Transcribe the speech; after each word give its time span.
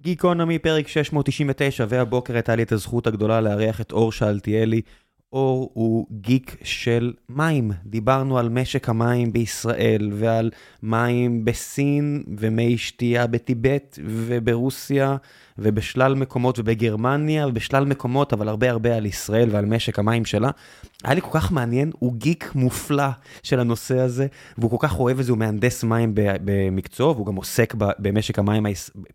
גיקונומי, 0.00 0.58
פרק 0.58 0.88
699, 0.88 1.86
והבוקר 1.88 2.34
הייתה 2.34 2.56
לי 2.56 2.62
את 2.62 2.72
הזכות 2.72 3.06
הגדולה 3.06 3.40
לארח 3.40 3.80
את 3.80 3.92
אור 3.92 4.12
שאלתיאלי. 4.12 4.80
אור 5.32 5.70
הוא 5.74 6.06
גיק 6.10 6.56
של 6.62 7.12
מים. 7.28 7.70
דיברנו 7.86 8.38
על 8.38 8.48
משק 8.48 8.88
המים 8.88 9.32
בישראל, 9.32 10.10
ועל 10.12 10.50
מים 10.82 11.44
בסין, 11.44 12.24
ומי 12.38 12.78
שתייה 12.78 13.26
בטיבט, 13.26 13.98
וברוסיה, 14.04 15.16
ובשלל 15.58 16.14
מקומות, 16.14 16.58
ובגרמניה, 16.58 17.46
ובשלל 17.46 17.84
מקומות, 17.84 18.32
אבל 18.32 18.48
הרבה 18.48 18.70
הרבה 18.70 18.96
על 18.96 19.06
ישראל 19.06 19.48
ועל 19.50 19.64
משק 19.64 19.98
המים 19.98 20.24
שלה. 20.24 20.50
היה 21.04 21.14
לי 21.14 21.20
כל 21.20 21.30
כך 21.32 21.52
מעניין, 21.52 21.90
הוא 21.98 22.14
גיק 22.14 22.52
מופלא 22.54 23.08
של 23.42 23.60
הנושא 23.60 23.98
הזה, 23.98 24.26
והוא 24.58 24.70
כל 24.70 24.88
כך 24.88 24.98
אוהב 24.98 25.18
את 25.18 25.24
זה, 25.24 25.32
הוא 25.32 25.38
מהנדס 25.38 25.84
מים 25.84 26.12
במקצועו, 26.14 27.14
והוא 27.14 27.26
גם 27.26 27.36
עוסק 27.36 27.74
במשק 27.98 28.38
המים 28.38 28.66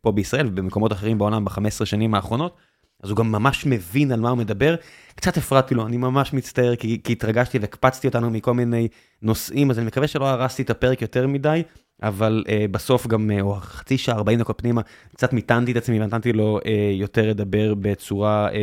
פה 0.02 0.12
בישראל 0.12 0.48
ובמקומות 0.48 0.92
אחרים 0.92 1.18
בעולם 1.18 1.46
ב-15 1.46 1.86
שנים 1.86 2.14
האחרונות. 2.16 2.71
אז 3.04 3.10
הוא 3.10 3.18
גם 3.18 3.32
ממש 3.32 3.66
מבין 3.66 4.12
על 4.12 4.20
מה 4.20 4.30
הוא 4.30 4.38
מדבר. 4.38 4.76
קצת 5.16 5.38
הפרעתי 5.38 5.76
לו, 5.76 5.86
אני 5.86 5.98
ממש 5.98 6.34
מצטער, 6.34 6.76
כי, 6.76 7.02
כי 7.04 7.14
התרגשתי 7.14 7.60
והקפצתי 7.60 8.08
אותנו 8.08 8.30
מכל 8.30 8.54
מיני 8.54 8.88
נושאים, 9.22 9.72
אז 9.72 9.80
אני 9.80 9.88
מקווה 9.88 10.08
שלא 10.08 10.28
הרסתי 10.28 10.62
את 10.62 10.70
הפרק 10.70 11.02
יותר 11.02 11.28
מדי, 11.28 11.64
אבל 12.04 12.44
uh, 12.48 12.52
בסוף 12.72 13.08
גם, 13.08 13.30
uh, 13.30 13.42
או 13.42 13.54
חצי 13.54 13.98
שעה, 13.98 14.16
40 14.16 14.40
דקות 14.40 14.62
פנימה, 14.62 14.82
קצת 15.16 15.34
מיתנתי 15.34 15.72
את 15.72 15.78
עצמי 15.78 16.02
ונתתי 16.02 16.34
לו 16.34 16.60
uh, 16.60 16.68
יותר 16.94 17.30
לדבר 17.30 17.74
בצורה 17.74 18.50
uh, 18.50 18.54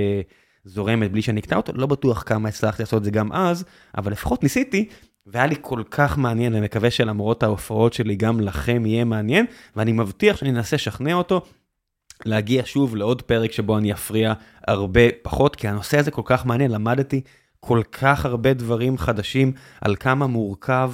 זורמת 0.65 1.13
בלי 1.13 1.23
שאני 1.23 1.41
אקטע 1.41 1.57
אותו, 1.57 1.73
לא 1.77 1.87
בטוח 1.87 2.23
כמה 2.27 2.49
הצלחתי 2.49 2.83
לעשות 2.83 2.99
את 2.99 3.05
זה 3.05 3.11
גם 3.11 3.33
אז, 3.33 3.65
אבל 3.97 4.13
לפחות 4.13 4.43
ניסיתי. 4.43 4.89
והיה 5.27 5.47
לי 5.47 5.55
כל 5.61 5.83
כך 5.91 6.19
מעניין, 6.19 6.55
אני 6.55 6.65
מקווה 6.65 6.91
שלמרות 6.91 7.43
ההופעות 7.43 7.93
שלי 7.93 8.17
גם 8.17 8.41
לכם 8.41 8.87
יהיה 8.87 9.05
מעניין, 9.05 9.47
ואני 9.77 9.93
מבטיח 9.93 10.37
שאני 10.37 10.51
אנסה 10.51 10.77
לשכנע 10.77 11.15
אותו 11.15 11.43
להגיע 12.27 12.63
שוב 12.67 12.97
לעוד 12.97 13.23
פרק 13.23 13.53
שבו 13.53 13.79
אני 13.79 13.93
אפריע 13.93 14.33
הרבה 14.67 15.01
פחות, 15.23 15.57
כי 15.57 15.69
הנושא 15.69 15.99
הזה 15.99 16.11
כל 16.11 16.23
כך 16.25 16.47
מעניין, 16.47 16.71
למדתי 16.71 17.21
כל 17.61 17.83
כך 17.93 18.25
הרבה 18.27 18.55
דברים 18.55 18.99
חדשים 18.99 19.53
על 19.81 19.97
כמה 19.97 20.27
מורכב 20.27 20.93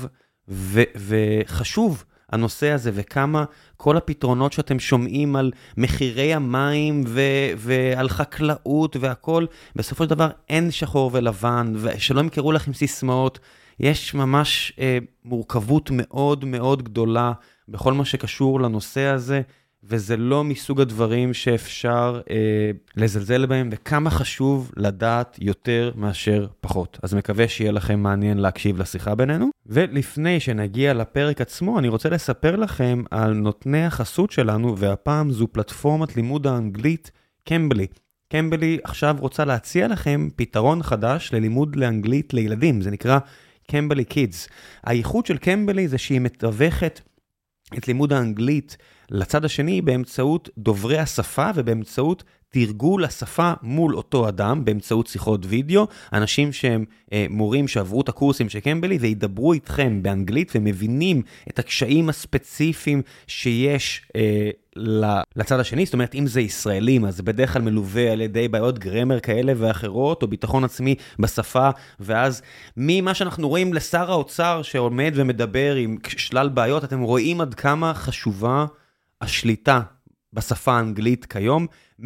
ו- 0.48 0.83
וחשוב 0.97 2.05
הנושא 2.33 2.71
הזה, 2.71 2.91
וכמה 2.95 3.45
כל 3.77 3.97
הפתרונות 3.97 4.53
שאתם 4.53 4.79
שומעים 4.79 5.37
על 5.37 5.51
מחירי 5.77 6.35
המים 6.35 7.05
ו- 7.07 7.51
ועל 7.57 8.09
חקלאות 8.09 8.97
והכול, 9.01 9.47
בסופו 9.77 10.05
של 10.05 10.11
דבר 10.11 10.29
אין 10.48 10.70
שחור 10.70 11.11
ולבן, 11.13 11.73
ושלא 11.77 12.20
ימכרו 12.20 12.53
לכם 12.53 12.73
סיסמאות. 12.73 13.39
יש 13.81 14.15
ממש 14.15 14.73
אה, 14.79 14.98
מורכבות 15.25 15.91
מאוד 15.93 16.45
מאוד 16.45 16.83
גדולה 16.83 17.33
בכל 17.69 17.93
מה 17.93 18.05
שקשור 18.05 18.61
לנושא 18.61 19.01
הזה. 19.01 19.43
וזה 19.89 20.17
לא 20.17 20.45
מסוג 20.45 20.81
הדברים 20.81 21.35
שאפשר 21.35 22.21
אה, 22.31 22.71
לזלזל 22.97 23.47
בהם, 23.47 23.69
וכמה 23.73 24.11
חשוב 24.11 24.73
לדעת 24.77 25.39
יותר 25.41 25.93
מאשר 25.97 26.47
פחות. 26.61 26.99
אז 27.03 27.15
מקווה 27.15 27.49
שיהיה 27.49 27.73
לכם 27.73 28.01
מעניין 28.01 28.39
להקשיב 28.39 28.81
לשיחה 28.81 29.15
בינינו. 29.15 29.51
ולפני 29.67 30.41
שנגיע 30.41 30.95
לפרק 30.95 31.41
עצמו, 31.41 31.79
אני 31.79 31.89
רוצה 31.89 32.09
לספר 32.09 32.57
לכם 32.57 33.03
על 33.11 33.33
נותני 33.33 33.85
החסות 33.85 34.31
שלנו, 34.31 34.79
והפעם 34.79 35.31
זו 35.31 35.49
פלטפורמת 35.49 36.17
לימוד 36.17 36.47
האנגלית 36.47 37.11
קמבלי. 37.48 37.87
קמבלי 38.29 38.79
עכשיו 38.85 39.17
רוצה 39.21 39.45
להציע 39.45 39.89
לכם 39.89 40.29
פתרון 40.37 40.83
חדש 40.83 41.31
ללימוד 41.33 41.77
לאנגלית 41.77 42.35
לילדים, 42.35 42.81
זה 42.81 42.91
נקרא 42.91 43.19
קמבלי 43.71 44.05
קידס. 44.05 44.48
הייחוד 44.85 45.27
של 45.27 45.39
קמבלי 45.39 45.89
זה 45.89 45.98
שהיא 45.98 46.21
מתווכת 46.21 47.01
את 47.79 47.89
לימוד 47.89 48.13
האנגלית 48.13 48.77
לצד 49.15 49.45
השני 49.45 49.83
באמצעות 49.83 50.48
דוברי 50.59 50.98
השפה 50.98 51.51
ובאמצעות 51.55 52.25
תרגול 52.48 53.05
השפה 53.05 53.53
מול 53.62 53.97
אותו 53.97 54.29
אדם 54.29 54.65
באמצעות 54.65 55.07
שיחות 55.07 55.41
וידאו, 55.48 55.87
אנשים 56.12 56.53
שהם 56.53 56.84
אה, 57.12 57.27
מורים 57.31 57.69
שעברו 57.69 58.01
את 58.01 58.09
הקורסים 58.09 58.48
של 58.48 58.61
קמבלי 58.61 58.97
וידברו 58.97 59.52
איתכם 59.52 60.02
באנגלית 60.02 60.52
ומבינים 60.55 61.23
את 61.48 61.58
הקשיים 61.58 62.08
הספציפיים 62.08 63.02
שיש 63.27 64.02
אה, 64.17 64.51
לצד 65.36 65.61
השני, 65.61 65.85
זאת 65.85 65.95
אומרת 65.95 66.14
אם 66.14 66.27
זה 66.27 66.41
ישראלים 66.41 67.05
אז 67.05 67.17
זה 67.17 67.23
בדרך 67.23 67.52
כלל 67.52 67.63
מלווה 67.63 68.13
על 68.13 68.20
ידי 68.20 68.48
בעיות 68.48 68.79
גרמר 68.79 69.20
כאלה 69.20 69.52
ואחרות 69.57 70.23
או 70.23 70.29
ביטחון 70.29 70.64
עצמי 70.64 70.95
בשפה 71.19 71.70
ואז 72.01 72.42
ממה 72.77 73.14
שאנחנו 73.14 73.48
רואים 73.48 73.75
לשר 73.75 74.11
האוצר 74.11 74.63
שעומד 74.63 75.13
ומדבר 75.14 75.75
עם 75.75 75.96
שלל 76.08 76.48
בעיות 76.48 76.85
אתם 76.85 77.01
רואים 77.01 77.41
עד 77.41 77.55
כמה 77.55 77.95
חשובה 77.95 78.67
השליטה 79.24 79.80
בשפה 80.33 80.73
האנגלית 80.73 81.24
כיום, 81.24 81.67
100% 82.01 82.05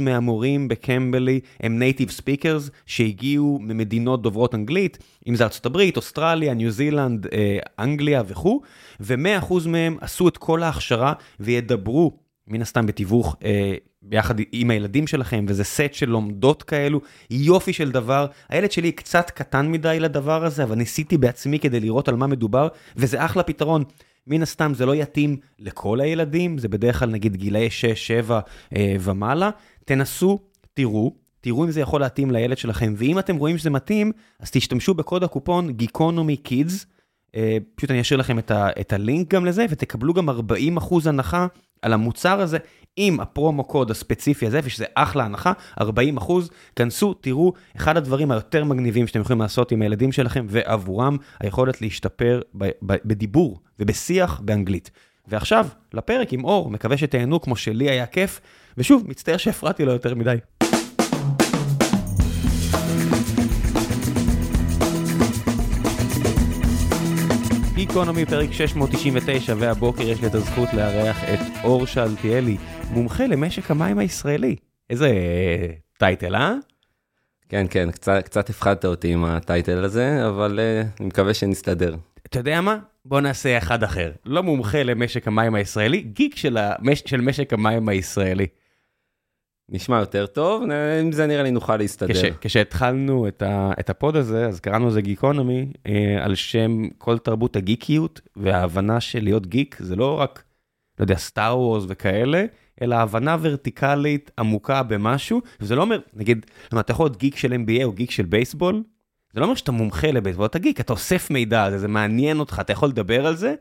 מהמורים 0.00 0.68
ב 0.68 0.78
Cambly 0.78 1.40
הם 1.60 1.78
native 1.78 2.10
speakers 2.10 2.70
שהגיעו 2.86 3.58
ממדינות 3.62 4.22
דוברות 4.22 4.54
אנגלית, 4.54 4.98
אם 5.28 5.34
זה 5.34 5.44
הברית, 5.64 5.96
אוסטרליה, 5.96 6.54
ניו 6.54 6.70
זילנד, 6.70 7.26
אה, 7.26 7.58
אנגליה 7.78 8.22
וכו', 8.26 8.60
ו-100% 9.00 9.54
מהם 9.66 9.96
עשו 10.00 10.28
את 10.28 10.36
כל 10.36 10.62
ההכשרה 10.62 11.12
וידברו, 11.40 12.18
מן 12.48 12.62
הסתם 12.62 12.86
בתיווך 12.86 13.36
אה, 13.44 13.74
ביחד 14.02 14.34
עם 14.52 14.70
הילדים 14.70 15.06
שלכם, 15.06 15.44
וזה 15.48 15.64
סט 15.64 15.92
של 15.92 16.08
לומדות 16.08 16.62
כאלו, 16.62 17.00
יופי 17.30 17.72
של 17.72 17.90
דבר. 17.90 18.26
הילד 18.48 18.72
שלי 18.72 18.92
קצת 18.92 19.30
קטן 19.30 19.68
מדי 19.72 20.00
לדבר 20.00 20.44
הזה, 20.44 20.62
אבל 20.62 20.76
ניסיתי 20.76 21.18
בעצמי 21.18 21.58
כדי 21.58 21.80
לראות 21.80 22.08
על 22.08 22.16
מה 22.16 22.26
מדובר, 22.26 22.68
וזה 22.96 23.24
אחלה 23.24 23.42
פתרון. 23.42 23.84
מן 24.26 24.42
הסתם 24.42 24.74
זה 24.74 24.86
לא 24.86 24.94
יתאים 24.94 25.36
לכל 25.58 26.00
הילדים, 26.00 26.58
זה 26.58 26.68
בדרך 26.68 26.98
כלל 26.98 27.10
נגיד 27.10 27.36
גילאי 27.36 27.68
6-7 28.28 28.30
אה, 28.76 28.96
ומעלה. 29.00 29.50
תנסו, 29.84 30.38
תראו, 30.74 31.14
תראו 31.40 31.64
אם 31.64 31.70
זה 31.70 31.80
יכול 31.80 32.00
להתאים 32.00 32.30
לילד 32.30 32.58
שלכם, 32.58 32.94
ואם 32.96 33.18
אתם 33.18 33.36
רואים 33.36 33.58
שזה 33.58 33.70
מתאים, 33.70 34.12
אז 34.40 34.50
תשתמשו 34.50 34.94
בקוד 34.94 35.24
הקופון 35.24 35.72
גיקונומי 35.72 36.36
קידס. 36.36 36.86
אה, 37.34 37.56
פשוט 37.74 37.90
אני 37.90 38.00
אשאיר 38.00 38.20
לכם 38.20 38.38
את, 38.38 38.50
ה, 38.50 38.68
את 38.80 38.92
הלינק 38.92 39.34
גם 39.34 39.44
לזה, 39.44 39.66
ותקבלו 39.70 40.14
גם 40.14 40.28
40% 40.28 40.32
הנחה 41.06 41.46
על 41.82 41.92
המוצר 41.92 42.40
הזה, 42.40 42.58
עם 42.96 43.20
הפרומו 43.20 43.64
קוד 43.64 43.90
הספציפי 43.90 44.46
הזה, 44.46 44.60
ושזה 44.64 44.84
אחלה 44.94 45.24
הנחה, 45.24 45.52
40 45.80 46.16
אחוז, 46.16 46.50
כנסו, 46.76 47.14
תראו, 47.14 47.52
אחד 47.76 47.96
הדברים 47.96 48.30
היותר 48.30 48.64
מגניבים 48.64 49.06
שאתם 49.06 49.20
יכולים 49.20 49.40
לעשות 49.40 49.72
עם 49.72 49.82
הילדים 49.82 50.12
שלכם 50.12 50.46
ועבורם, 50.48 51.16
היכולת 51.40 51.80
להשתפר 51.80 52.40
ב- 52.58 52.64
ב- 52.86 52.96
בדיבור 53.04 53.60
ובשיח 53.80 54.40
באנגלית. 54.44 54.90
ועכשיו, 55.28 55.66
לפרק 55.94 56.32
עם 56.32 56.44
אור, 56.44 56.70
מקווה 56.70 56.96
שתהנו 56.96 57.40
כמו 57.40 57.56
שלי 57.56 57.90
היה 57.90 58.06
כיף, 58.06 58.40
ושוב, 58.78 59.04
מצטער 59.06 59.36
שהפרעתי 59.36 59.84
לו 59.84 59.92
יותר 59.92 60.14
מדי. 60.14 60.36
גיקונומי 67.86 68.26
פרק 68.26 68.52
699, 68.52 69.54
והבוקר 69.58 70.02
יש 70.02 70.20
לי 70.20 70.26
את 70.26 70.34
הזכות 70.34 70.68
לארח 70.74 71.24
את 71.24 71.38
אור 71.64 71.86
שאלתיאלי, 71.86 72.56
מומחה 72.90 73.26
למשק 73.26 73.70
המים 73.70 73.98
הישראלי. 73.98 74.56
איזה 74.90 75.10
title, 75.98 76.34
אה? 76.34 76.54
כן, 77.48 77.66
כן, 77.70 77.90
קצת, 77.90 78.22
קצת 78.24 78.50
הפחדת 78.50 78.84
אותי 78.84 79.12
עם 79.12 79.24
ה 79.24 79.34
title 79.34 79.84
הזה, 79.84 80.28
אבל 80.28 80.58
אה, 80.58 81.00
אני 81.00 81.08
מקווה 81.08 81.34
שנסתדר. 81.34 81.94
אתה 82.26 82.38
יודע 82.38 82.60
מה? 82.60 82.76
בוא 83.04 83.20
נעשה 83.20 83.58
אחד 83.58 83.82
אחר. 83.82 84.12
לא 84.24 84.42
מומחה 84.42 84.82
למשק 84.82 85.28
המים 85.28 85.54
הישראלי, 85.54 86.00
גיק 86.00 86.36
של, 86.36 86.56
המש... 86.56 87.02
של 87.06 87.20
משק 87.20 87.52
המים 87.52 87.88
הישראלי. 87.88 88.46
נשמע 89.68 89.98
יותר 89.98 90.26
טוב, 90.26 90.62
עם 91.00 91.12
זה 91.12 91.26
נראה 91.26 91.42
לי 91.42 91.50
נוכל 91.50 91.76
להסתדר. 91.76 92.14
כש, 92.14 92.24
כשהתחלנו 92.40 93.28
את, 93.28 93.42
ה, 93.42 93.72
את 93.80 93.90
ה 93.90 93.97
pod 93.97 94.16
הזה, 94.16 94.46
אז 94.46 94.60
קראנו 94.60 94.88
לזה 94.88 95.00
גיקונומי, 95.00 95.66
אה, 95.86 96.24
על 96.24 96.34
שם 96.34 96.88
כל 96.98 97.18
תרבות 97.18 97.56
הגיקיות, 97.56 98.20
וההבנה 98.36 99.00
של 99.00 99.24
להיות 99.24 99.46
גיק 99.46 99.76
זה 99.80 99.96
לא 99.96 100.20
רק, 100.20 100.42
לא 100.98 101.04
יודע, 101.04 101.16
סטאר 101.16 101.58
וורס 101.58 101.84
וכאלה, 101.88 102.44
אלא 102.82 102.94
הבנה 102.94 103.36
ורטיקלית 103.40 104.30
עמוקה 104.38 104.82
במשהו, 104.82 105.40
וזה 105.60 105.76
לא 105.76 105.82
אומר, 105.82 105.98
נגיד, 106.14 106.46
אתה 106.80 106.92
יכול 106.92 107.06
להיות 107.06 107.16
גיק 107.16 107.36
של 107.36 107.52
NBA 107.52 107.84
או 107.84 107.92
גיק 107.92 108.10
של 108.10 108.24
בייסבול, 108.24 108.82
זה 109.32 109.40
לא 109.40 109.44
אומר 109.44 109.54
שאתה 109.54 109.72
מומחה 109.72 110.10
לבייסבול, 110.10 110.46
אתה 110.46 110.58
גיק, 110.58 110.80
אתה 110.80 110.92
אוסף 110.92 111.30
מידע, 111.30 111.70
זה, 111.70 111.78
זה 111.78 111.88
מעניין 111.88 112.40
אותך, 112.40 112.58
אתה 112.60 112.72
יכול 112.72 112.88
לדבר 112.88 113.26
על 113.26 113.36
זה, 113.36 113.54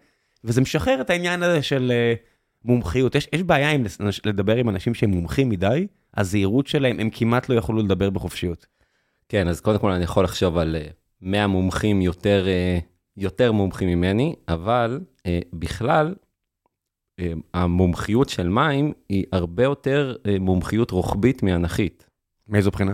וזה 0.43 0.61
משחרר 0.61 1.01
את 1.01 1.09
העניין 1.09 1.43
הזה 1.43 1.61
של... 1.61 1.91
Uh, 1.91 2.32
מומחיות, 2.65 3.15
יש, 3.15 3.27
יש 3.33 3.43
בעיה 3.43 3.71
עם 3.71 3.83
לדבר 4.25 4.55
עם 4.55 4.69
אנשים 4.69 4.93
שהם 4.93 5.11
מומחים 5.11 5.49
מדי, 5.49 5.87
הזהירות 6.17 6.67
שלהם, 6.67 6.99
הם 6.99 7.09
כמעט 7.09 7.49
לא 7.49 7.55
יכולו 7.55 7.81
לדבר 7.81 8.09
בחופשיות. 8.09 8.65
כן, 9.29 9.47
אז 9.47 9.61
קודם 9.61 9.79
כל 9.79 9.91
אני 9.91 10.03
יכול 10.03 10.23
לחשוב 10.23 10.57
על 10.57 10.75
100 11.21 11.41
אה, 11.41 11.47
מומחים 11.47 12.01
יותר, 12.01 12.47
אה, 12.47 12.79
יותר 13.17 13.51
מומחים 13.51 13.89
ממני, 13.89 14.35
אבל 14.47 14.99
אה, 15.25 15.39
בכלל, 15.53 16.15
המומחיות 17.53 18.29
של 18.29 18.49
מים 18.49 18.93
היא 19.09 19.25
הרבה 19.31 19.63
יותר 19.63 20.15
מומחיות 20.39 20.91
רוחבית 20.91 21.43
מאנכית. 21.43 22.09
מאיזו 22.47 22.71
בחינה? 22.71 22.93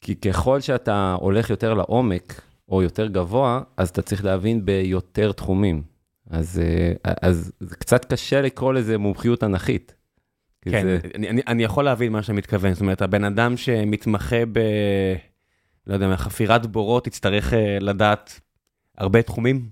כי 0.00 0.14
ככל 0.14 0.60
שאתה 0.60 1.16
הולך 1.20 1.50
יותר 1.50 1.74
לעומק, 1.74 2.40
או 2.68 2.82
יותר 2.82 3.06
גבוה, 3.06 3.60
אז 3.76 3.88
אתה 3.88 4.02
צריך 4.02 4.24
להבין 4.24 4.64
ביותר 4.64 5.32
תחומים. 5.32 5.82
אז, 6.30 6.62
אה, 6.64 7.12
אז 7.22 7.52
זה 7.60 7.76
קצת 7.76 8.04
קשה 8.04 8.40
לקרוא 8.40 8.72
לזה 8.72 8.98
מומחיות 8.98 9.44
אנכית. 9.44 9.94
כי 10.62 10.70
כן, 10.70 10.86
זה... 10.86 10.98
אני, 11.14 11.28
אני, 11.28 11.42
אני 11.46 11.64
יכול 11.64 11.84
להבין 11.84 12.12
מה 12.12 12.22
שאתה 12.22 12.32
מתכוון, 12.32 12.72
זאת 12.72 12.80
אומרת, 12.80 13.02
הבן 13.02 13.24
אדם 13.24 13.56
שמתמחה 13.56 14.46
ב... 14.52 14.58
לא 15.88 15.94
יודע 15.94 16.16
חפירת 16.16 16.66
בורות, 16.66 17.06
יצטרך 17.06 17.54
אה, 17.54 17.78
לדעת 17.80 18.40
הרבה 18.98 19.22
תחומים? 19.22 19.68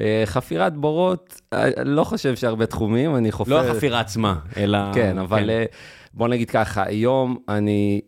אה, 0.00 0.22
חפירת 0.26 0.76
בורות, 0.76 1.40
לא 1.84 2.04
חושב 2.04 2.36
שהרבה 2.36 2.66
תחומים, 2.66 3.16
אני 3.16 3.32
חופר... 3.32 3.50
לא 3.50 3.60
החפירה 3.60 4.00
עצמה, 4.00 4.38
אלא... 4.56 4.78
כן, 4.94 5.18
אבל 5.18 5.50
אה, 5.50 5.64
בוא 6.14 6.28
נגיד 6.28 6.50
ככה, 6.50 6.82
היום 6.86 7.38
אני, 7.48 8.00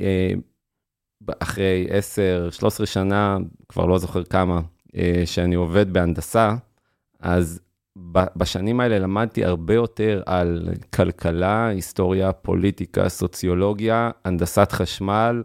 אחרי 1.38 1.86
10-13 2.82 2.86
שנה, 2.86 3.38
כבר 3.68 3.86
לא 3.86 3.98
זוכר 3.98 4.24
כמה, 4.24 4.60
שאני 5.24 5.54
עובד 5.54 5.92
בהנדסה, 5.92 6.54
אז 7.20 7.60
בשנים 8.12 8.80
האלה 8.80 8.98
למדתי 8.98 9.44
הרבה 9.44 9.74
יותר 9.74 10.22
על 10.26 10.68
כלכלה, 10.94 11.66
היסטוריה, 11.66 12.32
פוליטיקה, 12.32 13.08
סוציולוגיה, 13.08 14.10
הנדסת 14.24 14.72
חשמל, 14.72 15.42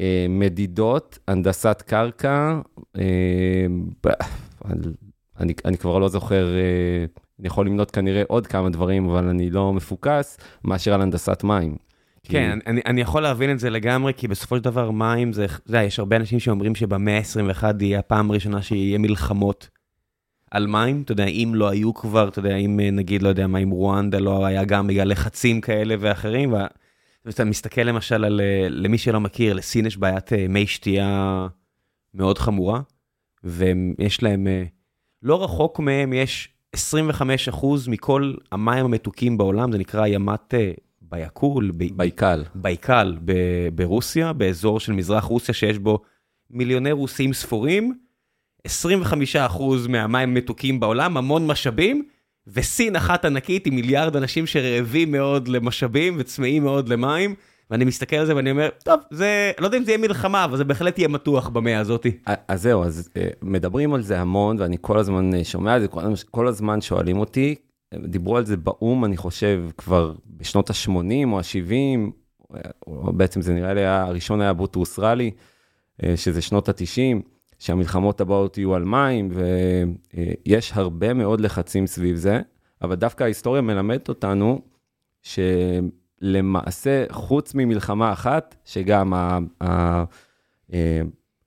אה, 0.00 0.26
מדידות, 0.28 1.18
הנדסת 1.28 1.82
קרקע, 1.86 2.60
אה, 2.98 3.66
אני, 5.40 5.54
אני 5.64 5.76
כבר 5.78 5.98
לא 5.98 6.08
זוכר, 6.08 6.54
אה, 6.54 7.04
אני 7.40 7.46
יכול 7.46 7.66
למנות 7.66 7.90
כנראה 7.90 8.22
עוד 8.28 8.46
כמה 8.46 8.70
דברים, 8.70 9.08
אבל 9.08 9.28
אני 9.28 9.50
לא 9.50 9.72
מפוקס, 9.72 10.38
מאשר 10.64 10.94
על 10.94 11.02
הנדסת 11.02 11.44
מים. 11.44 11.76
כן, 12.26 12.58
אני, 12.66 12.80
אני 12.86 13.00
יכול 13.00 13.22
להבין 13.22 13.50
את 13.50 13.58
זה 13.58 13.70
לגמרי, 13.70 14.12
כי 14.16 14.28
בסופו 14.28 14.56
של 14.56 14.62
דבר 14.62 14.90
מים 14.90 15.32
זה, 15.32 15.44
אתה 15.44 15.54
יודע, 15.68 15.82
יש 15.82 15.98
הרבה 15.98 16.16
אנשים 16.16 16.40
שאומרים 16.40 16.74
שבמאה 16.74 17.18
ה-21 17.18 17.64
יהיה 17.80 17.98
הפעם 17.98 18.30
הראשונה 18.30 18.62
שיהיה 18.62 18.98
מלחמות 18.98 19.68
על 20.52 20.66
מים, 20.66 21.02
אתה 21.02 21.12
יודע, 21.12 21.26
אם 21.26 21.52
לא 21.54 21.68
היו 21.68 21.94
כבר, 21.94 22.28
אתה 22.28 22.38
יודע, 22.38 22.56
אם 22.56 22.80
אה, 22.80 22.90
נגיד, 22.90 23.22
לא 23.22 23.28
יודע 23.28 23.46
מה, 23.46 23.58
אם 23.58 23.70
רואנדה 23.70 24.18
לא 24.18 24.46
היה 24.46 24.64
גם 24.64 24.86
בגלל 24.86 25.08
לחצים 25.08 25.60
כאלה 25.60 25.94
ואחרים, 26.00 26.54
ואתה 27.24 27.44
מסתכל 27.44 27.80
למשל 27.80 28.24
על, 28.24 28.40
אה, 28.40 28.66
למי 28.68 28.98
שלא 28.98 29.20
מכיר, 29.20 29.52
לסין 29.52 29.86
יש 29.86 29.96
בעיית 29.96 30.32
אה, 30.32 30.46
מי 30.48 30.66
שתייה 30.66 31.46
מאוד 32.14 32.38
חמורה, 32.38 32.80
ויש 33.44 34.22
להם, 34.22 34.46
לא 35.22 35.44
רחוק 35.44 35.80
מהם 35.80 36.12
יש 36.12 36.48
25% 36.76 36.80
מכל 37.88 38.34
המים 38.52 38.84
המתוקים 38.84 39.38
בעולם, 39.38 39.72
זה 39.72 39.78
נקרא 39.78 40.06
ימת 40.06 40.54
בייקול, 41.02 41.70
ב- 41.76 41.96
בייקל. 41.96 42.44
בייקל 42.54 43.16
ב- 43.24 43.68
ברוסיה, 43.74 44.32
באזור 44.32 44.80
של 44.80 44.92
מזרח 44.92 45.24
רוסיה 45.24 45.54
שיש 45.54 45.78
בו 45.78 45.98
מיליוני 46.50 46.92
רוסים 46.92 47.32
ספורים, 47.32 47.94
25% 48.68 48.70
מהמים 49.88 50.28
המתוקים 50.28 50.80
בעולם, 50.80 51.16
המון 51.16 51.46
משאבים, 51.46 52.04
וסין 52.46 52.96
אחת 52.96 53.24
ענקית 53.24 53.66
עם 53.66 53.74
מיליארד 53.74 54.16
אנשים 54.16 54.46
שרעבים 54.46 55.12
מאוד 55.12 55.48
למשאבים 55.48 56.14
וצמאים 56.18 56.62
מאוד 56.64 56.88
למים, 56.88 57.34
ואני 57.70 57.84
מסתכל 57.84 58.16
על 58.16 58.26
זה 58.26 58.36
ואני 58.36 58.50
אומר, 58.50 58.68
טוב, 58.84 59.00
זה, 59.10 59.52
לא 59.58 59.66
יודע 59.66 59.78
אם 59.78 59.84
זה 59.84 59.90
יהיה 59.90 59.98
מלחמה, 59.98 60.44
אבל 60.44 60.56
זה 60.56 60.64
בהחלט 60.64 60.98
יהיה 60.98 61.08
מתוח 61.08 61.48
במאה 61.48 61.78
הזאתי. 61.78 62.10
אז 62.48 62.62
זהו, 62.62 62.84
אז 62.84 63.10
אה, 63.16 63.28
מדברים 63.42 63.94
על 63.94 64.02
זה 64.02 64.20
המון, 64.20 64.56
ואני 64.60 64.76
כל 64.80 64.98
הזמן 64.98 65.34
אה, 65.34 65.44
שומע 65.44 65.76
את 65.76 65.82
זה, 65.82 65.88
כל 66.30 66.46
הזמן- 66.48 66.80
שואלים 66.80 67.16
אותי, 67.18 67.54
אה, 67.94 67.98
דיברו 68.04 68.36
על 68.36 68.46
זה 68.46 68.56
באו"ם, 68.56 69.04
אני 69.04 69.16
חושב, 69.16 69.62
כבר 69.78 70.12
בשנות 70.26 70.70
ה-80 70.70 70.88
או 71.32 71.38
ה-70, 71.38 72.10
או 72.86 73.12
בעצם 73.12 73.42
זה 73.42 73.54
נראה 73.54 73.74
לי, 73.74 73.84
הראשון 73.84 74.40
היה 74.40 74.52
בוטרוס 74.52 74.98
ראלי, 74.98 75.30
אה, 76.04 76.16
שזה 76.16 76.42
שנות 76.42 76.68
ה-90, 76.68 77.22
שהמלחמות 77.62 78.20
הבאות 78.20 78.58
יהיו 78.58 78.74
על 78.74 78.84
מים, 78.84 79.28
ויש 80.46 80.72
הרבה 80.74 81.14
מאוד 81.14 81.40
לחצים 81.40 81.86
סביב 81.86 82.16
זה, 82.16 82.40
אבל 82.82 82.94
דווקא 82.94 83.24
ההיסטוריה 83.24 83.62
מלמדת 83.62 84.08
אותנו, 84.08 84.60
שלמעשה, 85.22 87.04
חוץ 87.10 87.54
ממלחמה 87.54 88.12
אחת, 88.12 88.54
שגם 88.64 89.14
ה... 89.14 89.38
ה 89.62 90.04
אה, 90.72 91.00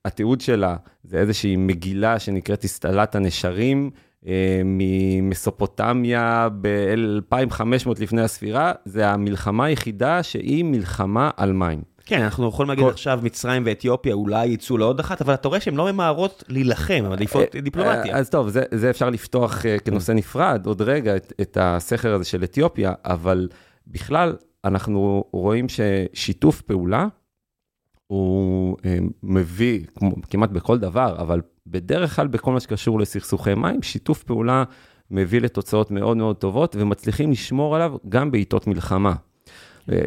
התיעוד 0.04 0.40
שלה 0.40 0.76
זה 1.04 1.18
איזושהי 1.18 1.56
מגילה 1.56 2.18
שנקראת 2.18 2.64
הסתלת 2.64 3.14
הנשרים 3.14 3.90
אה, 4.26 4.60
ממסופוטמיה 4.64 6.48
ב-2500 6.60 7.90
לפני 8.00 8.22
הספירה, 8.22 8.72
זה 8.84 9.08
המלחמה 9.08 9.64
היחידה 9.64 10.22
שהיא 10.22 10.64
מלחמה 10.64 11.30
על 11.36 11.52
מים. 11.52 11.95
כן, 12.06 12.22
אנחנו 12.22 12.48
יכולים 12.48 12.68
להגיד 12.70 12.84
כל- 12.84 12.90
עכשיו 12.90 13.20
מצרים 13.22 13.62
ואתיופיה 13.66 14.14
אולי 14.14 14.46
יצאו 14.46 14.78
לעוד 14.78 15.00
אחת, 15.00 15.22
אבל 15.22 15.34
אתה 15.34 15.48
רואה 15.48 15.60
שהן 15.60 15.74
לא 15.74 15.92
ממהרות 15.92 16.44
להילחם, 16.48 17.04
אבל 17.06 17.16
לפעול 17.20 17.44
דיפלומטיה. 17.62 18.14
אה, 18.14 18.18
אז 18.18 18.30
טוב, 18.30 18.48
זה, 18.48 18.62
זה 18.74 18.90
אפשר 18.90 19.10
לפתוח 19.10 19.66
אה, 19.66 19.78
כנושא 19.78 20.12
נפרד, 20.12 20.66
עוד 20.66 20.82
רגע, 20.82 21.16
את, 21.16 21.32
את 21.40 21.58
הסכר 21.60 22.14
הזה 22.14 22.24
של 22.24 22.44
אתיופיה, 22.44 22.92
אבל 23.04 23.48
בכלל, 23.86 24.36
אנחנו 24.64 25.24
רואים 25.32 25.66
ששיתוף 25.68 26.62
פעולה, 26.62 27.06
הוא 28.06 28.76
אה, 28.84 28.98
מביא, 29.22 29.80
כמו, 29.94 30.10
כמעט 30.30 30.50
בכל 30.50 30.78
דבר, 30.78 31.16
אבל 31.18 31.40
בדרך 31.66 32.16
כלל 32.16 32.26
בכל 32.26 32.52
מה 32.52 32.60
שקשור 32.60 33.00
לסכסוכי 33.00 33.54
מים, 33.54 33.82
שיתוף 33.82 34.22
פעולה 34.22 34.64
מביא 35.10 35.40
לתוצאות 35.40 35.90
מאוד 35.90 36.16
מאוד 36.16 36.36
טובות, 36.36 36.76
ומצליחים 36.78 37.30
לשמור 37.30 37.76
עליו 37.76 37.96
גם 38.08 38.30
בעיתות 38.30 38.66
מלחמה. 38.66 39.14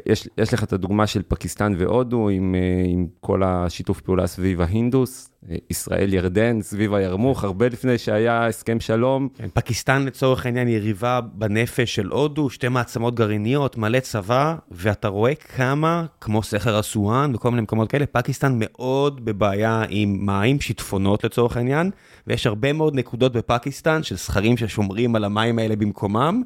יש, 0.06 0.28
יש 0.38 0.54
לך 0.54 0.64
את 0.64 0.74
הדוגמה 0.74 1.08
של 1.08 1.22
פקיסטן 1.28 1.74
והודו 1.78 2.30
עם, 2.30 2.56
אה, 2.56 2.60
עם 2.86 3.08
כל 3.20 3.44
השיתוף 3.44 4.02
פעולה 4.02 4.28
סביב 4.28 4.62
ההינדוס, 4.62 5.30
אה, 5.50 5.56
ישראל 5.70 6.14
ירדן 6.14 6.62
סביב 6.62 6.94
הירמוך, 6.94 7.44
הרבה 7.44 7.68
לפני 7.68 7.98
שהיה 7.98 8.48
הסכם 8.48 8.80
שלום. 8.80 9.30
כן, 9.36 9.48
פקיסטן 9.54 10.06
לצורך 10.06 10.46
העניין 10.46 10.68
יריבה 10.68 11.20
בנפש 11.34 11.96
של 11.96 12.08
הודו, 12.08 12.50
שתי 12.50 12.68
מעצמות 12.68 13.16
גרעיניות, 13.16 13.78
מלא 13.78 14.00
צבא, 14.00 14.56
ואתה 14.72 15.08
רואה 15.08 15.36
כמה, 15.36 16.06
כמו 16.22 16.44
סכר 16.44 16.80
אסואן 16.80 17.36
וכל 17.36 17.50
מיני 17.50 17.62
מקומות 17.62 17.90
כאלה, 17.90 18.06
פקיסטן 18.06 18.56
מאוד 18.60 19.26
בבעיה 19.26 19.84
עם 19.90 20.26
מים, 20.26 20.62
שיטפונות 20.62 21.24
לצורך 21.24 21.58
העניין, 21.58 21.92
ויש 22.28 22.48
הרבה 22.48 22.74
מאוד 22.74 22.96
נקודות 22.96 23.34
בפקיסטן 23.34 24.04
של 24.04 24.18
סכרים 24.18 24.58
ששומרים 24.58 25.16
על 25.16 25.24
המים 25.24 25.60
האלה 25.60 25.76
במקומם, 25.76 26.44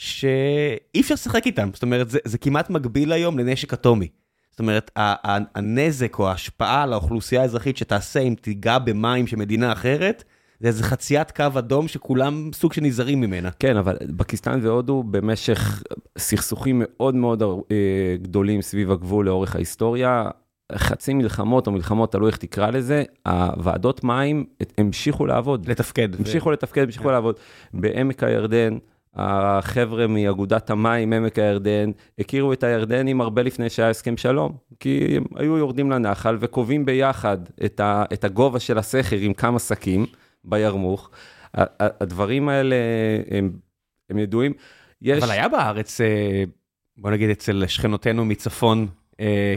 שאי 0.00 1.00
אפשר 1.00 1.14
לשחק 1.14 1.46
איתם, 1.46 1.70
זאת 1.72 1.82
אומרת, 1.82 2.10
זה, 2.10 2.18
זה 2.24 2.38
כמעט 2.38 2.70
מקביל 2.70 3.12
היום 3.12 3.38
לנשק 3.38 3.72
אטומי. 3.72 4.08
זאת 4.50 4.60
אומרת, 4.60 4.90
הנזק 5.54 6.18
או 6.18 6.28
ההשפעה 6.28 6.82
על 6.82 6.92
האוכלוסייה 6.92 7.42
האזרחית 7.42 7.76
שתעשה 7.76 8.20
אם 8.20 8.34
תיגע 8.40 8.78
במים 8.78 9.26
של 9.26 9.36
מדינה 9.36 9.72
אחרת, 9.72 10.24
זה 10.60 10.68
איזה 10.68 10.84
חציית 10.84 11.30
קו 11.30 11.44
אדום 11.58 11.88
שכולם 11.88 12.50
סוג 12.54 12.72
של 12.72 12.80
נזהרים 12.82 13.20
ממנה. 13.20 13.50
כן, 13.50 13.76
אבל 13.76 13.96
פקיסטן 14.16 14.60
והודו 14.62 15.02
במשך 15.02 15.82
סכסוכים 16.18 16.82
מאוד 16.84 17.14
מאוד 17.14 17.42
אה, 17.42 18.16
גדולים 18.22 18.62
סביב 18.62 18.90
הגבול 18.90 19.26
לאורך 19.26 19.54
ההיסטוריה, 19.54 20.28
חצי 20.72 21.14
מלחמות 21.14 21.66
או 21.66 21.72
מלחמות, 21.72 22.12
תלוי 22.12 22.30
איך 22.30 22.36
תקרא 22.36 22.70
לזה, 22.70 23.02
הוועדות 23.26 24.04
מים 24.04 24.44
המשיכו 24.78 25.26
לעבוד. 25.26 25.68
לתפקד. 25.68 26.08
המשיכו 26.18 26.50
לתפקד, 26.50 26.82
המשיכו 26.82 27.10
לעבוד. 27.10 27.36
בעמק 27.74 28.22
הירדן, 28.22 28.78
החבר'ה 29.14 30.06
מאגודת 30.06 30.70
המים, 30.70 31.12
עמק 31.12 31.38
הירדן, 31.38 31.90
הכירו 32.18 32.52
את 32.52 32.64
הירדנים 32.64 33.20
הרבה 33.20 33.42
לפני 33.42 33.70
שהיה 33.70 33.90
הסכם 33.90 34.16
שלום, 34.16 34.52
כי 34.80 35.16
הם 35.16 35.24
היו 35.36 35.56
יורדים 35.56 35.90
לנחל 35.90 36.36
וקובעים 36.40 36.84
ביחד 36.84 37.38
את, 37.64 37.80
ה, 37.80 38.04
את 38.12 38.24
הגובה 38.24 38.60
של 38.60 38.78
הסכר 38.78 39.16
עם 39.16 39.34
כמה 39.34 39.58
שקים 39.58 40.06
בירמוך. 40.44 41.10
הדברים 41.54 42.48
האלה 42.48 42.76
הם, 43.30 43.52
הם 44.10 44.18
ידועים. 44.18 44.52
יש... 45.02 45.22
אבל 45.22 45.30
היה 45.30 45.48
בארץ, 45.48 46.00
אה, 46.00 46.44
בוא 46.96 47.10
נגיד 47.10 47.30
אצל 47.30 47.66
שכנותינו 47.66 48.24
מצפון, 48.24 48.86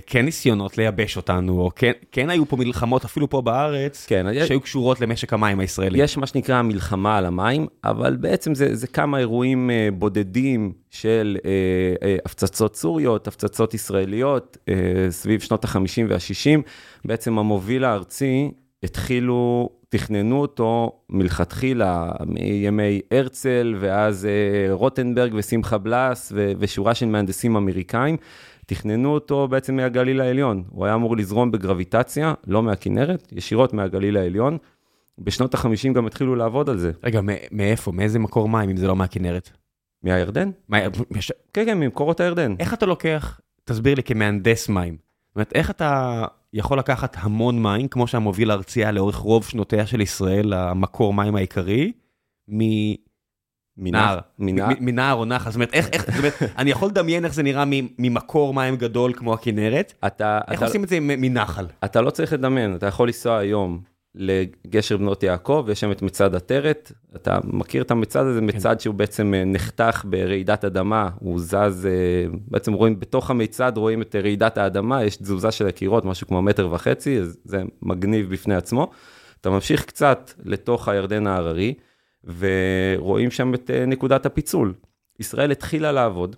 כן 0.06 0.26
ניסיונות 0.26 0.78
לייבש 0.78 1.18
אותנו, 1.18 1.60
או 1.62 1.72
כן, 1.76 1.92
כן 2.12 2.30
היו 2.30 2.46
פה 2.46 2.58
מלחמות, 2.58 3.06
אפילו 3.06 3.30
פה 3.30 3.42
בארץ, 3.42 4.06
כן, 4.10 4.26
יש- 4.34 4.48
שהיו 4.48 4.62
קשורות 4.62 5.02
למשק 5.02 5.34
המים 5.34 5.60
הישראלי. 5.60 6.02
יש 6.04 6.18
מה 6.18 6.28
שנקרא 6.28 6.62
מלחמה 6.62 7.18
על 7.18 7.26
המים, 7.26 7.68
אבל 7.84 8.16
בעצם 8.16 8.56
זה, 8.56 8.76
זה 8.76 8.88
כמה 8.88 9.20
אירועים 9.20 9.70
אה, 9.70 9.90
בודדים 9.94 10.72
של 10.90 11.38
אה, 11.46 11.52
אה, 12.08 12.16
הפצצות 12.26 12.76
סוריות, 12.76 13.28
הפצצות 13.28 13.74
ישראליות, 13.74 14.58
אה, 14.70 14.74
סביב 15.10 15.40
שנות 15.42 15.66
ה-50 15.66 15.78
וה-60. 16.10 16.62
בעצם 17.06 17.40
המוביל 17.40 17.84
הארצי, 17.84 18.52
התחילו, 18.84 19.70
תכננו 19.90 20.42
אותו 20.42 20.92
מלכתחילה, 21.10 22.12
מימי 22.26 23.02
הרצל, 23.12 23.76
ואז 23.80 24.26
אה, 24.26 24.74
רוטנברג 24.74 25.32
ושמחה 25.36 25.78
בלס, 25.78 26.32
ושורה 26.36 26.94
של 26.96 27.06
מהנדסים 27.06 27.56
אמריקאים. 27.56 28.18
תכננו 28.68 29.14
אותו 29.14 29.48
בעצם 29.48 29.76
מהגליל 29.76 30.22
העליון. 30.22 30.64
הוא 30.70 30.86
היה 30.86 30.96
אמור 30.96 31.18
לזרום 31.18 31.52
בגרביטציה, 31.52 32.34
לא 32.48 32.64
מהכנרת, 32.64 33.34
ישירות 33.36 33.74
מהגליל 33.74 34.18
העליון. 34.18 34.58
בשנות 35.20 35.56
ה-50 35.56 35.94
גם 35.94 36.06
התחילו 36.08 36.36
לעבוד 36.36 36.70
על 36.70 36.78
זה. 36.78 36.92
רגע, 37.04 37.22
מ- 37.22 37.28
מאיפה? 37.52 37.92
מאיזה 37.92 38.20
מקור 38.20 38.50
מים, 38.50 38.70
אם 38.70 38.78
זה 38.78 38.88
לא 38.88 38.96
מהכנרת? 38.96 39.50
מהירדן? 40.04 40.50
מה, 40.70 40.78
יש- 41.18 41.32
כן, 41.54 41.66
כן, 41.66 41.80
ממקורות 41.80 42.20
הירדן. 42.20 42.56
איך 42.60 42.74
אתה 42.74 42.86
לוקח, 42.86 43.40
תסביר 43.66 43.96
לי 43.96 44.04
כמהנדס 44.04 44.70
מים, 44.70 44.98
זאת 45.28 45.36
אומרת, 45.36 45.52
איך 45.56 45.70
אתה 45.70 46.24
יכול 46.54 46.80
לקחת 46.80 47.16
המון 47.20 47.64
מים, 47.64 47.88
כמו 47.88 48.08
שהמוביל 48.08 48.52
הארצי 48.52 48.80
היה 48.80 48.92
לאורך 48.92 49.16
רוב 49.16 49.44
שנותיה 49.46 49.86
של 49.86 50.02
ישראל, 50.02 50.54
המקור 50.54 51.14
מים 51.14 51.36
העיקרי, 51.36 51.92
נהר. 52.48 52.96
מנהר? 53.78 55.14
או 55.14 55.26
נחל, 55.26 55.50
זאת 55.50 55.56
אומרת, 55.56 55.74
איך, 55.74 56.06
זאת 56.06 56.18
אומרת, 56.18 56.34
אני 56.58 56.72
יכול 56.72 56.90
לדמיין 56.90 57.26
איך 57.26 57.34
זה 57.34 57.44
נראה 57.44 57.64
ממקור 58.00 58.54
מים 58.54 58.76
גדול 58.76 59.14
כמו 59.14 59.34
הכנרת, 59.34 59.94
איך 60.52 60.64
עושים 60.64 60.84
את 60.84 60.90
זה 60.90 60.98
מנחל? 61.02 61.66
אתה 61.86 62.02
לא 62.02 62.10
צריך 62.10 62.34
לדמיין, 62.34 62.76
אתה 62.76 62.88
יכול 62.88 63.08
לנסוע 63.08 63.38
היום 63.38 63.82
לגשר 64.16 64.98
בנות 64.98 65.24
יעקב, 65.24 65.68
יש 65.72 65.80
שם 65.80 65.92
את 65.92 66.02
מצד 66.02 66.36
עטרת, 66.36 66.92
אתה 67.16 67.40
מכיר 67.44 67.82
את 67.82 67.92
המצד 67.92 68.26
הזה, 68.26 68.42
מצד 68.42 68.80
שהוא 68.80 68.96
בעצם 68.96 69.34
נחתך 69.46 70.06
ברעידת 70.10 70.66
אדמה, 70.66 71.10
הוא 71.20 71.40
זז, 71.40 71.88
בעצם 72.48 72.74
רואים 72.74 73.00
בתוך 73.00 73.30
המצד, 73.30 73.72
רואים 73.76 74.02
את 74.02 74.16
רעידת 74.16 74.58
האדמה, 74.58 75.04
יש 75.04 75.18
תזוזה 75.18 75.52
של 75.52 75.68
הקירות, 75.68 76.06
משהו 76.06 76.28
כמו 76.28 76.42
מטר 76.42 76.72
וחצי, 76.72 77.20
זה 77.44 77.64
מגניב 77.82 78.30
בפני 78.30 78.56
עצמו. 78.56 78.92
אתה 79.42 79.50
ממשיך 79.50 79.86
קצת 79.86 80.32
לתוך 80.46 80.88
הירדן 80.88 81.28
ההררי, 81.28 81.74
ורואים 82.38 83.32
שם 83.32 83.54
את 83.54 83.70
נקודת 83.88 84.26
הפיצול. 84.26 84.74
ישראל 85.20 85.52
התחילה 85.52 85.92
לעבוד, 85.92 86.36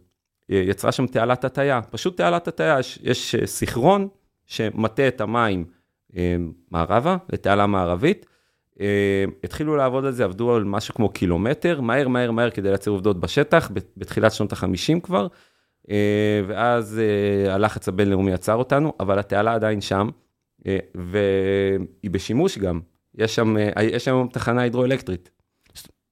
יצרה 0.49 0.91
שם 0.91 1.07
תעלת 1.07 1.45
הטיה, 1.45 1.81
פשוט 1.81 2.17
תעלת 2.17 2.47
הטיה, 2.47 2.79
יש, 2.79 2.99
יש 3.03 3.35
סיכרון 3.45 4.07
שמטה 4.45 5.07
את 5.07 5.21
המים 5.21 5.65
מערבה, 6.71 7.17
לתעלה 7.29 7.67
מערבית. 7.67 8.25
התחילו 9.43 9.75
לעבוד 9.75 10.05
על 10.05 10.11
זה, 10.11 10.23
עבדו 10.23 10.55
על 10.55 10.63
משהו 10.63 10.93
כמו 10.93 11.09
קילומטר, 11.09 11.81
מהר, 11.81 12.07
מהר, 12.07 12.31
מהר, 12.31 12.49
כדי 12.49 12.69
לייצר 12.69 12.91
עובדות 12.91 13.19
בשטח, 13.19 13.71
בתחילת 13.97 14.31
שנות 14.31 14.53
ה-50 14.53 14.99
כבר, 15.03 15.27
ואז 16.47 17.01
הלחץ 17.49 17.87
הבינלאומי 17.87 18.33
עצר 18.33 18.55
אותנו, 18.55 18.93
אבל 18.99 19.19
התעלה 19.19 19.53
עדיין 19.53 19.81
שם, 19.81 20.09
והיא 20.95 22.11
בשימוש 22.11 22.57
גם. 22.57 22.79
יש 23.17 23.35
שם, 23.35 23.55
יש 23.81 24.05
שם 24.05 24.27
תחנה 24.31 24.61
הידרואלקטרית. 24.61 25.29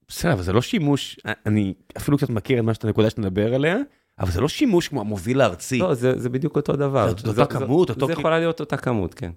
בסדר, 0.08 0.32
אבל 0.32 0.42
זה 0.42 0.52
לא 0.52 0.62
שימוש, 0.62 1.18
אני 1.46 1.74
אפילו 1.96 2.16
קצת 2.16 2.30
מכיר 2.30 2.58
את 2.58 2.64
מה 2.64 2.74
שאתה 2.74 2.88
נקודה 2.88 3.10
שאתה 3.10 3.20
מדבר 3.20 3.54
עליה, 3.54 3.76
אבל 4.18 4.30
זה 4.30 4.40
לא 4.40 4.48
שימוש 4.48 4.88
כמו 4.88 5.00
המוביל 5.00 5.40
הארצי. 5.40 5.78
לא, 5.78 5.94
זה, 5.94 6.18
זה 6.18 6.28
בדיוק 6.28 6.56
אותו 6.56 6.76
דבר. 6.76 7.14
זה 7.16 7.28
אותה 7.28 7.46
כמות, 7.46 7.90
אותו... 7.90 8.06
זה 8.06 8.12
יכולה 8.12 8.38
להיות 8.38 8.60
אותה 8.60 8.76
כמות, 8.76 9.14
כן. 9.14 9.30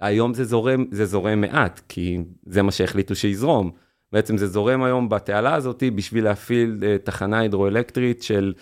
היום 0.00 0.34
זה 0.34 0.44
זורם, 0.44 0.84
זה 0.90 1.06
זורם 1.06 1.40
מעט, 1.40 1.80
כי 1.88 2.18
זה 2.46 2.62
מה 2.62 2.72
שהחליטו 2.72 3.14
שיזרום. 3.14 3.70
בעצם 4.12 4.36
זה 4.36 4.46
זורם 4.46 4.82
היום 4.82 5.08
בתעלה 5.08 5.54
הזאת 5.54 5.82
בשביל 5.94 6.24
להפעיל 6.24 6.82
תחנה 7.04 7.38
הידרואלקטרית 7.38 8.22
של, 8.22 8.52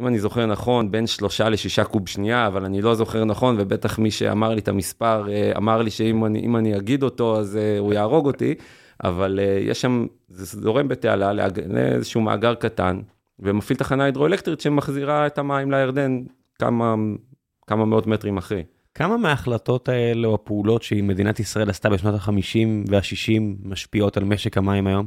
אם 0.00 0.06
אני 0.06 0.18
זוכר 0.18 0.46
נכון, 0.46 0.90
בין 0.90 1.06
שלושה 1.06 1.48
לשישה 1.48 1.84
קוב 1.84 2.08
שנייה, 2.08 2.46
אבל 2.46 2.64
אני 2.64 2.82
לא 2.82 2.94
זוכר 2.94 3.24
נכון, 3.24 3.56
ובטח 3.58 3.98
מי 3.98 4.10
שאמר 4.10 4.54
לי 4.54 4.60
את 4.60 4.68
המספר, 4.68 5.26
אמר 5.56 5.82
לי 5.82 5.90
שאם 5.90 6.24
אני, 6.24 6.46
אני 6.58 6.76
אגיד 6.76 7.02
אותו, 7.02 7.38
אז 7.38 7.58
הוא 7.78 7.92
יהרוג 7.92 8.26
אותי. 8.26 8.54
אבל 9.04 9.38
יש 9.60 9.80
שם, 9.80 10.06
זה 10.28 10.60
זורם 10.60 10.88
בתעלה 10.88 11.32
לאיזשהו 11.66 12.20
מאגר 12.20 12.54
קטן, 12.54 13.00
ומפעיל 13.38 13.78
תחנה 13.78 14.04
הידרואלקטרית 14.04 14.60
שמחזירה 14.60 15.26
את 15.26 15.38
המים 15.38 15.70
לירדן 15.70 16.22
כמה, 16.58 16.94
כמה 17.66 17.84
מאות 17.84 18.06
מטרים 18.06 18.36
אחרי. 18.36 18.64
כמה 18.94 19.16
מההחלטות 19.16 19.88
האלה 19.88 20.28
או 20.28 20.34
הפעולות 20.34 20.82
שמדינת 20.82 21.40
ישראל 21.40 21.70
עשתה 21.70 21.90
בשנות 21.90 22.14
ה-50 22.14 22.90
וה-60 22.90 23.42
משפיעות 23.62 24.16
על 24.16 24.24
משק 24.24 24.56
המים 24.58 24.86
היום? 24.86 25.06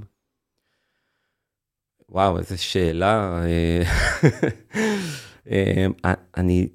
וואו, 2.10 2.38
איזו 2.38 2.64
שאלה. 2.64 3.42
אני, 6.38 6.68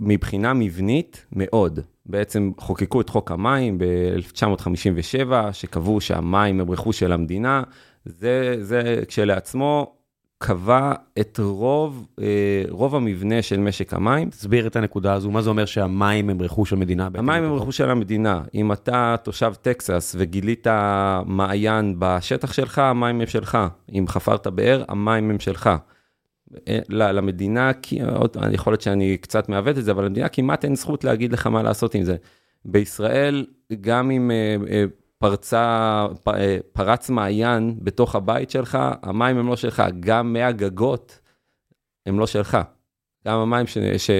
מבחינה 0.00 0.52
מבנית, 0.54 1.26
מאוד. 1.32 1.80
בעצם 2.08 2.50
חוקקו 2.58 3.00
את 3.00 3.08
חוק 3.08 3.30
המים 3.30 3.78
ב-1957, 3.78 5.32
שקבעו 5.52 6.00
שהמים 6.00 6.60
הם 6.60 6.70
רכוש 6.70 6.98
של 6.98 7.12
המדינה. 7.12 7.62
זה, 8.04 8.56
זה 8.60 9.02
כשלעצמו 9.08 9.96
קבע 10.38 10.92
את 11.20 11.40
רוב, 11.42 12.06
אה, 12.20 12.62
רוב 12.68 12.94
המבנה 12.94 13.42
של 13.42 13.60
משק 13.60 13.94
המים. 13.94 14.30
תסביר 14.30 14.66
את 14.66 14.76
הנקודה 14.76 15.12
הזו, 15.12 15.30
מה 15.30 15.42
זה 15.42 15.50
אומר 15.50 15.64
שהמים 15.64 16.30
הם 16.30 16.42
רכוש 16.42 16.70
של 16.70 16.76
המדינה? 16.76 17.08
המים 17.14 17.44
הם 17.44 17.52
רכוש 17.52 17.76
של 17.76 17.90
המדינה. 17.90 18.42
אם 18.54 18.72
אתה 18.72 19.16
תושב 19.22 19.52
טקסס 19.62 20.14
וגילית 20.18 20.66
מעיין 21.26 21.94
בשטח 21.98 22.52
שלך, 22.52 22.78
המים 22.78 23.20
הם 23.20 23.26
שלך. 23.26 23.58
אם 23.92 24.04
חפרת 24.08 24.46
באר, 24.46 24.84
המים 24.88 25.30
הם 25.30 25.38
שלך. 25.38 25.70
למדינה, 26.88 27.70
יכול 28.52 28.72
להיות 28.72 28.80
שאני 28.80 29.16
קצת 29.16 29.48
מעוות 29.48 29.78
את 29.78 29.84
זה, 29.84 29.90
אבל 29.90 30.04
למדינה 30.04 30.28
כמעט 30.28 30.64
אין 30.64 30.74
זכות 30.74 31.04
להגיד 31.04 31.32
לך 31.32 31.46
מה 31.46 31.62
לעשות 31.62 31.94
עם 31.94 32.02
זה. 32.02 32.16
בישראל, 32.64 33.46
גם 33.80 34.10
אם 34.10 34.30
אה, 34.30 34.56
אה, 34.70 34.84
פרצה, 35.18 36.06
פרץ 36.72 37.10
מעיין 37.10 37.74
בתוך 37.82 38.14
הבית 38.14 38.50
שלך, 38.50 38.78
המים 39.02 39.38
הם 39.38 39.48
לא 39.48 39.56
שלך, 39.56 39.82
גם 40.00 40.32
מי 40.32 40.42
הגגות 40.42 41.20
הם 42.06 42.18
לא 42.18 42.26
שלך. 42.26 42.58
גם 43.26 43.38
המים 43.38 43.66
ש, 43.66 43.78
ש, 43.78 44.10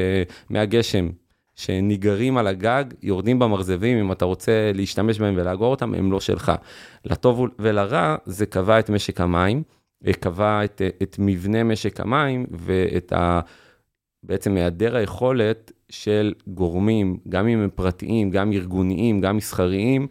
מהגשם 0.50 1.08
שניגרים 1.54 2.36
על 2.36 2.46
הגג, 2.46 2.84
יורדים 3.02 3.38
במרזבים, 3.38 3.98
אם 3.98 4.12
אתה 4.12 4.24
רוצה 4.24 4.70
להשתמש 4.74 5.18
בהם 5.18 5.34
ולאגור 5.36 5.70
אותם, 5.70 5.94
הם 5.94 6.12
לא 6.12 6.20
שלך. 6.20 6.52
לטוב 7.04 7.46
ולרע, 7.58 8.16
זה 8.24 8.46
קבע 8.46 8.78
את 8.78 8.90
משק 8.90 9.20
המים. 9.20 9.62
קבע 10.20 10.64
את, 10.64 10.82
את 11.02 11.16
מבנה 11.18 11.64
משק 11.64 12.00
המים 12.00 12.46
ואת 12.50 13.12
ה... 13.12 13.40
בעצם 14.22 14.56
היעדר 14.56 14.96
היכולת 14.96 15.72
של 15.88 16.34
גורמים, 16.46 17.16
גם 17.28 17.48
אם 17.48 17.58
הם 17.58 17.70
פרטיים, 17.74 18.30
גם 18.30 18.52
ארגוניים, 18.52 19.20
גם 19.20 19.36
מסחריים, 19.36 20.06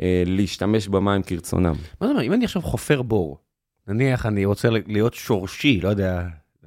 אה, 0.00 0.22
להשתמש 0.26 0.88
במים 0.88 1.22
כרצונם. 1.22 1.74
מה 2.00 2.06
זאת 2.06 2.10
אומרת, 2.10 2.24
אם 2.24 2.32
אני 2.32 2.44
עכשיו 2.44 2.62
חופר 2.62 3.02
בור, 3.02 3.38
נניח 3.88 4.26
אני 4.26 4.44
רוצה 4.44 4.68
להיות 4.70 5.14
שורשי, 5.14 5.80
לא 5.80 5.88
יודע, 5.88 6.22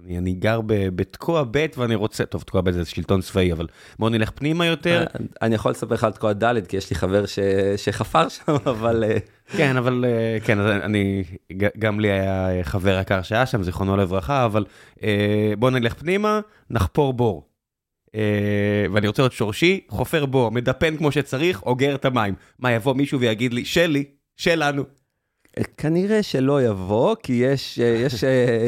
אני, 0.06 0.18
אני 0.18 0.34
גר 0.34 0.62
בתקוע 0.66 1.44
ב' 1.52 1.66
ואני 1.78 1.96
רוצה, 1.96 2.26
טוב, 2.26 2.42
תקוע 2.42 2.62
ב' 2.62 2.72
זה 2.72 2.86
שלטון 2.86 3.22
צבאי, 3.22 3.54
אבל 3.54 3.68
בוא 4.00 4.10
נלך 4.10 4.32
פנימה 4.32 4.66
יותר. 4.66 5.00
אה, 5.02 5.26
אני 5.42 5.56
יכול 5.56 5.72
לספר 5.72 5.94
לך 5.94 6.04
על 6.04 6.12
תקוע 6.12 6.34
ד', 6.34 6.68
כי 6.68 6.78
יש 6.78 6.90
לי 6.90 6.96
חבר 6.96 7.26
ש, 7.26 7.40
שחפר 7.78 8.30
שם, 8.30 8.56
אבל... 8.74 9.04
אה, 9.04 9.18
כן, 9.58 9.78
אבל 9.78 10.06
כן, 10.44 10.60
אז 10.60 10.72
אני, 10.72 11.24
גם 11.80 12.00
לי 12.00 12.12
היה 12.12 12.64
חבר 12.64 13.00
יקר 13.02 13.22
שהיה 13.22 13.46
שם, 13.46 13.64
זיכרונו 13.64 13.98
לברכה, 13.98 14.46
אבל 14.46 14.66
בוא 15.60 15.70
נלך 15.70 15.94
פנימה, 15.94 16.40
נחפור 16.70 17.14
בור. 17.14 17.46
ואני 18.92 19.08
רוצה 19.08 19.22
להיות 19.22 19.34
שורשי, 19.34 19.80
חופר 19.90 20.26
בור, 20.26 20.52
מדפן 20.52 20.98
כמו 20.98 21.12
שצריך, 21.12 21.64
אוגר 21.64 21.96
את 21.96 22.06
המים. 22.06 22.34
מה, 22.60 22.72
יבוא 22.72 22.94
מישהו 22.94 23.20
ויגיד 23.20 23.54
לי, 23.54 23.66
שלי, 23.66 24.06
שלנו. 24.38 24.84
כנראה 25.78 26.24
שלא 26.24 26.64
יבוא, 26.64 27.16
כי 27.24 27.34
יש, 27.34 27.78
יש, 27.78 28.24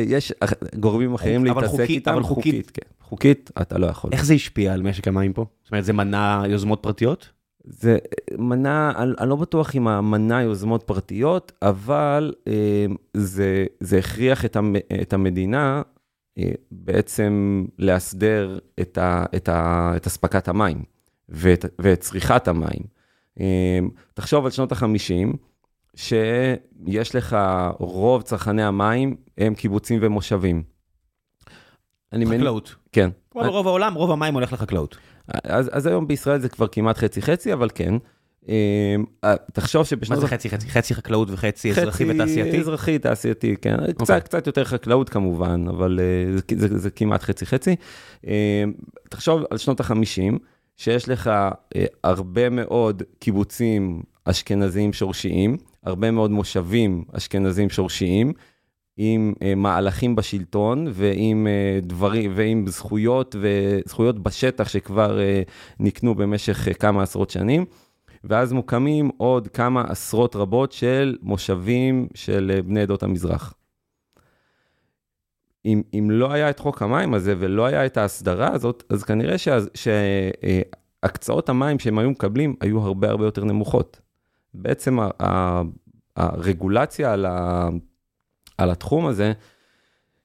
יש 0.07 0.33
גורמים 0.79 1.13
אחרים 1.13 1.45
להתעסק 1.45 1.89
איתם. 1.89 2.11
אבל 2.11 2.23
חוקית, 2.23 2.53
חוקית, 2.53 2.71
כן. 2.71 2.91
חוקית, 3.01 3.51
אתה 3.61 3.77
לא 3.77 3.85
יכול. 3.87 4.09
איך 4.13 4.25
זה 4.25 4.33
השפיע 4.33 4.73
על 4.73 4.81
משק 4.81 5.07
המים 5.07 5.33
פה? 5.33 5.45
זאת 5.63 5.71
אומרת, 5.71 5.85
זה 5.85 5.93
מנע 5.93 6.43
יוזמות 6.47 6.79
פרטיות? 6.83 7.29
זה 7.63 7.97
מנע, 8.37 8.91
אני, 8.95 9.11
אני 9.19 9.29
לא 9.29 9.35
בטוח 9.35 9.75
אם 9.75 9.87
המנע 9.87 10.41
יוזמות 10.41 10.83
פרטיות, 10.83 11.51
אבל 11.61 12.33
אה, 12.47 12.85
זה, 13.13 13.65
זה 13.79 13.97
הכריח 13.97 14.45
את, 14.45 14.55
המ, 14.55 14.75
את 15.01 15.13
המדינה 15.13 15.81
אה, 16.37 16.51
בעצם 16.71 17.65
להסדר 17.77 18.59
את, 18.79 18.97
ה, 18.97 19.25
את, 19.35 19.49
ה, 19.49 19.93
את 19.95 20.07
אספקת 20.07 20.47
המים 20.47 20.83
ואת, 21.29 21.65
ואת 21.79 21.99
צריכת 21.99 22.47
המים. 22.47 22.83
אה, 23.39 23.79
תחשוב 24.13 24.45
על 24.45 24.51
שנות 24.51 24.71
ה-50, 24.71 25.37
שיש 25.95 27.15
לך 27.15 27.37
רוב 27.79 28.21
צרכני 28.21 28.63
המים 28.63 29.15
הם 29.37 29.55
קיבוצים 29.55 29.99
ומושבים. 30.01 30.63
חקלאות. 32.15 32.69
מנ... 32.69 32.75
כן. 32.91 33.09
כמו 33.31 33.43
ברוב 33.43 33.67
העולם, 33.67 33.93
רוב 33.93 34.11
המים 34.11 34.33
הולך 34.33 34.53
לחקלאות. 34.53 34.97
אז, 35.43 35.69
אז 35.73 35.85
היום 35.85 36.07
בישראל 36.07 36.39
זה 36.39 36.49
כבר 36.49 36.67
כמעט 36.67 36.97
חצי-חצי, 36.97 37.53
אבל 37.53 37.69
כן. 37.75 37.93
אה, 38.49 39.35
תחשוב 39.53 39.85
שבשנות... 39.85 40.19
מה 40.19 40.21
זה 40.21 40.27
חצי 40.27 40.49
חצי? 40.49 40.69
חצי 40.69 40.95
חקלאות 40.95 41.29
וחצי 41.31 41.71
אזרחי 41.71 42.11
ותעשייתי? 42.11 42.49
חצי 42.49 42.59
אזרחי, 42.59 42.99
תעשייתי, 42.99 43.55
כן. 43.61 43.75
Okay. 43.75 43.93
קצת, 43.93 44.01
אוקיי. 44.01 44.21
קצת 44.21 44.47
יותר 44.47 44.63
חקלאות 44.63 45.09
כמובן, 45.09 45.65
אבל 45.69 45.99
אה, 45.99 46.37
זה, 46.57 46.67
זה, 46.67 46.77
זה 46.77 46.89
כמעט 46.89 47.23
חצי 47.23 47.45
חצי. 47.45 47.75
אה, 48.27 48.63
תחשוב 49.09 49.41
על 49.51 49.57
שנות 49.57 49.81
ה-50, 49.81 50.37
שיש 50.77 51.09
לך 51.09 51.31
הרבה 52.03 52.49
מאוד 52.49 53.03
קיבוצים 53.19 54.01
אשכנזיים 54.25 54.93
שורשיים, 54.93 55.57
הרבה 55.83 56.11
מאוד 56.11 56.31
מושבים 56.31 57.03
אשכנזים 57.13 57.69
שורשיים, 57.69 58.33
עם 58.97 59.33
uh, 59.35 59.55
מהלכים 59.55 60.15
בשלטון 60.15 60.87
ועם 60.91 61.47
uh, 61.47 61.85
דברים 61.85 62.31
ועם 62.35 62.67
זכויות 62.67 63.35
וזכויות 63.39 64.19
בשטח 64.19 64.67
שכבר 64.67 65.17
uh, 65.17 65.51
נקנו 65.79 66.15
במשך 66.15 66.67
uh, 66.67 66.73
כמה 66.73 67.03
עשרות 67.03 67.29
שנים. 67.29 67.65
ואז 68.23 68.53
מוקמים 68.53 69.09
עוד 69.17 69.47
כמה 69.47 69.83
עשרות 69.87 70.35
רבות 70.35 70.71
של 70.71 71.17
מושבים 71.21 72.07
של 72.13 72.59
בני 72.65 72.81
עדות 72.81 73.03
המזרח. 73.03 73.53
אם, 75.65 75.81
אם 75.93 76.07
לא 76.11 76.31
היה 76.31 76.49
את 76.49 76.59
חוק 76.59 76.81
המים 76.81 77.13
הזה 77.13 77.35
ולא 77.39 77.65
היה 77.65 77.85
את 77.85 77.97
ההסדרה 77.97 78.53
הזאת, 78.53 78.83
אז 78.89 79.03
כנראה 79.03 79.35
שהקצאות 79.73 81.49
המים 81.49 81.79
שהם 81.79 81.99
היו 81.99 82.11
מקבלים 82.11 82.55
היו 82.61 82.81
הרבה 82.81 83.09
הרבה 83.09 83.25
יותר 83.25 83.43
נמוכות. 83.43 84.00
בעצם 84.53 84.99
הרגולציה 86.15 87.13
על, 87.13 87.25
ה, 87.25 87.69
על 88.57 88.71
התחום 88.71 89.05
הזה, 89.05 89.33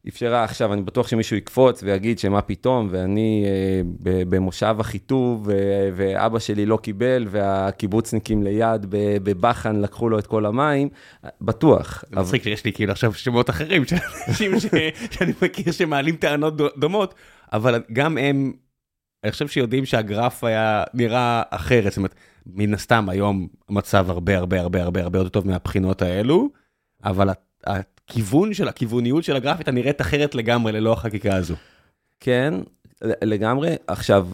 אפשרה 0.09 0.45
עכשיו, 0.45 0.73
אני 0.73 0.83
בטוח 0.83 1.09
שמישהו 1.09 1.37
יקפוץ 1.37 1.83
ויגיד 1.83 2.19
שמה 2.19 2.43
פתאום, 2.43 2.89
ואני 2.91 3.45
אה, 3.47 3.83
במושב 4.29 4.77
אחיטוב, 4.81 5.49
ואבא 5.95 6.39
שלי 6.39 6.67
לא 6.67 6.77
קיבל, 6.83 7.27
והקיבוצניקים 7.31 8.43
ליד 8.43 8.87
בבחן 9.23 9.77
לקחו 9.77 10.09
לו 10.09 10.19
את 10.19 10.27
כל 10.27 10.47
המים, 10.47 10.89
בטוח. 11.41 12.05
זה 12.11 12.21
מצחיק 12.21 12.43
שיש 12.43 12.65
לי 12.65 12.73
כאילו 12.73 12.93
עכשיו 12.93 13.15
שמות 13.15 13.51
אחרים 13.51 13.85
של 13.85 13.97
אנשים 14.29 14.53
שאני 15.11 15.33
מכיר 15.43 15.73
שמעלים 15.73 16.17
טענות 16.17 16.57
דומות, 16.77 17.15
אבל 17.53 17.83
גם 17.93 18.19
הם, 18.19 18.53
אני 19.25 19.33
חושב 19.33 19.49
שיודעים 19.49 19.85
שהגרף 19.85 20.45
היה 20.45 20.85
נראה 20.95 21.43
אחרת, 21.51 21.93
זאת 21.93 21.97
אומרת, 21.97 22.15
מן 22.47 22.75
הסתם 22.75 23.09
היום 23.09 23.47
המצב 23.69 24.11
הרבה 24.11 24.39
הרבה 24.39 24.61
הרבה 24.61 24.83
הרבה 24.83 25.03
הרבה 25.03 25.19
יותר 25.19 25.29
טוב 25.29 25.47
מהבחינות 25.47 26.03
האלו, 26.03 26.49
אבל 27.05 27.29
הכיוון 27.67 28.55
של 28.55 28.69
הכיווניות 28.69 29.25
של 29.25 29.37
הגרף 29.37 29.57
הייתה 29.59 29.71
נראית 29.71 30.01
אחרת 30.01 30.35
לגמרי 30.35 30.73
ללא 30.73 30.93
החקיקה 30.93 31.37
הזו. 31.37 31.55
כן, 32.21 32.55
לגמרי. 33.03 33.75
עכשיו, 33.87 34.29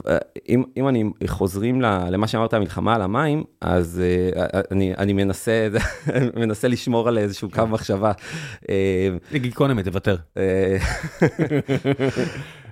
אם, 0.49 0.63
אם 0.77 0.89
אני 0.89 1.05
חוזרים 1.27 1.81
למה 1.81 2.27
שאמרת, 2.27 2.55
המלחמה 2.55 2.95
על 2.95 3.03
המים, 3.03 3.45
אז 3.61 4.03
uh, 4.35 4.39
אני, 4.71 4.95
אני 4.95 5.13
מנסה, 5.13 5.69
מנסה 6.41 6.69
לשמור 6.69 7.09
על 7.09 7.19
איזשהו 7.19 7.51
קו 7.51 7.67
מחשבה. 7.67 8.13
גיקונומי, 9.33 9.83
תוותר. 9.83 10.17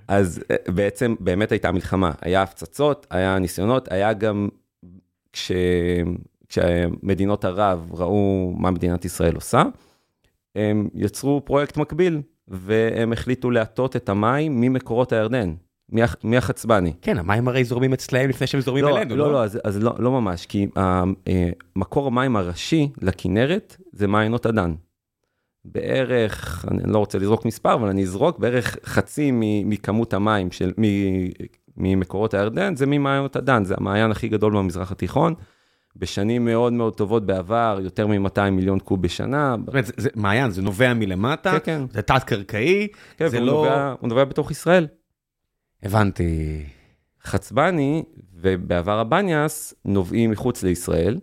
אז 0.08 0.40
בעצם 0.68 1.14
באמת 1.20 1.52
הייתה 1.52 1.72
מלחמה, 1.72 2.10
היה 2.22 2.42
הפצצות, 2.42 3.06
היה 3.10 3.38
ניסיונות, 3.38 3.92
היה 3.92 4.12
גם 4.12 4.48
כש, 5.32 5.52
כשמדינות 6.48 7.44
ערב 7.44 7.90
ראו 7.92 8.52
מה 8.56 8.70
מדינת 8.70 9.04
ישראל 9.04 9.34
עושה. 9.34 9.62
הם 10.54 10.88
יצרו 10.94 11.44
פרויקט 11.44 11.76
מקביל, 11.76 12.22
והם 12.48 13.12
החליטו 13.12 13.50
להטות 13.50 13.96
את 13.96 14.08
המים 14.08 14.60
ממקורות 14.60 15.12
הירדן, 15.12 15.54
מהחצבני. 16.22 16.92
כן, 17.02 17.18
המים 17.18 17.48
הרי 17.48 17.64
זורמים 17.64 17.92
אצלהם 17.92 18.30
לפני 18.30 18.46
שהם 18.46 18.60
זורמים 18.60 18.84
לא, 18.84 18.96
אלינו, 18.96 19.16
לא? 19.16 19.26
לא, 19.26 19.32
לא, 19.32 19.44
אז, 19.44 19.58
אז 19.64 19.82
לא, 19.82 19.94
לא 19.98 20.10
ממש, 20.10 20.46
כי 20.46 20.66
uh, 20.76 20.80
מקור 21.76 22.06
המים 22.06 22.36
הראשי 22.36 22.88
לכנרת 23.02 23.76
זה 23.92 24.06
מעיינות 24.06 24.46
הדן. 24.46 24.74
בערך, 25.64 26.64
אני 26.70 26.92
לא 26.92 26.98
רוצה 26.98 27.18
לזרוק 27.18 27.44
מספר, 27.44 27.74
אבל 27.74 27.88
אני 27.88 28.02
אזרוק, 28.02 28.38
בערך 28.38 28.76
חצי 28.84 29.30
מכמות 29.64 30.14
המים 30.14 30.52
של, 30.52 30.72
ממקורות 31.80 32.34
הירדן 32.34 32.76
זה 32.76 32.86
ממעיינות 32.86 33.36
הדן, 33.36 33.64
זה 33.64 33.74
המעיין 33.78 34.10
הכי 34.10 34.28
גדול 34.28 34.56
במזרח 34.56 34.92
התיכון. 34.92 35.34
בשנים 35.96 36.44
מאוד 36.44 36.72
מאוד 36.72 36.94
טובות 36.94 37.26
בעבר, 37.26 37.78
יותר 37.82 38.06
מ-200 38.06 38.50
מיליון 38.50 38.78
קוב 38.78 39.02
בשנה. 39.02 39.56
זאת 39.58 39.68
אומרת, 39.68 39.84
זה, 39.96 40.08
מעיין, 40.14 40.50
זה 40.50 40.62
נובע 40.62 40.94
מלמטה, 40.94 41.52
כן, 41.52 41.58
כן. 41.64 41.82
זה 41.90 42.02
תת-קרקעי, 42.02 42.88
כן, 43.16 43.28
זה 43.28 43.40
לא... 43.40 43.52
נובע, 43.52 43.94
הוא 44.00 44.08
נובע 44.08 44.24
בתוך 44.24 44.50
ישראל. 44.50 44.86
הבנתי. 45.82 46.62
חצבני 47.24 48.02
ובעבר 48.34 48.98
הבניאס 48.98 49.74
נובעים 49.84 50.30
מחוץ 50.30 50.62
לישראל, 50.62 51.18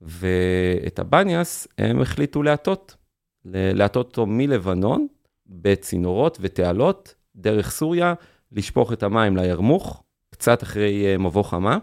ואת 0.00 0.98
הבניאס 0.98 1.68
הם 1.78 2.00
החליטו 2.00 2.42
להטות, 2.42 2.96
להטות 3.44 4.06
אותו 4.06 4.26
מלבנון, 4.26 5.06
בצינורות 5.46 6.38
ותעלות, 6.40 7.14
דרך 7.36 7.70
סוריה, 7.70 8.14
לשפוך 8.52 8.92
את 8.92 9.02
המים 9.02 9.36
לירמוך, 9.36 10.02
קצת 10.30 10.62
אחרי 10.62 11.06
אה, 11.06 11.18
מבוא 11.18 11.42
חמה. 11.42 11.78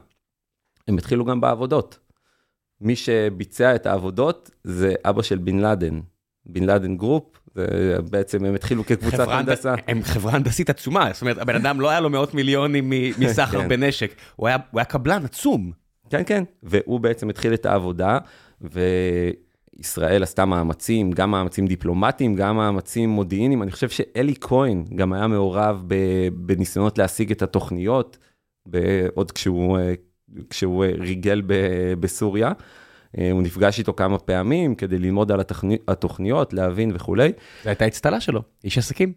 הם 0.88 0.98
התחילו 0.98 1.26
גם 1.26 1.42
בעבודות. 1.42 2.00
מי 2.82 2.96
שביצע 2.96 3.76
את 3.76 3.86
העבודות 3.86 4.50
זה 4.64 4.94
אבא 5.06 5.22
של 5.22 5.38
בן 5.38 5.60
לאדן, 5.60 6.00
בן 6.46 6.64
לאדן 6.64 6.98
Group, 6.98 7.40
בעצם 8.10 8.46
הם 8.46 8.56
התחילו 8.56 8.86
כקבוצת 8.86 9.28
הנדסה. 9.28 9.76
הם 9.88 10.04
חברה 10.04 10.34
הנדסית 10.34 10.70
עצומה, 10.70 11.10
זאת 11.14 11.22
אומרת, 11.22 11.38
הבן 11.38 11.56
אדם 11.56 11.82
לא 11.82 11.90
היה 11.90 12.00
לו 12.00 12.10
מאות 12.10 12.34
מיליונים 12.34 12.94
מסחר 13.20 13.62
כן. 13.62 13.70
בנשק, 13.70 14.12
הוא 14.36 14.48
היה, 14.48 14.58
הוא 14.72 14.80
היה 14.80 14.86
קבלן 14.86 15.26
עצום. 15.26 15.72
כן, 16.10 16.22
כן, 16.26 16.44
והוא 16.64 17.00
בעצם 17.00 17.30
התחיל 17.30 17.54
את 17.54 17.66
העבודה, 17.66 18.18
וישראל 19.80 20.24
עשתה 20.24 20.46
מאמצים, 20.46 21.12
גם 21.12 21.32
מאמצים 21.32 21.68
דיפלומטיים, 21.68 22.36
גם 22.36 22.56
מאמצים 22.56 23.10
מודיעיניים. 23.10 23.64
אני 23.64 23.72
חושב 23.72 23.90
שאלי 23.90 24.34
כהן 24.42 24.84
גם 24.96 25.14
היה 25.14 25.28
מעורב 25.28 25.84
בניסיונות 26.34 26.98
להשיג 26.98 27.32
את 27.32 27.42
התוכניות, 27.42 28.18
עוד 29.14 29.32
כשהוא 29.32 29.78
כשהוא 30.50 30.86
אה, 30.86 30.92
ריגל 31.00 31.42
בסוריה. 32.00 32.52
אה, 33.18 33.32
הוא 33.32 33.42
נפגש 33.42 33.80
איתו 33.80 33.94
כמה 33.94 34.20
פעמים 34.20 34.76
כדי 34.76 34.98
ללמוד 34.98 35.32
על 35.32 35.40
התוכניות, 35.88 36.54
להבין 36.54 36.92
וכולי. 36.94 37.32
זו 37.64 37.70
הייתה 37.70 37.88
אצטלה 37.88 38.22
שלו, 38.22 38.42
איש 38.64 38.78
עסקים. 38.78 39.14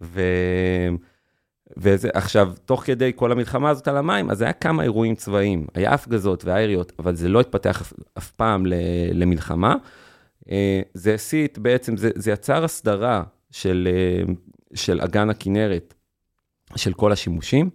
ו... 0.00 0.20
וזה 1.76 2.08
עכשיו, 2.14 2.52
תוך 2.64 2.82
כדי 2.84 3.12
כל 3.16 3.32
המלחמה 3.32 3.70
הזאת 3.70 3.88
על 3.88 3.96
המים, 3.96 4.30
אז 4.30 4.42
היה 4.42 4.52
כמה 4.52 4.82
אירועים 4.82 5.14
צבאיים, 5.14 5.66
היה 5.74 5.94
הפגזות 5.94 6.44
והיה 6.44 6.62
יריות, 6.64 6.92
אבל 6.98 7.14
זה 7.14 7.28
לא 7.28 7.40
התפתח 7.40 7.80
אף, 7.80 7.92
אף 8.18 8.30
פעם 8.30 8.66
למלחמה. 9.12 9.74
אה, 10.50 10.80
זה 10.94 11.14
הסיט 11.14 11.58
בעצם, 11.58 11.96
זה, 11.96 12.10
זה 12.14 12.30
יצר 12.30 12.64
הסדרה 12.64 13.22
של, 13.50 13.88
של 14.74 15.00
אגן 15.00 15.30
הכינרת, 15.30 15.94
של 16.76 16.92
כל 16.92 17.12
השימושים. 17.12 17.70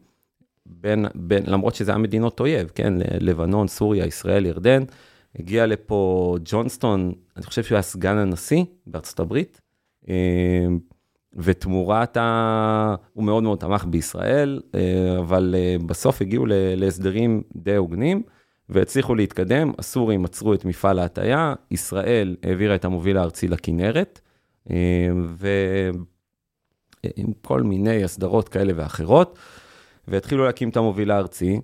בין, 0.65 1.05
בין, 1.15 1.43
למרות 1.47 1.75
שזה 1.75 1.91
היה 1.91 1.97
מדינות 1.97 2.39
אויב, 2.39 2.71
כן, 2.75 2.93
לבנון, 3.19 3.67
סוריה, 3.67 4.05
ישראל, 4.05 4.45
ירדן, 4.45 4.83
הגיע 5.39 5.65
לפה 5.65 6.37
ג'ונסטון, 6.45 7.13
אני 7.37 7.45
חושב 7.45 7.63
שהוא 7.63 7.75
היה 7.75 7.81
סגן 7.81 8.17
הנשיא 8.17 8.63
בארצות 8.87 9.19
הברית, 9.19 9.61
אה, 10.09 10.65
ותמורת 11.35 12.17
ה... 12.17 12.95
הוא 13.13 13.23
מאוד 13.23 13.43
מאוד 13.43 13.59
תמך 13.59 13.85
בישראל, 13.85 14.61
אה, 14.75 15.19
אבל 15.19 15.55
אה, 15.57 15.75
בסוף 15.85 16.21
הגיעו 16.21 16.45
להסדרים 16.49 17.41
די 17.55 17.75
הוגנים, 17.75 18.23
והצליחו 18.69 19.15
להתקדם, 19.15 19.71
הסורים 19.79 20.25
עצרו 20.25 20.53
את 20.53 20.65
מפעל 20.65 20.99
ההטייה, 20.99 21.53
ישראל 21.71 22.35
העבירה 22.43 22.75
את 22.75 22.85
המוביל 22.85 23.17
הארצי 23.17 23.47
לכנרת, 23.47 24.19
ועם 25.27 26.03
כל 27.41 27.61
מיני 27.61 28.03
הסדרות 28.03 28.49
כאלה 28.49 28.73
ואחרות. 28.75 29.39
והתחילו 30.07 30.45
להקים 30.45 30.69
את 30.69 30.77
המוביל 30.77 31.11
הארצי. 31.11 31.61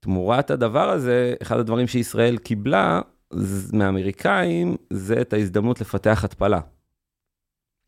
תמורת 0.00 0.50
הדבר 0.50 0.90
הזה, 0.90 1.34
אחד 1.42 1.58
הדברים 1.58 1.86
שישראל 1.86 2.36
קיבלה 2.36 3.00
מהאמריקאים, 3.72 4.76
זה 4.90 5.20
את 5.20 5.32
ההזדמנות 5.32 5.80
לפתח 5.80 6.24
התפלה. 6.24 6.60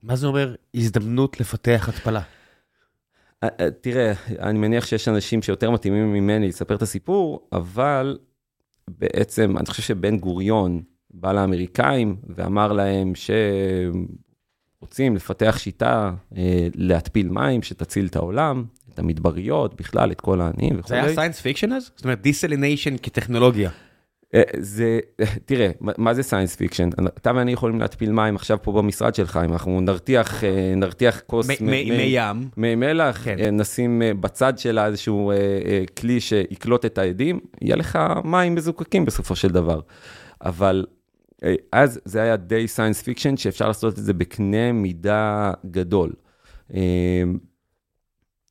מה 0.07 0.17
זה 0.17 0.27
אומר 0.27 0.55
הזדמנות 0.75 1.41
לפתח 1.41 1.89
התפלה? 1.89 2.21
אה, 3.43 3.49
אה, 3.61 3.71
תראה, 3.71 4.13
אני 4.41 4.59
מניח 4.59 4.87
שיש 4.87 5.09
אנשים 5.09 5.43
שיותר 5.43 5.71
מתאימים 5.71 6.13
ממני 6.13 6.49
לספר 6.49 6.75
את 6.75 6.83
הסיפור, 6.83 7.49
אבל 7.53 8.19
בעצם, 8.89 9.57
אני 9.59 9.67
חושב 9.67 9.83
שבן 9.83 10.19
גוריון 10.19 10.83
בא 11.11 11.33
לאמריקאים 11.33 12.17
ואמר 12.29 12.73
להם 12.73 13.13
שרוצים 14.81 15.17
לפתח 15.17 15.57
שיטה 15.59 16.15
אה, 16.37 16.69
להתפיל 16.75 17.29
מים 17.29 17.63
שתציל 17.63 18.07
את 18.07 18.17
העולם, 18.17 18.65
את 18.95 18.99
המדבריות, 18.99 19.75
בכלל, 19.75 20.13
את 20.13 20.21
כל 20.21 20.41
העניים 20.41 20.79
וכו'. 20.79 20.89
זה 20.89 20.95
היה 20.95 21.15
science 21.15 21.41
fiction 21.41 21.73
אז? 21.73 21.91
זאת 21.97 22.05
אומרת, 22.05 22.23
desalination 22.23 22.97
כטכנולוגיה. 23.03 23.71
אה, 24.35 24.43
זה, 24.59 25.01
תראה, 25.47 25.71
מה 25.81 26.15
זה 26.15 26.23
science 26.23 26.57
fiction? 26.57 26.89
אתה 27.07 27.33
ואני 27.35 27.53
יכולים 27.53 27.81
להתפיל 27.81 28.13
מים 28.13 28.37
עכשיו 28.37 28.59
פה 28.63 28.73
במשרד 28.73 29.15
שלך, 29.15 29.41
אם 29.45 29.53
אנחנו 29.53 29.81
נרתיח, 29.81 30.45
אה, 30.45 30.73
נרתיח 30.77 31.23
כוס 31.27 31.61
מי 31.61 31.77
ים, 32.07 32.49
מי 32.57 32.75
מלח, 32.75 33.25
כן. 33.25 33.39
אה, 33.39 33.51
נשים 33.51 34.03
בצד 34.21 34.59
שלה 34.59 34.87
איזשהו 34.87 35.33
כלי 35.99 36.21
שיקלוט 36.21 36.85
את 36.85 36.99
האדים, 36.99 37.41
יהיה 37.63 37.77
לך 37.77 37.99
מים 38.25 38.55
מזוקקים 38.55 39.05
בסופו 39.05 39.37
של 39.37 39.49
דבר. 39.49 39.81
אבל 40.45 40.87
אז 41.73 42.01
זה 42.05 42.23
היה 42.23 42.37
די 42.37 42.69
science 42.69 43.03
fiction, 43.03 43.37
שאפשר 43.37 43.69
לעשות 43.69 43.99
את 43.99 44.05
זה 44.05 44.13
בקנה 44.13 44.73
מידה 44.73 45.53
גדול. 45.71 46.13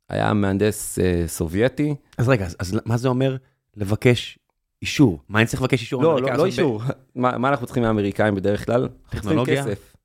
היה 0.10 0.34
מהנדס 0.34 1.00
סובייטי. 1.28 1.96
אז 2.18 2.30
רגע, 2.30 2.46
אז, 2.46 2.56
אז 2.60 2.80
מה 2.86 2.98
זה 2.98 3.08
אומר 3.08 3.36
לבקש 3.78 4.40
אישור? 4.82 5.20
מה 5.30 5.40
אני 5.40 5.48
צריך 5.48 5.62
לבקש 5.62 5.82
אישור? 5.82 6.04
לא, 6.04 6.22
לא, 6.22 6.34
לא 6.34 6.46
אישור. 6.46 6.82
מה, 7.16 7.50
אנחנו 7.50 7.66
צריכים 7.66 7.84
מהאמריקאים 7.84 8.36
בדרך 8.36 8.66
כלל? 8.66 8.90
טכנולוגיה? 9.10 9.64
כסף. 9.64 9.96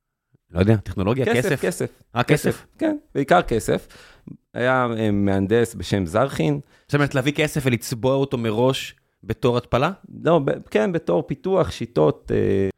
לא 0.51 0.61
יודע, 0.61 0.77
טכנולוגיה, 0.77 1.27
כסף? 1.35 1.61
כסף. 1.61 2.03
רק 2.15 2.29
כסף? 2.29 2.67
כן, 2.79 2.97
בעיקר 3.15 3.43
כסף. 3.43 3.89
היה 4.55 4.87
uh, 4.91 5.11
מהנדס 5.13 5.75
בשם 5.75 6.07
זרחין. 6.07 6.61
זאת 6.89 6.95
אומרת, 6.95 7.15
להביא 7.15 7.33
כסף 7.33 7.63
ולצבוע 7.65 8.15
אותו 8.15 8.39
מראש 8.39 8.95
בתור 9.25 9.57
התפלה? 9.57 9.93
לא, 10.25 10.39
ב- 10.39 10.69
כן, 10.71 10.93
בתור 10.93 11.23
פיתוח 11.23 11.71
שיטות. 11.71 12.31
Uh, 12.31 12.71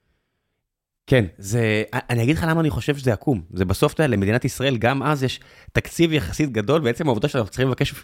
כן, 1.06 1.24
זה, 1.38 1.82
אני 1.92 2.22
אגיד 2.22 2.36
לך 2.36 2.46
למה 2.48 2.60
אני 2.60 2.70
חושב 2.70 2.96
שזה 2.96 3.12
עקום. 3.12 3.42
זה 3.52 3.64
בסוף, 3.64 4.00
למדינת 4.00 4.44
ישראל, 4.44 4.76
גם 4.76 5.02
אז 5.02 5.22
יש 5.22 5.40
תקציב 5.72 6.12
יחסית 6.12 6.52
גדול, 6.52 6.80
בעצם 6.80 7.06
העובדה 7.06 7.28
שאנחנו 7.28 7.50
צריכים 7.50 7.68
לבקש 7.68 7.94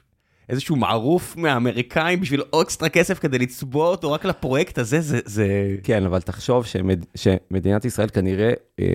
איזשהו 0.49 0.77
מערוף 0.77 1.37
מהאמריקאים 1.37 2.21
בשביל 2.21 2.43
עוד 2.51 2.67
אקסטרה 2.67 2.89
כסף 2.89 3.19
כדי 3.19 3.39
לצבוע 3.39 3.89
אותו 3.89 4.13
רק 4.13 4.25
לפרויקט 4.25 4.79
הזה, 4.79 5.01
זה... 5.01 5.21
זה... 5.25 5.77
כן, 5.83 6.05
אבל 6.05 6.21
תחשוב 6.21 6.67
שמד, 6.67 7.05
שמדינת 7.15 7.85
ישראל 7.85 8.09
כנראה, 8.09 8.53
אה, 8.81 8.95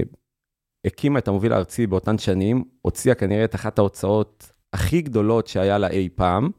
הקימה 0.85 1.19
את 1.19 1.27
המוביל 1.27 1.53
הארצי 1.53 1.87
באותן 1.87 2.17
שנים, 2.17 2.63
הוציאה 2.81 3.15
כנראה 3.15 3.45
את 3.45 3.55
אחת 3.55 3.79
ההוצאות 3.79 4.51
הכי 4.73 5.01
גדולות 5.01 5.47
שהיה 5.47 5.77
לה 5.77 5.87
אי 5.89 6.09
פעם, 6.15 6.49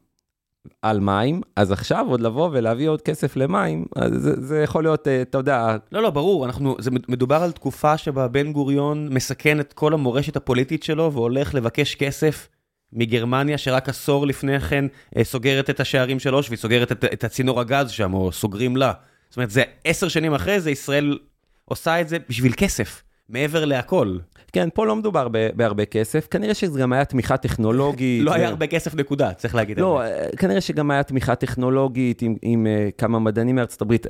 על 0.82 1.00
מים, 1.00 1.40
אז 1.56 1.72
עכשיו 1.72 2.06
עוד 2.08 2.20
לבוא 2.20 2.48
ולהביא 2.52 2.88
עוד 2.88 3.02
כסף 3.02 3.36
למים, 3.36 3.84
אז 3.96 4.12
זה, 4.12 4.40
זה 4.40 4.62
יכול 4.62 4.84
להיות, 4.84 5.08
אה, 5.08 5.22
אתה 5.22 5.38
יודע... 5.38 5.76
לא, 5.92 6.02
לא, 6.02 6.10
ברור, 6.10 6.46
אנחנו, 6.46 6.76
זה 6.78 6.90
מדובר 6.90 7.42
על 7.42 7.52
תקופה 7.52 7.98
שבה 7.98 8.28
בן 8.28 8.52
גוריון 8.52 9.08
מסכן 9.14 9.60
את 9.60 9.72
כל 9.72 9.94
המורשת 9.94 10.36
הפוליטית 10.36 10.82
שלו 10.82 11.12
והולך 11.12 11.54
לבקש 11.54 11.94
כסף 11.94 12.48
מגרמניה, 12.94 13.58
שרק 13.58 13.88
עשור 13.88 14.26
לפני 14.26 14.60
כן 14.60 14.84
אה, 15.16 15.24
סוגרת 15.24 15.70
את 15.70 15.80
השערים 15.80 16.20
של 16.20 16.34
אושוויץ, 16.34 16.60
סוגרת 16.60 16.92
את, 16.92 17.04
את 17.04 17.24
הצינור 17.24 17.60
הגז 17.60 17.90
שם, 17.90 18.14
או 18.14 18.32
סוגרים 18.32 18.76
לה. 18.76 18.92
זאת 19.30 19.36
אומרת, 19.36 19.50
זה 19.50 19.62
עשר 19.84 20.08
שנים 20.08 20.34
אחרי 20.34 20.60
זה, 20.60 20.70
ישראל 20.70 21.18
עושה 21.64 22.00
את 22.00 22.08
זה 22.08 22.16
בשביל 22.28 22.52
כסף, 22.56 23.02
מעבר 23.28 23.64
להכל. 23.64 24.18
כן, 24.52 24.68
פה 24.74 24.86
לא 24.86 24.96
מדובר 24.96 25.28
בהרבה 25.28 25.84
כסף, 25.84 26.26
כנראה 26.30 26.54
שזה 26.54 26.80
גם 26.80 26.92
היה 26.92 27.04
תמיכה 27.04 27.36
טכנולוגית. 27.36 28.22
לא 28.26 28.34
היה 28.34 28.48
הרבה 28.48 28.66
כסף 28.66 28.94
נקודה, 28.94 29.32
צריך 29.32 29.54
להגיד. 29.54 29.80
לא, 29.80 30.02
אה, 30.02 30.26
כנראה 30.36 30.60
שגם 30.60 30.90
היה 30.90 31.02
תמיכה 31.02 31.34
טכנולוגית 31.34 32.22
עם, 32.22 32.36
עם 32.42 32.66
uh, 32.66 32.92
כמה 32.98 33.18
מדענים 33.18 33.56
מארצות 33.56 33.82
הברית. 33.82 34.06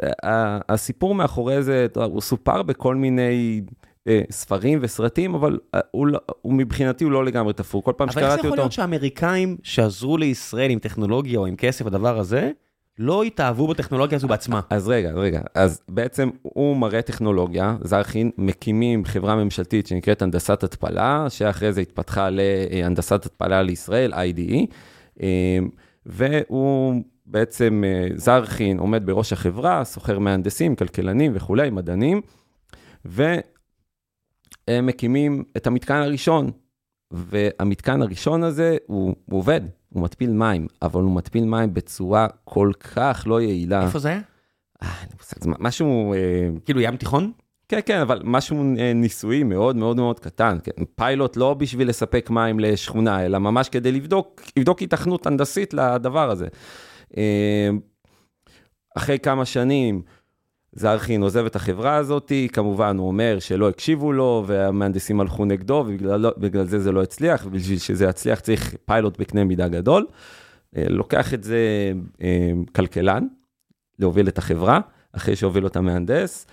הסיפור 0.69 1.15
מאחורי 1.15 1.63
זה, 1.63 1.87
הוא 1.95 2.21
סופר 2.21 2.63
בכל 2.63 2.95
מיני 2.95 3.61
ספרים 4.31 4.79
וסרטים, 4.83 5.35
אבל 5.35 5.59
uh, 5.77 5.79
הוא, 5.91 6.07
לא, 6.07 6.19
הוא 6.43 6.55
מבחינתי 6.55 7.05
הוא 7.05 7.13
לא 7.13 7.25
לגמרי 7.25 7.53
תפור. 7.53 7.83
כל 7.83 7.93
פעם 7.97 8.11
שקראתי 8.11 8.25
אותו... 8.25 8.33
אבל 8.33 8.37
איך 8.37 8.43
זה 8.43 8.49
יכול 8.49 8.59
להיות 8.59 8.73
שהאמריקאים 8.73 9.57
שעזרו 9.63 10.17
לישראל 10.17 10.71
עם 10.71 10.79
טכנולוגיה 10.79 11.39
או 11.39 11.47
עם 11.47 11.57
כסף, 11.57 11.87
הדבר 11.87 12.19
הזה, 12.19 12.51
לא 12.99 13.23
התאהבו 13.23 13.67
בטכנולוגיה 13.67 14.17
הזו 14.17 14.29
בעצמה. 14.29 14.61
אז 14.71 14.89
רגע, 14.89 15.13
רגע, 15.13 15.41
אז 15.55 15.81
בעצם 15.89 16.31
הוא 16.43 16.77
מראה 16.77 17.03
טכנולוגיה, 17.03 17.77
זרחין, 17.81 18.31
מקימים 18.39 19.05
חברה 19.05 19.37
ממשלתית 19.37 19.87
שנקראת 19.87 20.23
הנדסת 20.23 20.63
התפלה, 20.65 21.27
שאחרי 21.29 21.73
זה 21.73 21.81
התפתחה 21.81 22.29
להנדסת 22.31 23.27
התפלה 23.27 23.63
לישראל, 23.63 24.13
IDE, 24.15 24.67
אמ, 25.21 25.27
והוא 26.07 27.03
בעצם, 27.27 27.85
אה, 27.87 28.09
זרחין 28.17 28.79
עומד 28.79 29.07
בראש 29.07 29.33
החברה, 29.33 29.85
סוחר 29.85 30.19
מהנדסים, 30.19 30.77
כלכלנים 30.77 31.33
וכולי, 31.35 31.71
מדענים, 31.71 32.21
והם 34.69 34.87
מקימים 34.87 35.45
את 35.57 35.67
המתקן 35.67 35.95
הראשון, 35.95 36.51
והמתקן 37.11 38.03
הראשון 38.03 38.43
הזה, 38.43 38.77
הוא, 38.87 39.15
הוא 39.25 39.39
עובד, 39.39 39.61
הוא 39.89 40.03
מתפיל 40.03 40.31
מים, 40.31 40.67
אבל 40.83 41.03
הוא 41.03 41.17
מתפיל 41.17 41.45
מים 41.45 41.75
בצורה 41.75 42.27
כל 42.45 42.73
כך 42.95 43.25
לא 43.27 43.41
יעילה. 43.41 43.85
איפה 43.87 43.99
זה 43.99 44.09
היה? 44.09 44.21
אה, 44.83 45.05
משהו... 45.59 46.15
אה, 46.15 46.49
כאילו 46.65 46.81
ים 46.81 46.97
תיכון? 46.97 47.33
כן, 47.69 47.81
כן, 47.87 48.01
אבל 48.01 48.21
משהו 48.25 48.75
אה, 48.79 48.93
ניסויי 48.93 49.43
מאוד 49.43 49.77
מאוד 49.77 49.97
מאוד 49.97 50.21
קטן. 50.21 50.59
כן, 50.65 50.85
פיילוט 50.95 51.37
לא 51.37 51.55
בשביל 51.55 51.89
לספק 51.89 52.31
מים 52.31 52.61
לשכונה, 52.61 53.25
אלא 53.25 53.39
ממש 53.39 53.69
כדי 53.69 53.93
לבדוק, 53.93 54.43
לבדוק 54.57 54.83
התכנות 54.83 55.27
הנדסית 55.27 55.75
לדבר 55.75 56.31
הזה. 56.31 56.49
אחרי 58.97 59.19
כמה 59.19 59.45
שנים, 59.45 60.03
זרחין 60.77 61.23
עוזב 61.23 61.47
את 61.47 61.57
החברה 61.57 61.97
הזאת, 61.97 62.33
כמובן 62.53 62.99
הוא 62.99 63.09
אומר 63.09 63.39
שלא 63.39 63.69
הקשיבו 63.69 64.13
לו 64.13 64.45
והמהנדסים 64.47 65.21
הלכו 65.21 65.45
נגדו 65.45 65.85
ובגלל 65.87 66.67
זה 66.67 66.79
זה 66.79 66.93
לא 66.93 67.03
הצליח, 67.03 67.47
ובשביל 67.47 67.79
שזה 67.79 68.05
יצליח 68.05 68.41
צריך 68.41 68.75
פיילוט 68.85 69.19
בקנה 69.19 69.45
מידה 69.45 69.69
גדול. 69.69 70.07
אה, 70.77 70.85
לוקח 70.89 71.35
את 71.35 71.45
זה 71.45 71.93
אה, 72.23 72.51
כלכלן, 72.75 73.27
להוביל 73.99 74.29
את 74.29 74.39
החברה, 74.39 74.81
אחרי 75.13 75.37
שהוביל 75.37 75.65
אותה 75.65 75.81
מהנדס, 75.81 76.47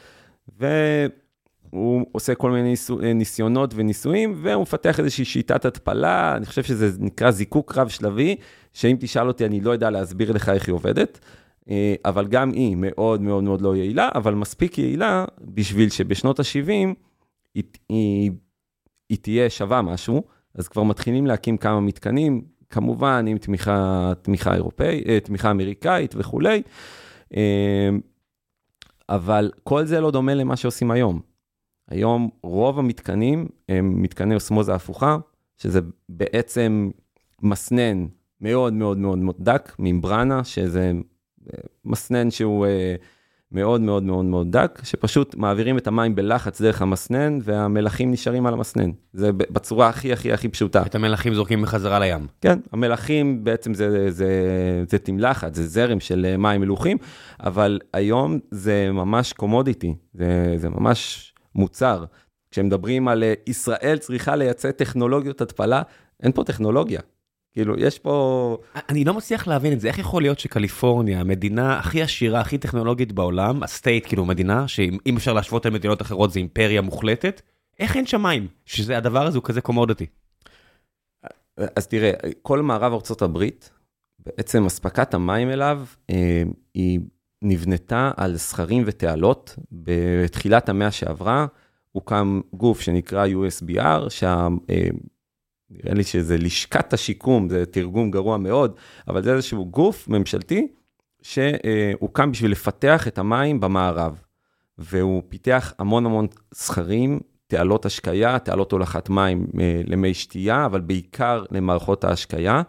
והוא 0.60 2.06
עושה 2.12 2.36
כל 2.36 2.52
מיני 2.52 2.74
אה, 3.04 3.14
ניסיונות 3.14 3.74
וניסויים, 3.76 4.34
והוא 4.42 4.62
מפתח 4.62 5.00
איזושהי 5.00 5.26
שיטת 5.26 5.66
התפלה, 5.66 6.38
אני 6.38 6.46
חושב 6.46 6.64
שזה 6.64 6.90
נקרא 7.00 7.32
זיקוק 7.32 7.78
רב 7.78 7.88
שלבי, 7.88 8.36
שאם 8.74 8.96
תשאל 9.00 9.28
אותי 9.28 9.46
אני 9.46 9.62
לא 9.62 9.72
יודע 9.72 9.90
להסביר 9.90 10.32
לך 10.32 10.50
איך 10.50 10.68
היא 10.68 10.74
עובדת. 10.74 11.20
אה, 11.70 11.96
אבל 12.06 12.28
גם 12.28 12.52
היא 12.52 12.76
מאוד 12.76 13.22
מאוד 13.22 13.44
מאוד 13.44 13.62
לא 13.62 13.76
יעילה, 13.76 14.10
אבל 14.16 14.34
מספיק 14.34 14.78
יעילה 14.78 15.26
בשביל 15.42 15.90
שבשנות 15.90 16.40
ה-70 16.40 16.94
היא, 17.56 17.64
היא, 17.90 18.32
היא 19.10 19.18
תהיה 19.22 19.50
שווה 19.50 19.82
משהו, 19.82 20.24
אז 20.56 20.68
כבר 20.68 20.84
מתחילים 20.84 21.28
להקים 21.28 21.58
כמה 21.58 21.80
מתקנים, 21.80 22.42
כמובן 22.70 23.26
עם 23.28 23.38
תמיכה, 23.38 24.12
תמיכה 24.22 24.56
אירופאית, 24.56 25.08
אה, 25.08 25.20
תמיכה 25.20 25.52
אמריקאית 25.52 26.16
וכולי, 26.18 26.62
אה, 27.36 27.90
אבל 29.10 29.52
כל 29.64 29.86
זה 29.86 30.02
לא 30.02 30.12
דומה 30.12 30.34
למה 30.34 30.56
שעושים 30.56 30.92
היום. 30.92 31.20
היום 31.90 32.30
רוב 32.44 32.80
המתקנים 32.80 33.48
הם 33.70 34.02
מתקני 34.02 34.36
אוסמוזה 34.36 34.76
הפוכה, 34.76 35.18
שזה 35.58 35.80
בעצם 36.10 36.90
מסנן 37.42 38.08
מאוד 38.42 38.74
מאוד 38.74 38.98
מאוד 38.98 39.36
דק, 39.40 39.76
ממברנה, 39.80 40.44
שזה 40.44 40.92
מסנן 41.86 42.32
שהוא 42.32 42.66
אה, 42.66 42.96
מאוד 43.52 43.82
מאוד 43.82 44.04
מאוד 44.04 44.26
מאוד 44.26 44.52
דק, 44.52 44.80
שפשוט 44.84 45.36
מעבירים 45.36 45.78
את 45.78 45.88
המים 45.88 46.16
בלחץ 46.16 46.62
דרך 46.62 46.82
המסנן, 46.82 47.40
והמלחים 47.42 48.12
נשארים 48.12 48.46
על 48.46 48.54
המסנן. 48.54 48.92
זה 49.14 49.32
בצורה 49.34 49.90
הכי 49.90 50.14
הכי 50.14 50.34
הכי 50.34 50.50
פשוטה. 50.50 50.82
את 50.86 50.96
המלחים 50.96 51.34
זורקים 51.34 51.62
בחזרה 51.62 52.00
לים. 52.00 52.28
כן, 52.42 52.60
המלחים 52.72 53.44
בעצם 53.44 53.74
זה, 53.74 53.92
זה, 53.92 54.12
זה, 54.12 54.84
זה 54.90 54.98
תמלחת, 54.98 55.56
זה 55.56 55.68
זרם 55.68 56.00
של 56.00 56.26
אה, 56.30 56.38
מים 56.38 56.62
מלוכים, 56.62 56.98
אבל 57.40 57.80
היום 57.94 58.40
זה 58.52 58.92
ממש 58.92 59.34
קומודיטי, 59.34 59.96
זה, 60.14 60.54
זה 60.58 60.70
ממש 60.70 61.34
מוצר. 61.56 62.06
כשמדברים 62.52 63.08
על 63.08 63.24
אה, 63.24 63.34
ישראל 63.48 63.98
צריכה 63.98 64.36
לייצא 64.36 64.72
טכנולוגיות 64.72 65.42
התפלה, 65.42 65.82
אין 66.24 66.32
פה 66.32 66.44
טכנולוגיה. 66.44 67.02
כאילו, 67.54 67.76
יש 67.78 68.00
פה... 68.00 68.58
אני 68.90 69.04
לא 69.04 69.14
מצליח 69.14 69.48
להבין 69.48 69.74
את 69.74 69.80
זה, 69.80 69.88
איך 69.88 70.00
יכול 70.00 70.22
להיות 70.22 70.40
שקליפורניה, 70.40 71.20
המדינה 71.20 71.80
הכי 71.80 72.02
עשירה, 72.02 72.42
הכי 72.42 72.58
טכנולוגית 72.58 73.12
בעולם, 73.12 73.64
הסטייט, 73.64 74.08
כאילו 74.08 74.26
מדינה, 74.26 74.68
שאם 74.68 75.18
אפשר 75.18 75.34
להשוות 75.34 75.66
למדינות 75.66 76.02
אחרות 76.02 76.32
זה 76.32 76.40
אימפריה 76.40 76.82
מוחלטת, 76.82 77.42
איך 77.80 77.96
אין 77.96 78.06
שם 78.06 78.22
מים? 78.22 78.48
שזה 78.66 78.98
הדבר 78.98 79.26
הזה 79.26 79.38
הוא 79.38 79.44
כזה 79.44 79.62
קומודיטי. 79.62 80.06
אז 81.76 81.88
תראה, 81.88 82.12
כל 82.42 82.62
מערב 82.62 82.94
ארה"ב, 82.94 83.46
בעצם 84.26 84.66
אספקת 84.66 85.14
המים 85.14 85.50
אליו, 85.50 85.86
אה, 86.10 86.44
היא 86.74 87.00
נבנתה 87.42 88.12
על 88.18 88.38
סכרים 88.38 88.84
ותעלות. 88.86 89.56
בתחילת 89.72 90.70
המאה 90.70 90.92
שעברה 90.92 91.46
הוקם 91.92 92.42
גוף 92.54 92.82
שנקרא 92.82 93.28
USBR, 93.28 94.10
שה... 94.10 94.48
אה, 95.72 95.78
נראה 95.84 95.96
לי 95.96 96.04
שזה 96.04 96.38
לשכת 96.38 96.94
השיקום, 96.94 97.50
זה 97.50 97.66
תרגום 97.66 98.12
גרוע 98.12 98.38
מאוד, 98.38 98.76
אבל 99.08 99.24
זה 99.24 99.34
איזשהו 99.34 99.66
גוף 99.66 100.08
ממשלתי 100.08 100.68
שהוקם 101.22 102.32
בשביל 102.32 102.52
לפתח 102.52 103.08
את 103.08 103.18
המים 103.18 103.60
במערב. 103.60 104.22
והוא 104.78 105.24
פיתח 105.30 105.74
המון 105.80 106.06
המון 106.06 106.28
סכרים, 106.54 107.20
תעלות 107.48 107.86
השקיה, 107.86 108.40
תעלות 108.40 108.72
הולכת 108.72 109.10
מים 109.10 109.48
אה, 109.60 109.82
למי 109.86 110.14
שתייה, 110.14 110.66
אבל 110.66 110.82
בעיקר 110.82 111.44
למערכות 111.52 112.04
ההשקיה, 112.04 112.62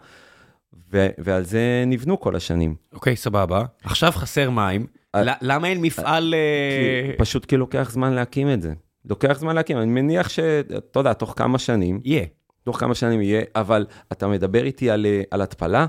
ו- 0.93 1.07
ועל 1.17 1.43
זה 1.43 1.83
נבנו 1.87 2.19
כל 2.19 2.35
השנים. 2.35 2.75
אוקיי, 2.93 3.13
okay, 3.13 3.15
סבבה. 3.15 3.65
עכשיו 3.83 4.11
חסר 4.11 4.49
מים, 4.49 4.85
אה, 5.15 5.21
למה 5.41 5.67
אין 5.67 5.81
מפעל... 5.81 6.33
אה, 6.33 7.11
פשוט 7.17 7.45
כי 7.45 7.57
לוקח 7.57 7.91
זמן 7.91 8.13
להקים 8.13 8.53
את 8.53 8.61
זה. 8.61 8.73
לוקח 9.05 9.39
זמן 9.39 9.55
להקים, 9.55 9.77
אני 9.77 9.85
מניח 9.85 10.29
שאתה 10.29 10.99
יודע, 10.99 11.13
תוך 11.13 11.33
כמה 11.37 11.59
שנים... 11.59 12.01
יהיה. 12.03 12.23
Yeah. 12.23 12.42
תוך 12.63 12.79
כמה 12.79 12.95
שנים 12.95 13.21
יהיה, 13.21 13.41
אבל 13.55 13.85
אתה 14.11 14.27
מדבר 14.27 14.63
איתי 14.63 14.89
על, 14.89 15.05
אה, 15.05 15.21
על 15.31 15.41
התפלה? 15.41 15.85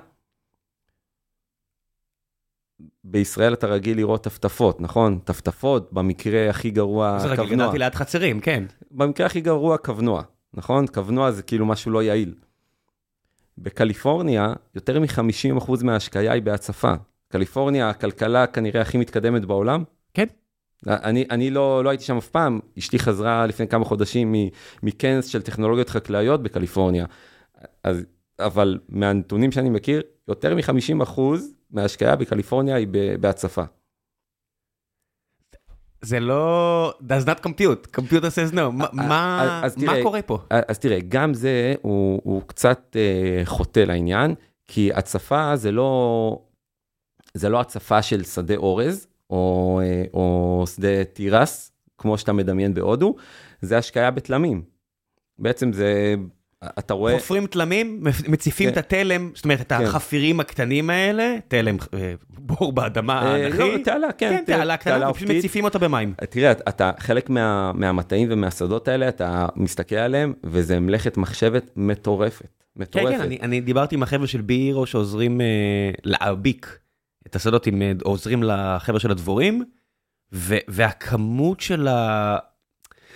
בישראל 3.05 3.53
אתה 3.53 3.67
רגיל 3.67 3.97
לראות 3.97 4.25
טפטפות, 4.25 4.81
נכון? 4.81 5.19
טפטפות, 5.25 5.93
במקרה 5.93 6.51
הכי 6.51 6.71
גרוע, 6.71 7.19
קבנוע. 7.19 7.37
זה 7.37 7.43
רגיל, 7.43 7.55
גדלתי 7.55 7.79
ליד 7.79 7.95
חצרים, 7.95 8.41
כן. 8.41 8.65
במקרה 8.91 9.27
הכי 9.27 9.41
גרוע, 9.41 9.79
קבנוע, 9.79 10.23
נכון? 10.55 10.87
קבנוע 10.87 11.31
זה 11.31 11.43
כאילו 11.43 11.67
משהו 11.67 11.93
לא 11.93 12.03
יעיל. 12.03 12.35
בקליפורניה, 13.59 14.53
יותר 14.75 15.01
מ-50% 15.01 15.85
מההשקיה 15.85 16.33
היא 16.33 16.43
בהצפה. 16.43 16.95
קליפורניה, 17.29 17.89
הכלכלה 17.89 18.47
כנראה 18.47 18.81
הכי 18.81 18.99
מתקדמת 18.99 19.45
בעולם. 19.45 19.85
כן. 20.15 20.27
אני, 20.87 21.25
אני 21.31 21.51
לא, 21.51 21.85
לא 21.85 21.91
הייתי 21.91 22.05
שם 22.05 22.17
אף 22.17 22.29
פעם, 22.29 22.61
אשתי 22.79 22.99
חזרה 22.99 23.47
לפני 23.47 23.69
כמה 23.69 23.85
חודשים 23.85 24.35
מכנס 24.83 25.27
של 25.27 25.43
טכנולוגיות 25.43 25.89
חקלאיות 25.89 26.43
בקליפורניה. 26.43 27.07
אז, 27.83 28.05
אבל 28.39 28.79
מהנתונים 28.89 29.53
שאני 29.53 29.71
מכיר, 29.71 30.03
יותר 30.29 30.55
מ-50% 30.55 31.21
מההשקיה 31.71 32.17
בקליפורניה 32.17 32.77
היא 32.77 32.87
בהצפה. 33.21 33.63
זה 36.05 36.21
לא, 36.21 36.95
does 37.01 37.27
not 37.27 37.47
compute, 37.47 38.01
computer 38.01 38.31
says 38.35 38.55
no, 38.55 38.71
מה, 38.73 38.87
מה, 38.93 39.61
אז 39.65 39.75
תראה, 39.75 39.97
מה 39.97 40.03
קורה 40.03 40.23
פה? 40.23 40.39
אז 40.69 40.79
תראה, 40.79 40.99
גם 41.09 41.35
זה 41.35 41.75
הוא, 41.83 42.21
הוא 42.25 42.43
קצת 42.47 42.97
uh, 42.97 43.47
חוטא 43.47 43.81
לעניין, 43.81 44.35
כי 44.69 44.93
הצפה 44.93 45.57
זה 45.57 45.73
לא, 45.73 46.39
זה 47.35 47.49
לא 47.49 47.61
הצפה 47.61 48.03
של 48.03 48.25
שדה 48.25 48.57
אורז, 48.57 49.07
או, 49.31 49.81
אה, 49.85 50.05
או 50.15 50.65
שדה 50.75 51.05
תירס, 51.05 51.73
כמו 51.99 52.19
שאתה 52.19 52.33
מדמיין 52.33 52.75
בהודו, 52.75 53.15
זה 53.61 53.79
השקיה 53.79 54.11
בתלמים. 54.11 54.63
בעצם 55.39 55.73
זה, 55.73 56.15
אתה 56.79 56.95
רואה... 56.95 57.19
חופרים 57.19 57.47
תלמים, 57.47 58.03
מציפים 58.29 58.69
את 58.69 58.75
כן. 58.75 58.81
התלם, 58.81 59.31
זאת 59.35 59.45
אומרת, 59.45 59.61
את 59.61 59.73
כן. 59.73 59.85
החפירים 59.85 60.41
הקטנים 60.41 60.91
האלה, 60.91 61.37
תלם, 61.49 61.77
אה, 61.95 62.15
בור 62.39 62.73
באדמה 62.73 63.23
אה, 63.23 63.35
האנכי. 63.35 63.59
לא, 63.59 63.79
תעלה, 63.85 64.13
כן, 64.13 64.31
כן, 64.31 64.45
תעלה 64.47 64.77
קטנה, 64.77 64.93
תעלה 64.93 65.11
ופשוט 65.11 65.23
אופקית. 65.23 65.39
מציפים 65.39 65.65
אותה 65.65 65.79
במים. 65.79 66.15
תראה, 66.31 66.53
אתה, 66.53 66.91
חלק 66.99 67.31
מה, 67.31 67.73
מהמטעים 67.75 68.29
ומהשדות 68.31 68.89
האלה, 68.89 69.09
אתה 69.09 69.47
מסתכל 69.57 69.97
עליהם, 69.97 70.33
וזה 70.45 70.81
מלאכת 70.81 71.17
מחשבת 71.17 71.71
מטורפת. 71.77 72.41
כן, 72.41 72.83
מטורפת. 72.83 73.17
כן, 73.17 73.21
אני, 73.21 73.39
אני 73.43 73.61
דיברתי 73.61 73.95
עם 73.95 74.03
החבר'ה 74.03 74.27
של 74.27 74.41
בי 74.41 74.55
הירו 74.55 74.87
שעוזרים 74.87 75.41
אה, 75.41 75.47
להעביק 76.05 76.79
את 77.27 77.37
השדות, 77.37 77.67
עם, 77.67 77.83
אה, 77.83 77.93
עוזרים 78.03 78.43
לחבר'ה 78.43 79.01
של 79.01 79.11
הדבורים, 79.11 79.65
ו, 80.33 80.57
והכמות 80.69 81.61
של 81.61 81.89
ה... 81.89 82.37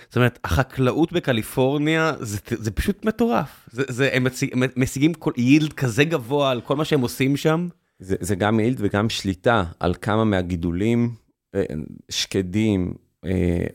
זאת 0.07 0.15
אומרת, 0.15 0.39
החקלאות 0.43 1.13
בקליפורניה 1.13 2.13
זה, 2.19 2.37
זה 2.49 2.71
פשוט 2.71 3.05
מטורף. 3.05 3.69
זה, 3.71 3.83
זה, 3.87 4.09
הם 4.13 4.23
מציג, 4.23 4.55
משיגים 4.75 5.13
כל, 5.13 5.31
יילד 5.37 5.73
כזה 5.73 6.03
גבוה 6.03 6.51
על 6.51 6.61
כל 6.61 6.75
מה 6.75 6.85
שהם 6.85 7.01
עושים 7.01 7.37
שם. 7.37 7.67
זה, 7.99 8.15
זה 8.19 8.35
גם 8.35 8.59
יעיל 8.59 8.75
וגם 8.77 9.09
שליטה 9.09 9.63
על 9.79 9.95
כמה 10.01 10.23
מהגידולים, 10.23 11.15
אה, 11.55 11.63
שקדים, 12.09 12.93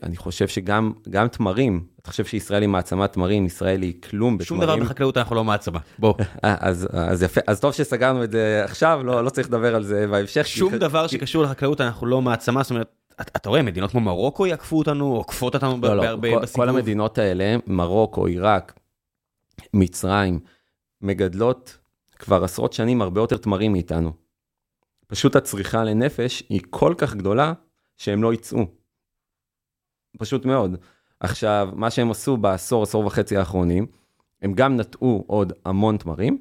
אני 0.03 0.17
חושב 0.17 0.47
שגם 0.47 0.93
גם 1.09 1.27
תמרים, 1.27 1.85
אתה 2.01 2.11
חושב 2.11 2.25
שישראל 2.25 2.61
היא 2.61 2.69
מעצמת 2.69 3.13
תמרים, 3.13 3.45
ישראל 3.45 3.81
היא 3.81 4.01
כלום 4.01 4.37
שום 4.43 4.59
בתמרים. 4.59 4.79
דבר 4.79 4.85
בחקלאות 4.85 5.17
אנחנו 5.17 5.35
לא 5.35 5.43
מעצמה. 5.43 5.79
בוא, 5.99 6.13
אה, 6.45 6.55
אז, 6.59 6.87
אז 6.93 7.23
יפה, 7.23 7.41
אז 7.47 7.59
טוב 7.59 7.73
שסגרנו 7.73 8.23
את 8.23 8.31
זה 8.31 8.61
עכשיו, 8.63 9.01
לא, 9.03 9.23
לא 9.23 9.29
צריך 9.29 9.47
לדבר 9.47 9.75
על 9.75 9.83
זה 9.83 10.07
בהמשך. 10.07 10.47
שום 10.47 10.71
כי- 10.71 10.77
דבר 10.77 11.07
שקשור 11.07 11.43
לחקלאות 11.43 11.81
אנחנו 11.81 12.07
לא 12.07 12.21
מעצמה, 12.21 12.63
זאת 12.63 12.71
אומרת, 12.71 12.95
אתה, 13.21 13.49
רואה, 13.49 13.61
מדינות 13.61 13.91
כמו 13.91 13.99
מרוקו 13.99 14.45
יעקפו 14.47 14.77
אותנו, 14.77 15.15
עוקפות 15.15 15.53
אותנו 15.55 15.79
לא, 15.81 15.95
לא, 15.95 16.01
בהרבה 16.03 16.39
בסיבוב. 16.39 16.55
כל 16.65 16.69
המדינות 16.69 17.17
האלה, 17.17 17.55
מרוקו, 17.67 18.25
עיראק, 18.25 18.79
מצרים, 19.73 20.39
מגדלות 21.01 21.77
כבר 22.19 22.43
עשרות 22.43 22.73
שנים 22.73 23.01
הרבה 23.01 23.21
יותר 23.21 23.37
תמרים 23.37 23.71
מאיתנו. 23.71 24.11
פשוט 25.07 25.35
הצריכה 25.35 25.83
לנפש 25.83 26.43
היא 26.49 26.61
כל 26.69 26.93
כך 26.97 27.15
גדולה 27.15 27.53
שהם 27.97 28.23
לא 28.23 28.33
יצאו. 28.33 28.65
פשוט 30.17 30.45
מאוד. 30.45 30.75
עכשיו, 31.19 31.69
מה 31.73 31.89
שהם 31.89 32.11
עשו 32.11 32.37
בעשור, 32.37 32.83
עשור 32.83 33.05
וחצי 33.05 33.37
האחרונים, 33.37 33.85
הם 34.41 34.53
גם 34.53 34.75
נטעו 34.75 35.23
עוד 35.27 35.53
המון 35.65 35.97
תמרים, 35.97 36.37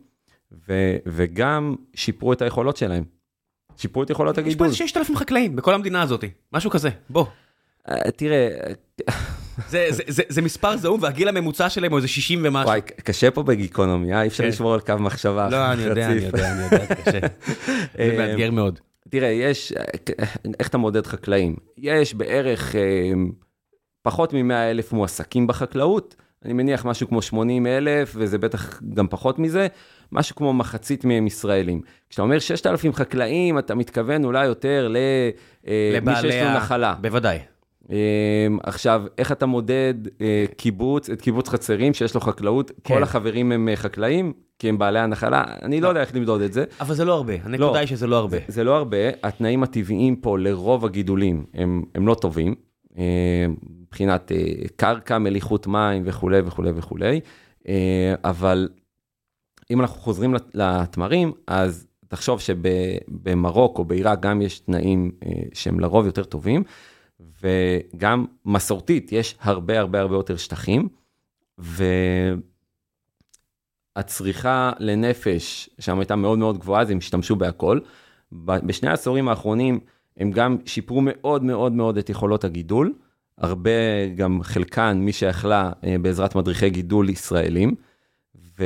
ו- 0.68 0.96
וגם 1.06 1.74
שיפרו 1.94 2.32
את 2.32 2.42
היכולות 2.42 2.76
שלהם. 2.76 3.04
שיפרו 3.76 4.02
את 4.02 4.10
יכולות 4.10 4.38
יש 4.38 4.42
פה 4.42 4.48
הגידול. 4.48 4.66
איזה 4.66 4.76
6,000 4.76 5.16
חקלאים 5.16 5.56
בכל 5.56 5.74
המדינה 5.74 6.02
הזאת, 6.02 6.24
משהו 6.52 6.70
כזה, 6.70 6.88
בוא. 7.10 7.26
אה, 7.88 8.10
תראה, 8.10 8.48
זה, 9.68 9.86
זה, 9.90 10.02
זה, 10.06 10.22
זה 10.28 10.42
מספר 10.42 10.76
זעום 10.76 11.02
והגיל 11.02 11.28
הממוצע 11.28 11.70
שלהם 11.70 11.90
הוא 11.90 11.96
איזה 11.96 12.08
60 12.08 12.40
ומשהו. 12.44 12.68
וואי, 12.68 12.80
קשה 12.80 13.30
פה 13.30 13.42
בגיקונומי, 13.42 14.14
אה? 14.14 14.22
אי 14.22 14.28
אפשר 14.28 14.42
כן. 14.42 14.48
לשמור 14.48 14.74
על 14.74 14.80
קו 14.80 14.94
מחשבה 15.00 15.48
לא, 15.48 15.72
אני 15.72 15.82
יודע, 15.82 16.06
אני. 16.06 16.20
יודע, 16.20 16.52
אני 16.52 16.64
יודע, 16.64 16.86
זה 16.88 16.94
קשה. 16.94 17.10
זה 17.18 17.86
אה, 17.98 18.14
מאתגר 18.18 18.50
מאוד. 18.50 18.80
תראה, 19.08 19.28
יש, 19.28 19.72
איך 20.60 20.68
אתה 20.68 20.78
מודד 20.78 21.06
חקלאים? 21.06 21.56
יש 21.78 22.14
בערך 22.14 22.74
פחות 24.04 24.32
מ-100 24.32 24.54
אלף 24.54 24.92
מועסקים 24.92 25.46
בחקלאות, 25.46 26.16
אני 26.44 26.52
מניח 26.52 26.84
משהו 26.84 27.08
כמו 27.08 27.22
80 27.22 27.66
אלף, 27.66 28.12
וזה 28.16 28.38
בטח 28.38 28.80
גם 28.94 29.08
פחות 29.08 29.38
מזה, 29.38 29.66
משהו 30.12 30.36
כמו 30.36 30.52
מחצית 30.52 31.04
מהם 31.04 31.26
ישראלים. 31.26 31.80
כשאתה 32.10 32.22
אומר 32.22 32.38
6,000 32.38 32.92
חקלאים, 32.92 33.58
אתה 33.58 33.74
מתכוון 33.74 34.24
אולי 34.24 34.46
יותר 34.46 34.88
למי 35.94 36.12
שיש 36.20 36.42
לו 36.42 36.50
נחלה. 36.50 36.94
בוודאי. 37.00 37.38
אה, 37.90 37.96
עכשיו, 38.62 39.02
איך 39.18 39.32
אתה 39.32 39.46
מודד 39.46 39.94
אה, 40.20 40.44
קיבוץ, 40.56 41.10
את 41.10 41.22
קיבוץ 41.22 41.48
חצרים 41.48 41.94
שיש 41.94 42.14
לו 42.14 42.20
חקלאות, 42.20 42.70
כן. 42.84 42.94
כל 42.94 43.02
החברים 43.02 43.52
הם 43.52 43.68
אה, 43.68 43.76
חקלאים, 43.76 44.32
כי 44.58 44.68
הם 44.68 44.78
בעלי 44.78 44.98
הנחלה, 44.98 45.44
אני 45.62 45.80
לא 45.80 45.88
יודע 45.88 46.00
איך 46.00 46.14
למדוד 46.14 46.40
את 46.40 46.52
זה. 46.52 46.64
אבל 46.80 46.94
זה 46.94 47.04
לא 47.04 47.14
הרבה, 47.14 47.32
הנקודה 47.42 47.78
היא 47.78 47.88
שזה 47.88 48.06
לא 48.06 48.16
הרבה. 48.16 48.38
זה 48.48 48.64
לא 48.64 48.76
הרבה, 48.76 48.98
התנאים 49.22 49.62
הטבעיים 49.62 50.16
פה 50.16 50.38
לרוב 50.38 50.84
הגידולים 50.84 51.44
הם, 51.54 51.82
הם 51.94 52.06
לא 52.06 52.14
טובים, 52.14 52.48
אה, 52.48 52.63
מבחינת 52.94 54.32
אה, 54.32 54.38
קרקע, 54.76 55.18
מליחות 55.18 55.66
מים 55.66 56.02
וכולי 56.06 56.40
וכולי 56.44 56.70
וכולי, 56.74 57.20
אה, 57.68 58.14
אבל 58.24 58.68
אם 59.70 59.80
אנחנו 59.80 60.00
חוזרים 60.00 60.34
לת- 60.34 60.54
לתמרים, 60.54 61.32
אז 61.46 61.86
תחשוב 62.08 62.40
שבמרוקו, 62.40 63.84
בעיראק, 63.84 64.20
גם 64.20 64.42
יש 64.42 64.58
תנאים 64.58 65.12
אה, 65.26 65.32
שהם 65.52 65.80
לרוב 65.80 66.06
יותר 66.06 66.24
טובים, 66.24 66.62
וגם 67.42 68.24
מסורתית, 68.44 69.12
יש 69.12 69.36
הרבה 69.40 69.78
הרבה 69.80 70.00
הרבה 70.00 70.14
יותר 70.14 70.36
שטחים, 70.36 70.88
והצריכה 73.96 74.72
לנפש 74.78 75.70
שם 75.78 75.98
הייתה 75.98 76.16
מאוד 76.16 76.38
מאוד 76.38 76.58
גבוהה, 76.58 76.82
אז 76.82 76.90
הם 76.90 76.98
השתמשו 76.98 77.36
בהכל. 77.36 77.80
בשני 78.32 78.88
העשורים 78.88 79.28
האחרונים 79.28 79.80
הם 80.16 80.30
גם 80.30 80.56
שיפרו 80.66 81.00
מאוד 81.04 81.44
מאוד 81.44 81.72
מאוד 81.72 81.98
את 81.98 82.10
יכולות 82.10 82.44
הגידול, 82.44 82.92
הרבה, 83.38 84.06
גם 84.16 84.42
חלקן, 84.42 84.98
מי 85.00 85.12
שיכלה 85.12 85.72
אה, 85.84 85.96
בעזרת 86.02 86.34
מדריכי 86.34 86.70
גידול 86.70 87.10
ישראלים, 87.10 87.74
ו, 88.58 88.64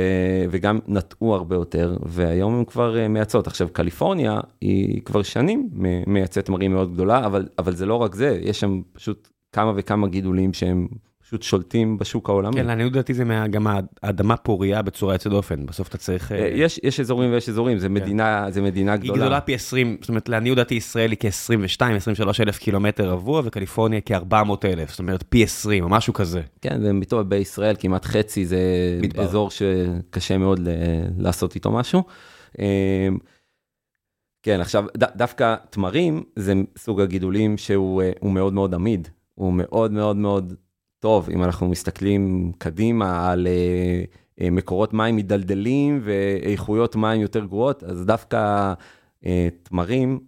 וגם 0.51 0.79
נטעו 0.87 1.35
הרבה 1.35 1.55
יותר, 1.55 1.97
והיום 2.05 2.53
הם 2.53 2.65
כבר 2.65 2.97
אה, 2.97 3.07
מייצאות. 3.07 3.47
עכשיו, 3.47 3.69
קליפורניה 3.73 4.39
היא 4.61 5.01
כבר 5.01 5.21
שנים 5.21 5.69
מייצאת 6.07 6.45
תמרים 6.45 6.71
מאוד 6.71 6.93
גדולה, 6.93 7.25
אבל, 7.25 7.47
אבל 7.59 7.75
זה 7.75 7.85
לא 7.85 7.95
רק 7.95 8.15
זה, 8.15 8.39
יש 8.41 8.59
שם 8.59 8.81
פשוט 8.93 9.29
כמה 9.51 9.73
וכמה 9.75 10.07
גידולים 10.07 10.53
שהם 10.53 10.87
פשוט 11.29 11.43
שולטים 11.43 11.97
בשוק 11.97 12.29
העולמי. 12.29 12.55
כן, 12.55 12.65
לעניות 12.67 12.93
דעתי 12.93 13.13
זה 13.13 13.25
מה- 13.25 13.47
גם 13.47 13.67
האדמה 14.03 14.37
פורייה 14.37 14.81
בצורה 14.81 15.13
יוצאת 15.15 15.31
דופן, 15.31 15.65
בסוף 15.65 15.87
אתה 15.87 15.97
צריך... 15.97 16.31
אה, 16.31 16.39
אה, 16.39 16.47
יש, 16.47 16.79
יש 16.83 16.99
אזורים 16.99 17.31
ויש 17.31 17.49
אזורים, 17.49 17.77
זה 17.79 17.89
מדינה, 17.89 18.45
זה 18.51 18.61
מדינה 18.61 18.91
היא 18.93 19.01
גדולה. 19.01 19.19
גדולה 19.19 19.41
פי 19.41 19.55
20, 19.55 19.97
זאת 20.01 20.09
אומרת, 20.09 20.29
לעניות 20.29 20.55
דעתי 20.57 20.75
ישראל 20.75 21.11
היא 21.11 21.17
כ-22-23 21.19 22.29
אלף 22.39 22.57
קילומטר 22.57 23.09
רבוע, 23.09 23.41
וקליפורניה 23.45 23.99
כ-400 24.05 24.33
אלף, 24.65 24.89
זאת 24.89 24.99
אומרת 24.99 25.23
פי 25.29 25.43
20 25.43 25.83
או 25.83 25.89
משהו 25.89 26.13
כזה. 26.13 26.41
כן, 26.61 26.79
ומתוך 26.83 27.19
בישראל 27.27 27.75
כמעט 27.79 28.05
חצי 28.05 28.45
זה 28.45 28.59
מדבר. 29.01 29.23
אזור 29.23 29.49
שקשה 29.51 30.37
מאוד 30.37 30.59
ל- 30.59 30.69
לעשות 31.17 31.55
איתו 31.55 31.71
משהו. 31.71 32.03
אה, 32.59 33.07
כן, 34.43 34.59
עכשיו, 34.61 34.85
ד- 34.97 35.17
דווקא 35.17 35.55
תמרים 35.69 36.23
זה 36.35 36.53
סוג 36.77 37.01
הגידולים 37.01 37.57
שהוא 37.57 38.01
אה, 38.01 38.11
מאוד 38.23 38.53
מאוד 38.53 38.73
עמיד, 38.73 39.07
הוא 39.35 39.53
מאוד 39.53 39.91
מאוד 39.91 40.15
מאוד 40.15 40.53
טוב, 40.99 41.29
אם 41.29 41.43
אנחנו 41.43 41.69
מסתכלים 41.69 42.51
קדימה 42.57 43.31
על 43.31 43.47
אה, 43.47 44.03
אה, 44.41 44.49
מקורות 44.49 44.93
מים 44.93 45.15
מדלדלים 45.15 45.99
ואיכויות 46.03 46.95
מים 46.95 47.21
יותר 47.21 47.45
גרועות, 47.45 47.83
אז 47.83 48.05
דווקא 48.05 48.73
אה, 49.25 49.47
תמרים 49.63 50.19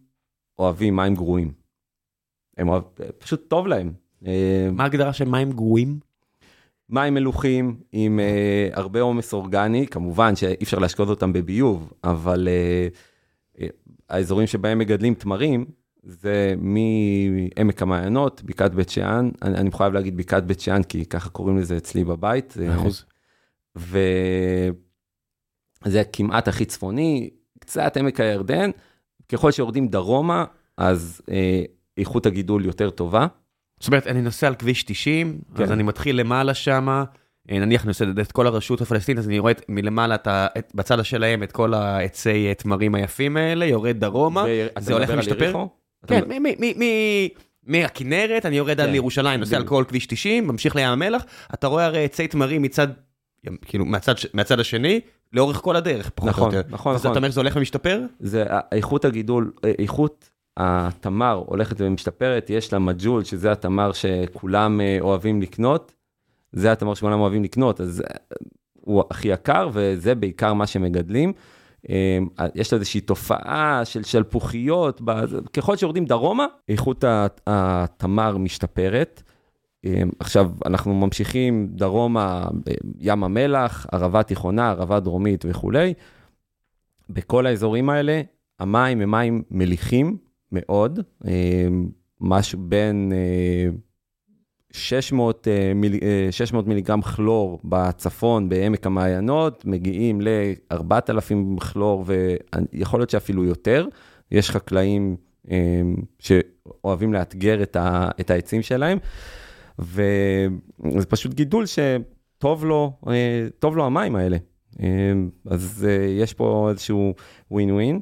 אוהבים 0.60 0.96
מים 0.96 1.16
גרועים. 1.16 1.52
הם 2.58 2.70
אוהב, 2.70 2.84
פשוט 3.18 3.50
טוב 3.50 3.68
להם. 3.68 3.94
מה 4.72 4.84
ההגדרה 4.84 5.14
של 5.14 5.26
מים 5.26 5.52
גרועים? 5.52 6.00
מים 6.92 7.14
מלוחים 7.14 7.80
עם 7.92 8.20
uh, 8.20 8.78
הרבה 8.78 9.02
עומס 9.02 9.34
אורגני, 9.34 9.88
כמובן 9.88 10.36
שאי 10.36 10.64
אפשר 10.64 10.80
להשקות 10.80 11.10
אותם 11.10 11.34
בביוב, 11.34 11.94
אבל 12.04 12.48
uh, 12.48 13.60
uh, 13.60 13.64
האזורים 14.10 14.48
שבהם 14.48 14.80
מגדלים 14.80 15.14
תמרים, 15.14 15.66
זה 16.04 16.54
מעמק 16.58 17.82
המעיינות, 17.82 18.42
בקעת 18.46 18.74
בית 18.76 18.90
שאן, 18.90 19.30
אני, 19.42 19.58
אני 19.58 19.72
חייב 19.72 19.94
להגיד 19.94 20.18
בקעת 20.18 20.46
בית 20.46 20.60
שאן, 20.60 20.84
כי 20.84 21.06
ככה 21.06 21.30
קוראים 21.30 21.58
לזה 21.58 21.78
אצלי 21.78 22.04
בבית. 22.04 22.54
אחוז. 22.76 23.06
וזה 25.86 26.04
כמעט 26.14 26.48
הכי 26.48 26.66
צפוני, 26.66 27.30
קצת 27.60 27.98
עמק 27.98 28.20
הירדן, 28.20 28.70
ככל 29.30 29.52
שיורדים 29.52 29.88
דרומה, 29.88 30.46
אז 30.78 31.22
אה, 31.32 31.64
איכות 31.98 32.26
הגידול 32.26 32.66
יותר 32.66 32.90
טובה. 32.90 33.28
זאת 33.80 33.88
אומרת, 33.88 34.08
אני 34.08 34.22
נוסע 34.22 34.48
על 34.48 34.56
כביש 34.56 34.84
90, 34.84 35.42
כן. 35.56 35.64
אז 35.64 35.72
אני 35.72 35.84
מתחיל 35.84 36.20
למעלה 36.20 36.54
שמה, 36.54 37.04
אה, 37.52 37.60
נניח 37.60 37.84
אני 37.84 37.90
עושה 37.90 38.06
את 38.22 38.32
כל 38.32 38.48
הרשות 38.48 38.82
הפלסטינית, 38.82 39.20
אז 39.20 39.28
אני 39.28 39.40
רואה 39.40 39.52
את- 39.52 39.62
מלמעלה 39.70 40.16
את 40.16 40.28
את- 40.28 40.72
בצד 40.76 41.06
שלהם 41.06 41.44
את 41.44 41.52
כל 41.52 41.74
העצי 41.74 42.48
אה, 42.48 42.54
תמרים 42.54 42.96
היפים 42.96 43.38
האלה, 43.38 43.66
יורד 43.66 44.00
דרומה, 44.00 44.44
זה 44.80 44.94
הולך 44.94 45.10
ומשתפר? 45.18 45.66
כן, 46.08 46.24
מהכנרת, 47.64 48.46
אני 48.46 48.58
יורד 48.58 48.80
עד 48.80 48.88
כן, 48.88 48.92
לירושלים, 48.92 49.40
נוסע 49.40 49.58
על. 49.58 49.68
כל 49.68 49.84
כביש 49.88 50.06
90, 50.06 50.48
ממשיך 50.48 50.76
לים 50.76 50.88
המלח, 50.90 51.26
אתה 51.54 51.68
רואה 51.68 51.86
הרי 51.86 52.04
עצי 52.04 52.28
תמרים 52.28 52.62
מצד, 52.62 52.88
כאילו, 53.66 53.86
מהצד 53.86 54.14
מהצד 54.34 54.60
השני, 54.60 55.00
לאורך 55.34 55.58
כל 55.58 55.76
הדרך, 55.76 56.10
פחות 56.10 56.30
או 56.30 56.34
נכון, 56.34 56.56
יותר. 56.56 56.70
נכון, 56.70 56.96
אז 56.96 57.02
נכון. 57.02 57.12
אתה 57.12 57.20
אומר 57.20 57.30
שזה 57.32 57.40
הולך 57.40 57.56
ומשתפר? 57.56 58.02
זה 58.20 58.46
איכות 58.72 59.06
הגידול, 59.06 59.52
איכות 59.80 60.30
התמר 60.58 61.44
הולכת 61.46 61.76
ומשתפרת, 61.80 62.50
יש 62.50 62.74
לה 62.74 62.80
מג'ול, 62.80 63.24
שזה 63.24 63.52
התמר 63.52 63.92
שכולם 63.92 64.82
אה, 64.82 64.98
אוהבים 65.02 65.42
לקנות, 65.42 65.94
זה 66.52 66.72
התמר 66.72 66.94
שכולם 66.94 67.20
אוהבים 67.20 67.44
לקנות, 67.44 67.82
אז 67.82 68.02
אה, 68.02 68.16
הוא 68.74 69.04
הכי 69.10 69.28
יקר, 69.28 69.70
וזה 69.74 70.16
בעיקר 70.16 70.54
מה 70.54 70.68
שמגדלים. 70.68 71.34
אה, 71.90 72.18
יש 72.56 72.74
איזושהי 72.74 73.02
תופעה 73.02 73.82
של 73.86 74.04
שלפוחיות, 74.04 75.02
ככל 75.54 75.78
שיורדים 75.78 76.06
דרומה, 76.06 76.46
איכות 76.70 77.04
התמר 77.48 78.38
משתפרת. 78.38 79.24
עכשיו, 80.20 80.52
אנחנו 80.66 80.94
ממשיכים 80.94 81.68
דרומה, 81.72 82.48
ים 83.00 83.24
המלח, 83.24 83.86
ערבה 83.92 84.24
תיכונה, 84.24 84.70
ערבה 84.70 85.00
דרומית 85.00 85.46
וכולי. 85.48 85.94
בכל 87.10 87.46
האזורים 87.46 87.90
האלה, 87.90 88.22
המים 88.60 89.02
הם 89.02 89.12
מים 89.12 89.44
מליחים 89.52 90.18
מאוד, 90.52 91.00
משהו 92.22 92.60
בין 92.62 93.12
600, 94.72 95.48
600 96.32 96.68
מיליגרם 96.68 97.02
כלור 97.02 97.60
בצפון, 97.64 98.50
בעמק 98.50 98.86
המעיינות, 98.86 99.66
מגיעים 99.66 100.22
ל-4,000 100.22 101.60
כלור, 101.72 102.06
ויכול 102.08 103.00
להיות 103.00 103.10
שאפילו 103.10 103.46
יותר. 103.46 103.88
יש 104.32 104.52
חקלאים 104.52 105.16
שאוהבים 106.20 107.14
לאתגר 107.14 107.64
את 108.20 108.30
העצים 108.30 108.62
שלהם, 108.62 108.98
וזה 109.80 111.06
פשוט 111.10 111.34
גידול 111.34 111.66
שטוב 111.66 112.66
לו, 112.66 112.94
טוב 113.60 113.78
לו 113.78 113.86
המים 113.86 114.16
האלה. 114.16 114.38
אז 115.46 115.88
יש 116.20 116.34
פה 116.34 116.68
איזשהו 116.70 117.14
ווין 117.52 117.72
ווין. 117.72 118.00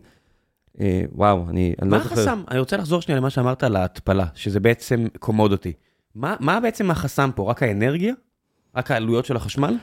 וואו, 1.12 1.50
אני, 1.50 1.74
אני 1.82 1.90
מה 1.90 1.98
לא 1.98 2.04
זוכר. 2.04 2.16
החסם? 2.16 2.44
אני 2.52 2.60
רוצה 2.60 2.78
לחזור 2.78 3.02
שנייה 3.02 3.20
למה 3.20 3.30
שאמרת 3.30 3.64
על 3.64 3.76
ההתפלה, 3.76 4.26
שזה 4.36 4.60
בעצם 4.60 5.06
קומודיטי. 5.20 5.74
מה, 6.20 6.36
מה 6.40 6.60
בעצם 6.60 6.92
החסם 6.92 7.30
פה? 7.36 7.50
רק 7.50 7.64
האנרגיה? 7.64 8.14
רק 8.76 8.92
העלויות 8.92 9.26
של 9.26 9.36
החשמל? 9.36 9.78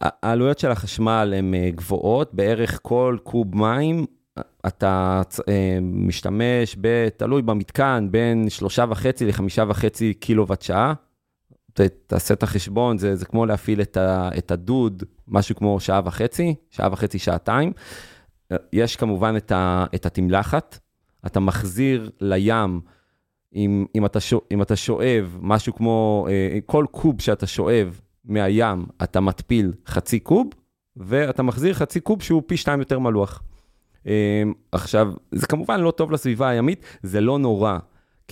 העלויות 0.00 0.58
של 0.58 0.70
החשמל 0.70 1.34
הן 1.36 1.54
גבוהות, 1.74 2.34
בערך 2.34 2.78
כל 2.82 3.16
קוב 3.22 3.56
מים 3.56 4.06
אתה 4.66 5.22
משתמש, 5.82 6.76
ב, 6.80 7.08
תלוי 7.08 7.42
במתקן, 7.42 8.08
בין 8.10 8.50
שלושה 8.50 8.84
וחצי 8.90 9.26
לחמישה 9.26 9.64
וחצי 9.68 10.14
קילוואט 10.14 10.62
שעה. 10.62 10.94
תעשה 12.06 12.34
את 12.34 12.42
החשבון, 12.42 12.98
זה, 12.98 13.16
זה 13.16 13.26
כמו 13.26 13.46
להפעיל 13.46 13.80
את, 13.80 13.96
ה, 13.96 14.30
את 14.38 14.50
הדוד, 14.50 15.02
משהו 15.28 15.56
כמו 15.56 15.80
שעה 15.80 16.00
וחצי, 16.04 16.54
שעה 16.70 16.92
וחצי, 16.92 17.18
שעתיים. 17.18 17.72
יש 18.72 18.96
כמובן 18.96 19.36
את, 19.36 19.52
ה, 19.52 19.86
את 19.94 20.06
התמלחת, 20.06 20.78
אתה 21.26 21.40
מחזיר 21.40 22.10
לים, 22.20 22.80
אם, 23.54 23.86
אם, 23.94 24.06
אתה, 24.06 24.20
שואב, 24.20 24.42
אם 24.50 24.62
אתה 24.62 24.76
שואב 24.76 25.38
משהו 25.40 25.74
כמו, 25.74 26.26
כל 26.66 26.86
קוב 26.90 27.20
שאתה 27.20 27.46
שואב 27.46 28.00
מהים, 28.24 28.86
אתה 29.02 29.20
מתפיל 29.20 29.72
חצי 29.86 30.20
קוב, 30.20 30.46
ואתה 30.96 31.42
מחזיר 31.42 31.74
חצי 31.74 32.00
קוב 32.00 32.22
שהוא 32.22 32.42
פי 32.46 32.56
שתיים 32.56 32.80
יותר 32.80 32.98
מלוח. 32.98 33.42
עכשיו, 34.72 35.12
זה 35.32 35.46
כמובן 35.46 35.80
לא 35.80 35.90
טוב 35.90 36.12
לסביבה 36.12 36.48
הימית, 36.48 36.84
זה 37.02 37.20
לא 37.20 37.38
נורא. 37.38 37.78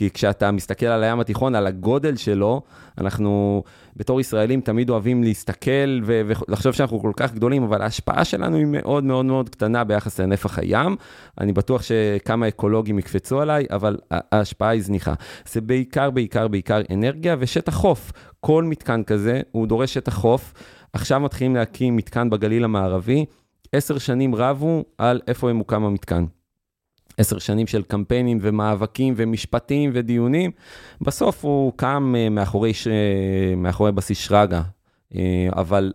כי 0.00 0.10
כשאתה 0.10 0.50
מסתכל 0.50 0.86
על 0.86 1.02
הים 1.04 1.20
התיכון, 1.20 1.54
על 1.54 1.66
הגודל 1.66 2.16
שלו, 2.16 2.62
אנחנו 2.98 3.62
בתור 3.96 4.20
ישראלים 4.20 4.60
תמיד 4.60 4.90
אוהבים 4.90 5.22
להסתכל 5.22 6.00
ולחשוב 6.04 6.72
שאנחנו 6.72 7.00
כל 7.00 7.12
כך 7.16 7.34
גדולים, 7.34 7.62
אבל 7.62 7.82
ההשפעה 7.82 8.24
שלנו 8.24 8.56
היא 8.56 8.66
מאוד 8.66 9.04
מאוד 9.04 9.24
מאוד 9.24 9.48
קטנה 9.48 9.84
ביחס 9.84 10.20
לנפח 10.20 10.58
הים. 10.58 10.96
אני 11.40 11.52
בטוח 11.52 11.82
שכמה 11.82 12.48
אקולוגים 12.48 12.98
יקפצו 12.98 13.40
עליי, 13.40 13.66
אבל 13.70 13.96
ההשפעה 14.10 14.68
היא 14.68 14.82
זניחה. 14.82 15.14
זה 15.48 15.60
בעיקר, 15.60 16.10
בעיקר, 16.10 16.48
בעיקר 16.48 16.80
אנרגיה 16.92 17.36
ושטח 17.38 17.74
חוף. 17.74 18.12
כל 18.40 18.64
מתקן 18.64 19.02
כזה, 19.02 19.40
הוא 19.52 19.66
דורש 19.66 19.94
שטח 19.94 20.14
חוף. 20.14 20.54
עכשיו 20.92 21.20
מתחילים 21.20 21.56
להקים 21.56 21.96
מתקן 21.96 22.30
בגליל 22.30 22.64
המערבי. 22.64 23.24
עשר 23.72 23.98
שנים 23.98 24.34
רבו 24.34 24.84
על 24.98 25.20
איפה 25.28 25.50
ימוקם 25.50 25.84
המתקן. 25.84 26.24
עשר 27.20 27.38
שנים 27.38 27.66
של 27.66 27.82
קמפיינים 27.82 28.38
ומאבקים 28.40 29.14
ומשפטים 29.16 29.90
ודיונים, 29.94 30.50
בסוף 31.00 31.44
הוא 31.44 31.72
קם 31.76 32.14
מאחורי, 32.30 32.74
ש... 32.74 32.88
מאחורי 33.56 33.92
בסיס 33.92 34.18
שרגא. 34.18 34.62
אבל 35.48 35.92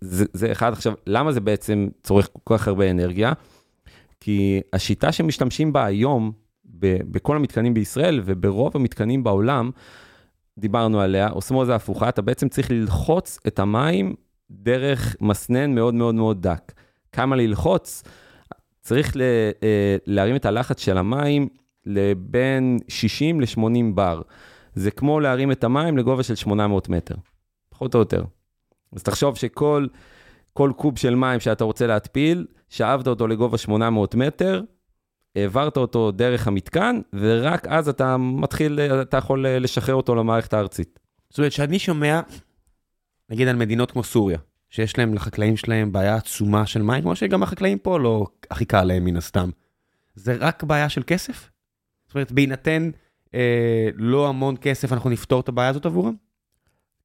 זה, 0.00 0.24
זה 0.32 0.52
אחד, 0.52 0.72
עכשיו, 0.72 0.92
למה 1.06 1.32
זה 1.32 1.40
בעצם 1.40 1.88
צורך 2.02 2.28
כל 2.44 2.58
כך 2.58 2.68
הרבה 2.68 2.90
אנרגיה? 2.90 3.32
כי 4.20 4.60
השיטה 4.72 5.12
שמשתמשים 5.12 5.72
בה 5.72 5.84
היום, 5.84 6.32
ב, 6.78 6.96
בכל 7.10 7.36
המתקנים 7.36 7.74
בישראל 7.74 8.20
וברוב 8.24 8.72
המתקנים 8.74 9.24
בעולם, 9.24 9.70
דיברנו 10.58 11.00
עליה, 11.00 11.30
אוסמוזה 11.30 11.74
הפוכה, 11.74 12.08
אתה 12.08 12.22
בעצם 12.22 12.48
צריך 12.48 12.70
ללחוץ 12.70 13.38
את 13.46 13.58
המים 13.58 14.14
דרך 14.50 15.16
מסנן 15.20 15.74
מאוד 15.74 15.94
מאוד 15.94 16.14
מאוד 16.14 16.42
דק. 16.42 16.72
כמה 17.12 17.36
ללחוץ? 17.36 18.02
צריך 18.82 19.16
להרים 20.06 20.36
את 20.36 20.44
הלחץ 20.44 20.80
של 20.80 20.98
המים 20.98 21.48
לבין 21.86 22.78
60 22.88 23.40
ל-80 23.40 23.94
בר. 23.94 24.22
זה 24.74 24.90
כמו 24.90 25.20
להרים 25.20 25.52
את 25.52 25.64
המים 25.64 25.98
לגובה 25.98 26.22
של 26.22 26.34
800 26.34 26.88
מטר, 26.88 27.14
פחות 27.68 27.94
או 27.94 28.00
יותר. 28.00 28.24
אז 28.92 29.02
תחשוב 29.02 29.36
שכל 29.36 29.86
כל 30.52 30.72
קוב 30.76 30.98
של 30.98 31.14
מים 31.14 31.40
שאתה 31.40 31.64
רוצה 31.64 31.86
להתפיל, 31.86 32.46
שאבת 32.68 33.06
אותו 33.06 33.26
לגובה 33.26 33.58
800 33.58 34.14
מטר, 34.14 34.62
העברת 35.36 35.76
אותו 35.76 36.10
דרך 36.10 36.46
המתקן, 36.48 37.00
ורק 37.12 37.66
אז 37.66 37.88
אתה 37.88 38.16
מתחיל, 38.16 38.80
אתה 38.80 39.16
יכול 39.16 39.46
לשחרר 39.48 39.94
אותו 39.94 40.14
למערכת 40.14 40.54
הארצית. 40.54 40.98
זאת 41.30 41.38
אומרת, 41.38 41.52
שאני 41.52 41.78
שומע, 41.78 42.20
נגיד 43.30 43.48
על 43.48 43.56
מדינות 43.56 43.90
כמו 43.90 44.02
סוריה, 44.02 44.38
שיש 44.72 44.98
להם 44.98 45.14
לחקלאים 45.14 45.56
שלהם 45.56 45.92
בעיה 45.92 46.16
עצומה 46.16 46.66
של 46.66 46.82
מים, 46.82 47.02
כמו 47.02 47.16
שגם 47.16 47.42
החקלאים 47.42 47.78
פה 47.78 47.98
לא 47.98 48.26
הכי 48.50 48.64
קל 48.64 48.84
להם 48.84 49.04
מן 49.04 49.16
הסתם. 49.16 49.50
זה 50.14 50.36
רק 50.40 50.62
בעיה 50.62 50.88
של 50.88 51.02
כסף? 51.06 51.50
זאת 52.06 52.14
אומרת, 52.14 52.32
בהינתן 52.32 52.90
אה, 53.34 53.88
לא 53.94 54.28
המון 54.28 54.54
כסף, 54.60 54.92
אנחנו 54.92 55.10
נפתור 55.10 55.40
את 55.40 55.48
הבעיה 55.48 55.68
הזאת 55.68 55.86
עבורם? 55.86 56.14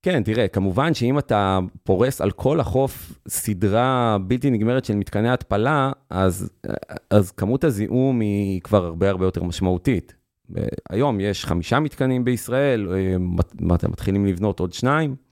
כן, 0.02 0.24
תראה, 0.24 0.48
כמובן 0.48 0.94
שאם 0.94 1.20
אתה 1.20 1.60
פורס 1.84 2.22
על 2.22 2.32
כל 2.32 2.60
החוף 2.60 3.20
סדרה 3.28 4.18
בלתי 4.28 4.50
נגמרת 4.50 4.86
של 4.86 4.96
מתקני 4.96 5.30
התפלה, 5.30 5.92
אז, 6.10 6.50
אז 7.10 7.32
כמות 7.32 7.64
הזיהום 7.64 8.20
היא 8.20 8.62
כבר 8.62 8.86
הרבה 8.86 9.10
הרבה 9.10 9.26
יותר 9.26 9.44
משמעותית. 9.44 10.16
היום 10.90 11.20
יש 11.20 11.46
חמישה 11.46 11.80
מתקנים 11.80 12.26
בישראל, 12.26 12.88
מתחילים 13.90 14.26
לבנות 14.26 14.60
עוד 14.60 14.74
שניים. 14.74 15.27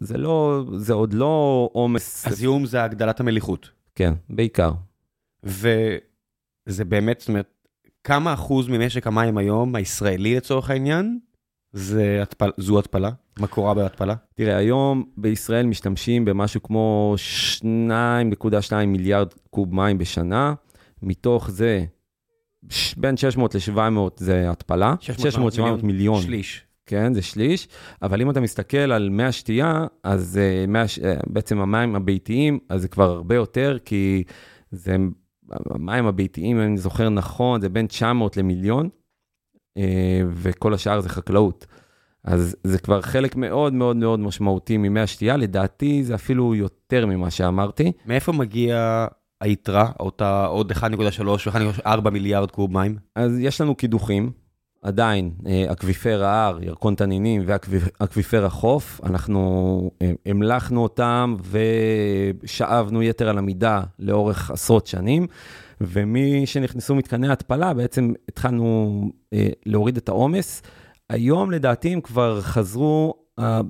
זה 0.00 0.18
לא, 0.18 0.64
זה 0.76 0.92
עוד 0.92 1.12
לא 1.12 1.68
עומס. 1.72 2.26
הזיהום 2.26 2.66
זה 2.66 2.82
הגדלת 2.82 3.20
המליחות. 3.20 3.70
כן, 3.94 4.14
בעיקר. 4.30 4.72
וזה 5.44 6.84
באמת, 6.88 7.20
זאת 7.20 7.28
אומרת, 7.28 7.48
כמה 8.04 8.34
אחוז 8.34 8.68
ממשק 8.68 9.06
המים 9.06 9.38
היום, 9.38 9.74
הישראלי 9.74 10.36
לצורך 10.36 10.70
העניין, 10.70 11.18
זה 11.72 12.18
התפל... 12.22 12.50
זו 12.56 12.78
התפלה? 12.78 13.10
מקורה 13.38 13.74
בהתפלה? 13.74 14.14
תראה, 14.34 14.56
היום 14.56 15.04
בישראל 15.16 15.66
משתמשים 15.66 16.24
במשהו 16.24 16.62
כמו 16.62 17.14
2.2 17.58 17.64
מיליארד 18.86 19.28
קוב 19.50 19.74
מים 19.74 19.98
בשנה, 19.98 20.54
מתוך 21.02 21.50
זה 21.50 21.84
בין 22.96 23.16
600 23.16 23.54
ל-700 23.54 23.78
זה 24.16 24.50
התפלה, 24.50 24.94
600-700 25.00 25.60
מיליון. 25.82 26.22
שליש. 26.22 26.65
כן, 26.86 27.14
זה 27.14 27.22
שליש, 27.22 27.68
אבל 28.02 28.20
אם 28.20 28.30
אתה 28.30 28.40
מסתכל 28.40 28.76
על 28.76 29.08
מי 29.08 29.24
השתייה, 29.24 29.86
אז 30.02 30.40
uh, 30.66 30.70
מי 30.70 30.78
הש... 30.78 30.98
uh, 30.98 31.02
בעצם 31.26 31.60
המים 31.60 31.96
הביתיים, 31.96 32.58
אז 32.68 32.80
זה 32.82 32.88
כבר 32.88 33.10
הרבה 33.10 33.34
יותר, 33.34 33.78
כי 33.84 34.24
זה, 34.70 34.96
המים 35.70 36.06
הביתיים, 36.06 36.56
אם 36.56 36.62
אני 36.62 36.78
זוכר 36.78 37.08
נכון, 37.08 37.60
זה 37.60 37.68
בין 37.68 37.86
900 37.86 38.36
למיליון, 38.36 38.88
uh, 39.78 39.82
וכל 40.32 40.74
השאר 40.74 41.00
זה 41.00 41.08
חקלאות. 41.08 41.66
אז 42.24 42.56
זה 42.64 42.78
כבר 42.78 43.00
חלק 43.00 43.36
מאוד 43.36 43.72
מאוד 43.72 43.96
מאוד 43.96 44.20
משמעותי 44.20 44.76
ממי 44.76 45.00
השתייה, 45.00 45.36
לדעתי 45.36 46.04
זה 46.04 46.14
אפילו 46.14 46.54
יותר 46.54 47.06
ממה 47.06 47.30
שאמרתי. 47.30 47.92
מאיפה 48.06 48.32
מגיע 48.32 49.06
היתרה, 49.40 49.90
אותה 50.00 50.46
עוד 50.46 50.72
1.3 50.72 50.76
ו-1.4 51.24 52.10
מיליארד 52.10 52.50
קוב 52.50 52.72
מים? 52.72 52.96
אז 53.14 53.38
יש 53.38 53.60
לנו 53.60 53.74
קידוחים. 53.74 54.45
עדיין, 54.86 55.30
אקוויפר 55.72 56.24
ההר, 56.24 56.58
ירקון 56.62 56.94
תנינים 56.94 57.42
ואקוויפר 57.46 58.44
החוף, 58.44 59.00
אנחנו 59.04 59.90
המלחנו 60.26 60.82
אותם 60.82 61.36
ושאבנו 62.42 63.02
יתר 63.02 63.28
על 63.28 63.38
המידה 63.38 63.82
לאורך 63.98 64.50
עשרות 64.50 64.86
שנים, 64.86 65.26
ומשנכנסו 65.80 66.94
מתקני 66.94 67.28
התפלה, 67.28 67.74
בעצם 67.74 68.12
התחלנו 68.28 69.10
להוריד 69.66 69.96
את 69.96 70.08
העומס. 70.08 70.62
היום 71.10 71.50
לדעתי 71.50 71.92
הם 71.92 72.00
כבר 72.00 72.40
חזרו, 72.40 73.14
אני 73.38 73.62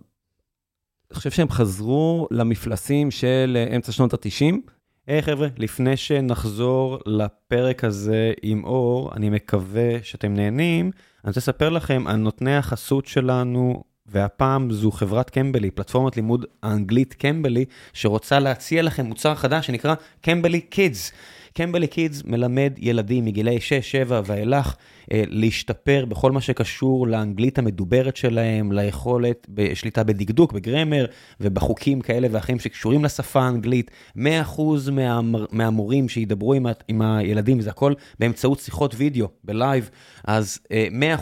חושב 1.12 1.30
שהם 1.30 1.48
חזרו 1.48 2.28
למפלסים 2.30 3.10
של 3.10 3.66
אמצע 3.76 3.92
שנות 3.92 4.14
ה-90. 4.14 4.75
היי 5.06 5.18
hey, 5.18 5.22
חבר'ה, 5.22 5.48
לפני 5.58 5.96
שנחזור 5.96 6.98
לפרק 7.06 7.84
הזה 7.84 8.32
עם 8.42 8.64
אור, 8.64 9.12
אני 9.16 9.30
מקווה 9.30 10.02
שאתם 10.02 10.34
נהנים. 10.34 10.90
אני 11.24 11.28
רוצה 11.30 11.40
לספר 11.40 11.68
לכם 11.68 12.04
על 12.06 12.16
נותני 12.16 12.56
החסות 12.56 13.06
שלנו, 13.06 13.84
והפעם 14.06 14.70
זו 14.70 14.90
חברת 14.90 15.30
קמבלי, 15.30 15.70
פלטפורמת 15.70 16.16
לימוד 16.16 16.44
האנגלית 16.62 17.14
קמבלי, 17.14 17.64
שרוצה 17.92 18.38
להציע 18.38 18.82
לכם 18.82 19.06
מוצר 19.06 19.34
חדש 19.34 19.66
שנקרא 19.66 19.94
קמבלי 20.20 20.60
קידס. 20.60 21.12
קמבלי 21.54 21.86
קידס 21.86 22.22
מלמד 22.24 22.72
ילדים 22.78 23.24
מגילאי 23.24 23.58
6-7 24.08 24.12
ואילך 24.24 24.74
להשתפר 25.12 26.04
בכל 26.04 26.32
מה 26.32 26.40
שקשור 26.40 27.06
לאנגלית 27.06 27.58
המדוברת 27.58 28.16
שלהם, 28.16 28.72
ליכולת 28.72 29.46
בשליטה 29.48 30.04
בדקדוק, 30.04 30.52
בגרמר 30.52 31.06
ובחוקים 31.40 32.00
כאלה 32.00 32.28
ואחרים 32.30 32.58
שקשורים 32.58 33.04
לשפה 33.04 33.40
האנגלית. 33.40 33.90
100% 34.16 34.20
מהמר, 34.92 35.44
מהמורים 35.52 36.08
שידברו 36.08 36.54
עם, 36.54 36.66
עם 36.88 37.02
הילדים, 37.02 37.60
זה 37.60 37.70
הכל 37.70 37.92
באמצעות 38.18 38.58
שיחות 38.58 38.94
וידאו, 38.98 39.28
בלייב, 39.44 39.90
אז 40.24 40.58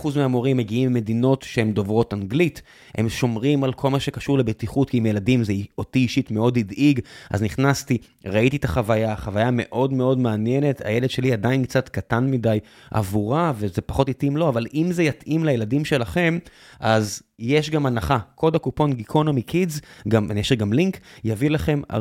100% 0.02 0.08
מהמורים 0.16 0.56
מגיעים 0.56 0.90
ממדינות 0.90 1.42
שהן 1.42 1.72
דוברות 1.72 2.14
אנגלית, 2.14 2.62
הם 2.94 3.08
שומרים 3.08 3.64
על 3.64 3.72
כל 3.72 3.90
מה 3.90 4.00
שקשור 4.00 4.38
לבטיחות, 4.38 4.90
כי 4.90 4.96
עם 4.96 5.06
ילדים 5.06 5.44
זה 5.44 5.52
אותי 5.78 5.98
אישית 5.98 6.30
מאוד 6.30 6.58
הדאיג, 6.58 7.00
אז 7.30 7.42
נכנסתי, 7.42 7.98
ראיתי 8.26 8.56
את 8.56 8.64
החוויה, 8.64 9.16
חוויה 9.16 9.50
מאוד 9.52 9.92
מאוד 9.92 10.18
מעניינת, 10.18 10.82
הילד 10.84 11.10
שלי 11.10 11.32
עדיין 11.32 11.64
קצת 11.64 11.88
קטן 11.88 12.30
מדי 12.30 12.58
עבורה, 12.90 13.52
וזה 13.74 13.82
פחות 13.82 14.08
התאים 14.08 14.36
לו, 14.36 14.48
אבל 14.48 14.66
אם 14.74 14.92
זה 14.92 15.02
יתאים 15.02 15.44
לילדים 15.44 15.84
שלכם, 15.84 16.38
אז 16.80 17.22
יש 17.38 17.70
גם 17.70 17.86
הנחה. 17.86 18.18
קוד 18.34 18.56
הקופון 18.56 18.92
גיקונומי 18.92 19.42
קידס, 19.42 19.80
גם, 20.08 20.28
יש 20.36 20.52
גם 20.52 20.72
לינק, 20.72 21.00
יביא 21.24 21.50
לכם 21.50 21.80
40% 21.92 21.94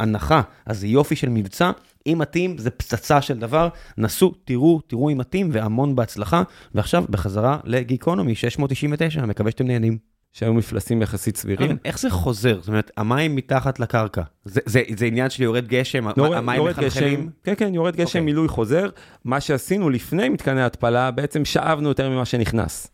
הנחה. 0.00 0.42
אז 0.66 0.80
זה 0.80 0.86
יופי 0.86 1.16
של 1.16 1.28
מבצע. 1.28 1.70
אם 2.06 2.16
מתאים, 2.18 2.58
זה 2.58 2.70
פצצה 2.70 3.22
של 3.22 3.38
דבר. 3.38 3.68
נסו, 3.98 4.34
תראו, 4.44 4.80
תראו 4.86 5.10
אם 5.10 5.18
מתאים, 5.18 5.48
והמון 5.52 5.96
בהצלחה. 5.96 6.42
ועכשיו, 6.74 7.04
בחזרה 7.10 7.58
לגיקונומי 7.64 8.34
699, 8.34 9.26
מקווה 9.26 9.50
שאתם 9.50 9.66
נהנים. 9.66 10.09
שהיו 10.32 10.54
מפלסים 10.54 11.02
יחסית 11.02 11.36
סבירים. 11.36 11.76
איך 11.84 11.98
זה 11.98 12.10
חוזר? 12.10 12.58
זאת 12.60 12.68
אומרת, 12.68 12.90
המים 12.96 13.36
מתחת 13.36 13.80
לקרקע. 13.80 14.22
זה, 14.44 14.60
זה, 14.66 14.82
זה 14.96 15.06
עניין 15.06 15.30
של 15.30 15.42
יורד 15.42 15.68
גשם, 15.68 16.06
יורד, 16.16 16.36
המים 16.36 16.64
מחלחלים? 16.64 17.30
כן, 17.44 17.54
כן, 17.56 17.74
יורד 17.74 17.96
גשם, 17.96 18.04
okay. 18.04 18.06
אוקיי. 18.06 18.20
מילוי 18.20 18.48
חוזר. 18.48 18.88
מה 19.24 19.40
שעשינו 19.40 19.90
לפני 19.90 20.28
מתקני 20.28 20.62
התפלה, 20.62 21.10
בעצם 21.10 21.44
שאבנו 21.44 21.88
יותר 21.88 22.10
ממה 22.10 22.24
שנכנס. 22.24 22.90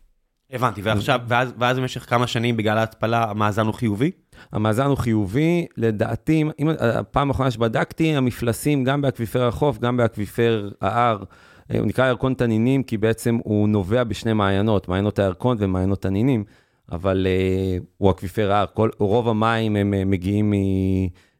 הבנתי, 0.50 0.82
ועכשיו, 0.82 1.20
ואז, 1.28 1.52
ואז 1.58 1.78
במשך 1.78 2.10
כמה 2.10 2.26
שנים 2.26 2.56
בגלל 2.56 2.78
ההתפלה 2.78 3.30
המאזן 3.30 3.66
הוא 3.66 3.74
חיובי? 3.74 4.10
המאזן 4.52 4.86
הוא 4.86 4.98
חיובי, 4.98 5.66
לדעתי, 5.76 6.44
אם, 6.58 6.68
הפעם 6.80 7.28
האחרונה 7.28 7.50
שבדקתי, 7.50 8.16
המפלסים 8.16 8.84
גם 8.84 9.00
באקוויפר 9.00 9.46
החוף, 9.46 9.78
גם 9.78 9.96
באקוויפר 9.96 10.70
ההר, 10.80 11.24
אה, 11.70 11.78
הוא 11.78 11.86
נקרא 11.86 12.08
ירקון 12.08 12.34
תנינים, 12.34 12.82
כי 12.82 12.96
בעצם 12.96 13.38
הוא 13.44 13.68
נובע 13.68 14.04
בשני 14.04 14.32
מעיינות, 14.32 14.88
מעיינות 14.88 15.18
הירקון 15.18 15.56
ומעיינות 15.60 16.02
תנינים. 16.02 16.44
אבל 16.92 17.26
אה, 17.26 17.84
הוא 17.96 18.10
אקוויפר 18.10 18.52
ההר, 18.52 18.66
כל, 18.74 18.90
רוב 18.98 19.28
המים 19.28 19.76
הם 19.76 19.94
אה, 19.94 20.04
מגיעים 20.04 20.52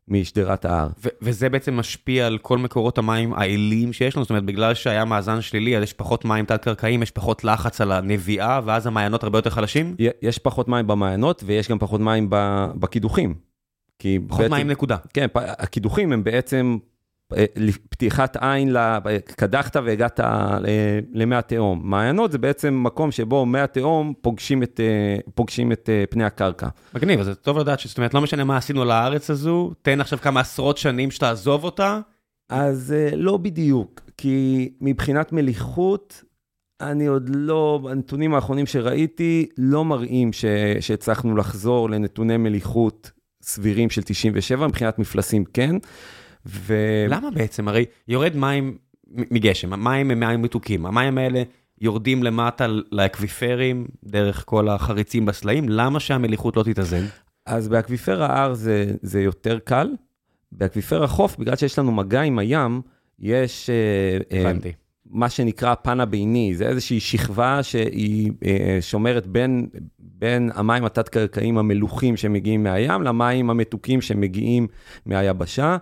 משדרת 0.09 0.65
ההר. 0.65 0.89
וזה 1.23 1.49
בעצם 1.49 1.77
משפיע 1.77 2.27
על 2.27 2.39
כל 2.39 2.59
מקורות 2.59 2.99
המים 2.99 3.35
העיליים 3.35 3.93
שיש 3.93 4.17
לנו, 4.17 4.25
זאת 4.25 4.31
אומרת, 4.31 4.45
בגלל 4.45 4.75
שהיה 4.75 5.05
מאזן 5.05 5.41
שלילי, 5.41 5.77
אז 5.77 5.83
יש 5.83 5.93
פחות 5.93 6.25
מים 6.25 6.45
תת-קרקעיים, 6.45 7.03
יש 7.03 7.11
פחות 7.11 7.45
לחץ 7.45 7.81
על 7.81 7.93
הנביעה, 7.93 8.61
ואז 8.65 8.87
המעיינות 8.87 9.23
הרבה 9.23 9.39
יותר 9.39 9.51
חלשים? 9.51 9.97
יש 10.23 10.39
פחות 10.39 10.69
מים 10.69 10.87
במעיינות, 10.87 11.43
ויש 11.47 11.69
גם 11.69 11.79
פחות 11.79 12.01
מים 12.01 12.31
בקידוחים. 12.75 13.35
פחות 14.29 14.41
בעצם, 14.41 14.51
מים 14.55 14.71
נקודה. 14.71 14.97
כן, 15.15 15.27
הקידוחים 15.35 16.13
הם 16.13 16.25
בעצם 16.25 16.79
פתיחת 17.91 18.37
עין, 18.41 18.77
קדחת 19.37 19.77
והגעת 19.77 20.21
למי 21.13 21.37
התהום. 21.37 21.81
מעיינות 21.85 22.33
זה 22.33 22.39
בעצם 22.39 22.83
מקום 22.83 23.11
שבו 23.11 23.47
מי 23.47 23.61
התהום 23.61 24.13
פוגשים 24.21 24.63
את, 24.63 24.81
אה, 24.81 25.17
פוגשים 25.35 25.73
את 25.73 25.89
אה, 25.93 26.05
פני 26.11 26.25
הקרקע. 26.25 26.69
מגניב, 26.95 27.21
אז 27.21 27.27
זה 27.27 27.35
טוב 27.35 27.59
לדעת 27.59 27.81
שזאת 27.81 27.99
אומרת, 27.99 28.15
לא 28.15 28.21
משנה 28.21 28.45
מה 28.45 28.57
עשינו 28.57 28.85
לארץ 28.85 29.31
הזו, 29.31 29.73
תן 29.83 30.01
עכשיו 30.01 30.19
כמה 30.19 30.41
עשרות 30.41 30.79
שנים 30.79 31.11
שתעזוב 31.11 31.65
אותה. 31.65 32.01
אז 32.49 32.95
לא 33.17 33.37
בדיוק, 33.37 34.01
כי 34.17 34.69
מבחינת 34.81 35.33
מליחות, 35.33 36.23
אני 36.81 37.07
עוד 37.07 37.31
לא, 37.35 37.81
הנתונים 37.91 38.35
האחרונים 38.35 38.67
שראיתי 38.67 39.47
לא 39.59 39.85
מראים 39.85 40.33
ש, 40.33 40.45
שהצלחנו 40.81 41.37
לחזור 41.37 41.91
לנתוני 41.91 42.37
מליחות 42.37 43.11
סבירים 43.43 43.91
של 43.91 44.03
97, 44.03 44.67
מבחינת 44.67 44.99
מפלסים 44.99 45.45
כן. 45.45 45.77
ו... 46.47 46.75
למה 47.09 47.31
בעצם? 47.31 47.69
הרי 47.69 47.85
יורד 48.09 48.37
מים 48.37 48.77
מגשם, 49.11 49.73
המים 49.73 50.11
הם 50.11 50.21
מים 50.21 50.43
מתוקים, 50.43 50.87
המים 50.87 51.19
האלה 51.19 51.43
יורדים 51.81 52.23
למטה 52.23 52.67
לאקוויפרים 52.93 53.87
דרך 54.05 54.45
כל 54.47 54.69
החריצים 54.69 55.27
בסלעים, 55.27 55.69
למה 55.69 56.01
שהמליחות 56.01 56.57
לא 56.57 56.63
תתאזן? 56.63 57.05
אז 57.47 57.69
באקוויפר 57.69 58.23
ההר 58.23 58.55
זה, 58.55 58.93
זה 59.03 59.21
יותר 59.21 59.59
קל, 59.59 59.89
באקוויפר 60.53 61.05
החוף, 61.05 61.37
בגלל 61.37 61.57
שיש 61.57 61.79
לנו 61.79 61.93
מגע 61.93 62.21
עם 62.21 62.39
הים, 62.39 62.83
יש... 63.19 63.71
אה, 63.71 64.37
אה, 64.37 64.41
הבנתי. 64.41 64.73
מה 65.11 65.31
שנקרא 65.31 65.75
פן 65.75 66.01
הביני, 66.01 66.55
זה 66.55 66.69
איזושהי 66.69 67.01
שכבה 67.01 67.63
שהיא 67.63 68.33
אה, 68.45 68.79
שומרת 68.81 69.27
בין, 69.27 69.67
בין 69.99 70.51
המים 70.55 70.85
התת-קרקעיים 70.85 71.59
המלוחים 71.59 72.17
שמגיעים 72.17 72.63
מהים 72.63 73.03
למים 73.03 73.51
המתוקים 73.51 74.01
שמגיעים 74.01 74.67
מהיבשה. 75.07 75.77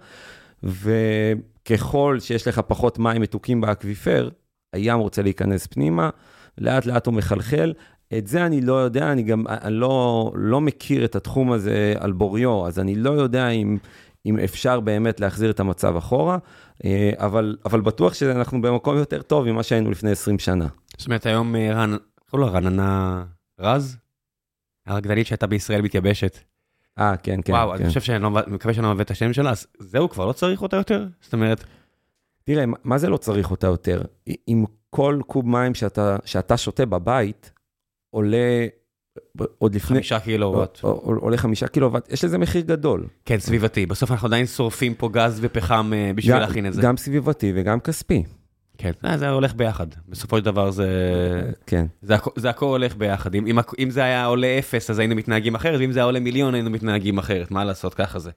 וככל 0.64 2.16
שיש 2.20 2.48
לך 2.48 2.60
פחות 2.66 2.98
מים 2.98 3.22
מתוקים 3.22 3.60
באקוויפר, 3.60 4.28
הים 4.72 4.98
רוצה 4.98 5.22
להיכנס 5.22 5.66
פנימה, 5.66 6.10
לאט 6.58 6.86
לאט 6.86 7.06
הוא 7.06 7.14
מחלחל. 7.14 7.72
את 8.18 8.26
זה 8.26 8.46
אני 8.46 8.60
לא 8.60 8.72
יודע, 8.72 9.12
אני 9.12 9.22
גם 9.22 9.46
אני 9.48 9.74
לא, 9.74 10.32
לא 10.34 10.60
מכיר 10.60 11.04
את 11.04 11.16
התחום 11.16 11.52
הזה 11.52 11.94
על 11.98 12.12
בוריו, 12.12 12.66
אז 12.66 12.78
אני 12.78 12.94
לא 12.94 13.10
יודע 13.10 13.48
אם, 13.48 13.78
אם 14.26 14.38
אפשר 14.38 14.80
באמת 14.80 15.20
להחזיר 15.20 15.50
את 15.50 15.60
המצב 15.60 15.96
אחורה, 15.96 16.38
אה, 16.84 17.10
אבל, 17.16 17.56
אבל 17.64 17.80
בטוח 17.80 18.14
שאנחנו 18.14 18.62
במקום 18.62 18.96
יותר 18.96 19.22
טוב 19.22 19.50
ממה 19.50 19.62
שהיינו 19.62 19.90
לפני 19.90 20.10
20 20.10 20.38
שנה. 20.38 20.66
זאת 20.98 21.06
אומרת, 21.06 21.26
היום 21.26 21.56
רן, 21.56 21.96
קוראים 22.30 22.48
לה 22.48 22.58
רננה 22.58 23.24
רז? 23.60 23.96
הרקדנית 24.86 25.26
שהייתה 25.26 25.46
בישראל 25.46 25.82
מתייבשת. 25.82 26.38
אה, 26.98 27.16
כן, 27.16 27.40
כן. 27.44 27.52
וואו, 27.52 27.70
כן. 27.70 27.76
אני 27.76 27.88
חושב 27.88 28.00
שאני 28.00 28.22
לא, 28.22 28.30
מקווה 28.30 28.74
שאני 28.74 28.86
לא 28.86 28.92
מביא 28.92 29.04
את 29.04 29.10
השם 29.10 29.32
שלה, 29.32 29.50
אז 29.50 29.66
זהו, 29.78 30.08
כבר 30.08 30.26
לא 30.26 30.32
צריך 30.32 30.62
אותה 30.62 30.76
יותר? 30.76 31.06
זאת 31.20 31.32
אומרת... 31.32 31.64
תראה, 32.44 32.64
מה 32.84 32.98
זה 32.98 33.08
לא 33.08 33.16
צריך 33.16 33.50
אותה 33.50 33.66
יותר? 33.66 34.02
אם 34.48 34.64
כל 34.90 35.20
קוב 35.26 35.48
מים 35.48 35.74
שאתה, 35.74 36.16
שאתה 36.24 36.56
שותה 36.56 36.86
בבית, 36.86 37.52
עולה 38.10 38.66
עוד 39.58 39.74
לפני... 39.74 39.96
חמישה 39.96 40.20
קילוואט. 40.20 40.80
עולה 40.80 41.36
חמישה 41.36 41.68
קילוואט, 41.68 42.12
יש 42.12 42.24
לזה 42.24 42.38
מחיר 42.38 42.62
גדול. 42.62 43.06
כן, 43.24 43.38
סביבתי. 43.38 43.86
בסוף 43.86 44.10
אנחנו 44.10 44.26
עדיין 44.26 44.46
שורפים 44.46 44.94
פה 44.94 45.08
גז 45.12 45.38
ופחם 45.42 45.92
אה, 45.94 46.10
בשביל 46.14 46.38
להכין 46.38 46.66
את 46.66 46.74
זה. 46.74 46.82
גם 46.82 46.96
סביבתי 46.96 47.52
וגם 47.54 47.80
כספי. 47.80 48.24
כן, 48.78 48.92
אה, 49.04 49.18
זה 49.18 49.28
הולך 49.28 49.54
ביחד. 49.54 49.86
בסופו 50.08 50.38
של 50.38 50.44
דבר 50.44 50.70
זה... 50.70 50.88
כן. 51.66 51.86
זה, 52.02 52.14
זה 52.36 52.50
הכל 52.50 52.66
הולך 52.66 52.96
ביחד. 52.96 53.34
אם, 53.34 53.46
אם, 53.46 53.58
אם 53.78 53.90
זה 53.90 54.04
היה 54.04 54.26
עולה 54.26 54.58
אפס, 54.58 54.90
אז 54.90 54.98
היינו 54.98 55.14
מתנהגים 55.14 55.54
אחרת, 55.54 55.80
ואם 55.80 55.92
זה 55.92 55.98
היה 55.98 56.04
עולה 56.04 56.20
מיליון, 56.20 56.54
היינו 56.54 56.70
מתנהגים 56.70 57.18
אחרת. 57.18 57.50
מה 57.50 57.64
לעשות, 57.64 57.94
ככה 57.94 58.18
זה. 58.18 58.30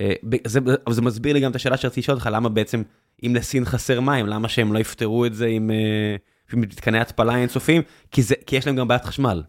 אה, 0.00 0.12
זה, 0.46 0.60
זה 0.90 1.02
מסביר 1.02 1.32
לי 1.32 1.40
גם 1.40 1.50
את 1.50 1.56
השאלה 1.56 1.76
שרציתי 1.76 2.00
לשאול 2.00 2.14
אותך, 2.14 2.28
למה 2.32 2.48
בעצם, 2.48 2.82
אם 3.26 3.34
לסין 3.34 3.64
חסר 3.64 4.00
מים, 4.00 4.26
למה 4.26 4.48
שהם 4.48 4.72
לא 4.72 4.78
יפתרו 4.78 5.26
את 5.26 5.34
זה 5.34 5.46
עם, 5.46 5.70
אה, 5.70 6.16
עם 6.52 6.60
מתקני 6.60 6.98
התפלה 7.00 7.36
אינסופיים? 7.36 7.82
כי, 8.10 8.22
כי 8.46 8.56
יש 8.56 8.66
להם 8.66 8.76
גם 8.76 8.88
בעיית 8.88 9.04
חשמל. 9.04 9.42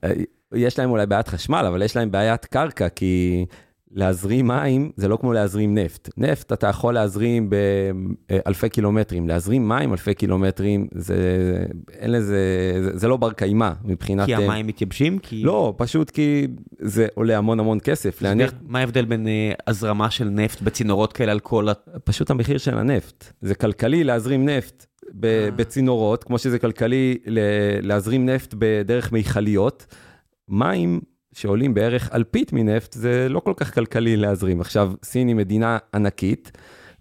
יש 0.54 0.80
להם 0.80 0.90
אולי 0.90 1.06
בעיית 1.06 1.28
חשמל, 1.28 1.66
אבל 1.68 1.82
יש 1.82 1.96
להם 1.96 2.12
בעיית 2.12 2.46
קרקע, 2.46 2.90
כי... 2.90 3.46
להזרים 3.94 4.48
מים 4.48 4.92
זה 4.96 5.08
לא 5.08 5.18
כמו 5.18 5.34
להזרים 5.34 5.78
נפט. 5.78 6.10
נפט 6.18 6.54
אתה 6.54 6.68
יכול 6.68 6.94
להזרים 6.94 7.50
באלפי 7.50 8.70
קילומטרים, 8.70 9.28
להזרים 9.28 9.70
מים 9.70 9.92
אלפי 9.92 10.14
קילומטרים, 10.14 10.88
זה, 10.96 11.16
אין 11.94 12.12
לזה, 12.12 12.40
זה, 12.84 12.98
זה 12.98 13.08
לא 13.08 13.18
בר 13.18 13.32
קיימא 13.32 13.72
מבחינת... 13.84 14.26
כי 14.26 14.36
המים 14.36 14.68
מתייבשים? 14.68 15.20
כי... 15.20 15.44
לא, 15.44 15.74
פשוט 15.78 16.10
כי 16.10 16.48
זה 16.80 17.08
עולה 17.14 17.38
המון 17.38 17.60
המון 17.60 17.78
כסף. 17.84 18.22
להניח... 18.22 18.54
מה 18.68 18.80
ההבדל 18.80 19.06
בין 19.06 19.28
uh, 19.28 19.64
הזרמה 19.68 20.12
של 20.12 20.30
נפט 20.30 20.62
בצינורות 20.62 21.14
כאלה 21.14 21.32
על 21.32 21.40
כל 21.40 21.70
ה... 21.70 21.74
פשוט 22.04 22.30
המחיר 22.30 22.58
של 22.58 22.78
הנפט. 22.78 23.34
זה 23.42 23.56
כלכלי 23.56 24.04
להזרים 24.04 24.50
נפט 24.50 24.86
אה. 25.24 25.50
בצינורות, 25.56 26.24
כמו 26.24 26.38
שזה 26.38 26.60
כלכלי 26.60 27.18
להזרים 27.82 28.26
נפט 28.30 28.56
בדרך 28.58 29.12
מיכליות. 29.12 29.96
מים 30.50 31.02
שעולים 31.34 31.74
בערך 31.74 32.10
אלפית 32.14 32.54
מנפט, 32.54 32.94
זה 32.94 33.28
לא 33.30 33.40
כל 33.40 33.54
כך 33.58 33.74
כלכלי 33.74 34.18
להזרים. 34.18 34.62
עכשיו, 34.62 34.94
סין 35.04 35.28
היא 35.28 35.36
מדינה 35.36 35.78
ענקית, 35.94 36.52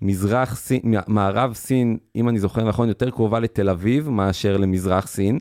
מזרח 0.03 0.57
סין, 0.57 0.81
מערב 1.07 1.55
סין, 1.55 1.99
אם 2.17 2.29
אני 2.29 2.41
זוכר 2.41 2.69
נכון, 2.69 2.89
יותר 2.89 3.11
קרובה 3.11 3.41
לתל 3.41 3.69
אביב 3.69 4.09
מאשר 4.09 4.57
למזרח 4.57 5.07
סין, 5.07 5.39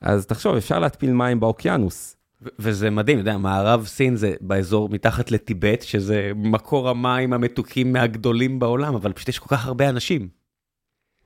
אז 0.00 0.26
תחשוב, 0.26 0.56
אפשר 0.56 0.78
להתפיל 0.78 1.12
מים 1.12 1.40
באוקיינוס. 1.40 2.16
וזה 2.58 2.90
מדהים, 2.90 3.18
אתה 3.18 3.28
יודע, 3.28 3.38
מערב 3.38 3.86
סין 3.86 4.16
זה 4.16 4.34
באזור 4.40 4.88
מתחת 4.88 5.30
לטיבט, 5.30 5.82
שזה 5.82 6.32
מקור 6.36 6.88
המים 6.88 7.32
המתוקים 7.32 7.92
מהגדולים 7.92 8.58
בעולם, 8.58 8.94
אבל 8.94 9.12
פשוט 9.12 9.28
יש 9.28 9.38
כל 9.38 9.56
כך 9.56 9.66
הרבה 9.66 9.88
אנשים. 9.88 10.41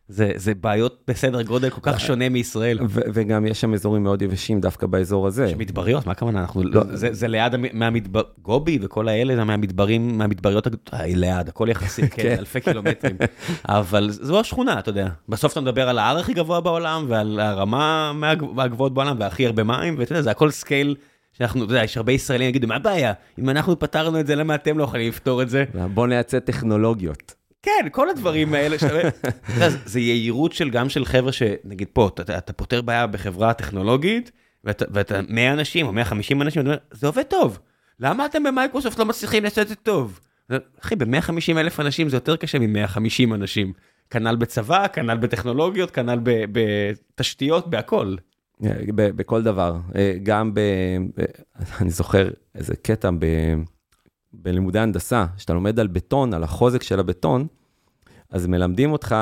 זה, 0.09 0.33
זה 0.37 0.55
בעיות 0.55 1.03
בסדר 1.09 1.43
גודל 1.43 1.71
כל 1.71 1.81
כך 1.83 2.01
שונה 2.01 2.29
מישראל. 2.29 2.79
ו- 2.89 3.01
וגם 3.15 3.47
יש 3.47 3.61
שם 3.61 3.75
אזורים 3.75 4.03
מאוד 4.03 4.23
יבשים 4.23 4.61
דווקא 4.61 4.87
באזור 4.87 5.27
הזה. 5.27 5.45
יש 5.47 5.55
מדבריות, 5.55 6.07
מה 6.07 6.13
הכוונה? 6.13 6.41
אנחנו, 6.41 6.63
לא, 6.65 6.83
זה, 6.93 7.09
זה 7.13 7.29
ליד 7.29 7.55
המ- 7.55 7.65
מהמדבר, 7.79 8.23
גובי 8.43 8.79
וכל 8.83 9.09
האלה 9.09 9.37
זה 9.37 9.45
מהמדברים, 9.45 10.19
מהמדבריות, 10.19 10.67
אה, 10.95 11.01
ליד, 11.07 11.49
הכל 11.49 11.69
יחסי, 11.71 12.03
כן, 12.09 12.23
כן. 12.23 12.37
אלפי 12.39 12.61
קילומטרים. 12.61 13.17
אבל 13.69 14.09
זו 14.11 14.41
השכונה, 14.41 14.79
אתה 14.79 14.89
יודע. 14.91 15.09
בסוף 15.29 15.53
אתה 15.53 15.61
מדבר 15.61 15.89
על 15.89 15.99
ההר 15.99 16.19
הכי 16.19 16.35
גבוה 16.35 16.61
בעולם, 16.61 17.05
ועל 17.09 17.41
הרמה 17.41 18.13
מהגב- 18.15 18.53
מהגבוהות 18.55 18.95
בעולם, 18.95 19.17
והכי 19.21 19.47
הרבה 19.47 19.63
מים, 19.65 19.95
ואתה 19.99 20.13
יודע, 20.13 20.23
זה 20.23 20.31
הכל 20.31 20.51
scale 20.51 20.95
שאנחנו, 21.33 21.65
אתה 21.65 21.73
יודע, 21.73 21.85
יש 21.85 21.97
הרבה 21.97 22.13
ישראלים 22.13 22.49
יגידו, 22.49 22.67
מה 22.67 22.77
הבעיה? 22.77 23.13
אם 23.39 23.49
אנחנו 23.51 23.79
פתרנו 23.79 24.21
את 24.21 24.27
זה, 24.27 24.35
למה 24.37 24.55
אתם 24.55 24.79
לא 24.79 24.85
יכולים 24.85 25.09
לפתור 25.09 25.43
את 25.43 25.51
זה? 25.51 25.65
בוא 25.95 26.07
נייצא 26.07 26.39
טכנולוגיות. 26.39 27.35
כן, 27.67 27.89
כל 27.93 28.11
הדברים 28.11 28.55
האלה, 28.55 28.77
זה- 29.59 29.79
זה 29.85 30.01
יהירות 30.01 30.53
של 30.53 30.71
גם 30.71 30.89
של 30.89 31.05
חבר'ה 31.05 31.33
שנגיד 31.33 31.89
פה, 31.93 32.09
אתה, 32.14 32.39
אתה- 32.39 32.53
פותר 32.53 32.83
בעיה 32.83 33.07
בחברה 33.07 33.55
טכנולוגית, 33.55 34.31
ואתה, 34.64 34.85
ואתה 34.91 35.21
100 35.29 35.53
אנשים 35.53 35.87
או 35.87 35.93
150 35.93 36.43
אנשים, 36.43 36.61
ואתה 36.62 36.71
אומר, 36.71 36.79
זה 36.91 37.07
עובד 37.07 37.23
טוב, 37.23 37.59
למה 38.01 38.27
אתם 38.27 38.43
במיקרוסופט 38.43 38.99
לא 38.99 39.05
מצליחים 39.05 39.45
לעשות 39.45 39.59
את 39.59 39.69
זה 39.69 39.75
טוב? 39.75 40.21
אחי, 40.83 40.97
ב-150 40.97 41.33
אלף 41.59 41.81
אנשים 41.81 42.09
זה 42.09 42.17
יותר 42.17 42.37
קשה 42.37 42.59
מ-150 42.59 43.35
אנשים. 43.35 43.73
כנ"ל 44.11 44.37
בצבא, 44.37 44.87
כנ"ל 44.93 45.17
בטכנולוגיות, 45.17 45.91
כנ"ל 45.91 46.19
ב- 46.23 46.45
בתשתיות, 46.53 47.71
בהכל. 47.71 48.17
ב- 48.95 49.11
בכל 49.17 49.43
דבר. 49.43 49.77
אה, 49.97 50.12
גם 50.23 50.55
ב... 50.55 50.61
ב- 51.19 51.25
אני 51.81 51.91
זוכר 51.91 52.29
איזה 52.55 52.75
קטע 52.77 53.11
ב... 53.19 53.25
בלימודי 54.43 54.78
הנדסה, 54.78 55.26
שאתה 55.37 55.55
לומד 55.55 55.80
על 55.80 55.87
בטון, 55.87 56.34
על 56.34 56.43
החוזק 56.43 56.82
של 56.82 57.01
הבטון, 57.01 57.47
אז 58.30 58.47
מלמדים 58.47 58.93
אותך, 58.93 59.16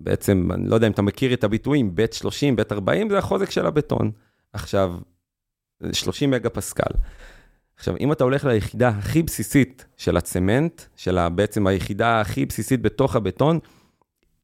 בעצם, 0.00 0.48
אני 0.54 0.68
לא 0.68 0.74
יודע 0.74 0.86
אם 0.86 0.92
אתה 0.92 1.02
מכיר 1.02 1.34
את 1.34 1.44
הביטויים, 1.44 1.94
בית 1.94 2.12
30, 2.12 2.56
בית 2.56 2.72
40, 2.72 3.10
זה 3.10 3.18
החוזק 3.18 3.50
של 3.50 3.66
הבטון. 3.66 4.10
עכשיו, 4.52 4.94
30 5.92 6.30
מגה 6.30 6.50
פסקל. 6.50 6.92
עכשיו, 7.76 7.94
אם 8.00 8.12
אתה 8.12 8.24
הולך 8.24 8.44
ליחידה 8.44 8.88
הכי 8.88 9.22
בסיסית 9.22 9.84
של 9.96 10.16
הצמנט, 10.16 10.82
של 10.96 11.28
בעצם 11.28 11.66
היחידה 11.66 12.20
הכי 12.20 12.46
בסיסית 12.46 12.82
בתוך 12.82 13.16
הבטון, 13.16 13.58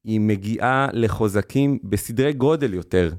היא 0.05 0.21
מגיעה 0.21 0.89
לחוזקים 0.93 1.79
בסדרי 1.85 2.33
גודל 2.33 2.75
יותר. 2.75 3.15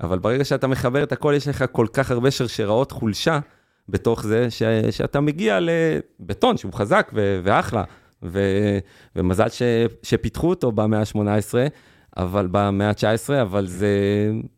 אבל 0.00 0.18
ברגע 0.18 0.44
שאתה 0.44 0.66
מחבר 0.66 1.02
את 1.02 1.12
הכל, 1.12 1.32
יש 1.36 1.48
לך 1.48 1.64
כל 1.72 1.86
כך 1.92 2.10
הרבה 2.10 2.30
שרשראות 2.30 2.92
חולשה 2.92 3.40
בתוך 3.88 4.22
זה, 4.22 4.50
ש, 4.50 4.62
שאתה 4.90 5.20
מגיע 5.20 5.58
לבטון 5.60 6.56
שהוא 6.56 6.72
חזק 6.72 7.10
ו, 7.14 7.40
ואחלה, 7.44 7.84
ו, 8.22 8.40
ומזל 9.16 9.48
ש, 9.48 9.62
שפיתחו 10.02 10.48
אותו 10.48 10.72
במאה 10.72 11.00
ה-18, 11.00 11.54
אבל 12.16 12.48
במאה 12.50 12.88
ה-19, 12.88 13.42
אבל 13.42 13.66
זה 13.66 13.88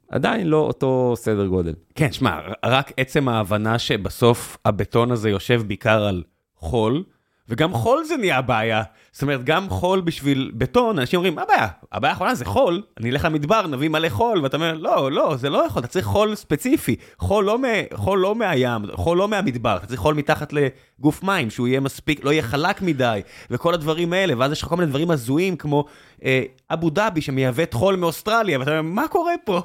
עדיין 0.09 0.47
לא 0.47 0.57
אותו 0.57 1.15
סדר 1.17 1.47
גודל. 1.47 1.75
כן, 1.95 2.13
שמע, 2.13 2.39
רק 2.65 2.93
עצם 2.97 3.29
ההבנה 3.29 3.79
שבסוף 3.79 4.59
הבטון 4.65 5.11
הזה 5.13 5.31
יושב 5.31 5.63
בעיקר 5.67 6.05
על 6.05 6.23
חול, 6.57 7.05
וגם 7.49 7.73
חול 7.73 8.05
זה 8.05 8.17
נהיה 8.17 8.43
בעיה. 8.43 8.83
זאת 9.13 9.23
אומרת, 9.23 9.45
גם 9.45 9.69
חול 9.69 10.01
בשביל 10.01 10.53
בטון, 10.55 10.99
אנשים 10.99 11.17
אומרים, 11.17 11.35
מה 11.35 11.43
הבעיה? 11.43 11.69
הבעיה 11.93 12.13
האחרונה 12.13 12.35
זה 12.35 12.45
חול, 12.45 12.83
אני 13.01 13.11
אלך 13.11 13.25
למדבר, 13.25 13.67
נביא 13.67 13.89
מלא 13.89 14.09
חול, 14.09 14.41
ואתה 14.43 14.57
אומר, 14.57 14.75
לא, 14.75 15.13
לא, 15.13 15.37
זה 15.37 15.51
לא 15.51 15.67
יכול, 15.67 15.81
אתה 15.81 15.89
צריך 15.89 16.07
חול 16.07 16.35
ספציפי. 16.35 16.97
חול 17.19 17.45
לא, 17.45 17.59
מ... 17.59 17.63
חול 17.95 18.19
לא 18.19 18.35
מהים, 18.35 18.83
חול 18.93 19.19
לא 19.19 19.29
מהמדבר, 19.29 19.77
אתה 19.77 19.87
צריך 19.87 20.01
חול 20.01 20.15
מתחת 20.15 20.53
לגוף 20.53 21.23
מים, 21.23 21.51
שהוא 21.51 21.69
יהיה 21.69 21.81
מספיק, 21.81 22.25
לא 22.25 22.31
יהיה 22.31 22.43
חלק 22.43 22.83
מדי, 22.83 23.21
וכל 23.51 23.75
הדברים 23.75 24.13
האלה, 24.13 24.35
ואז 24.39 24.53
יש 24.53 24.63
לך 24.63 24.69
כל 24.69 24.77
מיני 24.77 24.91
דברים 24.91 25.11
הזויים, 25.11 25.57
כמו 25.57 25.85
אה, 26.25 26.43
אבו 26.71 26.91
דאבי 26.91 27.21
שמייבאת 27.21 27.75
חול 27.75 27.97
מאוסטרליה, 27.97 28.59
ואתה 28.59 28.71
אומר, 28.71 28.83
מה 28.83 29.09
קורה 29.09 29.33
פה? 29.45 29.61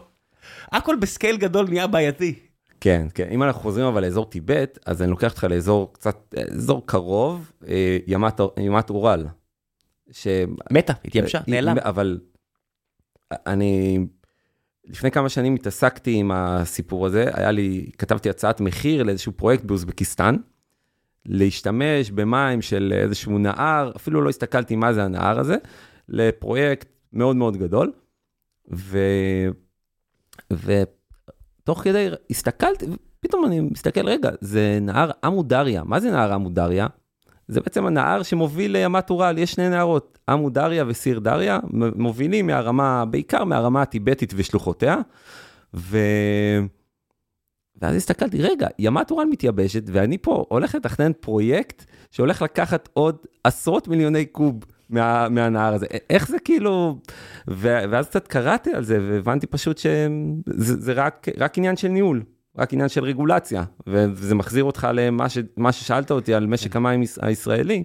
הכל 0.71 0.95
בסקייל 0.95 1.37
גדול 1.37 1.65
נהיה 1.69 1.87
בעייתי. 1.87 2.52
כן, 2.83 3.07
כן. 3.13 3.27
אם 3.31 3.43
אנחנו 3.43 3.61
חוזרים 3.61 3.85
אבל 3.85 4.01
לאזור 4.01 4.25
טיבט, 4.25 4.79
אז 4.85 5.01
אני 5.01 5.11
לוקח 5.11 5.31
אותך 5.31 5.43
לאזור 5.43 5.93
קצת, 5.93 6.35
אזור 6.51 6.87
קרוב, 6.87 7.51
אה, 7.67 7.97
ימת, 8.07 8.39
ימת 8.57 8.89
אורל. 8.89 9.25
ש... 10.11 10.27
מתה, 10.71 10.93
התייבשה, 11.05 11.39
נעלם. 11.47 11.77
אבל 11.77 12.19
אני, 13.31 13.99
לפני 14.85 15.11
כמה 15.11 15.29
שנים 15.29 15.55
התעסקתי 15.55 16.13
עם 16.13 16.31
הסיפור 16.31 17.05
הזה, 17.05 17.29
היה 17.33 17.51
לי, 17.51 17.89
כתבתי 17.97 18.29
הצעת 18.29 18.61
מחיר 18.61 19.03
לאיזשהו 19.03 19.31
פרויקט 19.31 19.63
באוזבקיסטן, 19.63 20.35
להשתמש 21.25 22.11
במים 22.11 22.61
של 22.61 22.93
איזשהו 22.95 23.37
נהר, 23.37 23.91
אפילו 23.95 24.21
לא 24.21 24.29
הסתכלתי 24.29 24.75
מה 24.75 24.93
זה 24.93 25.03
הנהר 25.03 25.39
הזה, 25.39 25.55
לפרויקט 26.09 26.87
מאוד 27.13 27.35
מאוד 27.35 27.57
גדול. 27.57 27.91
ו... 28.73 28.97
ותוך 31.63 31.83
כדי 31.83 32.09
הסתכלתי, 32.29 32.85
פתאום 33.19 33.45
אני 33.45 33.59
מסתכל, 33.59 34.07
רגע, 34.07 34.29
זה 34.41 34.79
נהר 34.81 35.11
עמו 35.23 35.43
דריה. 35.43 35.83
מה 35.83 35.99
זה 35.99 36.11
נהר 36.11 36.33
עמו 36.33 36.49
דריה? 36.49 36.87
זה 37.47 37.61
בעצם 37.61 37.85
הנהר 37.85 38.23
שמוביל 38.23 38.71
לימת 38.71 39.09
אורל, 39.09 39.37
יש 39.37 39.51
שני 39.51 39.69
נהרות, 39.69 40.19
עמו 40.29 40.49
דריה 40.49 40.83
וסיר 40.87 41.19
דריה, 41.19 41.59
מובילים 41.95 42.47
מהרמה, 42.47 43.05
בעיקר 43.05 43.43
מהרמה 43.43 43.81
הטיבטית 43.81 44.33
ושלוחותיה. 44.35 44.97
ו... 45.73 45.97
ואז 47.81 47.95
הסתכלתי, 47.95 48.41
רגע, 48.41 48.67
ימת 48.79 49.11
אורל 49.11 49.25
מתייבשת, 49.25 49.83
ואני 49.85 50.17
פה 50.17 50.45
הולך 50.49 50.75
לתכנן 50.75 51.11
פרויקט 51.19 51.85
שהולך 52.11 52.41
לקחת 52.41 52.89
עוד 52.93 53.17
עשרות 53.43 53.87
מיליוני 53.87 54.25
קוב 54.25 54.59
מה, 54.93 55.29
מהנהר 55.29 55.73
הזה. 55.73 55.85
איך 56.09 56.27
זה 56.27 56.37
כאילו... 56.39 56.99
ו, 57.49 57.79
ואז 57.89 58.07
קצת 58.07 58.27
קראתי 58.27 58.71
על 58.73 58.83
זה, 58.83 58.99
והבנתי 59.01 59.47
פשוט 59.47 59.77
שזה 59.77 60.81
זה 60.81 60.93
רק, 60.93 61.27
רק 61.37 61.57
עניין 61.57 61.77
של 61.77 61.87
ניהול, 61.87 62.23
רק 62.57 62.73
עניין 62.73 62.89
של 62.89 63.03
רגולציה, 63.03 63.63
וזה 63.87 64.35
מחזיר 64.35 64.63
אותך 64.63 64.87
למה 64.93 65.29
ש, 65.29 65.37
מה 65.57 65.71
ששאלת 65.71 66.11
אותי 66.11 66.33
על 66.33 66.47
משק 66.47 66.75
המים 66.75 67.03
הישראלי, 67.21 67.83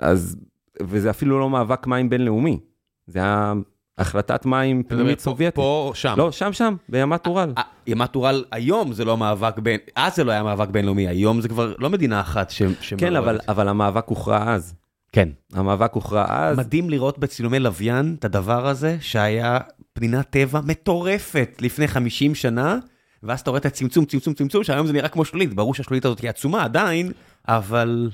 אז, 0.00 0.36
וזה 0.82 1.10
אפילו 1.10 1.40
לא 1.40 1.50
מאבק 1.50 1.86
מים 1.86 2.10
בינלאומי, 2.10 2.60
זה 3.06 3.18
היה 3.18 3.54
החלטת 3.98 4.46
מים 4.46 4.82
פנימית 4.82 5.20
סובייטית. 5.20 5.54
פה 5.54 5.92
שם? 5.94 6.14
לא, 6.16 6.32
שם 6.32 6.52
שם, 6.52 6.74
בימת 6.88 7.26
אורל. 7.26 7.52
ימת 7.86 8.16
אורל 8.16 8.44
היום 8.52 8.92
זה 8.92 9.04
לא 9.04 9.16
מאבק 9.16 9.58
בין, 9.58 9.80
אז 9.96 10.16
זה 10.16 10.24
לא 10.24 10.32
היה 10.32 10.42
מאבק 10.42 10.68
בינלאומי, 10.68 11.08
היום 11.08 11.40
זה 11.40 11.48
כבר 11.48 11.74
לא 11.78 11.90
מדינה 11.90 12.20
אחת 12.20 12.50
ש... 12.50 12.62
כן, 12.98 13.16
אבל, 13.16 13.38
אבל 13.48 13.68
המאבק 13.68 14.08
הוכרע 14.08 14.52
אז. 14.52 14.74
כן. 15.12 15.28
המאבק 15.52 15.92
הוכרע 15.92 16.24
אז. 16.28 16.58
מדהים 16.58 16.90
לראות 16.90 17.18
בצילומי 17.18 17.58
לוויין 17.58 18.16
את 18.18 18.24
הדבר 18.24 18.66
הזה, 18.66 18.96
שהיה 19.00 19.58
פנינת 19.92 20.30
טבע 20.30 20.60
מטורפת 20.60 21.56
לפני 21.60 21.88
50 21.88 22.34
שנה, 22.34 22.78
ואז 23.22 23.40
אתה 23.40 23.50
רואה 23.50 23.60
את 23.60 23.66
הצמצום, 23.66 24.04
צמצום, 24.04 24.34
צמצום, 24.34 24.64
שהיום 24.64 24.86
זה 24.86 24.92
נראה 24.92 25.08
כמו 25.08 25.24
שלולית, 25.24 25.54
ברור 25.54 25.74
שהשלולית 25.74 26.04
הזאת 26.04 26.20
היא 26.20 26.30
עצומה 26.30 26.64
עדיין, 26.64 27.12
אבל... 27.48 28.10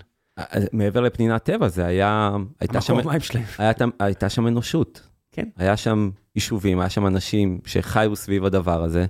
מעבר 0.73 1.01
לפנינת 1.01 1.43
טבע, 1.43 1.69
זה 1.69 1.87
היה... 1.87 2.31
הייתה 2.61 2.81
שם, 2.81 2.95
המקום 2.95 3.11
המים 3.11 3.21
שלהם. 3.21 3.45
הייתה, 3.59 3.85
הייתה 4.01 4.29
שם 4.29 4.47
אנושות. 4.47 5.09
כן. 5.33 5.49
היה 5.57 5.77
שם 5.77 6.11
יישובים, 6.35 6.81
היה 6.81 6.91
שם 6.91 7.07
אנשים 7.07 7.61
שחיו 7.67 8.17
סביב 8.17 8.45
הדבר 8.45 8.83
הזה, 8.83 9.07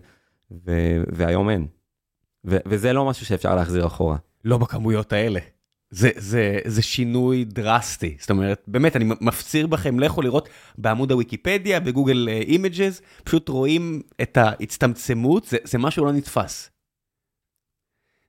ו, 0.66 0.72
והיום 1.12 1.50
אין. 1.50 1.66
ו, 2.44 2.56
וזה 2.66 2.92
לא 2.92 3.04
משהו 3.04 3.26
שאפשר 3.26 3.54
להחזיר 3.54 3.86
אחורה. 3.86 4.16
לא 4.44 4.58
בכמויות 4.58 5.12
האלה. 5.12 5.40
זה, 5.94 6.10
זה, 6.16 6.58
זה 6.64 6.82
שינוי 6.82 7.44
דרסטי, 7.44 8.16
זאת 8.20 8.30
אומרת, 8.30 8.62
באמת, 8.66 8.96
אני 8.96 9.04
מפציר 9.20 9.66
בכם, 9.66 10.00
לכו 10.00 10.22
לראות 10.22 10.48
בעמוד 10.78 11.12
הוויקיפדיה, 11.12 11.80
ב 11.80 11.87
Google 11.87 12.28
Images, 12.28 13.00
פשוט 13.24 13.48
רואים 13.48 14.02
את 14.22 14.36
ההצטמצמות, 14.36 15.44
זה, 15.44 15.56
זה 15.64 15.78
משהו 15.78 16.04
לא 16.04 16.12
נתפס. 16.12 16.70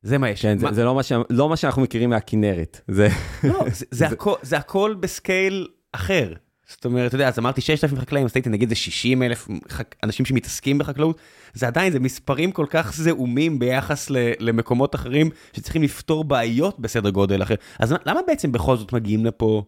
זה 0.01 0.17
מה 0.17 0.29
יש. 0.29 0.41
כן, 0.41 0.57
מה... 0.61 0.69
זה, 0.69 0.75
זה 0.75 0.83
לא, 0.83 0.95
מה 0.95 1.03
ש... 1.03 1.11
לא 1.29 1.49
מה 1.49 1.57
שאנחנו 1.57 1.81
מכירים 1.81 2.09
מהכנרת. 2.09 2.81
זה... 2.87 3.07
לא, 3.43 3.63
זה, 3.63 3.69
זה, 3.69 3.85
זה... 3.97 4.07
הכל, 4.07 4.33
זה 4.41 4.57
הכל 4.57 4.95
ב 4.99 5.11
scale 5.11 5.67
אחר. 5.91 6.33
זאת 6.67 6.85
אומרת, 6.85 7.07
אתה 7.07 7.15
יודע, 7.15 7.27
אז 7.27 7.39
אמרתי 7.39 7.61
6,000 7.61 7.99
חקלאים, 7.99 8.25
אז 8.25 8.31
הייתי 8.35 8.49
נגיד 8.49 8.69
זה 8.69 8.75
60 8.75 9.23
אלף 9.23 9.47
חק... 9.69 9.95
אנשים 10.03 10.25
שמתעסקים 10.25 10.77
בחקלאות, 10.77 11.17
זה 11.53 11.67
עדיין, 11.67 11.93
זה 11.93 11.99
מספרים 11.99 12.51
כל 12.51 12.65
כך 12.69 12.93
זעומים 12.95 13.59
ביחס 13.59 14.09
ל... 14.09 14.17
למקומות 14.39 14.95
אחרים, 14.95 15.29
שצריכים 15.53 15.83
לפתור 15.83 16.23
בעיות 16.23 16.79
בסדר 16.79 17.09
גודל 17.09 17.43
אחר. 17.43 17.55
אז 17.79 17.93
למה 18.05 18.19
בעצם 18.27 18.51
בכל 18.51 18.77
זאת 18.77 18.93
מגיעים 18.93 19.25
לפה, 19.25 19.63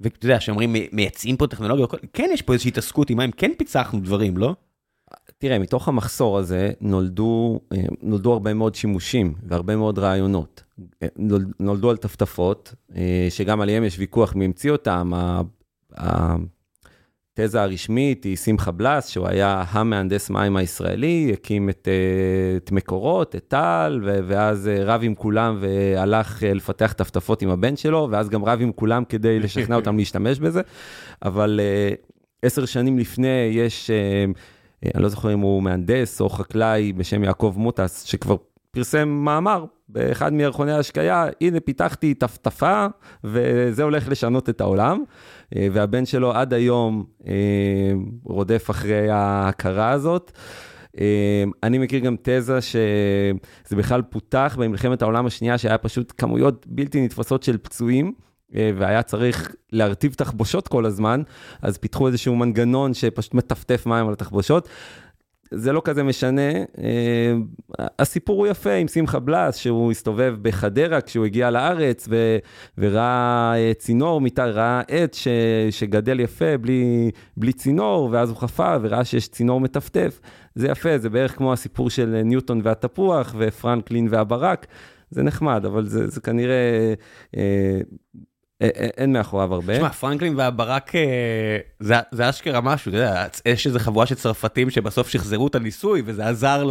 ואתה 0.00 0.26
יודע, 0.26 0.40
שאומרים 0.40 0.76
מייצאים 0.92 1.36
פה 1.36 1.46
טכנולוגיה, 1.46 1.86
כן 2.12 2.30
יש 2.32 2.42
פה 2.42 2.52
איזושהי 2.52 2.68
התעסקות 2.68 3.10
עם 3.10 3.16
מים, 3.16 3.32
כן 3.32 3.50
פיצחנו 3.58 4.00
דברים, 4.00 4.36
לא? 4.36 4.54
תראה, 5.38 5.58
מתוך 5.58 5.88
המחסור 5.88 6.38
הזה 6.38 6.70
נולדו, 6.80 7.60
נולדו 8.02 8.32
הרבה 8.32 8.54
מאוד 8.54 8.74
שימושים 8.74 9.34
והרבה 9.48 9.76
מאוד 9.76 9.98
רעיונות. 9.98 10.62
נולדו 11.60 11.90
על 11.90 11.96
טפטפות, 11.96 12.74
שגם 13.30 13.60
עליהם 13.60 13.84
יש 13.84 13.98
ויכוח 13.98 14.34
מי 14.34 14.44
המציא 14.44 14.70
אותם. 14.70 15.12
התזה 15.96 17.62
הרשמית 17.62 18.24
היא 18.24 18.36
שמחה 18.36 18.70
בלס, 18.70 19.08
שהוא 19.08 19.28
היה 19.28 19.64
המהנדס 19.68 20.30
מים 20.30 20.56
הישראלי, 20.56 21.30
הקים 21.32 21.68
את, 21.68 21.88
את 22.56 22.72
מקורות, 22.72 23.36
את 23.36 23.44
טל, 23.48 24.00
ואז 24.04 24.70
רב 24.84 25.00
עם 25.04 25.14
כולם 25.14 25.58
והלך 25.60 26.42
לפתח 26.46 26.92
טפטפות 26.92 27.42
עם 27.42 27.50
הבן 27.50 27.76
שלו, 27.76 28.08
ואז 28.10 28.28
גם 28.28 28.44
רב 28.44 28.58
עם 28.62 28.72
כולם 28.72 29.04
כדי 29.04 29.40
לשכנע 29.40 29.76
אותם 29.76 29.96
להשתמש 29.96 30.38
בזה. 30.38 30.60
אבל 31.22 31.60
עשר 32.42 32.64
שנים 32.64 32.98
לפני 32.98 33.50
יש, 33.52 33.90
אה, 33.90 34.24
אני 34.94 35.02
לא 35.02 35.08
זוכר 35.08 35.32
אם 35.32 35.40
הוא 35.40 35.62
מהנדס 35.62 36.20
או 36.20 36.28
חקלאי 36.28 36.92
בשם 36.92 37.24
יעקב 37.24 37.54
מוטס, 37.56 38.02
שכבר 38.02 38.36
פרסם 38.70 39.08
מאמר 39.08 39.64
באחד 39.88 40.32
מירחוני 40.32 40.72
ההשקיה, 40.72 41.26
הנה 41.40 41.60
פיתחתי 41.60 42.14
טפטפה 42.14 42.86
וזה 43.24 43.82
הולך 43.82 44.08
לשנות 44.08 44.48
את 44.48 44.60
העולם. 44.60 45.04
והבן 45.56 46.06
שלו 46.06 46.32
עד 46.32 46.54
היום 46.54 47.04
רודף 48.24 48.66
אחרי 48.70 49.10
ההכרה 49.10 49.90
הזאת. 49.90 50.32
אני 51.62 51.78
מכיר 51.78 52.00
גם 52.00 52.16
תזה 52.22 52.60
שזה 52.60 53.76
בכלל 53.76 54.02
פותח 54.02 54.56
במלחמת 54.60 55.02
העולם 55.02 55.26
השנייה, 55.26 55.58
שהיה 55.58 55.78
פשוט 55.78 56.12
כמויות 56.18 56.66
בלתי 56.68 57.04
נתפסות 57.04 57.42
של 57.42 57.58
פצועים. 57.58 58.12
והיה 58.76 59.02
צריך 59.02 59.54
להרטיב 59.72 60.14
תחבושות 60.14 60.68
כל 60.68 60.86
הזמן, 60.86 61.22
אז 61.62 61.78
פיתחו 61.78 62.06
איזשהו 62.06 62.36
מנגנון 62.36 62.94
שפשוט 62.94 63.34
מטפטף 63.34 63.86
מים 63.86 64.06
על 64.06 64.12
התחבושות. 64.12 64.68
זה 65.54 65.72
לא 65.72 65.82
כזה 65.84 66.02
משנה, 66.02 66.50
הסיפור 67.98 68.38
הוא 68.38 68.46
יפה 68.46 68.72
עם 68.72 68.88
שמחה 68.88 69.18
בלס, 69.18 69.56
שהוא 69.56 69.90
הסתובב 69.90 70.34
בחדרה 70.42 71.00
כשהוא 71.00 71.24
הגיע 71.24 71.50
לארץ 71.50 72.06
ו, 72.10 72.38
וראה 72.78 73.54
צינור, 73.78 74.20
ראה 74.38 74.82
עץ 74.88 75.16
ש, 75.16 75.28
שגדל 75.70 76.20
יפה 76.20 76.58
בלי, 76.58 77.10
בלי 77.36 77.52
צינור, 77.52 78.08
ואז 78.12 78.28
הוא 78.28 78.38
חפר 78.38 78.78
וראה 78.82 79.04
שיש 79.04 79.28
צינור 79.28 79.60
מטפטף. 79.60 80.20
זה 80.54 80.68
יפה, 80.68 80.98
זה 80.98 81.10
בערך 81.10 81.36
כמו 81.36 81.52
הסיפור 81.52 81.90
של 81.90 82.20
ניוטון 82.24 82.60
והתפוח 82.64 83.34
ופרנקלין 83.38 84.08
והברק. 84.10 84.66
זה 85.10 85.22
נחמד, 85.22 85.64
אבל 85.64 85.86
זה, 85.86 86.08
זה 86.08 86.20
כנראה 86.20 86.94
אה, 87.36 87.80
אין 88.60 89.12
מאחוריו 89.12 89.54
הרבה. 89.54 89.76
תשמע, 89.76 89.88
פרנקלין 89.88 90.34
והברק 90.36 90.92
זה, 91.80 91.94
זה 92.12 92.30
אשכרה 92.30 92.60
משהו, 92.60 92.88
אתה 92.88 92.98
יודע, 92.98 93.26
יש 93.46 93.66
איזו 93.66 93.78
חבורה 93.78 94.06
של 94.06 94.14
צרפתים 94.14 94.70
שבסוף 94.70 95.08
שחזרו 95.08 95.46
את 95.46 95.54
הניסוי 95.54 96.02
וזה 96.04 96.28
עזר 96.28 96.68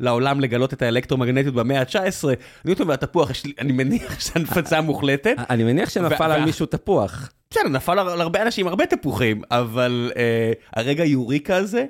לעולם 0.00 0.40
לגלות 0.40 0.72
את 0.72 0.82
האלקטרומגנטיות 0.82 1.54
במאה 1.54 1.80
ה-19. 1.80 2.24
ניוטון 2.64 2.88
והתפוח, 2.88 3.30
אני 3.58 3.72
מניח 3.72 4.20
שזה 4.20 4.40
נפצה 4.40 4.80
מוחלטת. 4.80 5.36
אני 5.50 5.64
מניח 5.64 5.90
שנפל 5.90 6.30
על 6.30 6.44
מישהו 6.44 6.66
תפוח. 6.66 7.32
בסדר, 7.50 7.68
נפל 7.68 7.98
על 7.98 8.20
הרבה 8.20 8.42
אנשים 8.42 8.66
הרבה 8.66 8.86
תפוחים, 8.86 9.42
אבל 9.50 10.12
הרגע 10.76 11.04
יוריקה 11.04 11.56
הזה, 11.56 11.84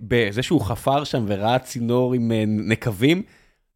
בזה 0.00 0.42
שהוא 0.42 0.60
חפר 0.60 1.04
שם 1.04 1.24
וראה 1.26 1.58
צינור 1.58 2.14
עם 2.14 2.32
נקבים, 2.68 3.22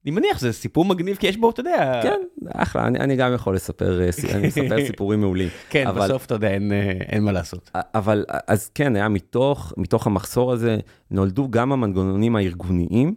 אני 0.05 0.11
מניח 0.11 0.39
שזה 0.39 0.53
סיפור 0.53 0.85
מגניב 0.85 1.17
כי 1.17 1.27
יש 1.27 1.37
בו 1.37 1.51
אתה 1.51 1.61
יודע 1.61 2.01
כן 2.03 2.21
אחלה 2.49 2.87
אני, 2.87 2.99
אני 2.99 3.17
גם 3.17 3.35
יכול 3.35 3.55
לספר 3.55 4.01
אני 4.35 4.49
אספר 4.49 4.77
סיפורים 4.87 5.21
מעולים 5.21 5.49
כן 5.71 5.87
אבל, 5.87 6.05
בסוף 6.05 6.27
אתה 6.27 6.35
יודע 6.35 6.49
אין, 6.49 6.73
אין 7.01 7.25
מה 7.25 7.33
לעשות 7.33 7.71
אבל 7.75 8.25
אז 8.47 8.69
כן 8.69 8.97
היה 8.97 9.09
מתוך 9.09 9.73
מתוך 9.77 10.07
המחסור 10.07 10.53
הזה 10.53 10.79
נולדו 11.11 11.51
גם 11.51 11.73
המנגנונים 11.73 12.37
הארגוניים 12.37 13.15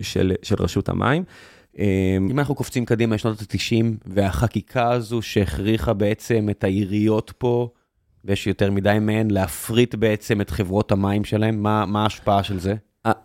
של, 0.00 0.32
של 0.42 0.56
רשות 0.58 0.88
המים. 0.88 1.24
אם 1.78 2.38
אנחנו 2.38 2.54
קופצים 2.54 2.84
קדימה 2.84 3.14
לשנות 3.14 3.40
ה-90 3.40 3.84
והחקיקה 4.06 4.90
הזו 4.90 5.22
שהכריחה 5.22 5.92
בעצם 5.92 6.48
את 6.50 6.64
העיריות 6.64 7.32
פה 7.38 7.68
ויש 8.24 8.46
יותר 8.46 8.70
מדי 8.70 8.98
מהן 9.00 9.30
להפריט 9.30 9.94
בעצם 9.94 10.40
את 10.40 10.50
חברות 10.50 10.92
המים 10.92 11.24
שלהם 11.24 11.62
מה, 11.62 11.86
מה 11.86 12.02
ההשפעה 12.02 12.42
של 12.42 12.58
זה? 12.58 12.74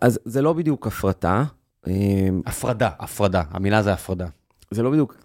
אז 0.00 0.20
זה 0.24 0.42
לא 0.42 0.52
בדיוק 0.52 0.86
הפרטה. 0.86 1.44
אמ, 1.86 2.42
הפרדה, 2.46 2.90
הפרדה, 2.98 3.42
המילה 3.50 3.82
זה 3.82 3.92
הפרדה. 3.92 4.26
זה 4.70 4.82
לא 4.82 4.90
בדיוק, 4.90 5.16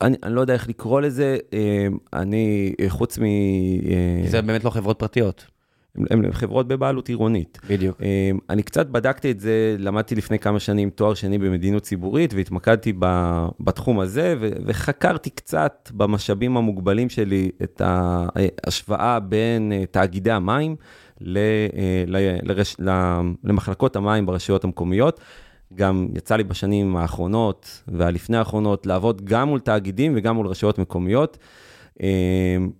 אני, 0.00 0.16
אני 0.22 0.34
לא 0.34 0.40
יודע 0.40 0.54
איך 0.54 0.68
לקרוא 0.68 1.00
לזה, 1.00 1.36
אמ, 1.52 1.98
אני 2.12 2.74
חוץ 2.88 3.18
מ... 3.18 3.24
אה, 3.24 4.22
זה 4.26 4.42
באמת 4.42 4.64
לא 4.64 4.70
חברות 4.70 4.98
פרטיות. 4.98 5.46
הן 6.10 6.32
חברות 6.32 6.68
בבעלות 6.68 7.08
עירונית. 7.08 7.58
בדיוק. 7.68 8.02
אמ, 8.02 8.38
אני 8.50 8.62
קצת 8.62 8.86
בדקתי 8.86 9.30
את 9.30 9.40
זה, 9.40 9.76
למדתי 9.78 10.14
לפני 10.14 10.38
כמה 10.38 10.60
שנים 10.60 10.90
תואר 10.90 11.14
שני 11.14 11.38
במדינות 11.38 11.82
ציבורית, 11.82 12.34
והתמקדתי 12.34 12.92
בתחום 13.60 14.00
הזה, 14.00 14.34
וחקרתי 14.66 15.30
קצת 15.30 15.90
במשאבים 15.94 16.56
המוגבלים 16.56 17.08
שלי 17.08 17.50
את 17.62 17.82
ההשוואה 17.84 19.20
בין 19.20 19.72
אה, 19.72 19.84
תאגידי 19.90 20.30
המים 20.30 20.76
אה, 21.36 22.04
למחלקות 23.44 23.96
המים 23.96 24.26
ברשויות 24.26 24.64
המקומיות. 24.64 25.20
גם 25.74 26.08
יצא 26.14 26.36
לי 26.36 26.44
בשנים 26.44 26.96
האחרונות 26.96 27.82
והלפני 27.88 28.36
האחרונות 28.36 28.86
לעבוד 28.86 29.24
גם 29.24 29.48
מול 29.48 29.60
תאגידים 29.60 30.12
וגם 30.16 30.36
מול 30.36 30.46
רשויות 30.46 30.78
מקומיות. 30.78 31.38
אמ, 32.00 32.70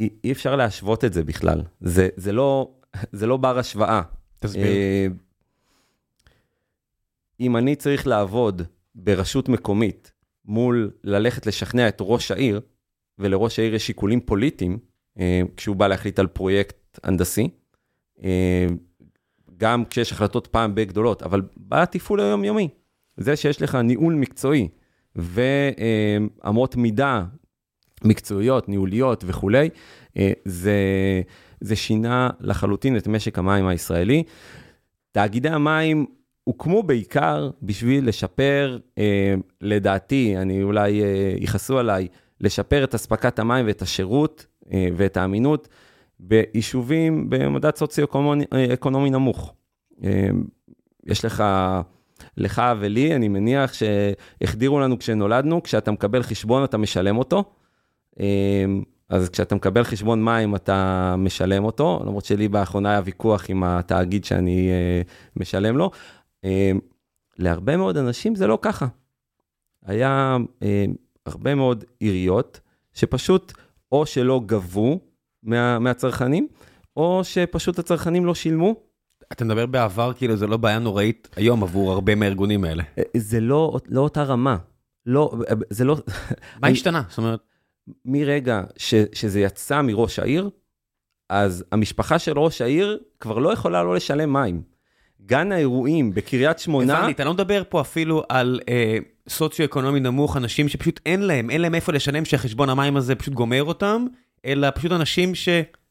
אי 0.00 0.32
אפשר 0.32 0.56
להשוות 0.56 1.04
את 1.04 1.12
זה 1.12 1.24
בכלל, 1.24 1.62
זה, 1.80 2.08
זה, 2.16 2.32
לא, 2.32 2.70
זה 3.12 3.26
לא 3.26 3.36
בר 3.36 3.58
השוואה. 3.58 4.02
תסביר. 4.38 4.66
אה, 4.66 5.06
אם 7.40 7.56
אני 7.56 7.76
צריך 7.76 8.06
לעבוד 8.06 8.62
ברשות 8.94 9.48
מקומית 9.48 10.12
מול 10.44 10.90
ללכת 11.04 11.46
לשכנע 11.46 11.88
את 11.88 11.98
ראש 12.00 12.30
העיר, 12.30 12.60
ולראש 13.18 13.58
העיר 13.58 13.74
יש 13.74 13.86
שיקולים 13.86 14.20
פוליטיים, 14.20 14.78
אה, 15.18 15.42
כשהוא 15.56 15.76
בא 15.76 15.86
להחליט 15.86 16.18
על 16.18 16.26
פרויקט 16.26 16.98
הנדסי, 17.02 17.48
גם 19.56 19.84
כשיש 19.84 20.12
החלטות 20.12 20.46
פעם 20.46 20.74
בגדולות, 20.74 21.22
אבל 21.22 21.42
בתפעול 21.56 22.20
היומיומי, 22.20 22.68
זה 23.16 23.36
שיש 23.36 23.62
לך 23.62 23.74
ניהול 23.74 24.14
מקצועי 24.14 24.68
ואמות 25.16 26.76
מידה 26.76 27.24
מקצועיות, 28.04 28.68
ניהוליות 28.68 29.24
וכולי, 29.26 29.68
אה, 30.16 30.32
זה, 30.44 30.74
זה 31.60 31.76
שינה 31.76 32.30
לחלוטין 32.40 32.96
את 32.96 33.06
משק 33.08 33.38
המים 33.38 33.66
הישראלי. 33.66 34.22
תאגידי 35.12 35.48
המים 35.48 36.06
הוקמו 36.44 36.82
בעיקר 36.82 37.50
בשביל 37.62 38.08
לשפר, 38.08 38.78
אה, 38.98 39.34
לדעתי, 39.60 40.36
אני 40.36 40.62
אולי 40.62 41.02
אה, 41.02 41.34
יכעסו 41.36 41.78
עליי, 41.78 42.08
לשפר 42.40 42.84
את 42.84 42.94
אספקת 42.94 43.38
המים 43.38 43.66
ואת 43.66 43.82
השירות 43.82 44.46
ואת 44.96 45.16
האמינות 45.16 45.68
ביישובים 46.20 47.30
במדד 47.30 47.76
סוציו-אקונומי 47.76 49.10
נמוך. 49.10 49.54
יש 51.06 51.24
לך, 51.24 51.44
לך 52.36 52.62
ולי, 52.80 53.16
אני 53.16 53.28
מניח 53.28 53.72
שהחדירו 53.72 54.80
לנו 54.80 54.98
כשנולדנו, 54.98 55.62
כשאתה 55.62 55.90
מקבל 55.90 56.22
חשבון 56.22 56.64
אתה 56.64 56.78
משלם 56.78 57.16
אותו. 57.16 57.44
אז 59.08 59.28
כשאתה 59.28 59.54
מקבל 59.54 59.84
חשבון 59.84 60.24
מים 60.24 60.56
אתה 60.56 61.14
משלם 61.18 61.64
אותו, 61.64 62.00
למרות 62.06 62.24
שלי 62.24 62.48
באחרונה 62.48 62.90
היה 62.90 63.00
ויכוח 63.04 63.50
עם 63.50 63.64
התאגיד 63.64 64.24
שאני 64.24 64.70
אה, 64.70 65.02
משלם 65.36 65.76
לו. 65.76 65.90
להרבה 67.38 67.76
מאוד 67.76 67.96
אנשים 67.96 68.34
זה 68.34 68.46
לא 68.46 68.58
ככה. 68.62 68.86
היה 69.84 70.36
הרבה 71.26 71.54
מאוד 71.54 71.84
עיריות 72.00 72.60
שפשוט 72.92 73.52
או 73.92 74.06
שלא 74.06 74.40
גבו 74.46 75.00
מה, 75.44 75.78
מהצרכנים, 75.78 76.48
או 76.96 77.20
שפשוט 77.24 77.78
הצרכנים 77.78 78.26
לא 78.26 78.34
שילמו. 78.34 78.74
אתה 79.32 79.44
מדבר 79.44 79.66
בעבר, 79.66 80.12
כאילו 80.12 80.36
זה 80.36 80.46
לא 80.46 80.56
בעיה 80.56 80.78
נוראית 80.78 81.28
היום 81.36 81.62
עבור 81.62 81.92
הרבה 81.92 82.14
מהארגונים 82.14 82.64
האלה. 82.64 82.82
אה, 82.98 83.02
זה 83.16 83.40
לא, 83.40 83.78
לא 83.88 84.00
אותה 84.00 84.22
רמה. 84.22 84.56
לא, 85.06 85.32
זה 85.70 85.84
לא... 85.84 85.96
מה 86.62 86.68
השתנה? 86.68 87.02
זאת 87.08 87.18
אומרת... 87.18 87.40
מרגע 88.04 88.62
ש, 88.76 88.94
שזה 89.12 89.40
יצא 89.40 89.82
מראש 89.82 90.18
העיר, 90.18 90.50
אז 91.28 91.64
המשפחה 91.72 92.18
של 92.18 92.38
ראש 92.38 92.60
העיר 92.60 92.98
כבר 93.20 93.38
לא 93.38 93.52
יכולה 93.52 93.82
לא 93.82 93.94
לשלם 93.94 94.32
מים. 94.32 94.62
גן 95.26 95.52
האירועים 95.52 96.14
בקריית 96.14 96.58
שמונה... 96.58 96.98
הבנתי, 96.98 97.12
אתה 97.12 97.24
לא 97.24 97.34
מדבר 97.34 97.62
פה 97.68 97.80
אפילו 97.80 98.22
על 98.28 98.60
אה, 98.68 98.98
סוציו-אקונומי 99.28 100.00
נמוך, 100.00 100.36
אנשים 100.36 100.68
שפשוט 100.68 101.00
אין 101.06 101.22
להם, 101.22 101.50
אין 101.50 101.60
להם 101.60 101.74
איפה 101.74 101.92
לשלם 101.92 102.24
שהחשבון 102.24 102.68
המים 102.70 102.96
הזה 102.96 103.14
פשוט 103.14 103.34
גומר 103.34 103.64
אותם, 103.64 104.06
אלא 104.44 104.68
פשוט 104.74 104.92
אנשים 104.92 105.34
ש... 105.34 105.48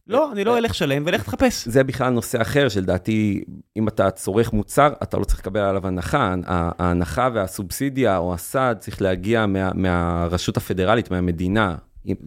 לא, 0.08 0.32
אני 0.32 0.44
לא 0.44 0.58
אלך 0.58 0.72
לשלם 0.72 1.04
ולך 1.06 1.24
תחפש. 1.24 1.68
זה 1.68 1.84
בכלל 1.84 2.10
נושא 2.10 2.42
אחר 2.42 2.70
שלדעתי, 2.70 3.44
אם 3.78 3.88
אתה 3.88 4.12
צורך 4.12 4.54
מוצר, 4.54 4.94
אתה 5.04 5.18
לא 5.18 5.24
צריך 5.24 5.40
לקבל 5.40 5.60
עליו 5.60 5.88
הנחה. 5.88 6.36
ההנחה 6.48 7.30
והסובסידיה 7.34 8.18
או 8.18 8.34
הסעד 8.34 8.78
צריך 8.78 9.02
להגיע 9.02 9.46
מה, 9.46 9.72
מהרשות 9.74 10.58
הפדרלית, 10.58 11.12
מהמדינה, 11.12 11.76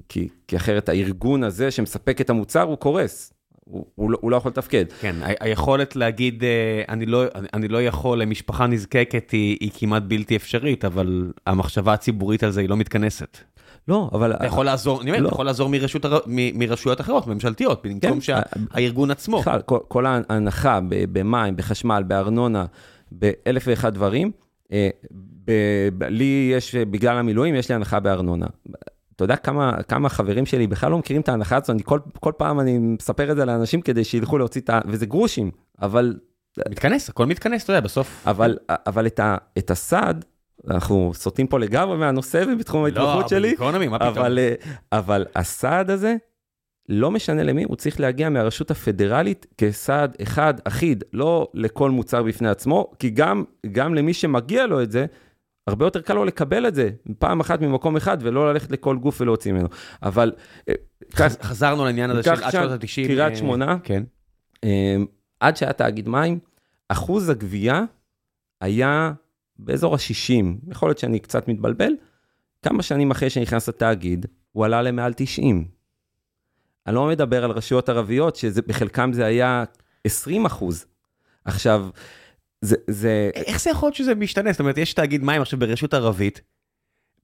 כי, 0.08 0.28
כי 0.48 0.56
אחרת 0.56 0.88
הארגון 0.88 1.44
הזה 1.44 1.70
שמספק 1.70 2.20
את 2.20 2.30
המוצר 2.30 2.62
הוא 2.62 2.76
קורס. 2.76 3.32
הוא, 3.64 3.86
הוא, 3.94 4.10
לא, 4.10 4.18
הוא 4.20 4.30
לא 4.30 4.36
יכול 4.36 4.50
לתפקד. 4.50 4.84
כן, 5.00 5.16
היכולת 5.40 5.96
להגיד, 5.96 6.44
אה, 6.44 6.82
אני 6.88 7.06
לא, 7.06 7.24
אני, 7.34 7.48
אני 7.54 7.68
לא 7.68 7.82
יכול 7.82 8.22
למשפחה 8.22 8.66
נזקקת 8.66 9.30
היא, 9.30 9.56
היא 9.60 9.70
כמעט 9.74 10.02
בלתי 10.02 10.36
אפשרית, 10.36 10.84
אבל 10.84 11.32
המחשבה 11.46 11.92
הציבורית 11.92 12.42
על 12.42 12.50
זה 12.50 12.60
היא 12.60 12.68
לא 12.68 12.76
מתכנסת. 12.76 13.38
לא, 13.88 14.10
אבל... 14.12 14.32
אתה 14.32 14.46
יכול 14.46 14.64
לעזור, 14.64 15.02
אני 15.02 15.10
אומר, 15.10 15.22
לא. 15.22 15.28
אתה 15.28 15.34
יכול 15.34 15.46
לעזור 15.46 15.70
מרשויות 16.54 17.00
אחרות, 17.00 17.26
ממשלתיות, 17.26 17.86
במקום 17.86 18.20
כן. 18.20 18.20
שהארגון 18.20 19.10
עצמו. 19.10 19.40
בכלל, 19.40 19.60
כל, 19.88 20.06
ההנחה 20.06 20.80
במים, 21.12 21.56
בחשמל, 21.56 22.02
בארנונה, 22.06 22.64
באלף 23.12 23.64
ואחד 23.66 23.94
דברים, 23.94 24.30
אה, 24.72 24.88
לי 26.08 26.52
יש, 26.56 26.74
בגלל 26.74 27.16
המילואים, 27.16 27.54
יש 27.54 27.68
לי 27.68 27.74
הנחה 27.74 28.00
בארנונה. 28.00 28.46
אתה 29.16 29.24
יודע 29.24 29.36
כמה, 29.36 29.82
כמה 29.82 30.08
חברים 30.08 30.46
שלי 30.46 30.66
בכלל 30.66 30.90
לא 30.90 30.98
מכירים 30.98 31.22
את 31.22 31.28
ההנחה 31.28 31.56
הזאת, 31.56 31.70
אני 31.70 31.82
כל, 31.84 31.98
כל 32.20 32.32
פעם 32.36 32.60
אני 32.60 32.78
מספר 32.78 33.30
את 33.30 33.36
זה 33.36 33.44
לאנשים 33.44 33.80
כדי 33.80 34.04
שילכו 34.04 34.38
להוציא 34.38 34.60
את 34.60 34.70
ה... 34.70 34.80
וזה 34.86 35.06
גרושים, 35.06 35.50
אבל... 35.82 36.16
מתכנס, 36.68 37.08
הכל 37.08 37.26
מתכנס, 37.26 37.64
אתה 37.64 37.72
יודע, 37.72 37.80
בסוף. 37.80 38.22
אבל, 38.26 38.58
אבל 38.68 39.06
את, 39.06 39.20
ה, 39.20 39.36
את 39.58 39.70
הסעד, 39.70 40.24
אנחנו 40.70 41.12
סוטים 41.14 41.46
פה 41.46 41.58
לגמרי 41.58 41.96
מהנושא 41.96 42.44
ובתחום 42.48 42.84
ההתמחות 42.84 43.22
לא, 43.22 43.28
שלי, 43.28 43.50
גיקונומי, 43.50 43.88
מה 43.88 43.98
פתאום? 43.98 44.18
אבל, 44.18 44.38
אה, 44.38 44.54
אבל 44.92 45.26
הסעד 45.34 45.90
הזה, 45.90 46.16
לא 46.88 47.10
משנה 47.10 47.42
למי, 47.42 47.64
הוא 47.64 47.76
צריך 47.76 48.00
להגיע 48.00 48.28
מהרשות 48.28 48.70
הפדרלית 48.70 49.46
כסעד 49.58 50.16
אחד 50.22 50.54
אחיד, 50.64 51.04
לא 51.12 51.48
לכל 51.54 51.90
מוצר 51.90 52.22
בפני 52.22 52.48
עצמו, 52.48 52.90
כי 52.98 53.10
גם, 53.10 53.44
גם 53.72 53.94
למי 53.94 54.14
שמגיע 54.14 54.66
לו 54.66 54.82
את 54.82 54.92
זה, 54.92 55.06
הרבה 55.66 55.86
יותר 55.86 56.00
קל 56.00 56.14
לו 56.14 56.24
לקבל 56.24 56.66
את 56.66 56.74
זה 56.74 56.90
פעם 57.18 57.40
אחת 57.40 57.60
ממקום 57.60 57.96
אחד 57.96 58.18
ולא 58.20 58.52
ללכת 58.52 58.70
לכל 58.70 58.96
גוף 58.96 59.20
ולהוציא 59.20 59.52
ממנו. 59.52 59.68
אבל... 60.02 60.32
אה, 60.68 60.74
חז- 61.12 61.42
חזרנו 61.42 61.84
לעניין 61.84 62.10
הזה 62.10 62.22
של 62.22 62.30
עד 62.44 62.50
שנות 62.50 62.70
ה-90. 62.70 63.06
קריית 63.06 63.36
שמונה. 63.36 63.76
כן. 63.84 64.02
אה, 64.64 64.96
עד 65.40 65.56
שהיה 65.56 65.72
תאגיד 65.72 66.08
מים, 66.08 66.38
אחוז 66.88 67.28
הגבייה 67.28 67.82
היה 68.60 69.12
באזור 69.58 69.94
ה-60, 69.94 70.44
יכול 70.70 70.88
להיות 70.88 70.98
שאני 70.98 71.18
קצת 71.18 71.48
מתבלבל, 71.48 71.92
כמה 72.62 72.82
שנים 72.82 73.10
אחרי 73.10 73.30
שנכנס 73.30 73.68
התאגיד, 73.68 74.26
הוא 74.52 74.64
עלה 74.64 74.82
למעל 74.82 75.12
90. 75.16 75.64
אני 76.86 76.94
לא 76.94 77.06
מדבר 77.08 77.44
על 77.44 77.50
רשויות 77.50 77.88
ערביות, 77.88 78.36
שבחלקם 78.36 79.12
זה 79.12 79.24
היה 79.24 79.64
20 80.04 80.46
אחוז. 80.46 80.86
עכשיו, 81.44 81.88
זה, 82.60 82.76
זה, 82.90 83.30
איך 83.34 83.60
זה 83.60 83.70
יכול 83.70 83.86
להיות 83.86 83.94
שזה 83.96 84.14
משתנה? 84.14 84.52
זאת 84.52 84.60
אומרת, 84.60 84.78
יש 84.78 84.94
תאגיד 84.94 85.24
מים 85.24 85.42
עכשיו 85.42 85.58
ברשות 85.58 85.94
ערבית, 85.94 86.40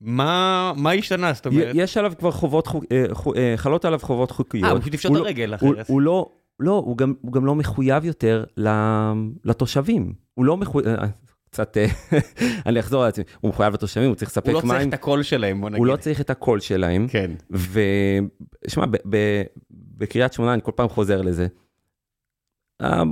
מה 0.00 0.72
מה 0.76 0.92
השתנה? 0.92 1.32
זאת 1.32 1.46
אומרת, 1.46 1.68
יש 1.74 1.96
עליו 1.96 2.12
כבר 2.18 2.30
חובות, 2.30 2.66
חוק- 2.66 2.84
אה, 2.92 3.04
אה, 3.36 3.52
חלות 3.56 3.84
עליו 3.84 3.98
חובות 3.98 4.30
חוקיות. 4.30 4.64
אה, 4.64 4.70
הוא 4.70 4.80
פשוט 4.80 4.94
יפשוט 4.94 5.10
את 5.12 5.16
לא- 5.16 5.22
הרגל 5.24 5.54
הוא, 5.60 5.72
אחרת. 5.74 5.88
הוא 5.88 6.00
לא, 6.00 6.30
לא, 6.60 6.70
הוא 6.86 6.96
גם, 6.96 7.14
הוא 7.20 7.32
גם 7.32 7.46
לא 7.46 7.54
מחויב 7.54 8.04
יותר 8.04 8.44
לתושבים. 9.44 10.12
הוא 10.34 10.44
לא 10.44 10.56
מחויב, 10.56 10.88
אה, 10.88 11.06
קצת, 11.53 11.76
אה, 11.76 11.86
אני 12.66 12.80
אחזור 12.80 13.03
על 13.03 13.09
עצמי, 13.09 13.24
הוא 13.40 13.48
מחויב 13.48 13.74
לתושבים, 13.74 14.09
הוא 14.09 14.14
צריך 14.14 14.30
הוא 14.30 14.32
לספק 14.32 14.53
לא 14.53 14.61
צריך 14.61 14.72
מים, 14.72 14.88
את 14.88 14.94
הקול 14.94 15.22
שלהם, 15.22 15.61
בוא 15.61 15.70
נגיד. 15.70 15.78
הוא 15.78 15.86
לא 15.86 15.96
צריך 15.96 16.20
את 16.20 16.30
הקול 16.30 16.61
שלהם. 16.61 17.07
כן. 17.09 17.30
ושמע, 17.50 18.84
בקריית 19.70 20.32
שמונה, 20.32 20.55
אני 20.55 20.62
כל 20.62 20.72
פעם 20.76 20.88
חוזר 20.88 21.22
לזה. 21.22 21.46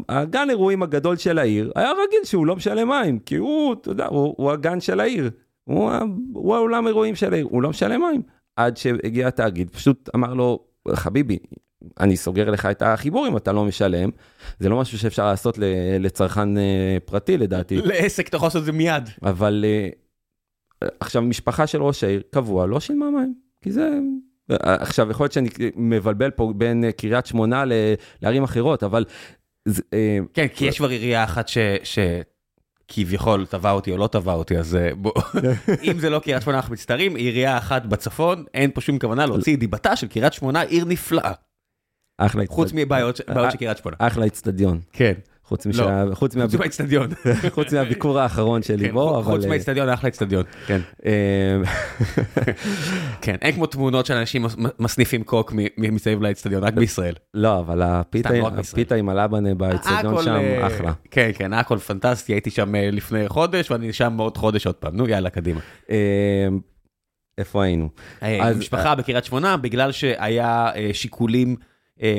הגן 0.09 0.51
אירועים 0.51 0.83
הגדול 0.83 1.17
של 1.17 1.39
העיר 1.39 1.73
היה 1.77 1.91
רגיל 1.91 2.25
שהוא 2.25 2.47
לא 2.47 2.57
משלם 2.57 2.89
מים, 2.89 3.19
כי 3.19 3.37
הוא, 3.37 3.73
אתה 3.73 3.91
יודע, 3.91 4.07
הוא, 4.07 4.35
הוא 4.39 4.51
הגן 4.51 4.81
של 4.81 5.01
העיר. 5.01 5.31
הוא, 5.65 5.91
הוא 6.33 6.55
האולם 6.55 6.87
אירועים 6.87 7.15
של 7.15 7.33
העיר, 7.33 7.47
הוא 7.51 7.63
לא 7.63 7.71
משלם 7.71 8.01
מים. 8.01 8.23
עד 8.57 8.77
שהגיע 8.77 9.29
התאגיד, 9.29 9.71
פשוט 9.71 10.09
אמר 10.15 10.35
לו, 10.35 10.65
חביבי, 10.89 11.39
אני 12.01 12.17
סוגר 12.17 12.51
לך 12.51 12.67
את 12.67 12.83
החיבור 12.83 13.29
אם 13.29 13.37
אתה 13.37 13.53
לא 13.53 13.65
משלם. 13.65 14.11
זה 14.59 14.69
לא 14.69 14.81
משהו 14.81 14.99
שאפשר 14.99 15.27
לעשות 15.27 15.59
לצרכן 16.01 16.59
אה, 16.59 16.99
פרטי 17.05 17.39
לדעתי. 17.39 17.77
לעסק 17.77 18.29
אתה 18.29 18.37
יכול 18.37 18.47
לעשות 18.47 18.61
את 18.61 18.67
זה 18.67 18.73
מיד. 18.73 19.09
אבל 19.23 19.65
אה, 19.67 19.89
עכשיו, 21.01 21.23
משפחה 21.23 21.67
של 21.67 21.83
ראש 21.83 22.05
העיר 22.05 22.23
קבוע 22.31 22.67
לא 22.67 22.81
שילמה 22.81 23.11
מים, 23.11 23.35
כי 23.63 23.73
זה... 23.73 23.91
עכשיו, 24.59 25.11
יכול 25.11 25.25
להיות 25.25 25.33
שאני 25.33 25.49
מבלבל 25.77 26.31
פה 26.31 26.53
בין 26.57 26.85
אה, 26.85 26.93
קריית 26.93 27.27
שמונה 27.27 27.65
ל- 27.65 27.73
לערים 28.23 28.45
אחרות, 28.45 28.83
אבל... 28.83 29.05
אה, 29.93 30.19
כן, 30.35 30.47
כי 30.49 30.65
יש 30.65 30.79
כבר 30.79 30.89
עירייה 30.89 31.25
אחת 31.25 31.49
ש... 31.49 31.59
ש... 31.83 31.99
כביכול 32.93 33.47
תבע 33.47 33.71
אותי 33.71 33.93
או 33.93 33.97
לא 33.97 34.07
תבע 34.07 34.33
אותי, 34.33 34.59
אז 34.59 34.77
אה, 34.77 34.95
בוא, 34.95 35.13
אם 35.91 35.99
זה 35.99 36.11
לא 36.11 36.19
קריית 36.19 36.43
שמונה 36.43 36.59
אנחנו 36.59 36.73
מצטערים, 36.73 37.17
עירייה 37.17 37.59
אחת 37.59 37.87
בצפון, 37.87 38.45
אין 38.55 38.71
פה 38.71 38.81
שום 38.81 38.99
כוונה 38.99 39.27
להוציא 39.27 39.57
דיבתה 39.57 39.97
של 39.97 40.09
קריית 40.09 40.33
שמונה, 40.33 40.61
עיר 40.61 40.85
נפלאה, 40.85 41.33
אחלה 42.27 42.43
חוץ 42.49 42.67
אצטדיון. 42.67 42.87
מבעיות 42.87 43.17
ש- 43.17 43.21
בעיות 43.29 43.51
של 43.53 43.59
קריית 43.59 43.79
שמונה. 43.79 43.97
אחלה 43.99 44.27
אצטדיון. 44.27 44.81
כן, 44.93 45.13
חוץ 45.45 45.67
לא. 45.67 45.71
משה- 45.73 46.05
חוץ 46.15 46.35
חוץ 46.37 46.55
מהאצטדיון. 46.55 47.09
חוץ 47.55 47.73
מהביקור 47.73 48.19
האחרון 48.21 48.63
שלי 48.63 48.87
כן, 48.89 48.93
בו, 48.95 49.19
אבל... 49.19 49.25
חוץ 49.37 49.45
מהאצטדיון, 49.47 49.89
אחלה 49.89 50.09
אצטדיון. 50.09 50.45
כן. 50.67 50.81
אה, 51.07 51.11
כן, 53.23 53.37
אין 53.43 53.53
כמו 53.55 53.67
תמונות 53.67 54.07
של 54.07 54.15
אנשים 54.15 54.43
מס- 54.43 54.57
מסניפים 54.79 55.23
קוק 55.25 55.53
מסביב 55.79 56.23
לאצטדיון, 56.23 56.65
רק 56.65 56.75
בישראל. 56.75 57.15
לא, 57.35 57.59
אבל 57.59 57.83
הפיתה 57.83 58.31
לא 58.33 58.51
עם 58.99 59.09
הלבנה 59.09 59.55
באצטדיון 59.55 60.23
שם, 60.25 60.31
אה, 60.31 60.67
אחלה. 60.67 60.93
כן, 61.11 61.31
כן, 61.35 61.53
הכל 61.53 61.79
פנטסטי, 61.79 62.33
הייתי 62.33 62.51
שם 62.51 62.75
אה, 62.75 62.89
לפני 62.93 63.29
חודש 63.29 63.71
ואני 63.71 63.93
שם 63.93 64.17
עוד 64.19 64.37
חודש 64.37 64.67
עוד 64.67 64.75
פעם. 64.75 64.97
נו, 64.97 65.09
יאללה, 65.09 65.31
קדימה. 65.31 65.61
אה, 65.91 65.97
איפה 67.39 67.65
היינו? 67.65 67.89
אה, 68.23 68.55
משפחה 68.59 68.95
בקריית 68.95 69.25
שמונה, 69.25 69.57
בגלל 69.57 69.93
שהיה 69.93 70.71
אה, 70.77 70.91
שיקולים 70.93 71.57
אה, 71.61 71.70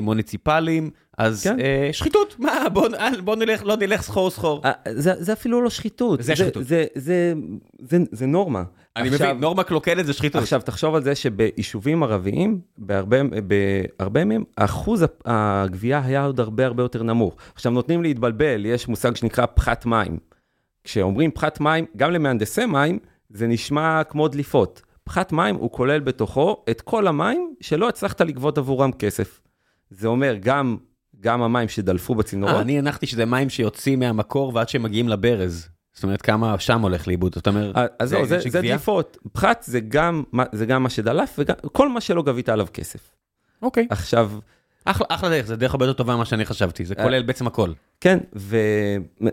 מוניציפליים, 0.01 0.89
אז 1.17 1.43
כן. 1.43 1.59
אה, 1.59 1.89
שחיתות, 1.91 2.35
מה, 2.39 2.51
בוא 2.73 2.87
אל- 2.99 3.21
בוא 3.21 3.35
נלך, 3.35 3.63
לא 3.65 3.75
נלך 3.77 4.01
סחור 4.01 4.29
סחור. 4.29 4.61
אה, 4.65 4.71
זה 4.93 5.13
זה 5.23 5.33
אפילו 5.33 5.61
לא 5.61 5.69
שחיתות. 5.69 6.23
זה 6.23 6.35
שחיתות. 6.35 6.65
זה- 6.67 6.85
זה- 6.95 7.33
זה- 7.81 7.97
זה 8.11 8.25
נורמה. 8.25 8.63
אני 8.95 9.09
עכשיו- 9.09 9.27
מבין, 9.27 9.41
נורמה 9.41 9.63
קלוקלת 9.63 10.05
זה 10.05 10.13
שחיתות. 10.13 10.41
עכשיו 10.41 10.61
תחשוב 10.61 10.95
על 10.95 11.03
זה 11.03 11.15
שביישובים 11.15 12.03
ערביים, 12.03 12.59
בהרבה, 12.77 13.17
בהרבה 13.99 14.25
מהם, 14.25 14.43
אחוז 14.55 15.05
הגבייה 15.25 16.01
היה 16.05 16.25
עוד 16.25 16.39
הרבה 16.39 16.65
הרבה 16.65 16.83
יותר 16.83 17.03
נמוך. 17.03 17.35
עכשיו 17.55 17.71
נותנים 17.71 18.03
להתבלבל, 18.03 18.65
יש 18.65 18.87
מושג 18.87 19.15
שנקרא 19.15 19.45
פחת 19.45 19.85
מים. 19.85 20.17
כשאומרים 20.83 21.31
פחת 21.31 21.59
מים, 21.59 21.85
גם 21.97 22.11
למהנדסי 22.11 22.65
מים, 22.65 22.99
זה 23.29 23.47
נשמע 23.47 24.03
כמו 24.03 24.27
דליפות. 24.27 24.81
פחת 25.03 25.31
מים 25.31 25.55
הוא 25.55 25.71
כולל 25.71 25.99
בתוכו 25.99 26.63
את 26.69 26.81
כל 26.81 27.07
המים 27.07 27.53
שלא 27.61 27.89
הצלחת 27.89 28.21
לגבות 28.21 28.57
עבורם 28.57 28.91
כסף. 28.91 29.41
זה 29.91 30.07
אומר 30.07 30.35
גם, 30.39 30.77
גם 31.19 31.41
המים 31.41 31.67
שדלפו 31.67 32.15
בצינורות, 32.15 32.55
אה, 32.55 32.61
אני 32.61 32.79
הנחתי 32.79 33.05
שזה 33.05 33.25
מים 33.25 33.49
שיוצאים 33.49 33.99
מהמקור 33.99 34.51
ועד 34.55 34.69
שהם 34.69 34.83
מגיעים 34.83 35.09
לברז. 35.09 35.69
זאת 35.93 36.03
אומרת, 36.03 36.21
כמה 36.21 36.59
שם 36.59 36.81
הולך 36.81 37.07
לאיבוד. 37.07 37.35
זאת 37.35 37.47
אומרת, 37.47 37.75
אה, 37.77 37.85
אז 37.99 38.09
זה, 38.09 38.17
זה 38.25 38.49
גבייה? 38.49 38.75
דליפות. 38.75 39.17
פחת 39.33 39.63
זה 39.67 39.79
גם, 39.79 40.23
זה 40.51 40.65
גם 40.65 40.83
מה 40.83 40.89
שדלף 40.89 41.35
וגם 41.37 41.55
כל 41.71 41.89
מה 41.89 42.01
שלא 42.01 42.23
גבית 42.23 42.49
עליו 42.49 42.67
כסף. 42.73 43.11
אוקיי. 43.61 43.87
עכשיו, 43.89 44.31
אחלה 44.85 45.07
אחלה 45.09 45.29
דרך, 45.29 45.45
זה 45.45 45.55
דרך 45.55 45.73
הרבה 45.73 45.85
יותר 45.85 45.97
טובה 45.97 46.15
ממה 46.15 46.25
שאני 46.25 46.45
חשבתי, 46.45 46.85
זה 46.85 46.93
אה. 46.97 47.03
כולל 47.03 47.21
בעצם 47.21 47.47
הכל. 47.47 47.71
כן, 48.01 48.19
ו... 48.35 48.57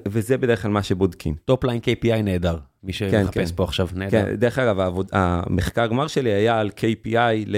וזה 0.08 0.38
בדרך 0.38 0.62
כלל 0.62 0.70
מה 0.70 0.82
שבודקים. 0.82 1.34
top 1.44 1.64
line 1.64 1.80
KPI 1.80 2.22
נהדר, 2.22 2.56
מי 2.82 2.92
שמחפש 2.92 3.50
כן. 3.50 3.56
פה 3.56 3.64
עכשיו 3.64 3.88
נהדר. 3.94 4.24
כן, 4.24 4.34
דרך 4.34 4.58
אגב, 4.58 4.80
העבוד... 4.80 5.08
המחקר 5.12 5.86
גמר 5.86 6.06
שלי 6.06 6.30
היה 6.30 6.60
על 6.60 6.70
KPI 6.76 7.44
ל... 7.46 7.56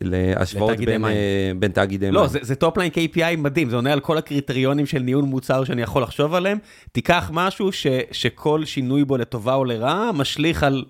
להשוואות 0.00 0.78
בין, 0.78 1.02
מים. 1.02 1.16
אה, 1.16 1.52
בין 1.58 1.72
תאגידי 1.72 2.10
לא, 2.10 2.20
מים. 2.20 2.30
זה, 2.30 2.38
זה 2.42 2.54
top 2.54 2.78
line 2.78 2.90
KPI 2.94 3.36
מדהים, 3.38 3.70
זה 3.70 3.76
עונה 3.76 3.92
על 3.92 4.00
כל 4.00 4.18
הקריטריונים 4.18 4.86
של 4.86 4.98
ניהול 4.98 5.24
מוצר 5.24 5.64
שאני 5.64 5.82
יכול 5.82 6.02
לחשוב 6.02 6.34
עליהם. 6.34 6.58
תיקח 6.92 7.30
משהו 7.34 7.72
ש, 7.72 7.86
שכל 8.12 8.64
שינוי 8.64 9.04
בו 9.04 9.16
לטובה 9.16 9.54
או 9.54 9.64
לרעה 9.64 10.12
משליך 10.12 10.62
על, 10.62 10.84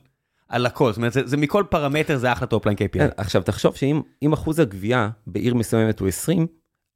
על 0.51 0.67
הכל, 0.67 0.91
זאת 0.93 0.97
אומרת, 0.97 1.13
זה, 1.13 1.21
זה 1.25 1.37
מכל 1.37 1.65
פרמטר 1.71 2.17
זה 2.17 2.33
אחלה 2.33 2.47
top 2.47 2.67
line 2.67 2.77
KPI. 2.79 2.89
כן, 2.93 3.09
עכשיו, 3.17 3.43
תחשוב 3.43 3.77
שאם 3.77 4.01
אם 4.23 4.33
אחוז 4.33 4.59
הגבייה 4.59 5.09
בעיר 5.27 5.55
מסוימת 5.55 6.01
הוא 6.01 6.09
20, 6.09 6.47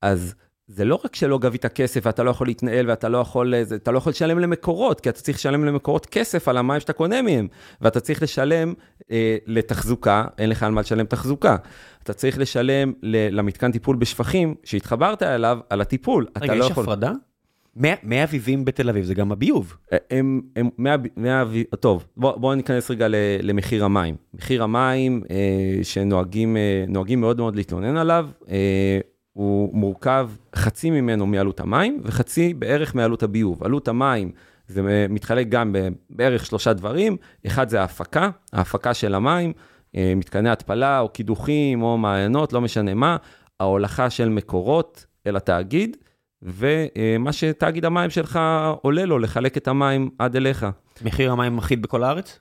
אז 0.03 0.35
זה 0.67 0.85
לא 0.85 1.01
רק 1.05 1.15
שלא 1.17 1.39
גבית 1.39 1.67
כסף 1.67 2.01
ואתה 2.05 2.23
לא 2.23 2.31
יכול 2.31 2.47
להתנהל 2.47 2.91
ואתה 2.91 3.09
לא 3.09 3.19
יכול, 3.19 3.55
אה, 3.55 3.65
זה- 3.65 3.75
אתה 3.75 3.91
לא 3.91 3.99
יכול 3.99 4.11
לשלם 4.11 4.39
למקורות, 4.39 5.01
כי 5.01 5.09
אתה 5.09 5.21
צריך 5.21 5.39
לשלם 5.39 5.65
למקורות 5.65 6.07
כסף 6.07 6.49
על 6.49 6.57
המים 6.57 6.81
שאתה 6.81 6.93
קונה 6.93 7.23
מהם, 7.23 7.49
ואתה 7.81 8.01
צריך 8.01 8.23
לשלם 8.23 8.75
אה, 9.11 9.37
לתחזוקה, 9.47 10.25
אין 10.39 10.51
לך 10.51 10.63
על 10.63 10.73
מה 10.73 10.81
לשלם 10.81 11.07
תחזוקה. 11.07 11.57
אתה 12.03 12.13
צריך 12.13 12.39
לשלם 12.39 12.93
ל- 13.03 13.37
למתקן 13.39 13.73
טיפול 13.73 13.97
בשפכים 13.97 14.55
שהתחברת 14.65 15.23
אליו, 15.23 15.59
על 15.71 15.81
הטיפול. 15.81 16.27
אתה 16.33 16.41
רגע, 16.41 16.55
לא 16.55 16.65
יש 16.65 16.71
יכול... 16.71 16.85
הפרדה? 16.85 17.13
מי 17.77 17.89
מי 18.03 18.25
אביבים 18.25 18.65
בתל 18.65 18.89
אביב 18.89 19.05
זה 19.05 19.15
גם 19.15 19.33
הביוב. 19.33 19.77
הם, 20.11 20.41
הם, 20.57 20.69
מה, 20.79 20.97
מה, 21.17 21.45
טוב, 21.81 22.07
בוא, 22.17 22.37
בוא 22.37 22.55
ניכנס 22.55 22.91
רגע 22.91 23.09
ל- 23.09 23.15
למחיר 23.41 23.85
המים. 23.85 24.17
מחיר 24.35 24.63
המים 24.63 25.23
אה, 25.31 25.85
שנוהגים 25.85 26.57
אה, 26.57 26.85
מאוד 27.17 27.39
מאוד 27.41 27.57
להתלונן 27.57 27.97
עליו, 27.97 28.29
אה, 28.51 28.99
הוא 29.33 29.75
מורכב 29.75 30.31
חצי 30.57 30.91
ממנו 30.91 31.27
מעלות 31.27 31.61
המים 31.61 32.01
וחצי 32.05 32.55
בערך 32.55 32.95
מעלות 32.95 33.23
הביוב. 33.23 33.65
עלות 33.65 33.89
המים 33.89 34.31
זה 34.69 34.81
אה, 34.89 35.07
מתחלק 35.09 35.49
גם 35.49 35.75
בערך 36.11 36.47
שלושה 36.47 36.73
דברים, 36.73 37.17
אחד 37.47 37.69
זה 37.69 37.81
ההפקה, 37.81 38.31
ההפקה 38.53 38.95
של 38.95 39.15
המים, 39.15 39.53
אה, 39.97 40.13
מתקני 40.17 40.51
התפלה 40.51 41.01
או 41.01 41.09
קידוחים 41.09 41.83
או 41.83 41.99
מעיינות, 41.99 42.53
לא 42.53 42.61
משנה 42.61 42.95
מה, 42.95 43.17
ההולכה 43.61 44.11
של 44.11 44.29
מקורות 44.29 45.07
אל 45.27 45.37
התאגיד. 45.37 45.97
ומה 46.45 47.33
שתאגיד 47.33 47.85
המים 47.85 48.11
שלך 48.11 48.41
עולה 48.83 49.05
לו 49.05 49.19
לחלק 49.19 49.57
את 49.57 49.69
המים 49.69 50.11
עד 50.19 50.37
אליך. 50.37 50.67
מחיר 51.05 51.33
המים 51.33 51.59
אחיד 51.59 51.83
בכל 51.83 52.03
הארץ? 52.05 52.39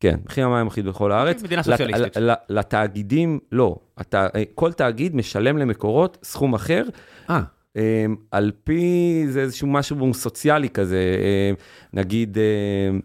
כן, 0.00 0.16
מחיר 0.24 0.46
המים 0.46 0.66
אחיד 0.66 0.86
בכל 0.86 1.12
הארץ. 1.12 1.42
מדינה 1.42 1.60
לת- 1.60 1.66
סוציאליסטית. 1.66 2.16
ל- 2.16 2.30
ל- 2.30 2.34
לתאגידים, 2.48 3.38
לא. 3.52 3.76
אתה, 4.00 4.26
כל 4.54 4.72
תאגיד 4.72 5.16
משלם 5.16 5.58
למקורות 5.58 6.18
סכום 6.22 6.54
אחר, 6.54 6.84
אה, 7.30 7.40
אה, 7.76 8.04
על 8.30 8.50
פי, 8.64 8.82
זה 9.28 9.40
איזשהו 9.40 9.66
משהו 9.68 10.14
סוציאלי 10.14 10.68
כזה, 10.70 11.16
אה, 11.18 11.50
נגיד 11.92 12.38
אה, 12.38 12.98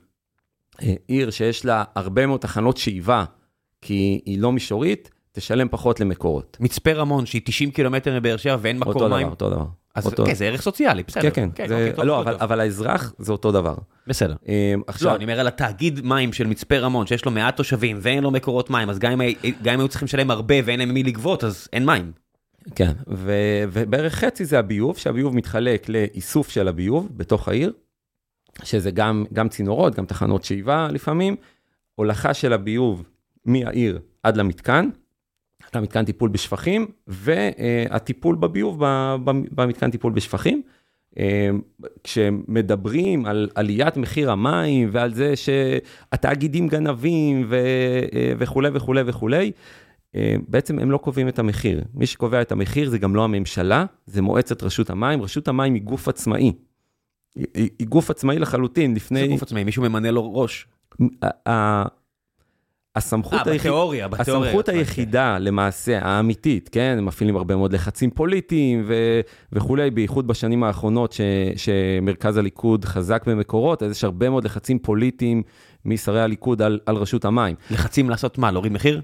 אה, 0.87 0.93
עיר 1.07 1.29
שיש 1.29 1.65
לה 1.65 1.83
הרבה 1.95 2.25
מאוד 2.25 2.39
תחנות 2.39 2.77
שאיבה, 2.77 3.23
כי 3.81 4.21
היא 4.25 4.39
לא 4.39 4.51
מישורית, 4.51 5.09
תשלם 5.31 5.67
פחות 5.71 5.99
למקורות. 5.99 6.57
מצפה 6.59 6.91
רמון, 6.93 7.25
שהיא 7.25 7.41
90 7.45 7.71
קילומטר 7.71 8.19
מבאר 8.19 8.37
שבע 8.37 8.57
ואין 8.61 8.79
מקור 8.79 8.93
אותו 8.93 9.09
מים. 9.09 9.21
דבר, 9.21 9.29
אותו 9.29 9.49
דבר. 9.49 9.65
אז 9.97 10.05
אותו- 10.05 10.25
כן, 10.25 10.33
זה 10.33 10.45
ערך 10.45 10.61
סוציאלי, 10.61 11.03
בסדר. 11.03 11.29
כן, 11.29 11.49
כן, 11.55 11.67
זה- 11.67 11.73
אוקיי, 11.75 11.93
טוב, 11.95 12.05
לא, 12.05 12.13
טוב, 12.13 12.21
אבל- 12.27 12.31
טוב. 12.33 12.41
אבל 12.43 12.59
האזרח 12.59 13.13
זה 13.19 13.31
אותו 13.31 13.51
דבר. 13.51 13.75
בסדר. 14.07 14.35
לא, 14.47 14.83
עכשיו, 14.87 15.15
אני 15.15 15.23
אומר 15.23 15.39
על 15.39 15.47
התאגיד 15.47 15.99
מים 16.03 16.33
של 16.33 16.47
מצפה 16.47 16.77
רמון, 16.77 17.07
שיש 17.07 17.25
לו 17.25 17.31
מעט 17.31 17.57
תושבים 17.57 17.97
ואין 18.01 18.23
לו 18.23 18.31
מקורות 18.31 18.69
מים, 18.69 18.89
אז 18.89 18.99
גם 18.99 19.21
אם, 19.21 19.33
גם 19.63 19.73
אם 19.73 19.79
היו 19.79 19.87
צריכים 19.87 20.05
לשלם 20.05 20.31
הרבה 20.31 20.55
ואין 20.65 20.79
להם 20.79 20.89
ממי 20.89 21.03
לגבות, 21.03 21.43
אז 21.43 21.67
אין 21.73 21.85
מים. 21.85 22.11
כן, 22.75 22.91
ו- 23.07 23.33
ובערך 23.71 24.13
חצי 24.15 24.45
זה 24.45 24.59
הביוב, 24.59 24.97
שהביוב 24.97 25.35
מתחלק 25.35 25.89
לאיסוף 25.89 26.49
של 26.49 26.67
הביוב 26.67 27.09
בתוך 27.11 27.47
העיר, 27.47 27.73
שזה 28.63 28.91
גם, 28.91 29.25
גם 29.33 29.49
צינורות, 29.49 29.95
גם 29.95 30.05
תחנות 30.05 30.43
שאיבה 30.43 30.87
לפעמים, 30.91 31.35
הולכה 31.95 32.33
של 32.33 32.53
הביוב 32.53 33.03
מהעיר 33.45 33.99
עד 34.23 34.37
למתקן, 34.37 34.89
למתקן 35.75 36.05
טיפול 36.05 36.29
בשפכים, 36.29 36.87
והטיפול 37.07 38.35
בביוב 38.35 38.83
במתקן 39.51 39.91
טיפול 39.91 40.13
בשפכים. 40.13 40.61
אה, 41.19 41.49
כשמדברים 42.03 43.25
על 43.25 43.49
עליית 43.55 43.97
מחיר 43.97 44.31
המים 44.31 44.89
ועל 44.91 45.13
זה 45.13 45.33
שהתאגידים 45.35 46.67
גנבים 46.67 47.45
ו- 47.49 47.55
אה, 48.13 48.33
וכולי 48.37 48.69
וכולי 48.73 49.01
וכולי, 49.05 49.51
אה, 50.15 50.35
בעצם 50.47 50.79
הם 50.79 50.91
לא 50.91 50.97
קובעים 50.97 51.27
את 51.27 51.39
המחיר. 51.39 51.83
מי 51.93 52.05
שקובע 52.05 52.41
את 52.41 52.51
המחיר 52.51 52.89
זה 52.89 52.97
גם 52.97 53.15
לא 53.15 53.23
הממשלה, 53.23 53.85
זה 54.05 54.21
מועצת 54.21 54.63
רשות 54.63 54.89
המים. 54.89 55.21
רשות 55.21 55.47
המים 55.47 55.73
היא 55.73 55.83
גוף 55.83 56.07
עצמאי. 56.07 56.53
היא, 57.35 57.45
היא, 57.79 57.87
גוף 57.87 58.09
עצמאי 58.09 58.39
לחלוטין, 58.39 58.91
זה 58.91 58.95
לפני... 58.95 59.27
גוף 59.27 59.43
עצמאי, 59.43 59.63
מישהו 59.63 59.83
ממנה 59.83 60.11
לו 60.11 60.35
ראש. 60.35 60.67
הסמכות 62.97 63.33
אה, 63.33 63.51
היחידה... 63.51 63.57
בתיאוריה, 63.59 64.07
בתיאוריה. 64.07 64.49
הסמכות 64.49 64.69
עצמה, 64.69 64.79
היחידה 64.79 65.37
למעשה 65.37 65.99
האמיתית, 66.01 66.69
כן, 66.69 66.95
הם 66.97 67.05
מפעילים 67.05 67.35
הרבה 67.35 67.55
מאוד 67.55 67.73
לחצים 67.73 68.09
פוליטיים 68.11 68.83
ו- 68.87 69.21
וכולי, 69.53 69.91
בייחוד 69.91 70.27
בשנים 70.27 70.63
האחרונות 70.63 71.11
ש- 71.11 71.21
שמרכז 71.55 72.37
הליכוד 72.37 72.85
חזק 72.85 73.23
במקורות, 73.27 73.83
אז 73.83 73.91
יש 73.91 74.03
הרבה 74.03 74.29
מאוד 74.29 74.43
לחצים 74.43 74.79
פוליטיים 74.79 75.43
משרי 75.85 76.21
הליכוד 76.21 76.61
על, 76.61 76.79
על 76.85 76.95
רשות 76.95 77.25
המים. 77.25 77.55
כן. 77.55 77.75
לחצים 77.75 78.09
לעשות 78.09 78.37
מה, 78.37 78.51
להוריד 78.51 78.71
מחיר? 78.71 79.01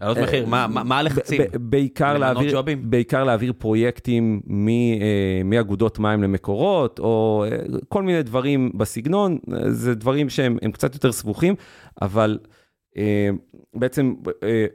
להעלות 0.00 0.18
מחיר, 0.18 0.46
מה- 0.46 0.98
הלחצים? 0.98 1.40
בעיקר 1.60 2.18
להעביר, 2.18 2.52
ג'ובים? 2.52 2.90
בעיקר 2.90 3.24
להעביר 3.24 3.52
פרויקטים 3.58 4.40
אה, 4.68 5.42
מאגודות 5.44 5.98
מים 5.98 6.22
למקורות, 6.22 6.98
או 6.98 7.44
אה, 7.50 7.58
כל 7.88 8.02
מיני 8.02 8.22
דברים 8.22 8.70
בסגנון, 8.74 9.38
אה, 9.52 9.70
זה 9.70 9.94
דברים 9.94 10.28
שהם 10.30 10.58
הם 10.62 10.72
קצת 10.72 10.94
יותר 10.94 11.12
סבוכים, 11.12 11.54
אבל 12.02 12.38
אה, 12.42 12.48
בעצם 13.74 14.14
אה, 14.42 14.66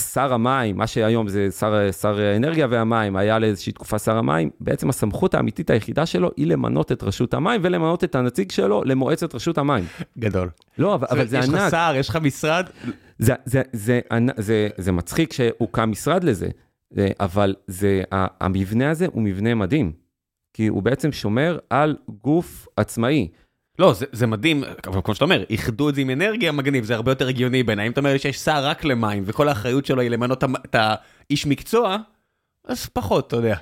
שר 0.00 0.32
המים, 0.34 0.76
מה 0.76 0.86
שהיום 0.86 1.28
זה 1.28 1.50
שר, 1.50 1.92
שר 1.92 2.20
האנרגיה 2.20 2.66
והמים, 2.70 3.16
היה 3.16 3.38
לאיזושהי 3.38 3.72
תקופה 3.72 3.98
שר 3.98 4.16
המים, 4.16 4.50
בעצם 4.60 4.88
הסמכות 4.88 5.34
האמיתית 5.34 5.70
היחידה 5.70 6.06
שלו 6.06 6.30
היא 6.36 6.46
למנות 6.46 6.92
את 6.92 7.02
רשות 7.02 7.34
המים 7.34 7.60
ולמנות 7.64 8.04
את 8.04 8.14
הנציג 8.14 8.50
שלו 8.50 8.82
למועצת 8.84 9.34
רשות 9.34 9.58
המים. 9.58 9.84
גדול. 10.18 10.48
לא, 10.78 10.94
אבל, 10.94 11.06
אבל 11.10 11.26
זה 11.26 11.38
יש 11.38 11.48
לך 11.48 11.54
ענק. 11.54 11.70
שר, 11.70 11.92
יש 11.96 12.08
לך 12.08 12.16
משרד? 12.16 12.66
זה, 13.18 13.34
זה, 13.44 13.62
זה, 13.72 14.00
זה, 14.16 14.32
זה, 14.38 14.68
זה 14.78 14.92
מצחיק 14.92 15.32
שהוקם 15.32 15.90
משרד 15.90 16.24
לזה, 16.24 16.48
זה- 16.90 17.08
אבל 17.20 17.54
זה, 17.66 18.02
ה- 18.12 18.44
המבנה 18.44 18.90
הזה 18.90 19.06
הוא 19.12 19.22
מבנה 19.22 19.54
מדהים, 19.54 19.92
כי 20.54 20.66
הוא 20.66 20.82
בעצם 20.82 21.12
שומר 21.12 21.58
על 21.70 21.96
גוף 22.22 22.68
עצמאי. 22.76 23.28
לא, 23.82 23.92
זה, 23.92 24.06
זה 24.12 24.26
מדהים, 24.26 24.64
אבל 24.86 25.00
כמו 25.04 25.14
שאתה 25.14 25.24
אומר, 25.24 25.44
איחדו 25.50 25.88
את 25.88 25.94
זה 25.94 26.00
עם 26.00 26.10
אנרגיה 26.10 26.52
מגניב, 26.52 26.84
זה 26.84 26.94
הרבה 26.94 27.10
יותר 27.10 27.28
הגיוני 27.28 27.62
בעיניי. 27.62 27.86
אם 27.86 27.92
אתה 27.92 28.00
אומר 28.00 28.18
שיש 28.18 28.36
שר 28.36 28.64
רק 28.66 28.84
למים, 28.84 29.22
וכל 29.26 29.48
האחריות 29.48 29.86
שלו 29.86 30.00
היא 30.00 30.10
למנות 30.10 30.44
את 30.44 30.74
האיש 30.74 31.46
מקצוע, 31.46 31.96
אז 32.64 32.86
פחות, 32.86 33.26
אתה 33.26 33.36
יודע. 33.36 33.56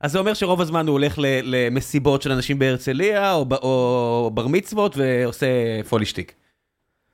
אז 0.00 0.12
זה 0.12 0.18
אומר 0.18 0.34
שרוב 0.34 0.60
הזמן 0.60 0.86
הוא 0.86 0.92
הולך 0.92 1.14
למסיבות 1.42 2.22
של 2.22 2.32
אנשים 2.32 2.58
בהרצליה, 2.58 3.34
או, 3.34 3.46
או 3.62 4.30
בר 4.34 4.46
מצוות, 4.46 4.96
ועושה 4.96 5.46
פולישטיק. 5.88 6.34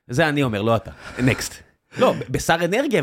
זה 0.07 0.29
אני 0.29 0.43
אומר, 0.43 0.61
לא 0.61 0.75
אתה. 0.75 0.91
נקסט. 1.19 1.53
לא, 1.97 2.13
בשר 2.29 2.55
אנרגיה, 2.65 3.01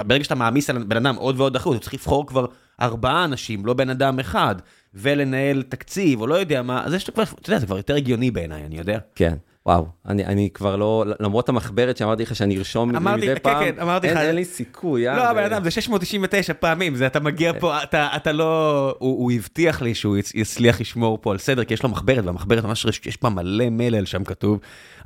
ברגע 0.00 0.24
שאתה 0.24 0.34
מעמיס 0.34 0.70
על 0.70 0.84
בן 0.84 0.96
אדם 0.96 1.16
עוד 1.16 1.40
ועוד 1.40 1.56
אחריות, 1.56 1.76
הוא 1.76 1.82
צריך 1.82 1.94
לבחור 1.94 2.26
כבר 2.26 2.46
ארבעה 2.80 3.24
אנשים, 3.24 3.66
לא 3.66 3.74
בן 3.74 3.90
אדם 3.90 4.20
אחד, 4.20 4.54
ולנהל 4.94 5.62
תקציב, 5.62 6.20
או 6.20 6.26
לא 6.26 6.34
יודע 6.34 6.62
מה, 6.62 6.84
אז 6.84 6.94
יש 6.94 7.10
כבר, 7.10 7.22
אתה 7.22 7.50
יודע, 7.50 7.58
זה 7.58 7.66
כבר 7.66 7.76
יותר 7.76 7.94
הגיוני 7.94 8.30
בעיניי, 8.30 8.64
אני 8.64 8.78
יודע. 8.78 8.98
כן, 9.14 9.34
וואו, 9.66 9.86
אני, 10.08 10.24
אני 10.26 10.48
כבר 10.54 10.76
לא, 10.76 11.04
למרות 11.20 11.48
המחברת 11.48 11.96
שאמרתי 11.96 12.22
לך 12.22 12.36
שאני 12.36 12.58
ארשום 12.58 12.96
אמרתי, 12.96 13.16
מדי 13.16 13.34
כן, 13.34 13.40
פעם, 13.42 13.64
כן, 13.64 13.80
אמרתי 13.82 14.08
אין, 14.08 14.16
לך. 14.16 14.22
אין 14.22 14.34
לי 14.34 14.44
סיכוי. 14.44 15.08
אה, 15.08 15.16
לא, 15.16 15.28
הבן 15.30 15.42
אדם, 15.44 15.64
זה 15.64 15.70
699 15.70 16.52
פעמים, 16.54 16.94
זה 16.94 17.06
אתה 17.06 17.20
מגיע 17.20 17.52
פה, 17.60 17.82
אתה, 17.82 18.08
אתה 18.16 18.32
לא... 18.32 18.94
הוא, 18.98 19.18
הוא 19.22 19.32
הבטיח 19.32 19.82
לי 19.82 19.94
שהוא 19.94 20.16
יצ- 20.18 20.32
יצליח 20.34 20.80
לשמור 20.80 21.18
פה 21.20 21.32
על 21.32 21.38
סדר, 21.38 21.64
כי 21.64 21.74
יש 21.74 21.82
לו 21.82 21.88
מחברת, 21.88 22.24
והמחברת 22.24 22.64
ממש, 22.64 22.86
יש 23.06 23.18
בה 23.22 23.28
מלא 23.28 23.64
מלל 23.70 24.04
שם 24.04 24.24
כתוב, 24.24 24.60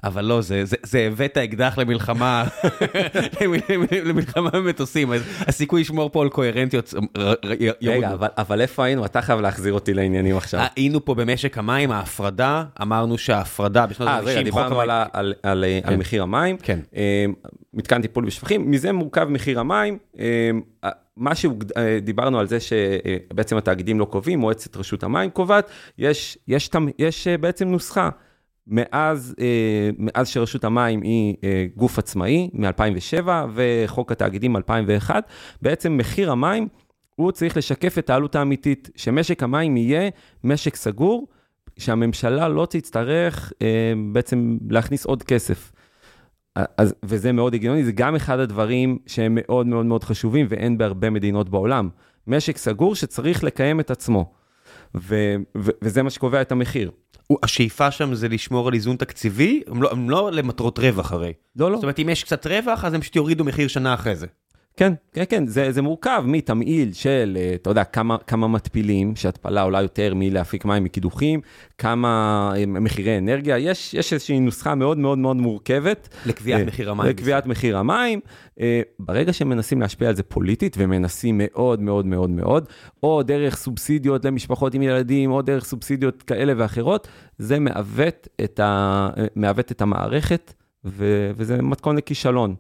אבל 0.05 0.24
לא, 0.24 0.40
זה, 0.40 0.64
זה, 0.64 0.76
זה 0.82 0.98
הבאת 0.98 1.38
אקדח 1.38 1.78
למלחמה, 1.78 2.44
למלחמה 4.05 4.50
במטוסים, 4.50 5.12
אז 5.12 5.22
הסיכוי 5.40 5.80
לשמור 5.80 6.11
פה 6.12 6.22
על 6.22 6.28
קוהרנטיות 6.28 6.94
ר- 7.18 7.32
ירוד. 7.80 7.96
רגע, 7.96 8.12
אבל, 8.12 8.28
אבל 8.38 8.61
איפה 8.61 8.84
היינו? 8.84 9.05
אתה 9.05 9.22
חייב 9.22 9.40
להחזיר 9.40 9.72
אותי 9.72 9.94
לעניינים 9.94 10.36
עכשיו. 10.36 10.66
היינו 10.76 11.05
פה 11.05 11.14
במשק 11.14 11.59
המים, 11.59 11.90
ההפרדה, 11.90 12.64
אמרנו 12.82 13.18
שההפרדה 13.18 13.86
בשנות 13.86 14.09
אה, 14.09 14.18
אז 14.18 14.26
רגע, 14.26 14.38
ה-90, 14.38 14.44
דיברנו 14.44 14.80
על, 14.80 14.90
על, 14.90 15.07
על, 15.12 15.34
על 15.42 15.64
כן. 15.82 15.98
מחיר 15.98 16.22
המים, 16.22 16.57
כן. 16.57 16.78
אה, 16.96 17.24
מתקן 17.74 18.03
טיפול 18.03 18.24
בשפכים, 18.24 18.70
מזה 18.70 18.92
מורכב 18.92 19.24
מחיר 19.28 19.61
המים. 19.61 19.98
אה, 20.18 20.50
מה 21.16 21.32
שדיברנו 21.34 22.38
על 22.38 22.46
זה 22.46 22.59
שבעצם 22.61 23.57
התאגידים 23.57 24.00
לא 24.00 24.05
קובעים, 24.05 24.38
מועצת 24.38 24.76
רשות 24.76 25.03
המים 25.03 25.30
קובעת, 25.30 25.70
יש, 25.98 26.38
יש, 26.48 26.70
יש 26.98 27.28
אה, 27.28 27.38
בעצם 27.38 27.68
נוסחה. 27.68 28.09
מאז, 28.66 29.34
אה, 29.40 29.90
מאז 29.98 30.28
שרשות 30.28 30.64
המים 30.64 31.02
היא 31.02 31.36
אה, 31.44 31.66
גוף 31.76 31.98
עצמאי, 31.98 32.50
מ-2007, 32.52 33.28
וחוק 33.54 34.12
התאגידים 34.12 34.56
2001, 34.56 35.24
בעצם 35.62 35.96
מחיר 35.96 36.32
המים, 36.32 36.68
הוא 37.14 37.32
צריך 37.32 37.56
לשקף 37.56 37.98
את 37.98 38.10
העלות 38.10 38.34
האמיתית, 38.34 38.90
שמשק 38.96 39.42
המים 39.42 39.76
יהיה 39.76 40.10
משק 40.44 40.76
סגור, 40.76 41.28
שהממשלה 41.78 42.48
לא 42.48 42.66
תצטרך 42.70 43.52
אה, 43.62 43.92
בעצם 44.12 44.58
להכניס 44.70 45.06
עוד 45.06 45.22
כסף. 45.22 45.72
אז, 46.78 46.94
וזה 47.04 47.32
מאוד 47.32 47.54
הגיוני, 47.54 47.84
זה 47.84 47.92
גם 47.92 48.14
אחד 48.14 48.38
הדברים 48.38 48.98
שהם 49.06 49.38
מאוד 49.40 49.66
מאוד 49.66 49.86
מאוד 49.86 50.04
חשובים 50.04 50.46
ואין 50.48 50.78
בהרבה 50.78 51.10
מדינות 51.10 51.48
בעולם. 51.48 51.88
משק 52.26 52.56
סגור 52.56 52.94
שצריך 52.94 53.44
לקיים 53.44 53.80
את 53.80 53.90
עצמו, 53.90 54.32
ו, 54.94 55.34
ו, 55.58 55.70
וזה 55.82 56.02
מה 56.02 56.10
שקובע 56.10 56.42
את 56.42 56.52
המחיר. 56.52 56.90
השאיפה 57.43 57.91
שם 57.91 58.14
זה 58.14 58.28
לשמור 58.28 58.68
על 58.68 58.74
איזון 58.74 58.97
תקציבי, 58.97 59.62
הם 59.66 59.83
לא, 59.83 59.93
הם 59.93 60.11
לא 60.11 60.33
למטרות 60.33 60.78
רווח 60.78 61.12
הרי. 61.12 61.33
לא, 61.57 61.70
לא. 61.70 61.76
זאת 61.76 61.83
אומרת, 61.83 61.99
אם 61.99 62.09
יש 62.09 62.24
קצת 62.24 62.47
רווח, 62.47 62.85
אז 62.85 62.95
הם 62.95 63.01
פשוט 63.01 63.16
יורידו 63.16 63.45
מחיר 63.45 63.68
שנה 63.68 63.95
אחרי 63.95 64.16
זה. 64.16 64.26
כן, 64.76 64.92
כן, 65.12 65.24
כן, 65.28 65.46
זה, 65.46 65.72
זה 65.72 65.82
מורכב 65.82 66.24
מתמהיל 66.26 66.92
של, 66.92 67.38
אה, 67.40 67.52
אתה 67.54 67.70
יודע, 67.70 67.84
כמה, 67.84 68.18
כמה 68.18 68.48
מתפילים, 68.48 69.16
שהתפלה 69.16 69.62
עולה 69.62 69.82
יותר 69.82 70.12
מלהפיק 70.14 70.64
מים 70.64 70.84
מקידוחים, 70.84 71.40
כמה 71.78 72.52
אה, 72.56 72.66
מחירי 72.66 73.18
אנרגיה, 73.18 73.58
יש, 73.58 73.94
יש 73.94 74.12
איזושהי 74.12 74.40
נוסחה 74.40 74.74
מאוד 74.74 74.98
מאוד 74.98 75.18
מאוד 75.18 75.36
מורכבת. 75.36 76.08
לקביעת 76.26 76.60
אה, 76.60 76.66
מחיר 76.66 76.90
המים. 76.90 77.08
לקביעת 77.08 77.46
מחיר 77.46 77.78
המים. 77.78 78.20
ברגע 78.98 79.32
שמנסים 79.32 79.80
להשפיע 79.80 80.08
על 80.08 80.14
זה 80.14 80.22
פוליטית, 80.22 80.76
ומנסים 80.78 81.40
מאוד 81.44 81.82
מאוד 81.82 82.06
מאוד 82.06 82.30
מאוד, 82.30 82.68
או 83.02 83.22
דרך 83.22 83.56
סובסידיות 83.56 84.24
למשפחות 84.24 84.74
עם 84.74 84.82
ילדים, 84.82 85.30
או 85.30 85.42
דרך 85.42 85.64
סובסידיות 85.64 86.22
כאלה 86.22 86.52
ואחרות, 86.56 87.08
זה 87.38 87.58
מעוות 87.58 88.28
את, 88.44 88.60
ה, 88.60 89.08
מעוות 89.36 89.72
את 89.72 89.82
המערכת, 89.82 90.54
ו, 90.84 91.30
וזה 91.36 91.62
מתכון 91.62 91.96
לכישלון. 91.96 92.54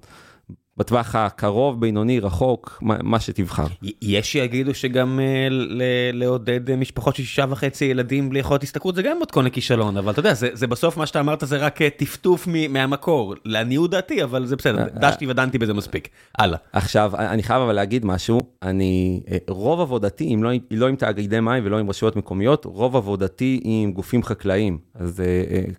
בטווח 0.76 1.14
הקרוב, 1.14 1.80
בינוני, 1.80 2.20
רחוק, 2.20 2.78
מה, 2.82 2.96
מה 3.02 3.20
שתבחר. 3.20 3.66
יש 4.02 4.32
שיגידו 4.32 4.74
שגם 4.74 5.20
אה, 5.20 5.48
ל- 5.50 5.82
לעודד 6.12 6.70
אה, 6.70 6.76
משפחות 6.76 7.16
של 7.16 7.22
שישה 7.22 7.44
וחצי 7.48 7.84
ילדים 7.84 8.30
בלי 8.30 8.38
יכולת 8.38 8.62
השתכרות 8.62 8.94
זה 8.94 9.02
גם 9.02 9.16
מתכון 9.22 9.44
לכישלון, 9.44 9.96
אבל 9.96 10.12
אתה 10.12 10.20
יודע, 10.20 10.34
זה, 10.34 10.48
זה 10.52 10.66
בסוף 10.66 10.96
מה 10.96 11.06
שאתה 11.06 11.20
אמרת 11.20 11.42
זה 11.46 11.56
רק 11.56 11.82
אה, 11.82 11.90
טפטוף 11.90 12.46
מ- 12.48 12.72
מהמקור, 12.72 13.34
לעניות 13.44 13.90
דעתי, 13.90 14.24
אבל 14.24 14.46
זה 14.46 14.56
בסדר, 14.56 14.84
דשתי 15.00 15.26
ודנתי 15.26 15.58
בזה 15.58 15.74
מספיק. 15.74 16.08
הלאה. 16.38 16.58
עכשיו, 16.72 17.12
אני 17.16 17.42
חייב 17.42 17.62
אבל 17.62 17.72
להגיד 17.72 18.04
משהו, 18.04 18.40
אני, 18.62 19.20
רוב 19.48 19.80
עבודתי, 19.80 20.34
אם 20.34 20.42
לא, 20.42 20.50
לא 20.70 20.88
עם 20.88 20.96
תאגידי 20.96 21.40
מים 21.40 21.62
ולא 21.66 21.78
עם 21.78 21.90
רשויות 21.90 22.16
מקומיות, 22.16 22.64
רוב 22.64 22.96
עבודתי 22.96 23.60
היא 23.64 23.82
עם 23.82 23.92
גופים 23.92 24.22
חקלאיים. 24.22 24.78
אז 24.94 25.22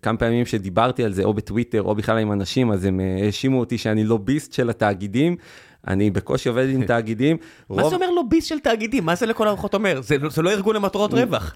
כמה 0.02 0.18
פעמים 0.18 0.46
שדיברתי 0.46 1.04
על 1.04 1.14
זה, 1.14 1.24
או 1.24 1.34
בטוויטר, 1.34 1.82
או 1.82 1.96
בכלל 1.96 2.18
עם 2.18 2.32
אנשים, 2.32 2.72
אז 2.72 2.86
הם 2.86 3.00
האשימו 3.26 3.60
אותי 3.60 3.78
שאני 3.78 4.04
לוביסט 4.04 4.54
של 4.54 4.70
התאגידים. 4.84 5.36
אני 5.88 6.10
בקושי 6.10 6.50
עובד 6.50 6.70
עם 6.70 6.86
תאגידים. 6.92 7.38
מה 7.70 7.90
זה 7.90 7.96
אומר 7.96 8.10
לוביסט 8.10 8.48
של 8.48 8.60
תאגידים? 8.60 9.06
מה 9.06 9.16
זה 9.16 9.26
לכל 9.26 9.48
הרוחות 9.48 9.74
אומר? 9.74 10.02
זה 10.02 10.18
לא- 10.18 10.30
זה 10.30 10.42
לא 10.42 10.52
ארגון 10.52 10.76
למטרות 10.76 11.14
רווח. 11.14 11.56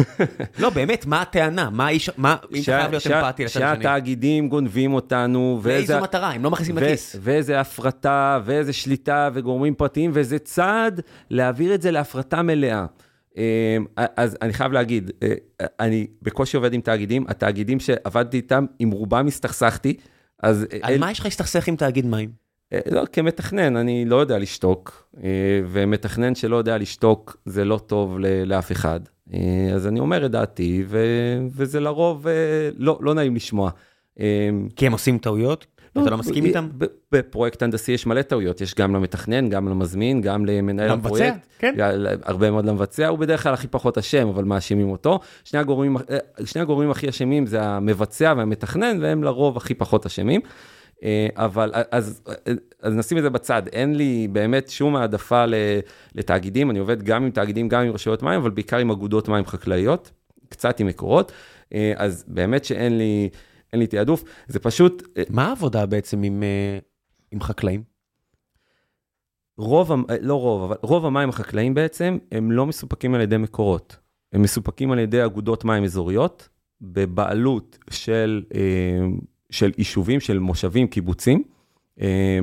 לא, 0.58 0.70
באמת, 0.70 1.06
מה 1.06 1.22
הטענה? 1.22 1.70
מה 1.70 1.86
האיש... 1.86 2.10
מה... 2.16 2.36
אם 2.52 2.62
אתה 2.62 2.72
חייב 2.72 2.90
להיות 2.90 3.06
אמפתי 3.06 3.44
לצד 3.44 3.60
השני. 3.62 3.76
שהתאגידים 3.76 4.48
גונבים 4.48 4.94
אותנו, 4.94 5.60
לאיזו 5.64 5.92
ואיזה- 5.92 6.00
מטרה? 6.00 6.30
הם 6.32 6.44
לא 6.44 6.50
מכניסים 6.50 6.76
ו- 6.76 6.80
לכיס. 6.80 7.16
ואיזה 7.20 7.60
הפרטה, 7.60 8.40
ואיזה 8.44 8.72
שליטה, 8.72 9.28
וגורמים 9.34 9.74
פרטיים, 9.74 10.10
וזה 10.14 10.38
צעד 10.38 11.00
להעביר 11.30 11.74
את 11.74 11.82
זה 11.82 11.90
להפרטה 11.90 12.42
מלאה. 12.42 12.86
אה, 13.38 13.76
אז 14.16 14.36
אני 14.42 14.52
חייב 14.52 14.72
להגיד, 14.72 15.10
אה, 15.22 15.34
אני 15.80 16.06
בקושי 16.22 16.56
עובד 16.56 16.72
עם 16.74 16.80
תאגידים, 16.80 17.24
התאגידים 17.28 17.80
שעבדתי 17.80 18.36
איתם, 18.36 18.66
עם 18.78 18.90
רובם 18.90 19.26
הסתכסכתי, 19.26 19.94
אז... 20.42 20.66
על 20.82 20.92
אל- 20.92 20.98
מה 20.98 21.10
יש 21.10 21.18
לך 21.18 21.24
להסתכסך 21.24 21.68
עם 21.68 21.76
תאגיד 21.76 22.06
מים? 22.06 22.43
אה, 22.72 22.78
לא, 22.90 23.02
כמתכנן, 23.12 23.76
אני 23.76 24.04
לא 24.04 24.16
יודע 24.16 24.38
לשתוק, 24.38 25.06
אה, 25.24 25.28
ומתכנן 25.66 26.34
שלא 26.34 26.56
יודע 26.56 26.78
לשתוק, 26.78 27.36
זה 27.44 27.64
לא 27.64 27.80
טוב 27.86 28.18
לאף 28.46 28.72
אחד. 28.72 29.00
אה, 29.34 29.38
אז 29.74 29.86
אני 29.86 30.00
אומר 30.00 30.26
את 30.26 30.30
דעתי, 30.30 30.84
ו- 30.88 31.38
וזה 31.56 31.80
לרוב 31.80 32.26
לא 32.76 32.98
לא 33.00 33.14
נעים 33.14 33.36
לשמוע. 33.36 33.70
כי 34.76 34.86
הם 34.86 34.92
עושים 34.92 35.18
טעויות? 35.18 35.66
אתה 36.02 36.10
לא 36.10 36.16
מסכים 36.18 36.44
איתם? 36.44 36.68
בפרויקט 37.12 37.62
הנדסי 37.62 37.92
יש 37.92 38.06
מלא 38.06 38.22
טעויות, 38.22 38.60
יש 38.60 38.74
גם 38.74 38.94
למתכנן, 38.94 39.48
גם 39.48 39.68
למזמין, 39.68 40.20
גם 40.20 40.46
למנהל 40.46 40.90
למבצע, 40.90 41.06
הפרויקט. 41.08 41.46
כן. 41.58 41.74
ל- 41.78 42.06
הרבה 42.24 42.50
מאוד 42.50 42.66
למבצע, 42.66 43.06
הוא 43.08 43.18
בדרך 43.18 43.42
כלל 43.42 43.54
הכי 43.54 43.68
פחות 43.68 43.98
אשם, 43.98 44.28
אבל 44.28 44.44
מאשימים 44.44 44.90
אותו. 44.90 45.20
שני 45.44 45.60
הגורמים, 45.60 45.96
שני 46.44 46.62
הגורמים 46.62 46.90
הכי 46.90 47.08
אשמים 47.08 47.46
זה 47.46 47.62
המבצע 47.62 48.34
והמתכנן, 48.36 48.98
והם 49.00 49.22
לרוב 49.24 49.56
הכי 49.56 49.74
פחות 49.74 50.06
אשמים. 50.06 50.40
אה, 51.04 51.28
אבל 51.36 51.72
אז, 51.90 52.22
אז 52.82 52.94
נשים 52.94 53.18
את 53.18 53.22
זה 53.22 53.30
בצד, 53.30 53.62
אין 53.72 53.94
לי 53.94 54.28
באמת 54.32 54.68
שום 54.68 54.96
העדפה 54.96 55.44
לתאגידים, 56.14 56.70
אני 56.70 56.78
עובד 56.78 57.02
גם 57.02 57.24
עם 57.24 57.30
תאגידים, 57.30 57.68
גם 57.68 57.82
עם 57.82 57.92
רשויות 57.92 58.22
מים, 58.22 58.40
אבל 58.40 58.50
בעיקר 58.50 58.78
עם 58.78 58.90
אגודות 58.90 59.28
מים 59.28 59.46
חקלאיות, 59.46 60.10
קצת 60.48 60.80
עם 60.80 60.86
מקורות, 60.86 61.32
אה, 61.74 61.92
אז 61.96 62.24
באמת 62.28 62.64
שאין 62.64 62.98
לי, 62.98 63.28
אין 63.72 63.80
לי 63.80 63.86
תעדוף, 63.86 64.24
זה 64.48 64.58
פשוט, 64.58 65.02
אה, 65.16 65.22
מה 65.30 65.48
העבודה 65.48 65.86
בעצם 65.86 66.22
עם, 66.22 66.42
אה, 66.42 66.78
עם 67.30 67.40
חקלאים? 67.40 67.94
רוב, 69.58 69.92
אה, 69.92 70.16
לא 70.20 70.40
רוב, 70.40 70.62
אבל 70.62 70.76
רוב 70.82 71.06
המים 71.06 71.28
החקלאיים 71.28 71.74
בעצם, 71.74 72.18
הם 72.32 72.52
לא 72.52 72.66
מסופקים 72.66 73.14
על 73.14 73.20
ידי 73.20 73.36
מקורות. 73.36 73.96
הם 74.32 74.42
מסופקים 74.42 74.92
על 74.92 74.98
ידי 74.98 75.24
אגודות 75.24 75.64
מים 75.64 75.84
אזוריות, 75.84 76.48
בבעלות 76.80 77.78
של, 77.90 78.42
אה, 78.54 79.06
של 79.54 79.72
יישובים, 79.78 80.20
של 80.20 80.38
מושבים, 80.38 80.86
קיבוצים. 80.86 81.42
אה, 82.00 82.38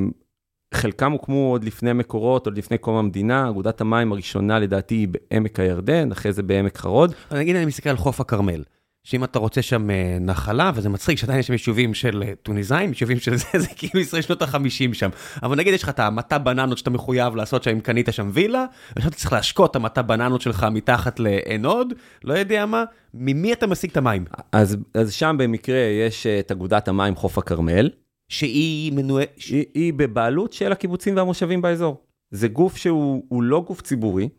חלקם 0.74 1.12
הוקמו 1.12 1.52
עוד 1.52 1.64
לפני 1.64 1.94
מקורות, 1.94 2.46
עוד 2.46 2.58
לפני 2.58 2.78
קום 2.78 2.96
המדינה, 2.96 3.50
אגודת 3.50 3.82
המים 3.82 4.12
הראשונה 4.12 4.60
לדעתי 4.60 4.96
היא 4.96 5.08
בעמק 5.08 5.60
הירדן, 5.60 6.12
אחרי 6.12 6.34
זה 6.34 6.44
בעמק 6.44 6.78
חרוד. 6.78 7.14
אז 7.30 7.38
נגיד 7.38 7.56
אני 7.56 7.66
מסתכל 7.66 7.90
על 7.90 7.98
חוף 7.98 8.22
הכרמל, 8.22 8.64
שאם 9.04 9.24
אתה 9.24 9.40
רוצה 9.40 9.62
שם 9.62 9.90
אה, 9.90 10.18
נחלה, 10.22 10.72
וזה 10.76 10.90
מצחיק 10.90 11.18
שעדיין 11.18 11.40
יש 11.40 11.48
שם 11.48 11.54
יישובים 11.54 11.94
של 11.94 12.24
אה, 12.28 12.34
טוניסאים, 12.44 12.90
יישובים 12.90 13.20
של 13.20 13.36
זה, 13.36 13.46
זה 13.58 13.68
כאילו 13.76 14.00
ישראל 14.00 14.22
שנות 14.22 14.42
החמישים 14.42 14.94
שם. 14.94 15.10
אבל 15.44 15.58
נגיד 15.58 15.74
יש 15.74 15.84
לך 15.84 15.90
את 15.90 16.00
המטע 16.00 16.38
בננות 16.38 16.78
שאתה 16.78 16.90
מחויב 16.90 17.36
לעשות 17.36 17.64
שם 17.64 17.72
אם 17.72 17.80
קנית 17.80 18.08
שם 18.12 18.30
וילה, 18.34 18.66
ועכשיו 18.96 19.10
אתה 19.10 19.18
צריך 19.18 19.34
להשקות 19.34 19.72
את 19.72 19.76
המטע 19.76 20.02
בננות 20.02 20.42
שלך 20.42 20.68
מתחת 20.72 21.20
לעין 21.20 21.66
עוד, 21.66 21.94
לא 22.24 22.34
יודע 22.34 22.66
מה, 22.66 22.84
ממי 23.14 23.54
אתה 23.54 23.68
משיג 23.68 23.92
את 23.92 23.98
המים? 23.98 24.26
אז, 24.52 24.78
אז 24.94 25.14
שם 25.14 25.36
במקרה 25.40 25.78
יש 25.78 26.28
אה, 26.28 26.40
את 26.40 26.52
אגודת 26.52 26.88
המים 26.88 27.16
חוף 27.16 27.38
הכרמל, 27.38 27.90
שהיא 28.30 28.94
מנוהלת... 28.94 29.30
היא, 29.50 29.66
היא 29.74 29.94
בבעלות 29.94 30.54
של 30.54 30.72
הקיבוצים 30.72 31.16
והמושבים 31.16 31.62
באזור. 31.62 32.04
זה 32.32 32.48
גוף 32.48 32.78
שהוא 32.78 33.24
הוא 33.30 33.44
לא 33.44 33.64
גוף 33.68 33.82
ציבורי, 33.82 34.30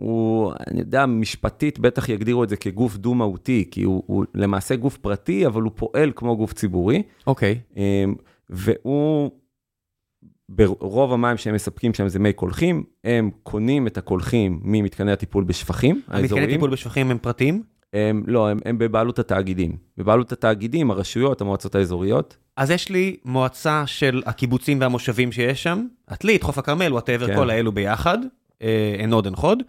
הוא, 0.00 0.52
אני 0.70 0.80
יודע, 0.80 1.06
משפטית 1.06 1.78
בטח 1.78 2.08
יגדירו 2.08 2.44
את 2.44 2.48
זה 2.48 2.56
כגוף 2.56 2.96
דו-מהותי, 2.96 3.68
כי 3.70 3.82
הוא, 3.82 4.02
הוא 4.06 4.24
למעשה 4.34 4.76
גוף 4.76 4.96
פרטי, 4.96 5.46
אבל 5.46 5.62
הוא 5.62 5.72
פועל 5.74 6.12
כמו 6.16 6.36
גוף 6.36 6.52
ציבורי, 6.52 7.02
אוקיי. 7.26 7.58
אמ, 7.76 8.14
והוא, 8.50 9.30
ברוב 10.48 11.12
המים 11.12 11.36
שהם 11.36 11.54
מספקים 11.54 11.94
שם 11.94 12.08
זה 12.08 12.18
מי 12.18 12.32
קולחים, 12.32 12.84
הם 13.04 13.30
קונים 13.42 13.86
את 13.86 13.98
הקולחים 13.98 14.60
ממתקני 14.62 15.12
הטיפול 15.12 15.44
בשפכים 15.44 15.94
המתקני 15.94 16.22
האזוריים. 16.22 16.50
טיפול 16.50 16.70
בשפכים 16.70 17.10
הם 17.10 17.18
פרטיים? 17.18 17.62
הם, 17.92 18.22
לא, 18.26 18.48
הם, 18.48 18.58
הם 18.64 18.78
בבעלות 18.78 19.18
התאגידים. 19.18 19.76
בבעלות 19.96 20.32
התאגידים, 20.32 20.90
הרשויות, 20.90 21.40
המועצות 21.40 21.74
האזוריות, 21.74 22.36
אז 22.56 22.70
יש 22.70 22.88
לי 22.88 23.16
מועצה 23.24 23.86
של 23.86 24.22
הקיבוצים 24.26 24.80
והמושבים 24.80 25.32
שיש 25.32 25.62
שם, 25.62 25.86
עתלית, 26.06 26.42
חוף 26.42 26.58
הכרמל, 26.58 26.92
whatever, 26.92 27.26
כן. 27.26 27.36
כל 27.36 27.50
האלו 27.50 27.72
ביחד, 27.72 28.18
אה, 28.62 28.94
אין 28.98 29.12
עוד 29.12 29.24
אין 29.24 29.36
חוד. 29.36 29.62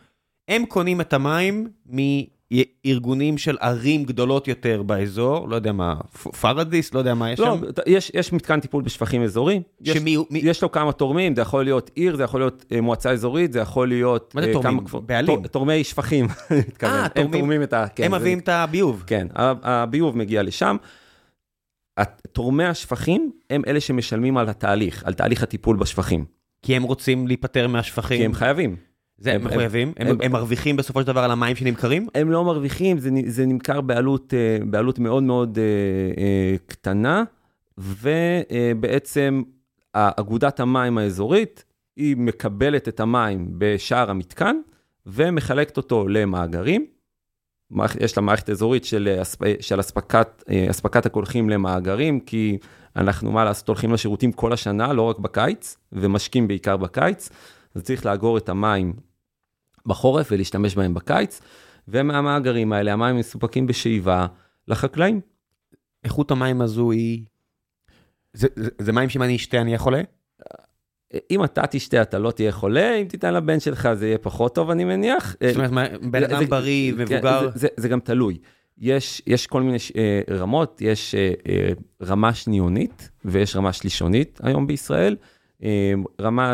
הם 0.47 0.65
קונים 0.65 1.01
את 1.01 1.13
המים 1.13 1.67
מארגונים 1.85 3.37
של 3.37 3.57
ערים 3.61 4.03
גדולות 4.03 4.47
יותר 4.47 4.83
באזור, 4.83 5.49
לא 5.49 5.55
יודע 5.55 5.71
מה, 5.71 5.95
פרדיס, 6.41 6.93
לא 6.93 6.99
יודע 6.99 7.13
מה 7.13 7.31
יש 7.31 7.39
לא, 7.39 7.57
שם. 7.57 7.69
אתה- 7.69 7.81
יש, 7.85 8.11
יש 8.15 8.33
מתקן 8.33 8.59
טיפול 8.59 8.83
בשפכים 8.83 9.23
אזורי, 9.23 9.61
יש, 9.81 9.97
שמי 9.97 10.13
הוא- 10.13 10.25
מי- 10.29 10.39
יש 10.43 10.61
לו 10.63 10.71
כמה 10.71 10.91
תורמים, 10.91 11.35
זה 11.35 11.41
יכול 11.41 11.63
להיות 11.63 11.91
עיר, 11.95 12.15
זה 12.15 12.23
יכול 12.23 12.41
להיות 12.41 12.65
אה, 12.71 12.81
מועצה 12.81 13.11
אזורית, 13.11 13.53
זה 13.53 13.59
יכול 13.59 13.87
להיות... 13.87 14.35
מה 14.35 14.41
זה 14.41 14.47
אה, 14.47 14.53
תורמים? 14.53 14.85
כמה 14.87 15.01
בעלים? 15.01 15.35
תור- 15.35 15.47
תורמי 15.47 15.83
שפכים, 15.83 16.25
אני 16.51 16.59
מתכוון. 16.59 16.93
אה, 16.93 17.03
הם 17.03 17.09
תורמים- 17.15 17.31
תורמים 17.39 17.63
את 17.63 17.73
ה... 17.73 17.85
כן, 17.95 18.03
הם 18.03 18.11
זה- 18.11 18.17
מביאים 18.19 18.39
את 18.39 18.49
הביוב. 18.49 19.03
כן, 19.07 19.27
הביוב 19.35 20.17
מגיע 20.17 20.43
לשם. 20.43 20.77
תורמי 22.31 22.65
השפכים 22.65 23.31
הם 23.49 23.61
אלה 23.67 23.79
שמשלמים 23.79 24.37
על 24.37 24.49
התהליך, 24.49 25.03
על 25.05 25.13
תהליך 25.13 25.43
הטיפול 25.43 25.77
בשפכים. 25.77 26.25
כי 26.65 26.75
הם 26.75 26.83
רוצים 26.83 27.27
להיפטר 27.27 27.61
כי 27.67 27.67
מהשפכים. 27.73 28.21
הם 28.25 28.33
חייבים. 28.33 28.75
זה 29.21 29.33
הם 29.33 29.41
הם- 29.41 29.47
מחויבים? 29.47 29.93
הם- 29.97 30.07
הם- 30.07 30.17
הם 30.21 30.31
מרוויחים 30.31 30.75
בסופו 30.75 31.01
של 31.01 31.07
דבר 31.07 31.23
על 31.23 31.31
המים 31.31 31.55
שנמכרים? 31.55 32.07
הם 32.15 32.31
לא 32.31 32.43
מרוויחים, 32.45 32.97
זה, 32.97 33.09
זה 33.25 33.45
נמכר 33.45 33.81
בעלות, 33.81 34.33
אה, 34.33 34.65
בעלות 34.65 34.99
מאוד 34.99 35.23
מאוד 35.23 35.57
אה, 35.59 35.63
אה, 36.23 36.55
קטנה, 36.67 37.23
ובעצם 37.77 39.41
אגודת 39.93 40.59
המים 40.59 40.97
האזורית, 40.97 41.63
היא 41.95 42.17
מקבלת 42.17 42.87
את 42.87 42.99
המים 42.99 43.47
בשער 43.57 44.11
המתקן, 44.11 44.55
ומחלקת 45.05 45.77
אותו 45.77 46.07
למאגרים. 46.07 46.85
יש 47.99 48.17
לה 48.17 48.23
מערכת 48.23 48.49
אזורית 48.49 48.85
של, 48.85 49.19
של 49.59 49.79
אספקת, 49.79 50.43
אספקת 50.69 51.05
הקולחים 51.05 51.49
למאגרים, 51.49 52.19
כי 52.19 52.57
אנחנו, 52.95 53.31
מה 53.31 53.43
לעשות, 53.43 53.67
הולכים 53.67 53.93
לשירותים 53.93 54.31
כל 54.31 54.53
השנה, 54.53 54.93
לא 54.93 55.01
רק 55.01 55.19
בקיץ, 55.19 55.77
ומשקים 55.91 56.47
בעיקר 56.47 56.77
בקיץ, 56.77 57.29
אז 57.75 57.83
צריך 57.83 58.05
לאגור 58.05 58.37
את 58.37 58.49
המים 58.49 58.93
בחורף 59.85 60.27
ולהשתמש 60.31 60.75
בהם 60.75 60.93
בקיץ, 60.93 61.41
ומהמאגרים 61.87 62.73
האלה 62.73 62.93
המים 62.93 63.17
מסופקים 63.17 63.67
בשאיבה 63.67 64.27
לחקלאים. 64.67 65.21
איכות 66.03 66.31
המים 66.31 66.61
הזו 66.61 66.91
היא... 66.91 67.23
זה- 68.33 68.47
זה 68.55 68.69
זה 68.79 68.91
מים 68.91 69.09
שאם 69.09 69.23
אני 69.23 69.35
אשתה 69.35 69.57
אני 69.61 69.69
אהיה 69.69 69.77
חולה? 69.79 70.01
אם 71.31 71.43
אתה 71.43 71.67
תשתה, 71.67 72.01
אתה 72.01 72.19
לא 72.19 72.31
תהיה 72.31 72.51
חולה, 72.51 72.95
אם 72.95 73.05
תיתן 73.07 73.33
לבן 73.33 73.59
שלך, 73.59 73.89
זה 73.93 74.07
יהיה 74.07 74.17
פחות 74.17 74.55
טוב, 74.55 74.69
אני 74.69 74.83
מניח. 74.85 75.35
זאת 75.47 75.55
אומרת, 75.55 75.71
בן 76.11 76.23
אדם 76.23 76.45
בריא, 76.49 76.91
כן, 76.91 76.97
מבוגר, 77.01 77.21
זה, 77.53 77.59
זה, 77.59 77.67
זה 77.77 77.87
גם 77.89 77.99
תלוי. 77.99 78.37
יש, 78.77 79.21
יש 79.27 79.47
כל 79.47 79.61
מיני 79.61 79.79
ש- 79.79 79.91
אה, 79.95 80.21
רמות, 80.37 80.81
יש 80.81 81.15
אה, 81.15 81.33
אה, 81.49 81.69
רמה 82.01 82.33
שניונית 82.33 83.09
ויש 83.25 83.55
רמה 83.55 83.73
שלישונית 83.73 84.39
היום 84.43 84.67
בישראל. 84.67 85.15
אה, 85.63 85.93
רמה, 86.21 86.53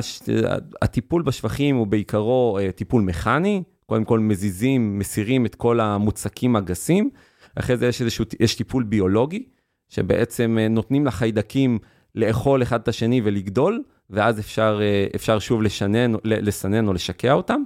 הטיפול 0.82 1.22
בשפכים 1.22 1.76
הוא 1.76 1.88
בעיקרו 1.88 2.60
אה, 2.62 2.72
טיפול 2.72 3.02
מכני, 3.02 3.64
קודם 3.86 4.04
כל 4.04 4.20
מזיזים, 4.20 5.00
מסירים 5.00 5.46
את 5.46 5.56
כל 5.56 5.80
המוצקים 5.80 6.56
הגסים, 6.56 7.10
אחרי 7.56 7.78
זה 7.78 7.88
יש 7.88 8.02
איזשהו, 8.02 8.26
יש 8.40 8.56
טיפול 8.56 8.84
ביולוגי, 8.84 9.44
שבעצם 9.90 10.58
אה, 10.60 10.68
נותנים 10.68 11.06
לחיידקים 11.06 11.80
לאכול 12.16 12.64
אחד 12.64 12.82
את 12.82 12.88
השני 12.88 13.22
ולגדול, 13.24 13.84
ואז 14.10 14.40
אפשר, 14.40 14.80
אה, 14.82 15.08
אפשר 15.16 15.40
שוב 15.40 15.62
לשנן, 15.62 16.12
לסנן 16.24 16.88
או 16.88 16.94
לשקע 16.94 17.34
אותם. 17.34 17.62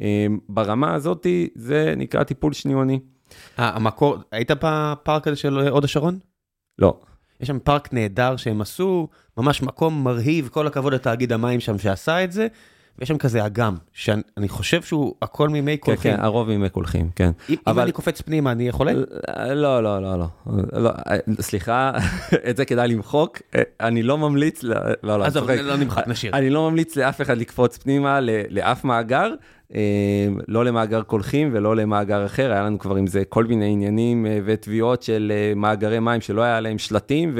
אה, 0.00 0.26
ברמה 0.48 0.94
הזאת 0.94 1.26
זה 1.54 1.94
נקרא 1.96 2.22
טיפול 2.22 2.52
שניוני. 2.52 3.00
המקור, 3.56 4.16
היית 4.32 4.50
בפארק 4.50 5.28
הזה 5.28 5.36
של 5.36 5.58
הוד 5.58 5.84
השרון? 5.84 6.18
לא. 6.78 7.00
יש 7.40 7.48
שם 7.48 7.58
פארק 7.58 7.92
נהדר 7.92 8.36
שהם 8.36 8.60
עשו, 8.60 9.08
ממש 9.36 9.62
מקום 9.62 10.04
מרהיב, 10.04 10.48
כל 10.52 10.66
הכבוד 10.66 10.94
לתאגיד 10.94 11.32
המים 11.32 11.60
שם 11.60 11.78
שעשה 11.78 12.24
את 12.24 12.32
זה, 12.32 12.46
ויש 12.98 13.08
שם 13.08 13.18
כזה 13.18 13.46
אגם, 13.46 13.76
שאני 13.92 14.48
חושב 14.48 14.82
שהוא 14.82 15.14
הכל 15.22 15.48
כן, 15.54 15.76
קולחים. 15.76 16.16
כן, 16.16 16.22
הרוב 16.22 16.48
ממי 16.48 16.68
קולחים, 16.68 17.10
כן. 17.16 17.30
אם 17.48 17.54
אם 17.54 17.56
אבל- 17.66 17.82
אני 17.82 17.92
קופץ 17.92 18.20
פנימה 18.20 18.52
אני 18.52 18.68
יכול? 18.68 18.88
לא, 19.54 19.82
לא, 19.82 20.02
לא, 20.02 20.18
לא. 20.18 20.26
לא, 20.72 20.90
אה, 20.90 21.16
סליחה, 21.40 21.92
את 22.50 22.56
זה 22.56 22.64
כדאי 22.64 22.88
למחוק. 22.88 23.38
אה, 23.54 23.62
אני 23.80 24.02
לא 24.02 24.18
ממליץ, 24.18 24.62
לא, 24.62 24.74
לא, 25.02 25.14
אני 25.14 25.24
עזוב, 25.24 25.42
צוחק. 25.42 25.58
לא 25.62 25.76
נמחק, 25.76 26.08
נשאיר. 26.08 26.36
אני 26.36 26.50
לא 26.50 26.70
ממליץ 26.70 26.96
לאף 26.96 27.20
אחד 27.20 27.36
לקפוץ 27.38 27.76
פנימה 27.78 28.18
לאף 28.50 28.84
מאגר, 28.84 29.30
לא 30.48 30.64
למאגר 30.64 31.02
קולחים 31.02 31.50
ולא 31.52 31.76
למאגר 31.76 32.26
אחר, 32.26 32.52
היה 32.52 32.62
לנו 32.62 32.78
כבר 32.78 32.96
עם 32.96 33.06
זה 33.06 33.24
כל 33.24 33.44
מיני 33.44 33.72
עניינים 33.72 34.26
אה, 34.26 34.38
ותביעות 34.44 35.02
של 35.02 35.32
אה, 35.34 35.54
מאגרי 35.56 35.98
מים 35.98 36.20
שלא 36.20 36.42
היה 36.42 36.60
להם 36.60 36.78
שלטים, 36.78 37.34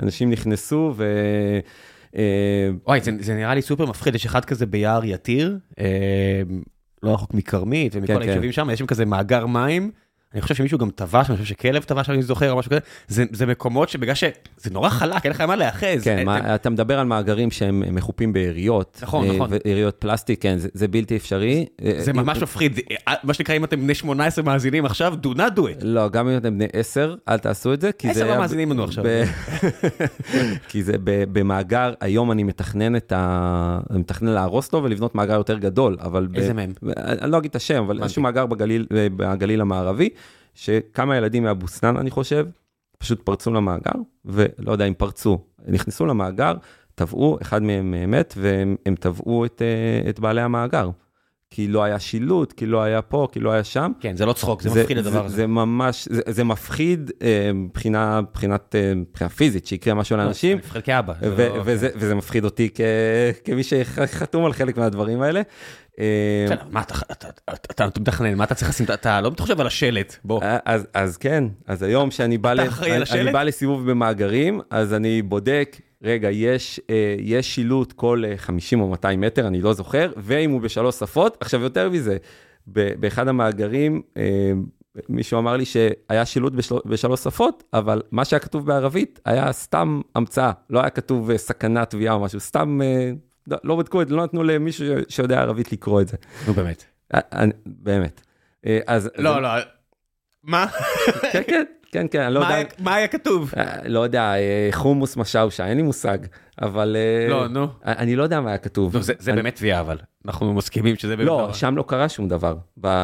ואנשים 0.00 0.30
נכנסו 0.30 0.94
ו... 0.96 1.06
אה, 2.16 2.70
וואי, 2.86 3.00
זה, 3.00 3.10
זה 3.20 3.34
נראה 3.34 3.54
לי 3.54 3.62
סופר 3.62 3.86
מפחיד, 3.86 4.14
יש 4.14 4.26
אחד 4.26 4.44
כזה 4.44 4.66
ביער 4.66 5.04
יתיר, 5.04 5.58
אה, 5.78 6.42
לא 7.02 7.14
רחוק 7.14 7.34
מכרמית 7.34 7.96
ומכל 7.96 8.14
כן, 8.14 8.22
היישובים 8.22 8.52
שם, 8.52 8.70
יש 8.70 8.78
שם 8.78 8.86
כזה 8.86 9.04
מאגר 9.04 9.46
מים. 9.46 9.90
אני 10.34 10.42
חושב 10.42 10.54
שמישהו 10.54 10.78
גם 10.78 10.90
טבע 10.90 11.24
שם, 11.24 11.32
אני 11.32 11.42
חושב 11.42 11.54
שכלב 11.54 11.82
טבע 11.82 12.04
שם, 12.04 12.12
אני 12.12 12.22
זוכר, 12.22 12.50
או 12.52 12.58
משהו 12.58 12.70
כזה. 12.70 12.80
זה, 13.08 13.24
זה 13.32 13.46
מקומות 13.46 13.88
שבגלל 13.88 14.14
ש... 14.14 14.24
זה 14.56 14.70
נורא 14.70 14.88
חלק, 14.88 15.24
אין 15.24 15.32
לך 15.32 15.40
מה 15.40 15.56
להיאחז. 15.56 16.04
כן, 16.04 16.18
אה, 16.18 16.24
מה, 16.24 16.54
אתה 16.54 16.70
מדבר 16.70 16.98
על 16.98 17.06
מאגרים 17.06 17.50
שהם 17.50 17.82
מחופים 17.94 18.32
בעיריות. 18.32 19.00
נכון, 19.02 19.26
אה, 19.26 19.34
נכון. 19.34 19.50
ועיריות 19.50 19.94
פלסטיק, 19.94 20.42
כן, 20.42 20.58
זה, 20.58 20.68
זה 20.74 20.88
בלתי 20.88 21.16
אפשרי. 21.16 21.66
אה, 21.84 21.92
זה 21.98 22.12
ממש 22.12 22.42
מפחיד, 22.42 22.80
אה, 23.08 23.14
מה 23.22 23.34
שנקרא, 23.34 23.56
אם 23.56 23.64
אתם 23.64 23.80
בני 23.80 23.94
18 23.94 24.44
מאזינים 24.44 24.84
עכשיו, 24.84 25.14
do 25.22 25.26
not 25.26 25.56
do 25.56 25.60
it. 25.60 25.82
לא, 25.82 26.08
גם 26.08 26.28
אם 26.28 26.36
אתם 26.36 26.54
בני 26.54 26.66
10, 26.72 27.14
אל 27.28 27.38
תעשו 27.38 27.72
את 27.72 27.80
זה, 27.80 27.92
כי 27.92 28.14
זה... 28.14 28.24
לא 28.24 28.30
היה 28.30 28.38
מאזינים 28.38 28.72
לנו 28.72 28.84
עכשיו. 28.84 29.04
כי 30.68 30.82
זה 30.82 30.92
במאגר, 31.04 31.94
היום 32.00 32.32
אני 32.32 32.42
מתכנן 32.42 32.96
את 32.96 33.12
ה... 33.16 33.80
אני 33.90 33.98
מתכנן 33.98 34.28
להרוס 34.28 34.66
אותו 34.66 34.84
ולבנות 34.84 35.14
מאגר 35.14 35.34
יותר 35.34 35.58
גדול, 35.58 35.96
אבל... 36.00 36.28
איזה 36.34 36.54
מהם? 36.54 36.72
אני 36.96 37.30
לא 37.30 37.38
אגיד 37.38 37.50
את 37.50 37.56
השם, 37.56 37.82
אבל 37.82 38.02
איזשהו 38.02 38.22
מאגר 38.22 38.46
בגליל 39.16 39.60
המערבי, 39.60 40.08
שכמה 40.58 41.16
ילדים 41.16 41.42
מאבו 41.42 41.68
סנאן, 41.68 41.96
אני 41.96 42.10
חושב, 42.10 42.46
פשוט 42.98 43.22
פרצו 43.22 43.52
למאגר, 43.52 43.92
ולא 44.24 44.72
יודע 44.72 44.84
אם 44.84 44.94
פרצו, 44.94 45.38
נכנסו 45.68 46.06
למאגר, 46.06 46.54
טבעו, 46.94 47.38
אחד 47.42 47.62
מהם 47.62 47.94
אה, 47.94 48.06
מת, 48.06 48.34
והם 48.36 48.76
הם 48.86 48.94
טבעו 48.94 49.44
את, 49.44 49.62
אה, 49.62 50.10
את 50.10 50.20
בעלי 50.20 50.40
המאגר. 50.40 50.90
כי 51.50 51.68
לא 51.68 51.84
היה 51.84 51.98
שילוט, 51.98 52.52
כי 52.52 52.66
לא 52.66 52.82
היה 52.82 53.02
פה, 53.02 53.28
כי 53.32 53.40
לא 53.40 53.50
היה 53.52 53.64
שם. 53.64 53.92
כן, 54.00 54.16
זה 54.16 54.26
לא 54.26 54.32
צחוק, 54.32 54.62
זה 54.62 54.70
מפחיד 54.80 54.98
הדבר 54.98 55.24
הזה. 55.24 55.36
זה 55.36 55.46
ממש, 55.46 56.08
זה, 56.10 56.22
זה 56.26 56.44
מפחיד 56.44 57.10
אה, 57.22 57.50
מבחינה, 57.54 58.20
מבחינת, 58.20 58.74
אה, 58.74 58.92
מבחינה 58.94 59.30
פיזית, 59.30 59.66
שיקרה 59.66 59.94
משהו 59.94 60.16
לאנשים, 60.16 60.58
אני 60.58 60.66
מפחיד 60.66 60.82
כאבא. 60.82 61.12
זה 61.20 61.30
ו- 61.36 61.48
לא- 61.56 61.62
וזה, 61.64 61.88
וזה 61.96 62.14
מפחיד 62.14 62.44
אותי 62.44 62.68
כ, 62.74 62.80
כמי 63.44 63.62
שחתום 63.62 64.44
על 64.44 64.52
חלק 64.52 64.76
מהדברים 64.76 65.22
האלה. 65.22 65.42
אה, 65.98 66.46
מה 66.70 66.82
אתה- 67.70 67.88
מתכנן, 68.00 68.34
מה 68.34 68.44
אתה 68.44 68.54
צריך 68.54 68.68
לשים, 68.70 68.86
אתה 68.94 69.20
לא 69.20 69.30
חושב 69.40 69.60
על 69.60 69.66
השלט, 69.66 70.16
בוא. 70.24 70.40
אז, 70.64 70.86
אז 70.94 71.16
כן, 71.16 71.44
אז 71.66 71.82
היום 71.82 72.10
שאני 72.10 72.38
בא 73.32 73.42
לסיבוב 73.42 73.90
במאגרים, 73.90 74.60
אז 74.70 74.94
אני 74.94 75.22
בודק, 75.22 75.76
רגע, 76.02 76.30
יש, 76.30 76.80
אה, 76.90 77.14
יש 77.18 77.54
שילוט 77.54 77.92
כל 77.92 78.22
אה, 78.26 78.36
50 78.36 78.80
או 78.80 78.88
200 78.88 79.20
מטר, 79.20 79.46
אני 79.46 79.60
לא 79.60 79.72
זוכר, 79.72 80.12
ואם 80.16 80.50
הוא 80.50 80.60
בשלוש 80.60 80.94
שפות, 80.94 81.36
עכשיו 81.40 81.60
יותר 81.62 81.90
מזה, 81.90 82.16
ב- 82.72 82.94
באחד 83.00 83.28
המאגרים, 83.28 84.02
אה, 84.16 84.52
מישהו 85.08 85.38
אמר 85.38 85.56
לי 85.56 85.64
שהיה 85.64 86.24
שילוט 86.26 86.52
בשל, 86.52 86.74
בשלוש 86.86 87.20
שפות, 87.20 87.64
אבל 87.72 88.02
מה 88.10 88.24
שהיה 88.24 88.40
כתוב 88.40 88.66
בערבית 88.66 89.20
היה 89.24 89.52
סתם 89.52 90.00
המצאה, 90.14 90.52
לא 90.70 90.80
היה 90.80 90.90
כתוב 90.90 91.30
אה, 91.30 91.38
סכנת 91.38 91.90
תביעה 91.90 92.14
או 92.14 92.20
משהו, 92.20 92.40
סתם, 92.40 92.80
אה, 92.82 93.10
לא, 93.46 93.56
לא 93.64 93.76
בדקו 93.76 94.02
את 94.02 94.08
זה, 94.08 94.14
לא 94.14 94.24
נתנו 94.24 94.42
למישהו 94.42 94.86
ש- 94.86 95.14
שיודע 95.14 95.40
ערבית 95.40 95.72
לקרוא 95.72 96.00
את 96.00 96.08
זה. 96.08 96.16
נו 96.46 96.52
באמת. 96.52 96.84
אה, 97.14 97.20
אני- 97.32 97.52
באמת. 97.66 98.20
אה, 98.66 98.78
אז... 98.86 99.10
לא, 99.18 99.42
לא. 99.42 99.48
מה? 100.44 100.66
כן, 101.32 101.42
כן, 101.46 101.64
כן, 101.92 102.06
כן, 102.10 102.20
אני 102.20 102.34
לא 102.34 102.40
יודע. 102.40 102.56
מה 102.78 102.94
היה 102.94 103.08
כתוב? 103.08 103.52
לא 103.84 104.00
יודע, 104.00 104.32
חומוס 104.70 105.16
משאושה, 105.16 105.66
אין 105.66 105.76
לי 105.76 105.82
מושג, 105.82 106.18
אבל... 106.62 106.96
לא, 107.28 107.48
נו. 107.48 107.66
אני 107.84 108.16
לא 108.16 108.22
יודע 108.22 108.40
מה 108.40 108.48
היה 108.48 108.58
כתוב. 108.58 108.96
זה 109.00 109.32
באמת 109.32 109.56
תביעה 109.56 109.80
אבל. 109.80 109.96
אנחנו 110.26 110.54
מסכימים 110.54 110.96
שזה 110.96 111.16
באמת... 111.16 111.28
לא. 111.28 111.50
שם 111.52 111.76
לא 111.76 111.84
קרה 111.88 112.08
שום 112.08 112.28
דבר 112.28 112.56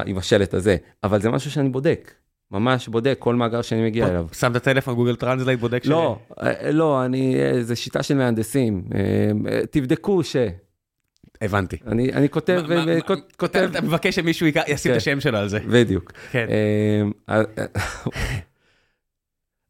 עם 0.06 0.18
השלט 0.18 0.54
הזה, 0.54 0.76
אבל 1.04 1.20
זה 1.20 1.30
משהו 1.30 1.50
שאני 1.50 1.68
בודק, 1.68 2.12
ממש 2.50 2.88
בודק 2.88 3.16
כל 3.18 3.34
מאגר 3.34 3.62
שאני 3.62 3.84
מגיע 3.84 4.08
אליו. 4.08 4.26
שם 4.32 4.50
את 4.50 4.56
הטלפון, 4.56 4.94
Google 4.94 5.16
Translate, 5.16 5.60
בודק 5.60 5.84
ש... 5.84 5.86
לא, 5.86 6.18
אה, 6.42 6.70
לא, 6.72 7.04
אני, 7.04 7.36
אה, 7.40 7.62
זה 7.62 7.76
שיטה 7.76 8.02
של 8.02 8.14
מהנדסים, 8.14 8.84
אה, 8.94 9.60
תבדקו 9.70 10.22
ש... 10.24 10.36
הבנתי. 11.42 11.76
אני 11.86 12.12
אני 12.12 12.28
כותב, 12.28 12.62
מה- 12.68 12.74
אה, 12.74 12.84
מה- 12.86 13.00
כותב, 13.36 13.58
אתה 13.58 13.78
אתה 13.78 13.86
מבקש 13.86 14.14
שמישהו 14.16 14.46
ישים 14.46 14.62
את 14.92 14.96
כן. 14.96 14.96
השם 14.96 15.20
שלו 15.20 15.38
על 15.38 15.48
זה. 15.48 15.58
בדיוק. 15.70 16.12
כן. 16.30 16.46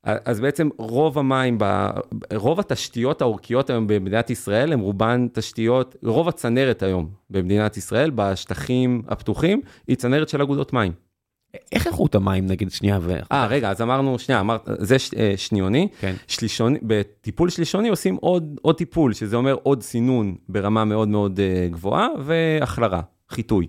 אז 0.05 0.40
בעצם 0.40 0.68
רוב 0.78 1.18
המים, 1.18 1.57
ב- 1.61 1.90
רוב 2.34 2.61
התשתיות 2.61 3.22
העורקיות 3.22 3.70
היום 3.70 3.86
במדינת 3.86 4.30
ישראל 4.30 4.72
הם 4.72 4.80
רובן 4.80 5.26
תשתיות, 5.32 5.96
רוב 6.02 6.28
הצנרת 6.28 6.82
היום 6.82 7.09
במדינת 7.30 7.76
ישראל 7.76 8.11
בשטחים 8.14 9.02
הפתוחים 9.09 9.61
היא 9.88 9.96
צנרת 9.96 10.28
של 10.28 10.42
אגודות 10.42 10.72
מים. 10.72 10.92
איך 11.72 11.86
איכות 11.86 12.14
המים 12.14 12.46
נגיד 12.46 12.70
שנייה 12.70 12.98
ו... 13.02 13.14
אה 13.32 13.46
רגע 13.46 13.70
אז 13.70 13.82
אמרנו 13.82 14.18
שנייה 14.18 14.40
אמרת 14.40 14.68
זה 14.78 14.98
ש- 14.98 15.14
אה, 15.14 15.34
שניוני, 15.36 15.88
כן. 16.00 16.14
שלישוני, 16.28 16.78
בטיפול 16.82 17.50
שלישוני 17.50 17.88
עושים 17.88 18.16
עוד, 18.20 18.59
עוד 18.62 18.76
טיפול 18.76 19.12
שזה 19.12 19.36
אומר 19.36 19.57
עוד 19.62 19.82
סינון 19.82 20.34
ברמה 20.48 20.84
מאוד 20.84 21.09
מאוד 21.09 21.40
אה, 21.40 21.68
גבוהה 21.70 22.09
והחלרה, 22.24 23.00
חיטוי. 23.30 23.66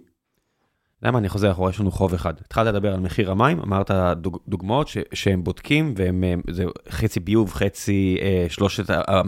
למה 1.03 1.19
אני 1.19 1.29
חוזר 1.29 1.51
אחורה, 1.51 1.69
יש 1.69 1.79
לנו 1.79 1.91
חוב 1.91 2.13
אחד. 2.13 2.33
התחלת 2.39 2.67
לדבר 2.67 2.93
על 2.93 2.99
מחיר 2.99 3.31
המים, 3.31 3.59
אמרת 3.59 3.91
דוג, 4.15 4.39
דוגמאות 4.47 4.87
ש, 4.87 4.97
שהם 5.13 5.43
בודקים, 5.43 5.93
והם 5.97 6.23
אה, 6.23 6.33
זה 6.49 6.65
חצי 6.89 7.19
ביוב, 7.19 7.53
חצי 7.53 8.17
אה, 8.21 8.45
שלושת 8.49 8.83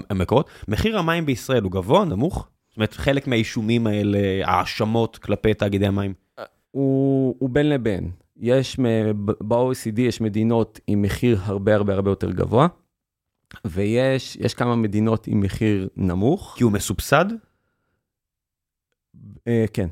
המקורות. 0.09 0.49
מחיר 0.67 0.99
המים 0.99 1.25
בישראל 1.25 1.63
הוא 1.63 1.71
גבוה, 1.71 2.05
נמוך? 2.05 2.47
זאת 2.69 2.77
אומרת, 2.77 2.93
חלק 2.93 3.27
מהאישומים 3.27 3.87
האלה, 3.87 4.19
האשמות 4.43 5.17
כלפי 5.17 5.53
תאגידי 5.53 5.87
המים. 5.87 6.13
הוא, 6.71 7.35
הוא 7.39 7.49
בין 7.49 7.69
לבין. 7.69 8.11
יש, 8.37 8.79
ב-OECD 9.47 10.01
יש 10.01 10.21
מדינות 10.21 10.79
עם 10.87 11.01
מחיר 11.01 11.39
הרבה 11.43 11.75
הרבה 11.75 11.93
הרבה 11.93 12.11
יותר 12.11 12.31
גבוה, 12.31 12.67
ויש 13.65 14.35
יש 14.35 14.53
כמה 14.53 14.75
מדינות 14.75 15.27
עם 15.27 15.41
מחיר 15.41 15.87
נמוך. 15.95 16.53
כי 16.57 16.63
הוא 16.63 16.71
מסובסד? 16.71 17.25
אה, 19.47 19.65
כן. 19.73 19.87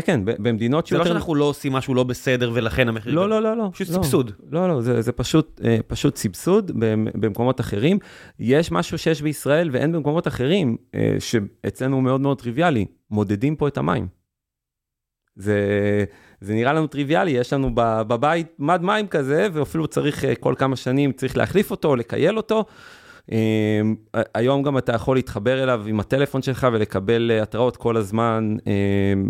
כן, 0.00 0.24
כן, 0.24 0.42
במדינות 0.42 0.86
זה 0.86 0.98
לא 0.98 1.04
שאנחנו 1.04 1.34
לא 1.34 1.44
עושים 1.44 1.72
משהו 1.72 1.94
לא 1.94 2.02
בסדר 2.04 2.50
ולכן 2.54 2.88
המחיר... 2.88 3.14
לא. 3.14 3.28
לא, 3.28 3.42
לא, 3.42 3.56
לא. 3.56 3.70
פשוט 3.72 3.88
לא. 3.88 3.94
סבסוד. 3.94 4.32
לא, 4.50 4.68
לא, 4.68 4.80
זה, 4.80 5.02
זה 5.02 5.12
פשוט, 5.12 5.60
אה, 5.64 5.78
פשוט 5.86 6.16
סבסוד 6.16 6.70
במ- 6.74 7.20
במקומות 7.20 7.60
אחרים. 7.60 7.98
יש 8.38 8.72
משהו 8.72 8.98
שיש 8.98 9.22
בישראל 9.22 9.70
ואין 9.72 9.92
במקומות 9.92 10.28
אחרים, 10.28 10.76
אה, 10.94 11.16
שאצלנו 11.18 11.96
הוא 11.96 12.02
מאוד 12.02 12.20
מאוד 12.20 12.38
טריוויאלי, 12.40 12.86
מודדים 13.10 13.56
פה 13.56 13.68
את 13.68 13.78
המים. 13.78 14.06
זה, 15.36 15.58
זה 16.40 16.54
נראה 16.54 16.72
לנו 16.72 16.86
טריוויאלי, 16.86 17.30
יש 17.30 17.52
לנו 17.52 17.70
בבית 17.74 18.46
מד 18.58 18.82
מים 18.82 19.06
כזה, 19.06 19.48
ואפילו 19.52 19.86
צריך 19.86 20.24
אה, 20.24 20.34
כל 20.34 20.54
כמה 20.58 20.76
שנים, 20.76 21.12
צריך 21.12 21.36
להחליף 21.36 21.70
אותו, 21.70 21.96
לקייל 21.96 22.36
אותו. 22.36 22.64
אה, 23.32 23.80
היום 24.34 24.62
גם 24.62 24.78
אתה 24.78 24.92
יכול 24.92 25.16
להתחבר 25.16 25.62
אליו 25.62 25.82
עם 25.86 26.00
הטלפון 26.00 26.42
שלך 26.42 26.66
ולקבל 26.72 27.30
אה, 27.30 27.42
התראות 27.42 27.76
כל 27.76 27.96
הזמן, 27.96 28.56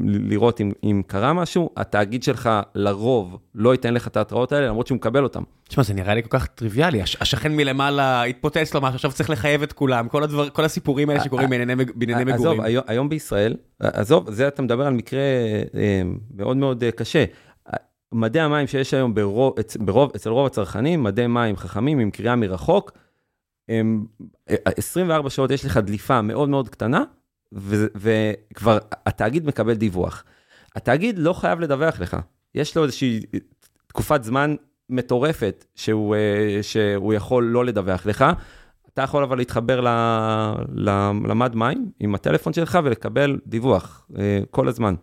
ל- 0.05 0.33
לראות 0.33 0.61
אם, 0.61 0.73
אם 0.85 1.03
קרה 1.07 1.33
משהו. 1.33 1.71
התאגיד 1.77 2.23
שלך 2.23 2.51
לרוב 2.75 3.39
לא 3.55 3.73
ייתן 3.73 3.95
לך 3.95 4.07
את 4.07 4.17
ההתראות 4.17 4.53
האלה, 4.53 4.67
למרות 4.67 4.87
שהוא 4.87 4.97
מקבל 4.97 5.23
אותם. 5.23 5.43
תשמע, 5.69 5.83
זה 5.85 5.95
נראה 5.95 6.15
לי 6.15 6.23
כל 6.23 6.29
כך 6.29 6.47
טריוויאלי, 6.47 7.03
הש- 7.03 7.17
השכן 7.21 7.57
מלמעלה 7.57 8.23
התפוצץ 8.23 8.75
לו 8.75 8.81
משהו, 8.81 8.95
עכשיו 8.95 9.13
צריך 9.13 9.31
לחייב 9.31 9.63
את 9.63 9.73
כולם, 9.73 10.09
כל 10.09 10.23
הדבר, 10.23 10.49
כל 10.51 10.65
הסיפורים 10.65 11.11
האלה 11.11 11.21
שקורים 11.25 11.51
בענייני 11.51 11.75
מג- 11.75 11.91
בענייני 11.95 12.33
עזוב, 12.33 12.47
מגורים. 12.47 12.61
היום, 12.61 12.85
היום 12.87 13.09
בישראל, 13.09 13.55
עזוב, 13.81 14.31
זה 14.31 14.49
אתה 14.49 14.63
מדבר 14.63 14.87
על 14.87 14.93
מקרה 14.95 15.21
אה, 15.75 16.03
מאוד 16.35 16.57
מאוד 16.57 16.85
אה, 16.85 16.91
קשה. 16.91 17.25
מדי 18.13 18.41
המים 18.41 18.67
שיש 18.67 18.95
היום 18.95 19.15
ברוב, 19.15 19.55
ברוב, 19.81 20.11
אצל 20.17 20.31
רוב 20.31 20.47
הצרכנים, 20.47 21.03
מדי 21.03 21.27
מים 21.27 21.57
חכמים 21.57 21.99
עם 21.99 22.11
קריאה 22.11 22.37
מרחוק, 22.37 22.93
24 24.49 25.31
שעות 25.31 25.51
יש 25.51 25.65
לך 25.65 25.77
דליפה 25.77 26.21
מאוד 26.23 26.49
מאוד 26.49 26.69
קטנה, 26.69 27.05
ו- 27.55 27.87
וכבר 27.97 28.79
התאגיד 29.07 29.47
מקבל 29.47 29.75
דיווח. 29.75 30.25
התאגיד 30.77 31.19
לא 31.19 31.33
חייב 31.33 31.61
לדווח 31.61 32.01
לך, 32.01 32.17
יש 32.55 32.77
לו 32.77 32.85
איזושהי 32.85 33.21
תקופת 33.87 34.25
זמן 34.25 34.55
מטורפת 34.91 35.65
שהוא, 35.75 36.15
אה, 36.15 36.59
שהוא 36.63 37.15
יכול 37.15 37.45
לא 37.45 37.65
לדווח 37.65 38.07
לך. 38.07 38.25
אתה 38.93 39.03
יכול 39.03 39.23
אבל 39.23 39.37
להתחבר 39.37 39.81
ל, 39.81 39.89
ל, 40.75 40.91
למד 41.29 41.55
מים 41.55 41.91
עם 42.01 42.15
הטלפון 42.15 42.53
שלך 42.53 42.79
ולקבל 42.85 43.39
דיווח 43.47 44.07
אה, 44.19 44.41
כל 44.51 44.69
הזמן. 44.69 44.95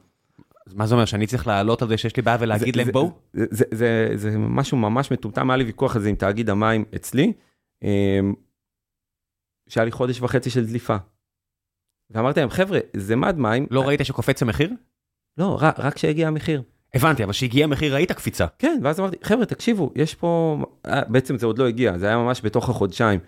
אז 0.68 0.74
מה 0.74 0.88
זה 0.88 0.96
אומר, 0.96 1.06
שאני 1.06 1.28
צריך 1.28 1.48
לעלות 1.48 1.82
על 1.82 1.88
זה 1.88 1.98
שיש 1.98 2.16
לי 2.18 2.24
בעיה 2.24 2.38
ולהגיד 2.40 2.74
זה- 2.74 2.78
להם 2.78 2.86
זה- 2.86 2.92
בואו? 2.92 3.12
זה, 3.34 3.46
זה, 3.52 3.66
זה, 3.72 4.12
זה 4.16 4.38
משהו 4.38 4.78
ממש 4.78 5.12
מטומטם, 5.12 5.50
היה 5.50 5.58
לי 5.58 5.64
ויכוח 5.64 5.96
על 5.96 6.02
זה 6.02 6.10
עם 6.10 6.16
תאגיד 6.16 6.50
המים 6.50 6.86
אצלי, 6.96 7.34
אה, 7.84 8.20
שהיה 9.74 9.86
לי 9.86 9.92
חודש 9.92 10.22
וחצי 10.22 10.50
של 10.50 10.66
דליפה. 10.66 10.96
ואמרתי 12.10 12.40
להם, 12.40 12.50
חבר'ה, 12.50 12.80
זה 12.98 13.16
מד 13.16 13.38
מים, 13.38 13.68
לא 13.72 13.88
ראית 13.88 14.06
שקופץ 14.06 14.42
המחיר? 14.42 14.70
לא, 15.38 15.58
רק, 15.62 15.94
כשהגיע 15.94 16.28
המחיר. 16.28 16.62
הבנתי, 16.94 17.24
אבל 17.24 17.32
כשהגיע 17.32 17.64
המחיר 17.64 17.94
ראית 17.94 18.12
קפיצה. 18.12 18.46
כן, 18.60 18.80
ואז 18.84 19.00
אמרתי, 19.00 19.18
חבר'ה, 19.24 19.46
תקשיבו, 19.46 19.92
יש 19.96 20.16
פה, 20.16 20.58
אה, 20.86 21.02
בעצם 21.08 21.38
זה 21.38 21.46
עוד 21.46 21.58
לא 21.58 21.68
הגיע, 21.68 21.98
זה 21.98 22.08
היה 22.08 22.18
ממש 22.18 22.42
בתוך 22.44 22.70
החודשיים. 22.70 23.20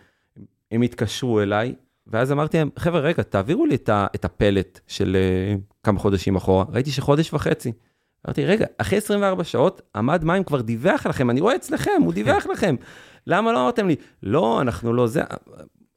הם 0.72 0.82
התקשרו 0.82 1.42
אליי, 1.42 1.76
ואז 2.08 2.32
אמרתי 2.32 2.58
להם, 2.58 2.70
חבר'ה, 2.78 3.00
רגע, 3.00 3.24
תעבירו 3.24 3.66
לי 3.66 3.76
את, 4.16 4.26
הפלט 4.26 4.80
של 4.88 5.18
uh, 5.58 5.60
כמה 5.84 6.00
חודשים 6.00 6.36
אחורה. 6.36 6.66
ראיתי 6.70 6.92
שחודש 6.92 7.34
וחצי. 7.34 7.72
אמרתי, 8.28 8.46
רגע, 8.46 8.66
אחרי 8.78 8.98
24 8.98 9.44
שעות, 9.44 9.82
עמד 9.96 10.24
מים 10.24 10.44
כבר 10.44 10.62
דיווח 10.62 11.08
לכם, 11.08 11.30
אני 11.30 11.42
רואה 11.42 11.56
אצלכם, 11.56 12.02
הוא 12.06 12.14
דיווח 12.14 12.46
לכם. 12.54 12.76
למה 13.28 13.52
לא 13.52 13.62
אמרתם 13.62 13.88
לי? 13.88 13.96
לא, 14.24 14.62
אנחנו 14.62 14.94
לא 14.94 15.08
זה. 15.08 15.22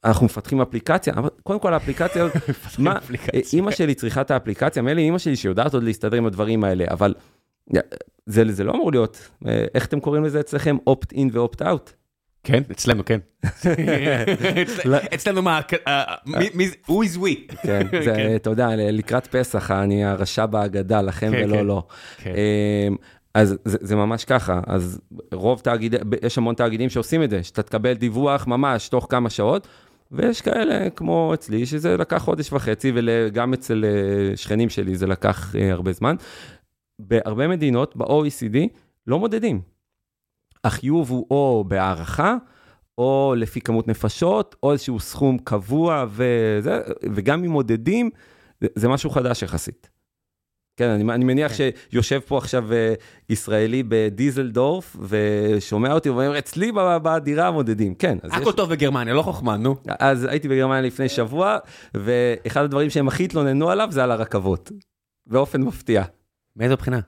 אנחנו 0.03 0.25
מפתחים 0.25 0.61
אפליקציה, 0.61 1.13
אבל 1.13 1.29
קודם 1.43 1.59
כל 1.59 1.73
האפליקציה, 1.73 2.27
מה, 2.79 2.95
אימא 3.53 3.71
שלי 3.71 3.95
צריכה 3.95 4.21
את 4.21 4.31
האפליקציה, 4.31 4.81
מילא 4.81 4.99
אימא 4.99 5.17
שלי 5.17 5.35
שיודעת 5.35 5.73
עוד 5.73 5.83
להסתדר 5.83 6.17
עם 6.17 6.25
הדברים 6.25 6.63
האלה, 6.63 6.85
אבל 6.89 7.13
זה, 8.25 8.43
זה 8.51 8.63
לא 8.63 8.71
אמור 8.71 8.91
להיות, 8.91 9.29
אה, 9.47 9.65
איך 9.73 9.85
אתם 9.85 9.99
קוראים 9.99 10.23
לזה 10.23 10.39
אצלכם? 10.39 10.77
opt-in 10.89 11.29
ו-opt-out. 11.33 11.91
כן, 12.43 12.63
אצלנו 12.71 13.05
כן. 13.05 13.19
אצלנו 15.15 15.41
מה, 15.41 15.59
who 16.85 16.91
is 16.91 17.17
we? 17.17 17.55
כן, 17.63 17.87
זה, 17.91 18.13
כן. 18.15 18.35
אתה 18.35 18.49
יודע, 18.49 18.67
לקראת 18.75 19.27
פסח, 19.27 19.71
אני 19.71 20.05
הרשע 20.05 20.45
בהגדה, 20.45 21.01
לכם 21.01 21.31
כן, 21.31 21.43
ולא. 21.43 21.65
לא. 21.65 21.83
אז 23.33 23.57
זה, 23.65 23.77
זה 23.81 23.95
ממש 23.95 24.25
ככה, 24.25 24.61
אז 24.67 25.01
רוב 25.33 25.59
תאגידי, 25.59 25.97
יש 26.23 26.37
המון 26.37 26.55
תאגידים 26.55 26.89
שעושים 26.89 27.23
את 27.23 27.29
זה, 27.29 27.43
שאתה 27.43 27.63
תקבל 27.63 27.93
דיווח 27.93 28.47
ממש 28.47 28.89
תוך 28.89 29.07
כמה 29.09 29.29
שעות, 29.29 29.67
ויש 30.11 30.41
כאלה 30.41 30.89
כמו 30.89 31.33
אצלי, 31.33 31.65
שזה 31.65 31.97
לקח 31.97 32.17
חודש 32.17 32.53
וחצי, 32.53 32.91
וגם 32.95 33.53
אצל 33.53 33.85
אה, 33.85 34.37
שכנים 34.37 34.69
שלי 34.69 34.95
זה 34.95 35.07
לקח 35.07 35.55
אה, 35.55 35.71
הרבה 35.71 35.91
זמן. 35.91 36.15
בהרבה 36.99 37.47
מדינות, 37.47 37.95
ב-OECD, 37.95 38.57
לא 39.07 39.19
מודדים. 39.19 39.61
החיוב 40.63 41.09
הוא 41.09 41.27
או 41.31 41.65
בהערכה, 41.67 42.35
או 42.97 43.33
לפי 43.37 43.61
כמות 43.61 43.87
נפשות, 43.87 44.55
או 44.63 44.71
איזשהו 44.71 44.99
סכום 44.99 45.37
קבוע, 45.37 46.05
וזה, 46.09 46.81
וגם 47.13 47.43
אם 47.43 47.51
מודדים, 47.51 48.09
זה 48.75 48.87
משהו 48.87 49.09
חדש 49.09 49.43
יחסית. 49.43 49.89
כן, 50.79 50.89
אני, 50.89 51.13
אני 51.13 51.25
מניח 51.25 51.51
כן. 51.57 51.69
שיושב 51.91 52.19
פה 52.19 52.37
עכשיו 52.37 52.69
uh, 52.69 52.73
ישראלי 53.29 53.83
בדיזלדורף, 53.87 54.95
ושומע 55.01 55.93
אותי 55.93 56.09
ואומר, 56.09 56.39
אצלי 56.39 56.71
בדירה 57.03 57.51
מודדים, 57.51 57.95
כן. 57.95 58.17
הכל 58.23 58.49
יש... 58.49 58.55
טוב 58.55 58.69
בגרמניה, 58.69 59.13
לא 59.13 59.21
חוכמה, 59.21 59.57
נו. 59.57 59.75
אז 59.99 60.23
הייתי 60.23 60.47
בגרמניה 60.47 60.81
לפני 60.81 61.09
שבוע, 61.09 61.57
ואחד 61.93 62.63
הדברים 62.63 62.89
שהם 62.89 63.07
הכי 63.07 63.23
התלוננו 63.23 63.69
עליו 63.69 63.87
זה 63.91 64.03
על 64.03 64.11
הרכבות, 64.11 64.71
באופן 65.27 65.61
מפתיע. 65.61 66.03
מאיזו 66.55 66.75
בחינה? 66.75 66.99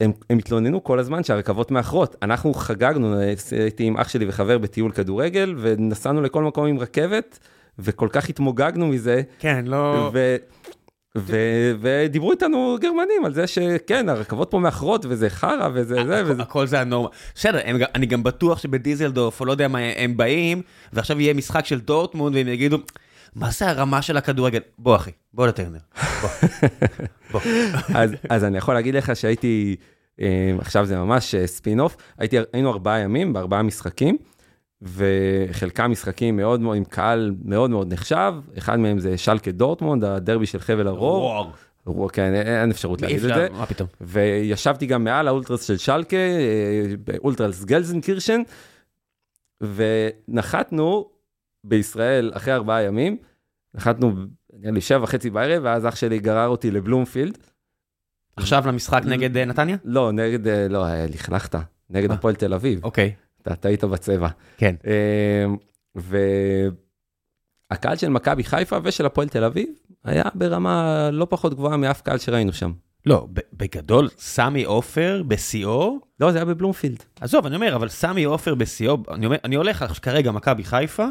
הם, 0.00 0.12
הם 0.30 0.38
התלוננו 0.38 0.84
כל 0.84 0.98
הזמן 0.98 1.24
שהרכבות 1.24 1.70
מאחרות. 1.70 2.16
אנחנו 2.22 2.54
חגגנו, 2.54 3.18
הייתי 3.50 3.84
עם 3.84 3.96
אח 3.96 4.08
שלי 4.08 4.28
וחבר 4.28 4.58
בטיול 4.58 4.92
כדורגל, 4.92 5.54
ונסענו 5.58 6.22
לכל 6.22 6.44
מקום 6.44 6.66
עם 6.66 6.78
רכבת, 6.78 7.38
וכל 7.78 8.08
כך 8.12 8.28
התמוגגנו 8.28 8.86
מזה. 8.86 9.22
כן, 9.38 9.64
לא... 9.66 10.10
ו... 10.12 10.36
ו- 11.18 11.72
ודיברו 11.80 12.32
איתנו 12.32 12.76
גרמנים 12.80 13.24
על 13.24 13.34
זה 13.34 13.46
שכן, 13.46 14.08
הרכבות 14.08 14.50
פה 14.50 14.58
מאחרות 14.58 15.06
וזה 15.08 15.30
חרא 15.30 15.68
וזה 15.74 16.04
זה 16.06 16.22
וזה. 16.26 16.42
הכל 16.42 16.66
זה 16.66 16.80
הנורמה. 16.80 17.08
בסדר, 17.34 17.60
אני 17.94 18.06
גם 18.06 18.22
בטוח 18.22 18.58
שבדיזלדורף, 18.58 19.40
או 19.40 19.46
לא 19.46 19.52
יודע 19.52 19.68
מה, 19.68 19.78
הם 19.96 20.16
באים, 20.16 20.62
ועכשיו 20.92 21.20
יהיה 21.20 21.34
משחק 21.34 21.66
של 21.66 21.80
דורטמונד, 21.80 22.36
והם 22.36 22.48
יגידו, 22.48 22.78
מה 23.34 23.50
זה 23.50 23.68
הרמה 23.68 24.02
של 24.02 24.16
הכדורגל? 24.16 24.60
בוא 24.78 24.96
אחי, 24.96 25.10
בוא 25.34 25.46
לטרנר. 25.46 25.78
בוא. 27.32 27.40
אז, 28.30 28.44
אני 28.44 28.58
יכול 28.58 28.74
להגיד 28.74 28.94
לך 28.94 29.16
שהייתי, 29.16 29.76
אה, 30.20 30.54
עכשיו 30.58 30.86
זה 30.86 30.96
ממש 30.98 31.34
ספין 31.46 31.80
אוף, 31.80 31.96
הייתי, 32.18 32.36
היינו 32.52 32.70
ארבעה 32.72 32.98
ימים 32.98 33.32
בארבעה 33.32 33.62
משחקים, 33.62 34.16
וחלקם 34.84 35.90
משחקים 35.90 36.36
מאוד 36.36 36.60
מאוד, 36.60 36.76
עם 36.76 36.84
קהל 36.84 37.34
מאוד 37.44 37.70
מאוד 37.70 37.92
נחשב, 37.92 38.34
אחד 38.58 38.78
מהם 38.78 38.98
זה 38.98 39.18
שלקה 39.18 39.50
דורטמונד, 39.50 40.04
הדרבי 40.04 40.46
של 40.46 40.58
חבל 40.58 40.86
הרור. 40.86 41.24
וואו. 41.86 42.08
כן, 42.12 42.34
אין 42.34 42.70
אפשרות 42.70 43.02
להגיד 43.02 43.24
את 43.24 43.34
זה. 43.34 43.48
מה 43.52 43.66
פתאום. 43.66 43.88
וישבתי 44.00 44.86
גם 44.86 45.04
מעל 45.04 45.28
האולטרס 45.28 45.62
של 45.62 45.76
שלקה, 45.76 46.16
אה, 46.16 47.16
אולטרס 47.18 47.64
גלזנקירשן, 47.64 48.42
ונחתנו 49.60 51.08
בישראל 51.64 52.32
אחרי 52.34 52.54
ארבעה 52.54 52.82
ימים, 52.82 53.16
נחתנו, 53.74 54.12
נראה 54.52 54.72
לי 54.72 54.80
שבע 54.80 55.02
וחצי 55.02 55.30
בערב, 55.30 55.62
ואז 55.64 55.86
אח 55.86 55.96
שלי 55.96 56.18
גרר 56.18 56.48
אותי 56.48 56.70
לבלומפילד. 56.70 57.38
עכשיו 58.36 58.64
למשחק 58.66 59.02
נגד 59.06 59.36
אה, 59.36 59.44
נתניה? 59.44 59.76
לא, 59.84 60.12
נגד, 60.12 60.48
אה, 60.48 60.68
לא, 60.68 60.84
לכלכת, 61.14 61.54
נגד 61.90 62.10
הפועל 62.10 62.34
תל 62.34 62.54
אביב. 62.54 62.84
אוקיי. 62.84 63.14
אתה 63.46 63.56
טעית 63.56 63.84
בצבע. 63.84 64.28
כן. 64.56 64.74
אמ, 64.84 65.56
והקהל 67.70 67.96
של 67.96 68.08
מכבי 68.08 68.44
חיפה 68.44 68.78
ושל 68.82 69.06
הפועל 69.06 69.28
תל 69.28 69.44
אביב 69.44 69.68
היה 70.04 70.24
ברמה 70.34 71.08
לא 71.12 71.26
פחות 71.30 71.54
גבוהה 71.54 71.76
מאף 71.76 72.00
קהל 72.00 72.18
שראינו 72.18 72.52
שם. 72.52 72.72
לא, 73.06 73.26
בגדול, 73.52 74.08
סמי 74.18 74.64
עופר 74.64 75.22
בשיאו... 75.28 75.98
לא, 76.20 76.32
זה 76.32 76.38
היה 76.38 76.44
בבלומפילד. 76.44 77.02
עזוב, 77.20 77.46
אני 77.46 77.56
אומר, 77.56 77.76
אבל 77.76 77.88
סמי 77.88 78.24
עופר 78.24 78.54
בשיאו, 78.54 78.98
אני, 79.10 79.26
אומר, 79.26 79.36
אני 79.44 79.56
הולך 79.56 79.84
כרגע 80.02 80.32
מכבי 80.32 80.64
חיפה, 80.64 81.06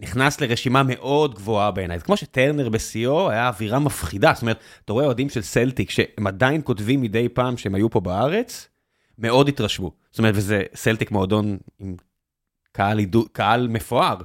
נכנס 0.00 0.40
לרשימה 0.40 0.82
מאוד 0.82 1.34
גבוהה 1.34 1.70
בעיניי. 1.70 2.00
כמו 2.00 2.16
שטרנר 2.16 2.68
בשיאו 2.68 3.30
היה 3.30 3.48
אווירה 3.48 3.78
מפחידה, 3.78 4.32
זאת 4.34 4.42
אומרת, 4.42 4.60
אתה 4.84 4.92
רואה 4.92 5.04
אוהדים 5.04 5.28
של 5.28 5.42
סלטיק 5.42 5.90
שהם 5.90 6.26
עדיין 6.26 6.60
כותבים 6.64 7.02
מדי 7.02 7.28
פעם 7.28 7.56
שהם 7.56 7.74
היו 7.74 7.90
פה 7.90 8.00
בארץ, 8.00 8.68
מאוד 9.18 9.48
התרשמו. 9.48 9.92
זאת 10.10 10.18
אומרת, 10.18 10.34
וזה 10.36 10.62
סלטיק 10.74 11.10
מועדון 11.10 11.56
עם 11.78 11.96
קהל, 12.72 12.98
עידו, 12.98 13.24
קהל 13.32 13.68
מפואר, 13.68 14.16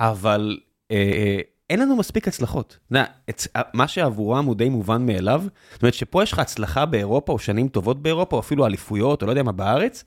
אבל 0.00 0.58
אה, 0.90 0.96
אה, 0.96 1.40
אין 1.70 1.80
לנו 1.80 1.96
מספיק 1.96 2.28
הצלחות. 2.28 2.78
נה, 2.90 3.04
את, 3.30 3.42
מה 3.74 3.88
שעבורם 3.88 4.44
הוא 4.44 4.54
די 4.54 4.68
מובן 4.68 5.06
מאליו, 5.06 5.44
זאת 5.72 5.82
אומרת 5.82 5.94
שפה 5.94 6.22
יש 6.22 6.32
לך 6.32 6.38
הצלחה 6.38 6.86
באירופה, 6.86 7.32
או 7.32 7.38
שנים 7.38 7.68
טובות 7.68 8.02
באירופה, 8.02 8.36
או 8.36 8.40
אפילו 8.40 8.66
אליפויות, 8.66 9.22
או 9.22 9.26
לא 9.26 9.32
יודע 9.32 9.42
מה 9.42 9.52
בארץ, 9.52 10.04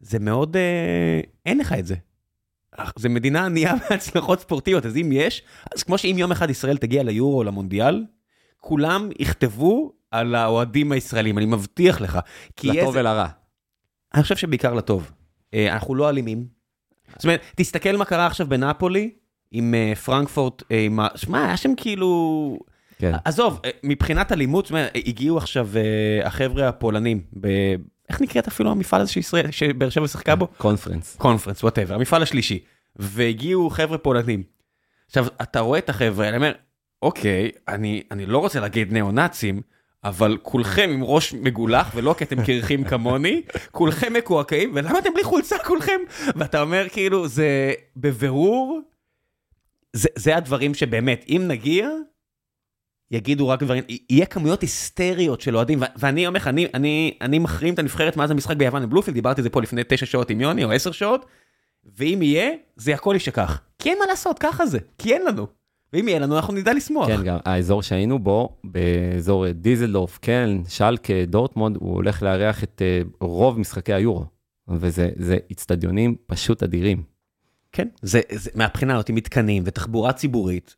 זה 0.00 0.18
מאוד, 0.18 0.56
אה, 0.56 1.20
אין 1.46 1.58
לך 1.58 1.72
את 1.72 1.86
זה. 1.86 1.94
זה 2.96 3.08
מדינה 3.08 3.46
ענייה 3.46 3.74
בהצלחות 3.90 4.40
ספורטיביות, 4.40 4.86
אז 4.86 4.96
אם 4.96 5.10
יש, 5.12 5.42
אז 5.74 5.82
כמו 5.82 5.98
שאם 5.98 6.16
יום 6.18 6.32
אחד 6.32 6.50
ישראל 6.50 6.76
תגיע 6.76 7.02
ליורו 7.02 7.38
או 7.38 7.44
למונדיאל, 7.44 8.04
כולם 8.60 9.08
יכתבו 9.18 9.92
על 10.14 10.34
האוהדים 10.34 10.92
הישראלים, 10.92 11.38
אני 11.38 11.46
מבטיח 11.46 12.00
לך. 12.00 12.18
לטוב 12.64 12.96
ולרע. 12.96 13.26
אני 14.14 14.22
חושב 14.22 14.36
שבעיקר 14.36 14.74
לטוב. 14.74 15.10
אה, 15.54 15.72
אנחנו 15.72 15.94
לא 15.94 16.08
אלימים. 16.08 16.46
זאת 17.16 17.24
אומרת, 17.24 17.40
תסתכל 17.56 17.96
מה 17.96 18.04
קרה 18.04 18.26
עכשיו 18.26 18.48
בנפולי, 18.48 19.10
עם 19.50 19.74
אה, 19.74 19.94
פרנקפורט, 19.94 20.62
אה, 20.70 20.80
עם 20.80 21.00
ה... 21.00 21.08
שמע, 21.14 21.44
היה 21.44 21.56
שם 21.56 21.74
כאילו... 21.76 22.58
כן. 22.98 23.12
עזוב, 23.24 23.60
מבחינת 23.84 24.32
אלימות, 24.32 24.64
זאת 24.66 24.70
אומרת, 24.70 24.92
הגיעו 24.94 25.38
עכשיו 25.38 25.68
החבר'ה 26.24 26.68
הפולנים, 26.68 27.22
ב... 27.40 27.48
איך 28.08 28.20
נקראת 28.20 28.48
אפילו 28.48 28.70
המפעל 28.70 29.00
הזה 29.00 29.12
שישראל, 29.12 29.50
שבאר 29.50 29.90
שבע 29.90 30.08
שיחקה 30.08 30.36
בו? 30.36 30.46
קונפרנס. 30.46 31.16
קונפרנס, 31.16 31.62
whatever, 31.62 31.94
המפעל 31.94 32.22
השלישי. 32.22 32.64
והגיעו 32.96 33.70
חבר'ה 33.70 33.98
פולנים. 33.98 34.42
עכשיו, 35.06 35.26
אתה 35.42 35.60
רואה 35.60 35.78
את 35.78 35.90
החבר'ה, 35.90 36.28
אני 36.28 36.36
אומר, 36.36 36.52
אוקיי, 37.02 37.50
אני, 37.68 38.02
אני 38.10 38.26
לא 38.26 38.38
רוצה 38.38 38.60
להגיד 38.60 38.92
ניאו-נאצים, 38.92 39.62
אבל 40.04 40.38
כולכם 40.42 40.90
עם 40.92 41.04
ראש 41.04 41.34
מגולח, 41.34 41.90
ולא 41.94 42.14
כי 42.18 42.24
אתם 42.24 42.44
קרחים 42.44 42.84
כמוני, 42.84 43.42
כולכם 43.70 44.12
מקועקעים, 44.12 44.72
ולמה 44.74 44.98
אתם 44.98 45.10
בלי 45.14 45.24
חולצה 45.24 45.56
כולכם? 45.58 46.00
ואתה 46.36 46.60
אומר, 46.60 46.86
כאילו, 46.88 47.28
זה 47.28 47.72
בבירור, 47.96 48.80
זה, 49.92 50.08
זה 50.16 50.36
הדברים 50.36 50.74
שבאמת, 50.74 51.24
אם 51.28 51.42
נגיע, 51.48 51.88
יגידו 53.10 53.48
רק 53.48 53.62
דברים, 53.62 53.84
יהיה 54.10 54.26
כמויות 54.26 54.62
היסטריות 54.62 55.40
של 55.40 55.56
אוהדים, 55.56 55.82
ואני 55.96 56.26
אומר 56.26 56.36
לך, 56.36 56.48
אני, 56.48 56.66
אני, 56.74 57.18
אני 57.20 57.38
מחרים 57.38 57.74
את 57.74 57.78
הנבחרת 57.78 58.16
מאז 58.16 58.30
המשחק 58.30 58.56
ביוון 58.56 58.82
בבלופילד, 58.82 59.14
דיברתי 59.14 59.40
על 59.40 59.42
זה 59.42 59.50
פה 59.50 59.62
לפני 59.62 59.82
תשע 59.88 60.06
שעות 60.06 60.30
עם 60.30 60.40
יוני, 60.40 60.64
או 60.64 60.72
עשר 60.72 60.92
שעות, 60.92 61.26
ואם 61.96 62.22
יהיה, 62.22 62.50
זה 62.76 62.94
הכל 62.94 63.12
יישכח. 63.14 63.60
כי 63.78 63.90
אין 63.90 63.98
מה 63.98 64.04
לעשות, 64.06 64.38
ככה 64.38 64.66
זה, 64.66 64.78
כי 64.98 65.14
אין 65.14 65.26
לנו. 65.26 65.63
ואם 65.94 66.08
יהיה 66.08 66.18
לנו, 66.18 66.36
אנחנו 66.36 66.54
נדע 66.54 66.74
לשמוח. 66.74 67.06
כן, 67.06 67.22
גם 67.24 67.38
האזור 67.44 67.82
שהיינו 67.82 68.18
בו, 68.18 68.56
באזור 68.64 69.50
דיזלדורף, 69.50 70.18
קלן, 70.18 70.62
שלקה, 70.68 71.24
דורטמונד, 71.26 71.76
הוא 71.76 71.94
הולך 71.94 72.22
לארח 72.22 72.64
את 72.64 72.82
uh, 73.04 73.08
רוב 73.20 73.58
משחקי 73.58 73.92
היורו. 73.92 74.24
וזה 74.68 75.36
איצטדיונים 75.50 76.16
פשוט 76.26 76.62
אדירים. 76.62 77.02
כן, 77.72 77.88
זה, 78.02 78.20
זה 78.32 78.50
מהבחינה 78.54 78.94
הזאת, 78.94 79.10
מתקנים 79.10 79.62
ותחבורה 79.66 80.12
ציבורית. 80.12 80.76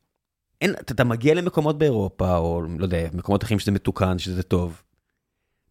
אין, 0.60 0.70
אתה, 0.70 0.94
אתה 0.94 1.04
מגיע 1.04 1.34
למקומות 1.34 1.78
באירופה, 1.78 2.36
או 2.36 2.62
לא 2.78 2.84
יודע, 2.84 3.08
מקומות 3.12 3.44
אחרים 3.44 3.58
שזה 3.58 3.72
מתוקן, 3.72 4.18
שזה 4.18 4.42
טוב. 4.42 4.82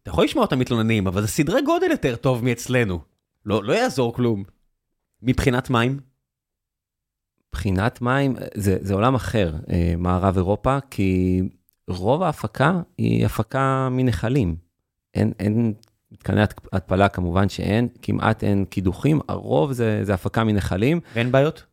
אתה 0.02 0.10
יכול 0.10 0.24
לשמוע 0.24 0.44
אותם 0.44 0.58
מתלוננים, 0.58 1.06
אבל 1.06 1.22
זה 1.22 1.28
סדרי 1.28 1.62
גודל 1.62 1.90
יותר 1.90 2.16
טוב 2.16 2.44
מאצלנו. 2.44 3.00
לא, 3.46 3.64
לא 3.64 3.72
יעזור 3.72 4.14
כלום. 4.14 4.44
מבחינת 5.22 5.70
מים? 5.70 6.00
מבחינת 7.56 8.02
מים, 8.02 8.36
זה, 8.54 8.76
זה 8.80 8.94
עולם 8.94 9.14
אחר, 9.14 9.54
אה, 9.70 9.94
מערב 9.98 10.36
אירופה, 10.36 10.78
כי 10.90 11.40
רוב 11.88 12.22
ההפקה 12.22 12.80
היא 12.98 13.26
הפקה 13.26 13.88
מנחלים. 13.90 14.56
אין, 15.14 15.32
אין 15.40 15.74
מתקני 16.12 16.40
התפלה 16.72 17.08
כמובן 17.08 17.48
שאין, 17.48 17.88
כמעט 18.02 18.44
אין 18.44 18.64
קידוחים, 18.64 19.20
הרוב 19.28 19.72
זה, 19.72 20.00
זה 20.02 20.14
הפקה 20.14 20.44
מנחלים. 20.44 21.00
ואין 21.14 21.32
בעיות? 21.32 21.64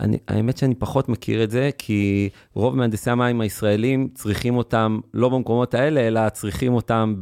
אני, 0.00 0.18
האמת 0.28 0.56
שאני 0.56 0.74
פחות 0.74 1.08
מכיר 1.08 1.44
את 1.44 1.50
זה, 1.50 1.70
כי 1.78 2.28
רוב 2.54 2.76
מהנדסי 2.76 3.10
המים 3.10 3.40
הישראלים 3.40 4.08
צריכים 4.14 4.56
אותם 4.56 5.00
לא 5.14 5.28
במקומות 5.28 5.74
האלה, 5.74 6.00
אלא 6.00 6.28
צריכים 6.28 6.74
אותם 6.74 7.14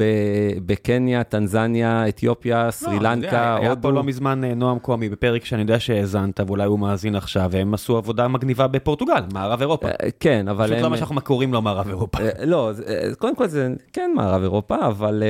בקניה, 0.66 1.24
טנזניה, 1.24 2.08
אתיופיה, 2.08 2.70
סרי 2.70 2.98
לנקה, 3.00 3.52
הודו. 3.52 3.64
היה 3.64 3.76
פה 3.76 3.92
לא 3.92 4.02
מזמן 4.02 4.44
אה, 4.44 4.54
נועם 4.54 4.78
קומי 4.78 5.08
בפרק 5.08 5.44
שאני 5.44 5.62
יודע 5.62 5.80
שהאזנת, 5.80 6.40
ואולי 6.40 6.64
הוא 6.64 6.78
מאזין 6.78 7.14
עכשיו, 7.16 7.48
והם 7.52 7.74
עשו 7.74 7.96
עבודה 7.96 8.28
מגניבה 8.28 8.66
בפורטוגל, 8.66 9.22
מערב 9.32 9.60
אירופה. 9.60 9.88
אה, 9.88 10.08
כן, 10.20 10.48
אבל 10.48 10.66
פשוט 10.66 10.78
לא 10.78 10.90
מה 10.90 10.96
שאנחנו 10.96 11.20
קוראים 11.20 11.52
לו 11.52 11.62
מערב 11.62 11.88
אירופה. 11.88 12.18
אה, 12.18 12.46
לא, 12.46 12.70
קודם 13.18 13.36
כל 13.36 13.46
זה 13.46 13.74
כן 13.92 14.12
מערב 14.16 14.42
אירופה, 14.42 14.86
אבל... 14.86 15.22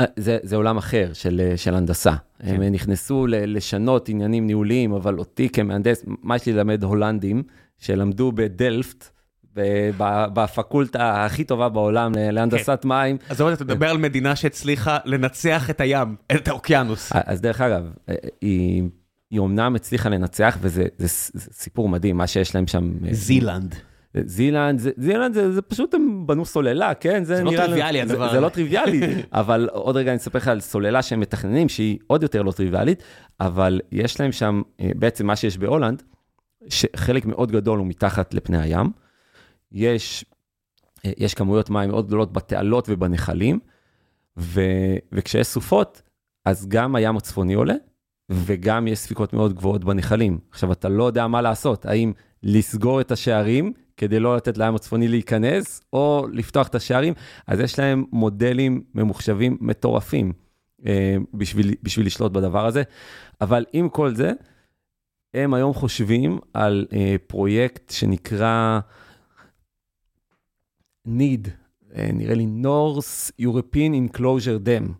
אה, 0.00 0.04
זה, 0.16 0.38
זה 0.42 0.56
עולם 0.56 0.76
אחר 0.78 1.10
של, 1.12 1.40
אה, 1.44 1.56
של 1.56 1.74
הנדסה. 1.74 2.12
כן. 2.38 2.54
הם 2.54 2.62
נכנסו 2.62 3.26
לשנות 3.28 4.08
עניינים 4.08 4.46
ניהוליים, 4.46 4.92
אבל 4.92 5.18
אותי 5.18 5.48
כמהנדס, 5.48 6.04
מה 6.06 6.36
יש 6.36 6.46
לי 6.46 6.52
ללמד 6.52 6.82
הולנדים 6.84 7.42
שלמדו 7.78 8.32
בדלפט, 8.32 9.08
בפקולטה 10.34 11.24
הכי 11.24 11.44
טובה 11.44 11.68
בעולם 11.68 12.12
להנדסת 12.16 12.78
כן. 12.82 12.88
מים. 12.88 13.16
אז 13.28 13.40
אתה 13.40 13.64
מדבר 13.64 13.90
על 13.90 13.98
מדינה 13.98 14.36
שהצליחה 14.36 14.98
לנצח 15.04 15.70
את 15.70 15.80
הים, 15.80 16.16
את 16.36 16.48
האוקיינוס. 16.48 17.12
אז 17.14 17.40
דרך 17.40 17.60
אגב, 17.60 17.90
אה, 18.08 18.14
היא, 18.40 18.82
היא 19.30 19.38
אומנם 19.38 19.76
הצליחה 19.76 20.08
לנצח, 20.08 20.58
וזה 20.60 20.84
זה, 20.98 21.08
זה 21.34 21.50
סיפור 21.52 21.88
מדהים, 21.88 22.16
מה 22.16 22.26
שיש 22.26 22.54
להם 22.54 22.66
שם. 22.66 22.92
זילנד. 23.10 23.74
זילנד, 24.20 24.80
זילנד 24.96 25.34
זה, 25.34 25.52
זה 25.52 25.62
פשוט 25.62 25.94
הם 25.94 26.26
בנו 26.26 26.44
סוללה, 26.44 26.94
כן? 26.94 27.24
זה, 27.24 27.36
זה 27.36 27.44
לא 27.44 27.50
טריוויאלי 27.56 28.00
הדבר 28.00 28.22
הזה. 28.22 28.32
זה, 28.32 28.36
זה 28.36 28.40
לא 28.40 28.48
טריוויאלי, 28.48 29.00
אבל 29.32 29.68
עוד 29.72 29.96
רגע 29.96 30.10
אני 30.10 30.18
אספר 30.18 30.38
לך 30.38 30.48
על 30.48 30.60
סוללה 30.60 31.02
שהם 31.02 31.20
מתכננים, 31.20 31.68
שהיא 31.68 31.98
עוד 32.06 32.22
יותר 32.22 32.42
לא 32.42 32.52
טריוויאלית, 32.52 33.02
אבל 33.40 33.80
יש 33.92 34.20
להם 34.20 34.32
שם, 34.32 34.62
אה, 34.80 34.90
בעצם 34.96 35.26
מה 35.26 35.36
שיש 35.36 35.58
בהולנד, 35.58 36.02
שחלק 36.68 37.26
מאוד 37.26 37.52
גדול 37.52 37.78
הוא 37.78 37.86
מתחת 37.86 38.34
לפני 38.34 38.58
הים. 38.58 38.90
יש, 39.72 40.24
אה, 41.04 41.12
יש 41.18 41.34
כמויות 41.34 41.70
מים 41.70 41.90
מאוד 41.90 42.06
גדולות 42.06 42.32
בתעלות 42.32 42.86
ובנחלים, 42.88 43.58
ו, 44.36 44.60
וכשיש 45.12 45.46
סופות, 45.46 46.02
אז 46.44 46.68
גם 46.68 46.94
הים 46.94 47.16
הצפוני 47.16 47.54
עולה, 47.54 47.74
וגם 48.30 48.88
יש 48.88 48.98
ספיקות 48.98 49.32
מאוד 49.32 49.54
גבוהות 49.54 49.84
בנחלים. 49.84 50.38
עכשיו, 50.50 50.72
אתה 50.72 50.88
לא 50.88 51.04
יודע 51.04 51.26
מה 51.26 51.42
לעשות, 51.42 51.86
האם 51.86 52.12
לסגור 52.42 53.00
את 53.00 53.12
השערים 53.12 53.72
כדי 53.96 54.20
לא 54.20 54.36
לתת 54.36 54.58
לים 54.58 54.74
הצפוני 54.74 55.08
להיכנס, 55.08 55.82
או 55.92 56.26
לפתוח 56.32 56.68
את 56.68 56.74
השערים, 56.74 57.14
אז 57.46 57.60
יש 57.60 57.78
להם 57.78 58.04
מודלים 58.12 58.82
ממוחשבים 58.94 59.58
מטורפים 59.60 60.32
אה, 60.86 61.16
בשביל, 61.34 61.74
בשביל 61.82 62.06
לשלוט 62.06 62.32
בדבר 62.32 62.66
הזה. 62.66 62.82
אבל 63.40 63.64
עם 63.72 63.88
כל 63.88 64.14
זה, 64.14 64.32
הם 65.34 65.54
היום 65.54 65.74
חושבים 65.74 66.38
על 66.54 66.86
אה, 66.92 67.16
פרויקט 67.26 67.90
שנקרא 67.90 68.80
NEED, 71.08 71.48
אה, 71.96 72.08
נראה 72.12 72.34
לי 72.34 72.46
North 72.62 73.30
European 73.42 74.12
Enclosure 74.12 74.66
Dam. 74.66 74.92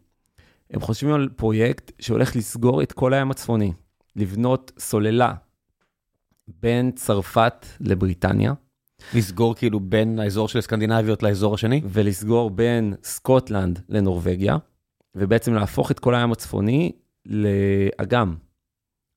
הם 0.71 0.81
חושבים 0.81 1.15
על 1.15 1.29
פרויקט 1.37 1.93
שהולך 1.99 2.37
לסגור 2.37 2.83
את 2.83 2.93
כל 2.93 3.15
הים 3.15 3.31
הצפוני, 3.31 3.73
לבנות 4.17 4.73
סוללה 4.79 5.35
בין 6.49 6.91
צרפת 6.91 7.67
לבריטניה. 7.81 8.53
לסגור 9.15 9.55
כאילו 9.55 9.81
בין 9.81 10.19
האזור 10.19 10.49
של 10.49 10.59
הסקנדינביות 10.59 11.23
לאזור 11.23 11.55
השני? 11.55 11.81
ולסגור 11.85 12.51
בין 12.51 12.95
סקוטלנד 13.05 13.81
לנורבגיה, 13.89 14.57
ובעצם 15.15 15.55
להפוך 15.55 15.91
את 15.91 15.99
כל 15.99 16.15
הים 16.15 16.33
הצפוני 16.33 16.93
לאגם, 17.27 18.35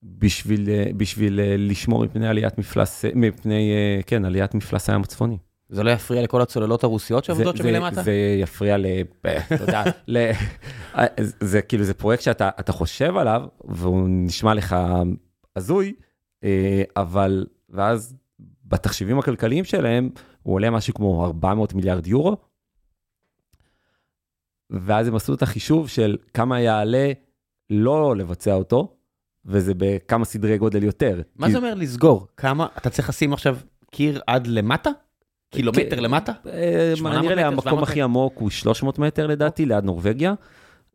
בשביל, 0.04 0.70
בשביל 0.98 1.40
לשמור 1.58 2.06
מפני 2.06 2.28
עליית 2.28 2.58
מפלס, 2.58 3.06
מפני, 3.16 3.72
כן, 4.08 4.26
עליית 4.26 4.54
מפלס 4.54 4.90
הים 4.90 5.02
הצפוני. 5.02 5.38
זה 5.70 5.84
לא 5.84 5.92
יפריע 5.92 6.22
לכל 6.22 6.42
הצוללות 6.42 6.84
הרוסיות 6.84 7.24
שעובדות 7.24 7.58
שם 7.58 7.66
מלמטה? 7.66 8.04
זה 8.04 8.38
יפריע 8.42 8.78
ל... 8.78 8.86
תודה. 9.58 9.84
זה 11.40 11.62
כאילו, 11.62 11.84
זה 11.84 11.94
פרויקט 11.94 12.24
שאתה 12.24 12.72
חושב 12.72 13.18
עליו, 13.18 13.42
והוא 13.64 14.08
נשמע 14.10 14.54
לך 14.54 14.76
הזוי, 15.56 15.94
אה, 16.44 16.84
אבל, 16.98 17.46
ואז 17.70 18.16
בתחשיבים 18.66 19.20
הכלכליים 19.20 19.64
שלהם, 19.64 20.10
הוא 20.44 20.54
עולה 20.54 20.70
משהו 20.70 20.94
כמו 20.94 21.26
400 21.26 21.74
מיליארד 21.74 22.08
יורו. 22.08 22.38
ואז 24.70 25.08
הם 25.08 25.16
עשו 25.16 25.34
את 25.34 25.42
החישוב 25.42 25.90
של 25.90 26.18
כמה 26.34 26.62
יעלה 26.62 27.12
לא 27.70 28.16
לבצע 28.16 28.54
אותו, 28.54 28.96
וזה 29.46 29.74
בכמה 29.78 30.26
סדרי 30.26 30.58
גודל 30.58 30.84
יותר. 30.84 31.22
מה 31.36 31.48
כי... 31.48 31.52
זה 31.52 31.58
אומר 31.58 31.74
לסגור? 31.74 32.28
כמה, 32.38 32.68
אתה 32.78 32.90
צריך 32.90 33.10
לשים 33.10 33.34
עכשיו 33.34 33.58
קיר 33.92 34.22
עד 34.28 34.48
למטה? 34.48 34.90
קילומטר 35.50 36.00
למטה? 36.00 36.32
אה, 36.48 36.94
נראה 37.22 37.36
לי 37.36 37.44
המקום 37.44 37.84
הכי 37.84 38.02
עמוק 38.02 38.34
הוא 38.38 38.50
300 38.50 39.00
מטר 39.00 39.28
לדעתי, 39.28 39.66
ליד 39.66 39.84
נורבגיה. 39.84 40.34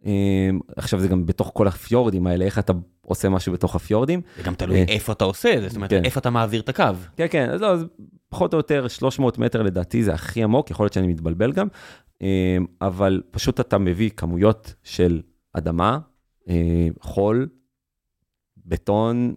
אמ, 0.05 0.60
עכשיו 0.76 1.01
זה 1.01 1.09
גם 1.09 1.26
בתוך 1.26 1.51
כל 1.55 1.68
הפיורדים 1.68 2.26
האלה, 2.26 2.44
איך 2.44 2.59
אתה 2.59 2.72
עושה 3.10 3.28
משהו 3.28 3.52
בתוך 3.52 3.74
הפיורדים. 3.74 4.20
זה 4.36 4.42
גם 4.42 4.54
תלוי 4.54 4.78
אה, 4.78 4.84
איפה 4.88 5.12
אתה 5.12 5.24
עושה 5.24 5.54
זאת 5.68 5.76
אומרת, 5.76 5.90
כן. 5.90 6.04
איפה 6.04 6.20
אתה 6.20 6.30
מעביר 6.30 6.60
את 6.60 6.68
הקו. 6.68 6.84
כן, 7.16 7.26
כן, 7.30 7.50
אז 7.50 7.60
לא, 7.60 7.72
אז 7.72 7.84
פחות 8.28 8.54
או 8.54 8.58
יותר 8.58 8.88
300 8.88 9.38
מטר 9.38 9.62
לדעתי 9.62 10.02
זה 10.02 10.14
הכי 10.14 10.42
עמוק, 10.42 10.70
יכול 10.70 10.84
להיות 10.84 10.92
שאני 10.92 11.06
מתבלבל 11.06 11.52
גם, 11.52 11.68
אמ, 12.20 12.66
אבל 12.80 13.22
פשוט 13.30 13.60
אתה 13.60 13.78
מביא 13.78 14.10
כמויות 14.10 14.74
של 14.82 15.20
אדמה, 15.52 15.98
אה, 16.48 16.88
חול, 17.00 17.48
בטון, 18.66 19.34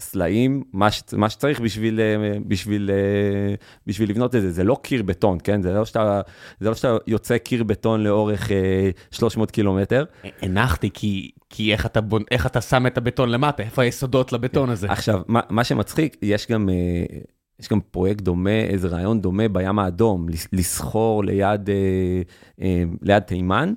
סלעים, 0.00 0.62
מה, 0.72 0.90
ש, 0.90 1.02
מה 1.12 1.30
שצריך 1.30 1.60
בשביל, 1.60 2.00
אה, 2.00 2.38
בשביל, 2.46 2.90
אה, 2.90 3.54
בשביל 3.86 4.10
לבנות 4.10 4.34
את 4.34 4.42
זה, 4.42 4.50
זה 4.50 4.64
לא 4.64 4.76
קיר 4.82 5.02
בטון, 5.02 5.38
כן? 5.44 5.62
זה 5.62 5.72
לא 5.72 5.84
שאתה, 5.84 6.20
זה 6.60 6.68
לא 6.68 6.74
שאתה 6.74 6.96
יוצא 7.06 7.38
קיר 7.38 7.64
בטון 7.64 8.04
לאורך 8.04 8.50
300 9.10 9.48
אה, 9.48 9.54
קילומטר. 9.54 10.04
הנחתי 10.42 10.90
כי, 10.94 11.30
כי 11.50 11.72
איך, 11.72 11.86
אתה 11.86 12.00
בונ... 12.00 12.22
איך 12.30 12.46
אתה 12.46 12.60
שם 12.60 12.86
את 12.86 12.98
הבטון 12.98 13.28
למטה, 13.28 13.62
איפה 13.62 13.82
היסודות 13.82 14.32
לבטון 14.32 14.70
הזה. 14.70 14.86
עכשיו, 14.90 15.20
מה, 15.28 15.40
מה 15.50 15.64
שמצחיק, 15.64 16.16
יש 16.22 16.46
גם... 16.50 16.68
יש 17.60 17.68
גם 17.68 17.80
פרויקט 17.80 18.20
דומה, 18.20 18.60
איזה 18.60 18.88
רעיון 18.88 19.20
דומה 19.20 19.48
בים 19.48 19.78
האדום, 19.78 20.26
לסחור 20.52 21.24
ליד, 21.24 21.70
ליד 23.02 23.22
תימן, 23.22 23.74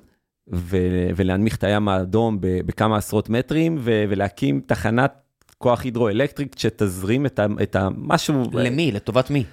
ו- 0.52 1.08
ולהנמיך 1.16 1.56
את 1.56 1.64
הים 1.64 1.88
האדום 1.88 2.38
בכמה 2.40 2.96
עשרות 2.96 3.28
מטרים, 3.28 3.76
ו- 3.80 4.04
ולהקים 4.08 4.60
תחנת 4.66 5.12
כוח 5.58 5.84
הידרואלקטרית 5.84 6.56
שתזרים 6.58 7.26
את, 7.26 7.38
ה- 7.38 7.46
את 7.62 7.76
המשהו. 7.76 8.42
למי? 8.52 8.92
לטובת 8.92 9.30
מי? 9.30 9.44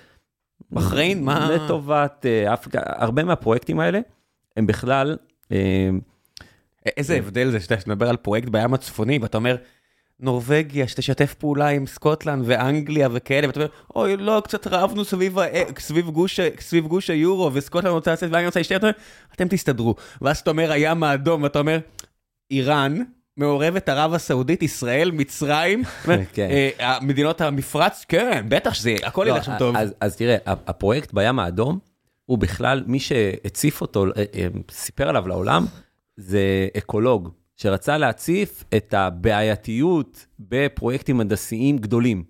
בחריין? 0.71 1.23
מה? 1.23 1.49
לטובת 1.51 2.25
אפריקה. 2.53 2.79
הרבה 2.85 3.23
מהפרויקטים 3.23 3.79
האלה 3.79 3.99
הם 4.57 4.67
בכלל... 4.67 5.17
Uh, 5.43 5.55
איזה 6.97 7.15
הבדל 7.15 7.49
זה 7.49 7.59
שאתה 7.59 7.75
מדבר 7.87 8.09
על 8.09 8.17
פרויקט 8.17 8.49
בים 8.49 8.73
הצפוני 8.73 9.19
ואתה 9.21 9.37
אומר, 9.37 9.55
נורבגיה 10.19 10.87
שתשתף 10.87 11.33
פעולה 11.33 11.67
עם 11.67 11.87
סקוטלנד 11.87 12.43
ואנגליה 12.47 13.07
וכאלה, 13.11 13.47
ואתה 13.47 13.59
אומר, 13.59 13.69
אוי, 13.95 14.17
לא, 14.17 14.41
קצת 14.43 14.67
רבנו 14.67 15.05
סביב, 15.05 15.37
סביב, 15.79 16.09
גוש, 16.09 16.39
סביב 16.59 16.87
גוש 16.87 17.09
היורו, 17.09 17.51
וסקוטלנד 17.53 17.93
רוצה 17.93 18.13
לצאת 18.13 18.23
ואנגליה 18.23 18.47
רוצה 18.47 18.59
להשתתף, 18.59 18.91
אתם 19.35 19.47
תסתדרו. 19.47 19.95
ואז 20.21 20.37
אתה 20.37 20.49
אומר, 20.49 20.71
הים 20.71 21.03
האדום, 21.03 21.43
ואתה 21.43 21.59
אומר, 21.59 21.79
איראן, 22.51 22.97
מעורבת 23.37 23.89
ערב 23.89 24.13
הסעודית, 24.13 24.61
ישראל, 24.61 25.11
מצרים, 25.11 25.83
כן. 26.33 26.49
אה, 26.79 26.97
מדינות 27.01 27.41
המפרץ, 27.41 28.05
כן, 28.07 28.45
בטח 28.49 28.73
שזה, 28.73 28.95
הכל 29.03 29.25
ילך 29.27 29.37
לא, 29.37 29.43
שם 29.43 29.57
טוב. 29.59 29.75
אז 29.99 30.15
תראה, 30.15 30.37
הפרויקט 30.45 31.13
בים 31.13 31.39
האדום, 31.39 31.79
הוא 32.25 32.37
בכלל, 32.37 32.83
מי 32.87 32.99
שהציף 32.99 33.81
אותו, 33.81 34.05
אה, 34.05 34.23
אה, 34.35 34.47
סיפר 34.71 35.09
עליו 35.09 35.27
לעולם, 35.27 35.65
זה 36.17 36.67
אקולוג. 36.77 37.29
שרצה 37.55 37.97
להציף 37.97 38.63
את 38.77 38.93
הבעייתיות 38.93 40.25
בפרויקטים 40.39 41.19
הנדסיים 41.19 41.77
גדולים. 41.77 42.23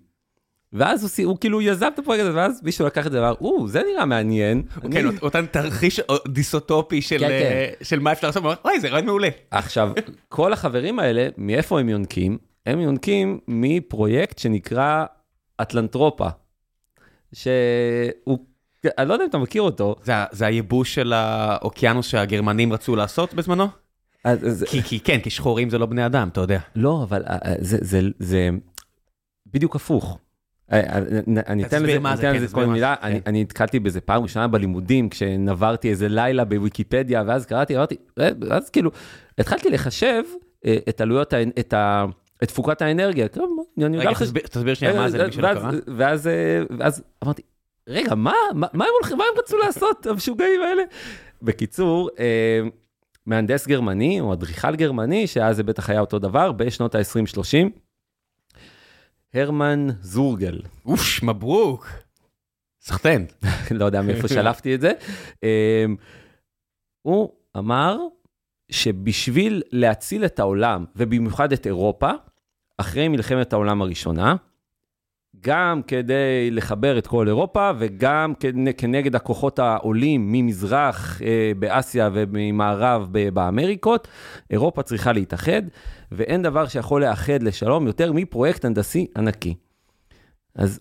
ואז 0.72 1.18
הוא, 1.18 1.26
הוא 1.26 1.38
כאילו 1.40 1.62
יזם 1.62 1.88
את 1.94 1.98
הפרויקט 1.98 2.24
הזה, 2.24 2.36
ואז 2.36 2.60
מישהו 2.62 2.86
לקח 2.86 3.06
את 3.06 3.12
זה 3.12 3.22
ואמר, 3.22 3.34
או, 3.40 3.68
זה 3.68 3.82
נראה 3.92 4.04
מעניין. 4.04 4.62
כן, 4.92 5.06
אני... 5.06 5.18
אותן 5.22 5.46
תרחיש 5.46 6.00
דיסוטופי 6.28 7.02
של, 7.02 7.18
כן, 7.18 7.28
כן. 7.28 7.84
של 7.84 8.00
מה 8.00 8.12
אפשר 8.12 8.26
לעשות, 8.26 8.44
וואי, 8.64 8.80
זה 8.80 8.88
רעיון 8.88 9.06
מעולה. 9.06 9.28
עכשיו, 9.50 9.92
כל 10.28 10.52
החברים 10.52 10.98
האלה, 10.98 11.28
מאיפה 11.36 11.80
הם 11.80 11.88
יונקים? 11.88 12.38
הם 12.66 12.80
יונקים 12.80 13.40
מפרויקט 13.48 14.38
שנקרא 14.38 15.04
אטלנטרופה, 15.62 16.28
שהוא 17.32 18.38
אני 18.98 19.08
לא 19.08 19.12
יודע 19.12 19.24
אם 19.24 19.30
אתה 19.30 19.38
מכיר 19.38 19.62
אותו. 19.62 19.96
זה, 20.02 20.12
זה 20.30 20.46
הייבוש 20.46 20.94
של 20.94 21.12
האוקיינוס 21.12 22.06
שהגרמנים 22.06 22.72
רצו 22.72 22.96
לעשות 22.96 23.34
בזמנו? 23.34 23.68
אז, 24.26 24.64
כי, 24.70 24.82
כי 24.82 25.00
כן, 25.00 25.20
כי 25.20 25.30
שחורים 25.30 25.70
זה 25.70 25.78
לא 25.78 25.86
בני 25.86 26.06
אדם, 26.06 26.28
אתה 26.28 26.40
יודע. 26.40 26.58
לא, 26.76 27.02
אבל 27.02 27.22
אה, 27.26 27.38
אה, 27.44 27.54
זה, 27.58 27.78
זה, 27.80 28.00
זה 28.18 28.50
בדיוק 29.54 29.76
הפוך. 29.76 30.18
אה, 30.72 30.98
אני 31.46 31.64
אתן 31.64 31.82
לזה, 31.82 31.98
כן, 32.20 32.46
כל 32.52 32.66
מילה, 32.66 32.94
כן. 33.02 33.18
אני 33.26 33.42
נתקלתי 33.42 33.80
בזה 33.80 34.00
פעם 34.00 34.22
ראשונה 34.22 34.48
בלימודים, 34.48 35.08
כשנברתי 35.08 35.90
איזה 35.90 36.08
לילה 36.08 36.44
בוויקיפדיה, 36.44 37.22
ואז 37.26 37.46
קראתי, 37.46 37.76
אמרתי, 37.76 37.96
ואז 38.16 38.70
כאילו, 38.70 38.90
התחלתי 39.38 39.70
לחשב 39.70 40.22
את 40.88 41.00
עלויות, 41.00 41.34
את 41.34 41.74
את 42.42 42.48
תפוקת 42.48 42.82
האנרגיה. 42.82 43.26
אני 43.78 43.96
יודע 43.96 43.98
רגע, 43.98 44.10
לך... 44.10 44.22
תסביר- 44.22 44.46
תסביר 44.46 44.74
שנייה 44.74 44.94
מה 44.94 45.10
זה 45.10 45.18
למי 45.18 45.32
שלא 45.32 45.54
קרא. 45.54 45.70
ואז, 45.96 46.30
אמרתי, 47.24 47.42
רגע, 47.88 48.14
מה, 48.14 48.32
הם 48.52 48.80
הולכים, 49.00 49.18
מה 49.18 49.24
הם 49.32 49.38
רצו 49.38 49.56
לעשות, 49.58 50.06
המשוגעים 50.10 50.62
האלה? 50.62 50.82
בקיצור, 51.42 52.10
מהנדס 53.26 53.66
גרמני, 53.66 54.20
או 54.20 54.32
אדריכל 54.32 54.76
גרמני, 54.76 55.26
שאז 55.26 55.56
זה 55.56 55.62
בטח 55.62 55.90
היה 55.90 56.00
אותו 56.00 56.18
דבר, 56.18 56.52
בשנות 56.52 56.94
ה-20-30, 56.94 57.68
הרמן 59.34 59.86
זורגל, 60.00 60.60
אוש, 60.84 61.22
מברוק. 61.22 61.88
סחטיין. 62.80 63.26
לא 63.70 63.84
יודע 63.84 64.02
מאיפה 64.02 64.28
שלפתי 64.34 64.74
את 64.74 64.80
זה, 64.80 64.92
אה, 65.44 65.84
הוא 67.02 67.32
אמר 67.56 67.98
שבשביל 68.70 69.62
להציל 69.72 70.24
את 70.24 70.38
העולם, 70.38 70.84
ובמיוחד 70.96 71.52
את 71.52 71.66
אירופה, 71.66 72.10
אחרי 72.78 73.08
מלחמת 73.08 73.52
העולם 73.52 73.82
הראשונה, 73.82 74.36
גם 75.46 75.80
כדי 75.86 76.50
לחבר 76.50 76.98
את 76.98 77.06
כל 77.06 77.28
אירופה 77.28 77.70
וגם 77.78 78.32
כנ- 78.40 78.72
כנגד 78.78 79.14
הכוחות 79.16 79.58
העולים 79.58 80.32
ממזרח 80.32 81.22
אה, 81.22 81.52
באסיה 81.58 82.10
וממערב 82.12 83.08
באמריקות, 83.32 84.08
אירופה 84.50 84.82
צריכה 84.82 85.12
להתאחד, 85.12 85.62
ואין 86.12 86.42
דבר 86.42 86.66
שיכול 86.66 87.04
לאחד 87.04 87.42
לשלום 87.42 87.86
יותר 87.86 88.12
מפרויקט 88.12 88.64
הנדסי 88.64 89.06
ענקי. 89.16 89.54
אז 90.54 90.80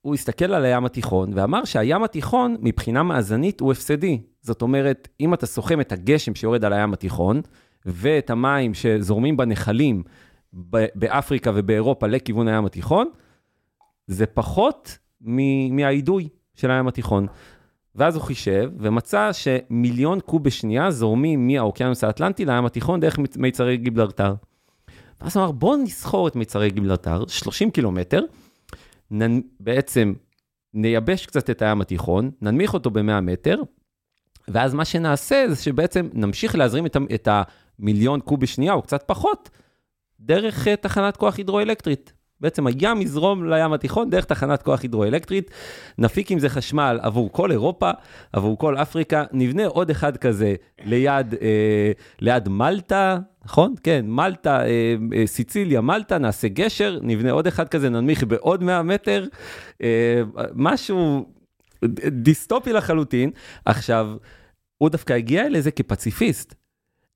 הוא 0.00 0.14
הסתכל 0.14 0.54
על 0.54 0.64
הים 0.64 0.84
התיכון 0.84 1.30
ואמר 1.34 1.64
שהים 1.64 2.02
התיכון 2.02 2.56
מבחינה 2.60 3.02
מאזנית 3.02 3.60
הוא 3.60 3.72
הפסדי. 3.72 4.20
זאת 4.42 4.62
אומרת, 4.62 5.08
אם 5.20 5.34
אתה 5.34 5.46
סוכם 5.46 5.80
את 5.80 5.92
הגשם 5.92 6.34
שיורד 6.34 6.64
על 6.64 6.72
הים 6.72 6.92
התיכון 6.92 7.40
ואת 7.86 8.30
המים 8.30 8.74
שזורמים 8.74 9.36
בנחלים 9.36 10.02
באפריקה 10.94 11.50
ובאירופה 11.54 12.06
לכיוון 12.06 12.48
הים 12.48 12.66
התיכון, 12.66 13.08
זה 14.06 14.26
פחות 14.26 14.98
מ- 15.20 15.76
מהאידוי 15.76 16.28
של 16.54 16.70
הים 16.70 16.88
התיכון. 16.88 17.26
ואז 17.94 18.16
הוא 18.16 18.22
חישב 18.22 18.70
ומצא 18.78 19.30
שמיליון 19.32 20.20
קוב 20.20 20.44
בשנייה 20.44 20.90
זורמים 20.90 21.46
מהאוקיינוס 21.46 22.04
האטלנטי 22.04 22.44
לים 22.44 22.66
התיכון 22.66 23.00
דרך 23.00 23.18
מיצרי 23.36 23.76
גיברלטר. 23.76 24.34
ואז 25.20 25.36
הוא 25.36 25.44
אמר, 25.44 25.52
בואו 25.52 25.76
נסכור 25.76 26.28
את 26.28 26.36
מיצרי 26.36 26.70
גיברלטר, 26.70 27.24
30 27.28 27.70
קילומטר, 27.70 28.22
נ... 29.12 29.40
בעצם 29.60 30.12
נייבש 30.74 31.26
קצת 31.26 31.50
את 31.50 31.62
הים 31.62 31.80
התיכון, 31.80 32.30
ננמיך 32.42 32.74
אותו 32.74 32.90
ב-100 32.90 33.20
מטר, 33.22 33.62
ואז 34.48 34.74
מה 34.74 34.84
שנעשה 34.84 35.44
זה 35.48 35.62
שבעצם 35.62 36.08
נמשיך 36.12 36.54
להזרים 36.54 36.86
את. 36.86 36.96
את 37.14 37.28
המיליון 37.78 38.20
קוב 38.20 38.40
בשנייה, 38.40 38.72
או 38.72 38.82
קצת 38.82 39.04
פחות, 39.06 39.50
דרך 40.20 40.66
uh, 40.66 40.76
תחנת 40.76 41.16
כוח 41.16 41.36
הידרואלקטרית. 41.38 42.12
בעצם 42.44 42.66
הים 42.66 43.02
יזרום 43.02 43.50
לים 43.50 43.72
התיכון 43.72 44.10
דרך 44.10 44.24
תחנת 44.24 44.62
כוח 44.62 44.82
הידרואלקטרית, 44.82 45.50
נפיק 45.98 46.30
עם 46.30 46.38
זה 46.38 46.48
חשמל 46.48 46.98
עבור 47.02 47.32
כל 47.32 47.50
אירופה, 47.50 47.90
עבור 48.32 48.58
כל 48.58 48.76
אפריקה, 48.76 49.24
נבנה 49.32 49.66
עוד 49.66 49.90
אחד 49.90 50.16
כזה 50.16 50.54
ליד, 50.84 51.34
אה, 51.42 51.92
ליד 52.20 52.48
מלטה, 52.48 53.18
נכון? 53.44 53.74
כן, 53.82 54.04
מלטה, 54.08 54.66
אה, 54.66 54.94
אה, 55.16 55.26
סיציליה, 55.26 55.80
מלטה, 55.80 56.18
נעשה 56.18 56.48
גשר, 56.48 56.98
נבנה 57.02 57.30
עוד 57.30 57.46
אחד 57.46 57.68
כזה, 57.68 57.88
ננמיך 57.88 58.24
בעוד 58.24 58.62
100 58.62 58.82
מטר, 58.82 59.26
אה, 59.82 60.22
משהו 60.54 61.26
דיסטופי 62.08 62.72
לחלוטין. 62.72 63.30
עכשיו, 63.64 64.16
הוא 64.78 64.90
דווקא 64.90 65.12
הגיע 65.12 65.48
לזה 65.48 65.70
כפציפיסט. 65.70 66.54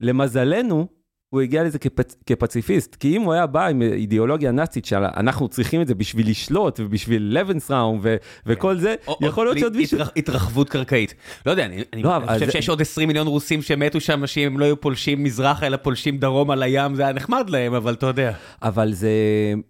למזלנו, 0.00 0.97
הוא 1.30 1.40
הגיע 1.40 1.64
לזה 1.64 1.78
כפצ... 1.78 2.16
כפציפיסט, 2.26 2.94
כי 2.94 3.16
אם 3.16 3.22
הוא 3.22 3.32
היה 3.32 3.46
בא 3.46 3.66
עם 3.66 3.82
אידיאולוגיה 3.82 4.50
נאצית 4.50 4.84
שאנחנו 4.84 5.48
צריכים 5.48 5.82
את 5.82 5.86
זה 5.88 5.94
בשביל 5.94 6.30
לשלוט 6.30 6.80
ובשביל 6.80 7.38
לבנסראום 7.38 7.98
ו... 8.02 8.16
וכל 8.46 8.76
זה, 8.78 8.94
או- 9.06 9.18
יכול 9.22 9.46
להיות 9.46 9.58
שעוד 9.58 9.76
מישהו... 9.76 9.98
התרח- 9.98 10.12
התרחבות 10.16 10.68
קרקעית. 10.68 11.14
לא 11.46 11.50
יודע, 11.50 11.64
אני 11.66 11.82
אני 11.92 12.02
לא, 12.02 12.16
אבל 12.16 12.26
חושב 12.34 12.46
זה- 12.46 12.52
שיש 12.52 12.68
עוד 12.68 12.80
20 12.80 13.08
מיליון 13.08 13.26
רוסים 13.26 13.62
שמתו 13.62 14.00
שם, 14.00 14.26
שאם 14.26 14.46
הם 14.46 14.58
לא 14.58 14.64
היו 14.64 14.80
פולשים 14.80 15.24
מזרחה 15.24 15.66
אלא 15.66 15.76
פולשים 15.76 16.18
דרומה 16.18 16.54
לים, 16.56 16.94
זה 16.94 17.02
היה 17.02 17.12
נחמד 17.12 17.50
להם, 17.50 17.74
אבל 17.74 17.94
אתה 17.94 18.06
יודע. 18.06 18.32
אבל 18.62 18.92
זה... 18.92 19.10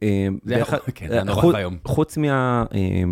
אה, 0.02 0.28
זה 0.44 0.54
היה- 0.54 0.64
כן, 0.94 1.08
זה 1.08 1.14
היה 1.14 1.24
נורא 1.24 1.40
חוץ- 1.42 1.54
ואיום. 1.54 1.76
חוץ 1.84 2.16
מה... 2.16 2.64
אה, 2.74 3.02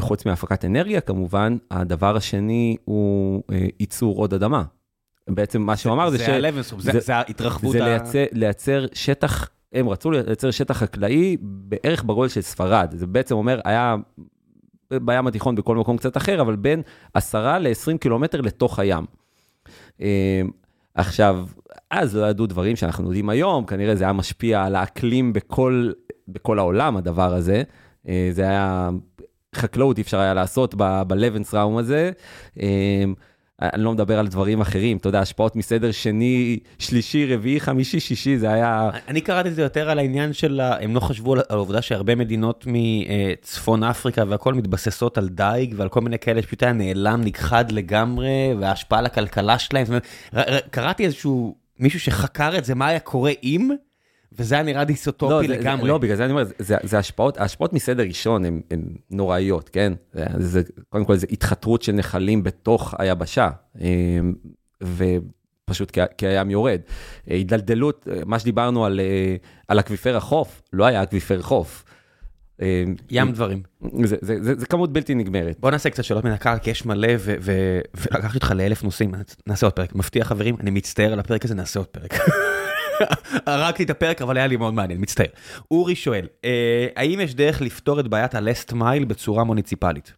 חוץ 0.00 0.26
מהפקת 0.26 0.64
אנרגיה 0.64 1.00
כמובן, 1.00 1.56
הדבר 1.70 2.16
השני 2.16 2.76
הוא 2.84 3.42
אה, 3.52 3.66
ייצור 3.80 4.16
עוד 4.18 4.34
אדמה. 4.34 4.62
בעצם 5.28 5.62
מה 5.62 5.76
שהוא 5.76 5.92
אמר 5.92 6.10
זה 6.10 6.18
ש... 6.18 6.20
זה 6.20 6.34
הלבנסרום, 6.34 6.80
זה 6.80 6.92
זה- 6.92 7.00
זה 7.00 7.14
ההתרחבות. 7.16 7.72
זה 7.72 7.84
ה- 7.84 7.88
לייצר, 7.88 8.24
לייצר 8.32 8.86
שטח, 8.92 9.48
הם 9.72 9.88
רצו 9.88 10.10
לייצר 10.10 10.50
שטח 10.50 10.76
חקלאי 10.78 11.36
בערך 11.40 12.02
בגודל 12.02 12.28
של 12.28 12.40
ספרד. 12.40 12.88
זה 12.96 13.06
בעצם 13.06 13.34
אומר, 13.34 13.60
היה 13.64 13.96
בים 14.92 15.26
התיכון 15.26 15.54
בכל 15.54 15.76
מקום 15.76 15.96
קצת 15.96 16.16
אחר, 16.16 16.40
אבל 16.40 16.56
בין 16.56 16.82
10 17.14 17.58
ל-20 17.58 17.98
קילומטר 18.00 18.40
לתוך 18.40 18.78
הים. 18.78 19.04
אה, 20.00 20.42
עכשיו, 20.94 21.46
אז 21.90 22.16
לא 22.16 22.26
ידעו 22.26 22.46
דברים 22.46 22.76
שאנחנו 22.76 23.04
יודעים 23.04 23.28
היום, 23.28 23.66
כנראה 23.66 23.96
זה 23.96 24.04
היה 24.04 24.12
משפיע 24.12 24.64
על 24.64 24.74
האקלים 24.74 25.32
בכל, 25.32 25.90
בכל 26.28 26.58
העולם, 26.58 26.96
הדבר 26.96 27.34
הזה. 27.34 27.62
אה, 28.08 28.28
זה 28.32 28.42
היה, 28.42 28.90
חקלאות 29.54 29.98
אי 29.98 30.02
אפשר 30.02 30.18
היה 30.18 30.34
לעשות 30.34 30.74
ב- 30.78 31.02
בלבנסראום 31.06 31.76
הזה. 31.76 32.10
אה, 33.62 33.68
אני 33.72 33.82
לא 33.82 33.92
מדבר 33.92 34.18
על 34.18 34.28
דברים 34.28 34.60
אחרים, 34.60 34.96
אתה 34.96 35.08
יודע, 35.08 35.20
השפעות 35.20 35.56
מסדר 35.56 35.90
שני, 35.90 36.58
שלישי, 36.78 37.34
רביעי, 37.34 37.60
חמישי, 37.60 38.00
שישי, 38.00 38.38
זה 38.38 38.52
היה... 38.52 38.90
אני 39.08 39.20
קראתי 39.20 39.48
את 39.48 39.54
זה 39.54 39.62
יותר 39.62 39.90
על 39.90 39.98
העניין 39.98 40.32
של, 40.32 40.60
הם 40.62 40.94
לא 40.94 41.00
חשבו 41.00 41.32
על 41.32 41.40
העובדה 41.50 41.82
שהרבה 41.82 42.14
מדינות 42.14 42.66
מצפון 42.66 43.82
אפריקה 43.82 44.24
והכל 44.28 44.54
מתבססות 44.54 45.18
על 45.18 45.28
דייג 45.28 45.74
ועל 45.76 45.88
כל 45.88 46.00
מיני 46.00 46.18
כאלה 46.18 46.42
שפשוט 46.42 46.62
היה 46.62 46.72
נעלם, 46.72 47.20
נכחד 47.24 47.72
לגמרי, 47.72 48.54
וההשפעה 48.60 48.98
על 48.98 49.06
הכלכלה 49.06 49.58
שלהם. 49.58 49.84
זאת 49.84 50.02
אומרת, 50.32 50.66
קראתי 50.70 51.04
איזשהו 51.04 51.56
מישהו 51.78 52.00
שחקר 52.00 52.58
את 52.58 52.64
זה, 52.64 52.74
מה 52.74 52.86
היה 52.86 53.00
קורה 53.00 53.32
אם, 53.42 53.70
וזה 54.32 54.54
היה 54.54 54.64
נראה 54.64 54.80
לא, 54.80 54.84
דיסטופי 54.84 55.46
זה- 55.48 55.52
לגמרי. 55.56 55.82
זה, 55.82 55.88
לא, 55.88 55.98
בגלל 55.98 56.16
זה 56.16 56.24
אני 56.24 56.32
אומר, 56.32 56.44
זה, 56.44 56.52
זה, 56.58 56.76
זה 56.82 56.98
השפעות, 56.98 57.36
ההשפעות 57.38 57.72
מסדר 57.72 58.02
ראשון 58.02 58.44
הן 58.44 58.60
נוראיות, 59.10 59.68
כן? 59.68 59.92
זה, 60.14 60.22
זה, 60.38 60.62
קודם 60.88 61.04
כל 61.04 61.16
זה 61.16 61.26
התחתרות 61.30 61.82
של 61.82 61.92
נחלים 61.92 62.42
בתוך 62.42 62.94
היבשה, 62.98 63.48
אמ, 63.80 64.34
ופשוט 64.82 65.90
כי, 65.90 66.00
כי 66.18 66.26
הים 66.26 66.50
יורד. 66.50 66.80
הידלדלות, 67.26 68.08
מה 68.26 68.38
שדיברנו 68.38 68.84
על, 68.84 69.00
אה, 69.00 69.36
על 69.68 69.80
אקוויפר 69.80 70.16
החוף, 70.16 70.62
לא 70.72 70.84
היה 70.84 71.02
אקוויפר 71.02 71.42
חוף. 71.42 71.84
אמ, 72.62 72.66
ים 73.10 73.32
דברים. 73.32 73.62
זה, 74.04 74.16
זה, 74.20 74.42
זה, 74.42 74.54
זה 74.58 74.66
כמות 74.66 74.92
בלתי 74.92 75.14
נגמרת. 75.14 75.56
בוא 75.60 75.70
נעשה 75.70 75.90
קצת 75.90 76.04
שאלות 76.04 76.24
מן 76.24 76.30
הקהל, 76.30 76.58
כי 76.58 76.70
יש 76.70 76.86
מלא, 76.86 77.08
ו- 77.18 77.34
ו- 77.40 77.80
ולקחתי 77.94 78.34
אותך 78.36 78.52
לאלף 78.56 78.84
נושאים, 78.84 79.12
נעשה 79.46 79.66
עוד 79.66 79.72
פרק. 79.72 79.94
מבטיח 79.94 80.26
חברים, 80.28 80.56
אני 80.60 80.70
מצטער 80.70 81.12
על 81.12 81.18
הפרק 81.18 81.44
הזה, 81.44 81.54
נעשה 81.54 81.80
עוד 81.80 81.86
פרק. 81.88 82.14
הרגתי 83.46 83.82
את 83.82 83.90
הפרק, 83.90 84.22
אבל 84.22 84.36
היה 84.36 84.46
לי 84.46 84.56
מאוד 84.56 84.74
מעניין, 84.74 85.00
מצטער. 85.00 85.26
אורי 85.70 85.94
שואל, 85.94 86.26
אה, 86.44 86.86
האם 86.96 87.20
יש 87.20 87.34
דרך 87.34 87.60
לפתור 87.60 88.00
את 88.00 88.08
בעיית 88.08 88.34
מייל 88.72 89.04
בצורה 89.04 89.44
מוניציפלית? 89.44 90.12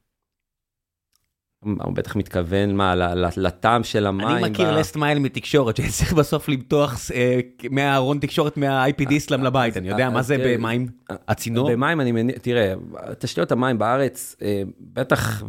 הוא 1.65 1.93
בטח 1.95 2.17
מתכוון, 2.17 2.77
מה, 2.77 2.95
לטעם 3.37 3.85
של 3.85 4.07
המים? 4.07 4.29
אני 4.45 4.51
מכיר 4.51 4.75
ב- 4.75 4.79
לסט 4.79 4.97
מייל 4.97 5.19
מתקשורת, 5.19 5.77
שצריך 5.77 6.13
בסוף 6.13 6.49
למתוח 6.49 6.99
אה, 7.15 7.41
מהארון 7.71 8.19
תקשורת 8.19 8.57
מה-IP 8.57 9.05
דיסלאם 9.09 9.43
לבית, 9.45 9.77
אני 9.77 9.89
יודע 9.89 10.11
מה 10.11 10.23
זה 10.23 10.35
אה, 10.37 10.57
במים? 10.59 10.87
הצינור? 11.29 11.71
במים 11.73 12.01
אני 12.01 12.13
מניח, 12.13 12.39
תראה, 12.43 12.75
תשתיות 13.19 13.53
המים 13.53 13.79
בארץ, 13.79 14.37
אה, 14.43 14.63
בטח 14.81 15.43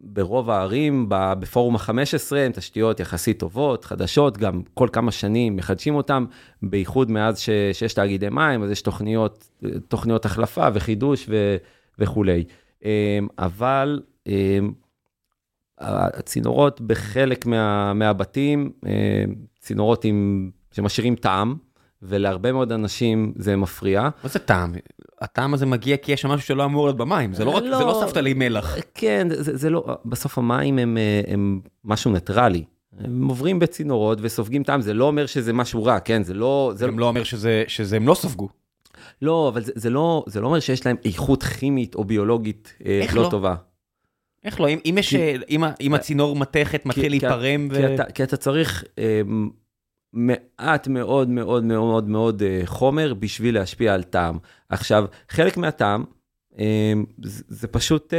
ברוב 0.00 0.50
הערים, 0.50 1.06
בפורום 1.08 1.76
ה-15, 1.76 1.90
הן 2.36 2.52
תשתיות 2.52 3.00
יחסית 3.00 3.38
טובות, 3.38 3.84
חדשות, 3.84 4.38
גם 4.38 4.62
כל 4.74 4.88
כמה 4.92 5.10
שנים 5.12 5.56
מחדשים 5.56 5.94
אותן, 5.94 6.24
בייחוד 6.62 7.10
מאז 7.10 7.38
ש- 7.38 7.50
שיש 7.72 7.94
תאגידי 7.94 8.28
מים, 8.28 8.62
אז 8.62 8.70
יש 8.70 8.82
תוכניות, 8.82 9.48
תוכניות 9.88 10.24
החלפה 10.24 10.68
וחידוש 10.74 11.26
ו- 11.28 11.56
וכולי. 11.98 12.44
אה, 12.84 12.90
אבל 13.38 14.00
אה, 14.28 14.58
הצינורות 15.84 16.80
בחלק 16.80 17.46
מה, 17.46 17.92
מהבתים, 17.94 18.72
אה, 18.86 19.24
צינורות 19.60 20.04
עם, 20.04 20.50
שמשאירים 20.72 21.16
טעם, 21.16 21.56
ולהרבה 22.02 22.52
מאוד 22.52 22.72
אנשים 22.72 23.32
זה 23.36 23.56
מפריע. 23.56 24.02
מה 24.02 24.28
זה 24.28 24.38
טעם? 24.38 24.74
הטעם 25.20 25.54
הזה 25.54 25.66
מגיע 25.66 25.96
כי 25.96 26.12
יש 26.12 26.20
שם 26.20 26.28
משהו 26.28 26.46
שלא 26.46 26.64
אמור 26.64 26.86
להיות 26.86 26.96
במים, 26.96 27.34
זה 27.34 27.44
לא 27.44 27.50
רק, 27.50 27.62
זה 27.62 27.84
לא 27.84 28.02
סבתא 28.06 28.18
לי 28.18 28.34
מלח. 28.34 28.76
כן, 28.94 29.28
זה, 29.30 29.56
זה 29.56 29.70
לא, 29.70 29.84
בסוף 30.04 30.38
המים 30.38 30.78
הם, 30.78 30.98
אה, 30.98 31.20
הם 31.32 31.60
משהו 31.84 32.12
ניטרלי. 32.12 32.64
הם 33.00 33.28
עוברים 33.28 33.58
בצינורות 33.58 34.18
וסופגים 34.22 34.62
טעם, 34.62 34.80
זה 34.80 34.94
לא 34.94 35.04
אומר 35.04 35.26
שזה 35.26 35.52
משהו 35.52 35.84
רע, 35.84 36.00
כן? 36.00 36.22
זה 36.22 36.34
לא... 36.34 36.72
זה 36.74 36.86
גם 36.86 36.98
לא 36.98 37.08
אומר 37.08 37.24
שזה, 37.24 37.64
שזה 37.68 37.96
הם 37.96 38.08
לא 38.08 38.14
ספגו. 38.14 38.48
לא, 39.22 39.48
אבל 39.48 39.62
זה, 39.64 39.72
זה, 39.74 39.90
לא, 39.90 40.24
זה 40.26 40.40
לא 40.40 40.46
אומר 40.46 40.60
שיש 40.60 40.86
להם 40.86 40.96
איכות 41.04 41.42
כימית 41.42 41.94
או 41.94 42.04
ביולוגית 42.04 42.74
אה, 42.86 43.06
לא, 43.14 43.22
לא? 43.22 43.28
טובה. 43.30 43.54
איך 44.44 44.60
לא? 44.60 44.68
אם, 44.68 44.78
אם 44.86 44.94
יש, 44.98 45.10
כי- 45.10 45.36
אם, 45.50 45.64
ה- 45.64 45.72
אם 45.80 45.94
הצינור 45.94 46.36
מתכת 46.36 46.86
מתחיל 46.86 47.12
להיפרם 47.12 47.68
ו... 47.70 47.74
כי 47.74 47.94
אתה, 47.94 48.04
כי 48.04 48.22
אתה 48.22 48.36
צריך 48.36 48.84
אה, 48.98 49.20
מעט 50.12 50.88
מאוד 50.88 51.28
מאוד 51.30 51.64
מאוד 51.64 52.08
מאוד 52.08 52.42
אה, 52.42 52.60
חומר 52.64 53.14
בשביל 53.14 53.54
להשפיע 53.54 53.94
על 53.94 54.02
טעם. 54.02 54.38
עכשיו, 54.68 55.04
חלק 55.28 55.56
מהטעם 55.56 56.04
אה, 56.58 56.92
זה 57.48 57.68
פשוט 57.68 58.14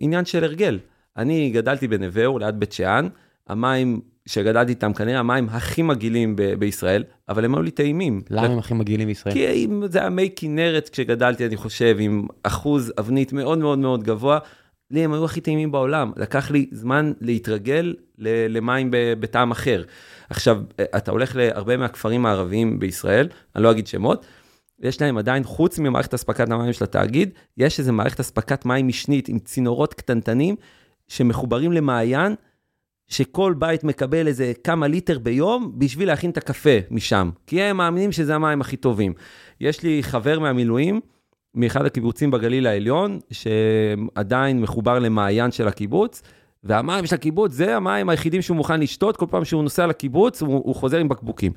עניין 0.00 0.24
של 0.24 0.44
הרגל. 0.44 0.78
אני 1.16 1.50
גדלתי 1.50 1.88
בנווה 1.88 2.26
אור 2.26 2.40
ליד 2.40 2.60
בית 2.60 2.72
שאן, 2.72 3.08
המים 3.48 4.00
שגדלתי 4.26 4.70
איתם 4.70 4.92
כנראה 4.92 5.18
המים 5.18 5.48
הכי 5.50 5.82
מגעילים 5.82 6.36
ב- 6.36 6.42
בישראל, 6.54 7.04
אבל 7.28 7.44
הם 7.44 7.54
היו 7.54 7.62
לי 7.62 7.70
טעימים. 7.70 8.20
למה 8.30 8.46
הם 8.46 8.58
הכי 8.58 8.74
מגעילים 8.74 9.06
בישראל? 9.08 9.34
כי 9.34 9.66
זה 9.90 9.98
היה 10.00 10.08
מי 10.10 10.30
כנרת 10.36 10.88
כשגדלתי, 10.88 11.46
אני 11.46 11.56
חושב, 11.56 11.96
עם 12.00 12.26
אחוז 12.42 12.92
אבנית 12.98 13.32
מאוד 13.32 13.58
מאוד 13.58 13.78
מאוד 13.78 14.04
גבוה. 14.04 14.38
לי 14.90 15.04
הם 15.04 15.12
היו 15.12 15.24
הכי 15.24 15.40
טעימים 15.40 15.72
בעולם, 15.72 16.12
לקח 16.16 16.50
לי 16.50 16.68
זמן 16.72 17.12
להתרגל 17.20 17.94
למים 18.48 18.88
בטעם 18.92 19.50
אחר. 19.50 19.82
עכשיו, 20.30 20.62
אתה 20.96 21.10
הולך 21.10 21.36
להרבה 21.36 21.76
מהכפרים 21.76 22.26
הערביים 22.26 22.78
בישראל, 22.78 23.28
אני 23.56 23.64
לא 23.64 23.70
אגיד 23.70 23.86
שמות, 23.86 24.26
יש 24.80 25.00
להם 25.00 25.18
עדיין, 25.18 25.44
חוץ 25.44 25.78
ממערכת 25.78 26.14
אספקת 26.14 26.50
המים 26.50 26.72
של 26.72 26.84
התאגיד, 26.84 27.30
יש 27.56 27.78
איזה 27.78 27.92
מערכת 27.92 28.20
אספקת 28.20 28.66
מים 28.66 28.88
משנית 28.88 29.28
עם 29.28 29.38
צינורות 29.38 29.94
קטנטנים 29.94 30.56
שמחוברים 31.08 31.72
למעיין, 31.72 32.34
שכל 33.08 33.54
בית 33.58 33.84
מקבל 33.84 34.26
איזה 34.26 34.52
כמה 34.64 34.88
ליטר 34.88 35.18
ביום 35.18 35.72
בשביל 35.78 36.08
להכין 36.08 36.30
את 36.30 36.36
הקפה 36.36 36.78
משם, 36.90 37.30
כי 37.46 37.62
הם 37.62 37.76
מאמינים 37.76 38.12
שזה 38.12 38.34
המים 38.34 38.60
הכי 38.60 38.76
טובים. 38.76 39.12
יש 39.60 39.82
לי 39.82 40.02
חבר 40.02 40.38
מהמילואים, 40.38 41.00
מאחד 41.54 41.86
הקיבוצים 41.86 42.30
בגליל 42.30 42.66
העליון, 42.66 43.20
שעדיין 43.30 44.60
מחובר 44.60 44.98
למעיין 44.98 45.50
של 45.50 45.68
הקיבוץ, 45.68 46.22
והמים 46.64 47.06
של 47.06 47.14
הקיבוץ 47.14 47.52
זה 47.52 47.76
המים 47.76 48.08
היחידים 48.08 48.42
שהוא 48.42 48.56
מוכן 48.56 48.80
לשתות, 48.80 49.16
כל 49.16 49.26
פעם 49.30 49.44
שהוא 49.44 49.62
נוסע 49.62 49.86
לקיבוץ 49.86 50.42
הוא, 50.42 50.62
הוא 50.64 50.74
חוזר 50.74 50.98
עם 50.98 51.08
בקבוקים. 51.08 51.52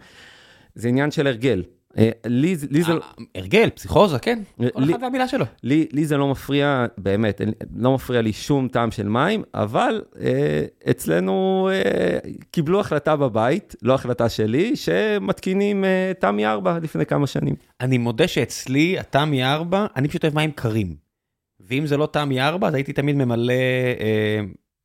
זה 0.75 0.87
עניין 0.87 1.11
של 1.11 1.27
הרגל. 1.27 1.63
אה, 1.97 2.09
לי 2.25 2.55
זה... 2.55 2.67
אה, 2.91 2.97
הרגל, 3.35 3.69
פסיכוזה, 3.69 4.19
כן, 4.19 4.39
כל 4.73 4.83
אחד 4.83 4.99
והמילה 5.01 5.27
שלו. 5.27 5.45
לי 5.63 6.05
זה 6.05 6.17
לא 6.17 6.27
מפריע, 6.27 6.85
באמת, 6.97 7.41
לא 7.75 7.93
מפריע 7.93 8.21
לי 8.21 8.33
שום 8.33 8.67
טעם 8.67 8.91
של 8.91 9.07
מים, 9.07 9.43
אבל 9.53 10.01
אה, 10.21 10.65
אצלנו 10.89 11.69
קיבלו 12.51 12.79
החלטה 12.79 13.15
בבית, 13.15 13.75
לא 13.81 13.93
החלטה 13.93 14.29
שלי, 14.29 14.75
שמתקינים 14.75 15.85
תמי 16.19 16.45
4 16.45 16.79
לפני 16.81 17.05
כמה 17.05 17.27
שנים. 17.27 17.55
אני 17.81 17.97
מודה 17.97 18.27
שאצלי, 18.27 18.99
התמי 18.99 19.43
4, 19.43 19.85
אני 19.95 20.07
פשוט 20.07 20.23
אוהב 20.23 20.35
מים 20.35 20.51
קרים. 20.51 20.95
ואם 21.59 21.85
זה 21.85 21.97
לא 21.97 22.05
תמי 22.05 22.41
4, 22.41 22.67
אז 22.67 22.73
הייתי 22.73 22.93
תמיד 22.93 23.15
ממלא 23.15 23.53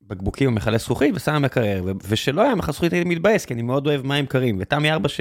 בקבוקים 0.02 0.48
ומכלי 0.48 0.78
זכוכית 0.78 1.14
ושם 1.14 1.42
מקרר, 1.42 1.84
ושלא 2.08 2.42
היה 2.42 2.54
מכלי 2.54 2.72
זכוכית 2.72 2.92
הייתי 2.92 3.08
מתבאס, 3.08 3.44
כי 3.44 3.54
אני 3.54 3.62
מאוד 3.62 3.86
אוהב 3.86 4.06
מים 4.06 4.26
קרים, 4.26 4.56
ותמי 4.60 4.90
4 4.90 5.08
ש... 5.08 5.20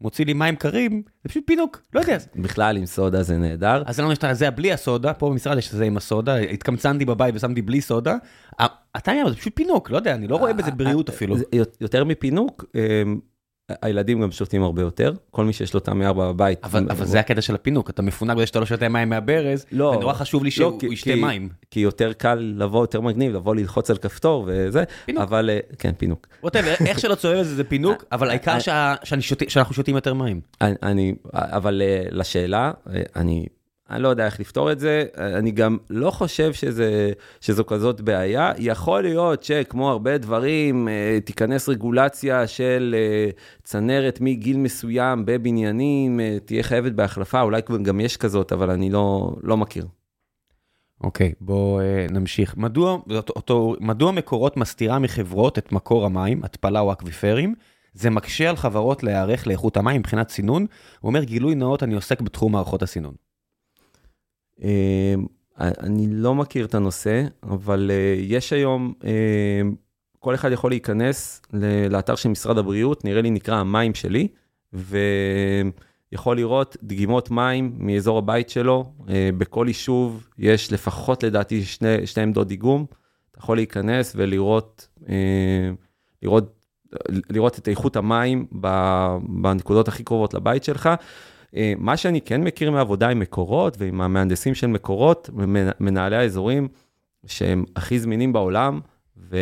מוציא 0.00 0.24
לי 0.24 0.32
מים 0.32 0.56
קרים, 0.56 1.02
זה 1.22 1.28
פשוט 1.28 1.42
פינוק, 1.46 1.82
לא 1.94 2.00
יודע. 2.00 2.16
בכלל 2.36 2.76
עם 2.76 2.86
סודה 2.86 3.22
זה 3.22 3.36
נהדר. 3.36 3.82
אז 3.86 3.96
זה 3.96 4.02
לא 4.02 4.08
משנה, 4.08 4.34
זה 4.34 4.50
בלי 4.50 4.72
הסודה, 4.72 5.14
פה 5.14 5.30
במשרד 5.30 5.58
יש 5.58 5.66
את 5.66 5.72
זה 5.72 5.84
עם 5.84 5.96
הסודה, 5.96 6.36
התקמצנתי 6.36 7.04
בבית 7.04 7.34
ושמתי 7.34 7.62
בלי 7.62 7.80
סודה. 7.80 8.16
אתה 8.96 9.12
יודע, 9.12 9.30
זה 9.30 9.36
פשוט 9.36 9.52
פינוק, 9.56 9.90
לא 9.90 9.96
יודע, 9.96 10.14
אני 10.14 10.28
לא 10.28 10.36
רואה 10.36 10.52
בזה 10.52 10.70
בריאות 10.70 11.08
אפילו. 11.08 11.36
יותר 11.80 12.04
מפינוק, 12.04 12.64
אמ, 12.74 13.20
הילדים 13.82 14.20
גם 14.20 14.32
שותים 14.32 14.62
הרבה 14.62 14.82
יותר, 14.82 15.12
כל 15.30 15.44
מי 15.44 15.52
שיש 15.52 15.74
לו 15.74 15.80
טעמי 15.80 16.06
ארבע 16.06 16.32
בבית. 16.32 16.64
אבל, 16.64 16.86
אבל 16.90 17.06
זה 17.06 17.20
הקטע 17.20 17.40
של 17.40 17.54
הפינוק, 17.54 17.90
אתה 17.90 18.02
מפונק 18.02 18.36
בזה 18.36 18.46
שאתה 18.46 18.60
לא 18.60 18.66
שותה 18.66 18.88
מים 18.88 19.08
מהברז, 19.08 19.66
לא, 19.72 19.84
ונורא 19.84 20.12
חשוב 20.12 20.44
לי 20.44 20.50
לא, 20.50 20.54
שהוא 20.54 20.78
לא, 20.82 20.92
ישתה 20.92 21.16
מים. 21.16 21.48
כי 21.70 21.80
יותר 21.80 22.12
קל 22.12 22.54
לבוא, 22.56 22.80
יותר 22.80 23.00
מגניב, 23.00 23.34
לבוא 23.34 23.54
ללחוץ 23.54 23.90
על 23.90 23.96
כפתור 23.96 24.44
וזה, 24.46 24.84
פינוק. 25.04 25.22
אבל 25.22 25.50
אה, 25.50 25.58
כן, 25.78 25.92
פינוק. 25.98 26.26
איך 26.86 26.98
שלא 26.98 27.14
צוער 27.14 27.40
לזה 27.40 27.54
זה 27.54 27.64
פינוק, 27.64 28.04
אבל 28.12 28.30
העיקר 28.30 28.58
אה, 28.68 28.94
שוט, 29.20 29.50
שאנחנו 29.50 29.74
שותים 29.74 29.94
יותר 29.94 30.14
מים. 30.14 30.40
אני, 30.60 31.14
אבל 31.34 31.82
אה, 31.84 32.02
לשאלה, 32.10 32.72
אני 33.16 33.46
אני 33.90 34.02
לא 34.02 34.08
יודע 34.08 34.26
איך 34.26 34.40
לפתור 34.40 34.72
את 34.72 34.80
זה, 34.80 35.04
אני 35.16 35.50
גם 35.50 35.76
לא 35.90 36.10
חושב 36.10 36.52
שזה, 36.52 37.12
שזו 37.40 37.64
כזאת 37.64 38.00
בעיה. 38.00 38.52
יכול 38.58 39.02
להיות 39.02 39.42
שכמו 39.42 39.90
הרבה 39.90 40.18
דברים, 40.18 40.88
אה, 40.88 41.18
תיכנס 41.24 41.68
רגולציה 41.68 42.46
של 42.46 42.94
אה, 42.98 43.30
צנרת 43.62 44.18
מגיל 44.20 44.56
מסוים 44.56 45.26
בבניינים, 45.26 46.20
אה, 46.20 46.36
תהיה 46.44 46.62
חייבת 46.62 46.92
בהחלפה, 46.92 47.40
אולי 47.40 47.60
גם 47.82 48.00
יש 48.00 48.16
כזאת, 48.16 48.52
אבל 48.52 48.70
אני 48.70 48.90
לא, 48.90 49.32
לא 49.42 49.56
מכיר. 49.56 49.86
אוקיי, 51.00 51.28
okay, 51.28 51.34
בואו 51.40 51.80
נמשיך. 52.10 52.56
מדוע, 52.56 52.98
אותו, 53.36 53.74
מדוע 53.80 54.12
מקורות 54.12 54.56
מסתירה 54.56 54.98
מחברות 54.98 55.58
את 55.58 55.72
מקור 55.72 56.06
המים, 56.06 56.44
התפלה 56.44 56.80
או 56.80 56.92
אקוויפרים? 56.92 57.54
זה 57.94 58.10
מקשה 58.10 58.50
על 58.50 58.56
חברות 58.56 59.02
להיערך 59.02 59.46
לאיכות 59.46 59.76
המים 59.76 60.00
מבחינת 60.00 60.28
סינון. 60.28 60.66
הוא 61.00 61.08
אומר, 61.08 61.24
גילוי 61.24 61.54
נאות, 61.54 61.82
אני 61.82 61.94
עוסק 61.94 62.20
בתחום 62.20 62.52
מערכות 62.52 62.82
הסינון. 62.82 63.27
אמ, 64.62 65.26
אני 65.58 66.06
לא 66.10 66.34
מכיר 66.34 66.64
את 66.64 66.74
הנושא, 66.74 67.24
אבל 67.42 67.90
אה, 67.90 68.14
יש 68.18 68.52
היום, 68.52 68.92
אמ, 69.04 69.74
כל 70.18 70.34
אחד 70.34 70.52
יכול 70.52 70.70
להיכנס 70.70 71.42
לאתר 71.90 72.14
של 72.14 72.28
משרד 72.28 72.58
הבריאות, 72.58 73.04
נראה 73.04 73.22
לי 73.22 73.30
נקרא 73.30 73.56
המים 73.56 73.94
שלי, 73.94 74.28
ויכול 74.72 76.36
לראות 76.36 76.76
דגימות 76.82 77.30
מים 77.30 77.72
מאזור 77.78 78.18
הבית 78.18 78.50
שלו. 78.50 78.92
אה, 79.08 79.30
בכל 79.38 79.64
יישוב 79.68 80.28
יש 80.38 80.72
לפחות 80.72 81.22
לדעתי 81.22 81.64
שני, 81.64 82.06
שני 82.06 82.22
עמדות 82.22 82.48
דיגום. 82.48 82.86
אתה 83.30 83.38
יכול 83.38 83.56
להיכנס 83.56 84.12
ולראות 84.16 84.88
אה, 85.08 85.70
לראות, 86.22 86.64
לראות 87.08 87.58
את 87.58 87.68
איכות 87.68 87.96
המים 87.96 88.46
בנקודות 89.28 89.88
הכי 89.88 90.04
קרובות 90.04 90.34
לבית 90.34 90.64
שלך. 90.64 90.88
אה, 91.56 91.72
מה 91.78 91.96
שאני 91.96 92.20
כן 92.20 92.40
מכיר 92.40 92.70
מעבודה 92.70 93.08
עם 93.08 93.18
מקורות 93.18 93.76
ועם 93.78 94.00
המהנדסים 94.00 94.54
של 94.54 94.66
מקורות, 94.66 95.30
מנהלי 95.80 96.16
האזורים 96.16 96.68
שהם 97.26 97.64
הכי 97.76 97.98
זמינים 97.98 98.32
בעולם, 98.32 98.80
ו... 99.16 99.38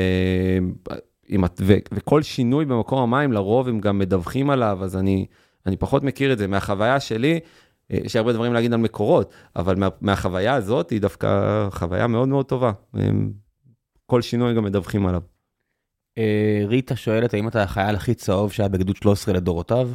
ו... 1.61 1.75
וכל 1.93 2.23
שינוי 2.23 2.65
במקור 2.65 3.01
המים 3.01 3.33
לרוב 3.33 3.69
הם 3.69 3.81
גם 3.81 3.99
מדווחים 3.99 4.51
עליו, 4.51 4.79
אז 4.83 4.97
אני, 4.97 5.27
אני 5.67 5.77
פחות 5.77 6.03
מכיר 6.03 6.33
את 6.33 6.39
זה. 6.39 6.47
מהחוויה 6.47 7.01
שלי, 7.01 7.41
אה, 7.91 7.99
יש 8.05 8.17
הרבה 8.17 8.33
דברים 8.33 8.53
להגיד 8.53 8.73
על 8.73 8.79
מקורות, 8.79 9.35
אבל 9.57 9.77
מה, 9.77 9.89
מהחוויה 10.01 10.55
הזאת 10.55 10.91
היא 10.91 11.01
דווקא 11.01 11.69
חוויה 11.71 12.07
מאוד 12.07 12.29
מאוד 12.29 12.47
טובה. 12.47 12.73
הם, 12.95 13.33
כל 14.07 14.23
שינוי 14.23 14.55
גם 14.55 14.65
מדווחים 14.65 15.07
עליו. 15.07 15.23
אה, 16.19 16.63
ריטה 16.67 16.97
שואלת, 16.97 17.35
האם 17.35 17.49
אתה 17.49 17.63
החייל 17.63 17.95
הכי 17.95 18.15
צהוב 18.15 18.53
שהיה 18.53 18.69
בגדוד 18.69 18.97
13 18.97 19.35
לדורותיו? 19.35 19.91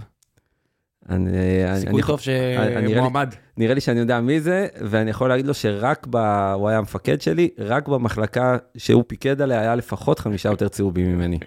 סיכוי 1.75 2.01
טוב 2.01 2.19
שמועמד. 2.19 3.35
נראה 3.57 3.73
לי 3.73 3.81
שאני 3.81 3.99
יודע 3.99 4.19
מי 4.19 4.39
זה, 4.39 4.67
ואני 4.81 5.09
יכול 5.09 5.29
להגיד 5.29 5.45
לו 5.45 5.53
שרק 5.53 6.07
ב... 6.09 6.15
הוא 6.53 6.69
היה 6.69 6.77
המפקד 6.77 7.21
שלי, 7.21 7.49
רק 7.57 7.87
במחלקה 7.87 8.57
שהוא 8.77 9.03
פיקד 9.07 9.41
עליה 9.41 9.61
היה 9.61 9.75
לפחות 9.75 10.19
חמישה 10.19 10.49
יותר 10.49 10.67
צהובים 10.67 11.15
ממני. 11.15 11.37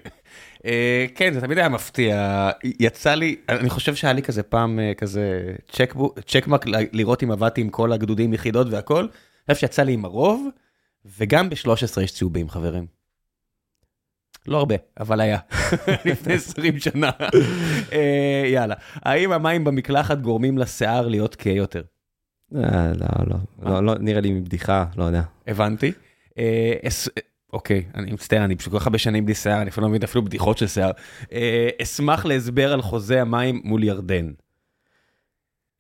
אה, 0.67 1.07
כן, 1.15 1.35
זה 1.35 1.41
תמיד 1.41 1.59
היה 1.59 1.69
מפתיע. 1.69 2.51
יצא 2.81 3.15
לי, 3.15 3.37
אני 3.49 3.71
חושב 3.71 3.95
שהיה 3.95 4.13
לי 4.13 4.23
כזה 4.23 4.43
פעם 4.43 4.81
אה, 4.81 4.93
כזה 4.95 5.53
צ'קמק 6.27 6.65
לראות 6.93 7.23
אם 7.23 7.31
עבדתי 7.31 7.61
עם 7.61 7.69
כל 7.69 7.93
הגדודים, 7.93 8.35
יחידות 8.35 8.67
והכל. 8.71 9.01
אני 9.49 9.55
חושב 9.55 9.67
שיצא 9.67 9.83
לי 9.83 9.93
עם 9.93 10.05
הרוב, 10.05 10.49
וגם 11.19 11.51
ב-13 11.51 12.01
יש 12.01 12.13
צהובים, 12.13 12.49
חברים. 12.49 12.94
לא 14.49 14.59
הרבה, 14.59 14.75
אבל 15.01 15.21
היה, 15.21 15.39
לפני 16.05 16.35
20 16.35 16.79
שנה. 16.79 17.11
אה, 17.93 18.45
יאללה, 18.47 18.75
האם 18.95 19.33
המים 19.33 19.65
במקלחת 19.65 20.21
גורמים 20.21 20.59
לשיער 20.59 21.09
להיות 21.09 21.37
כהה 21.39 21.53
יותר? 21.53 21.83
אה, 22.57 22.93
לא, 22.95 23.07
לא, 23.27 23.37
לא, 23.63 23.85
לא, 23.85 23.95
נראה 24.01 24.21
לי 24.21 24.33
מבדיחה, 24.33 24.85
לא 24.97 25.05
יודע. 25.05 25.23
הבנתי. 25.47 25.93
אה, 26.39 26.75
אוקיי, 27.53 27.85
אני 27.95 28.13
מצטער, 28.13 28.45
אני 28.45 28.57
פשוט 28.57 28.73
כל 28.73 28.79
כך 28.79 28.87
הרבה 28.87 28.99
שנים 28.99 29.25
בלי 29.25 29.35
שיער, 29.35 29.63
אני 29.63 29.71
אפילו 29.71 29.87
לא 29.87 29.91
מבין 29.91 30.03
אפילו 30.03 30.25
בדיחות 30.25 30.59
של 30.59 30.67
שיער. 30.67 30.91
אשמח 31.83 32.27
להסבר 32.27 32.73
על 32.73 32.83
חוזה 32.83 33.21
המים 33.21 33.61
מול 33.65 33.85
ירדן. 33.85 34.31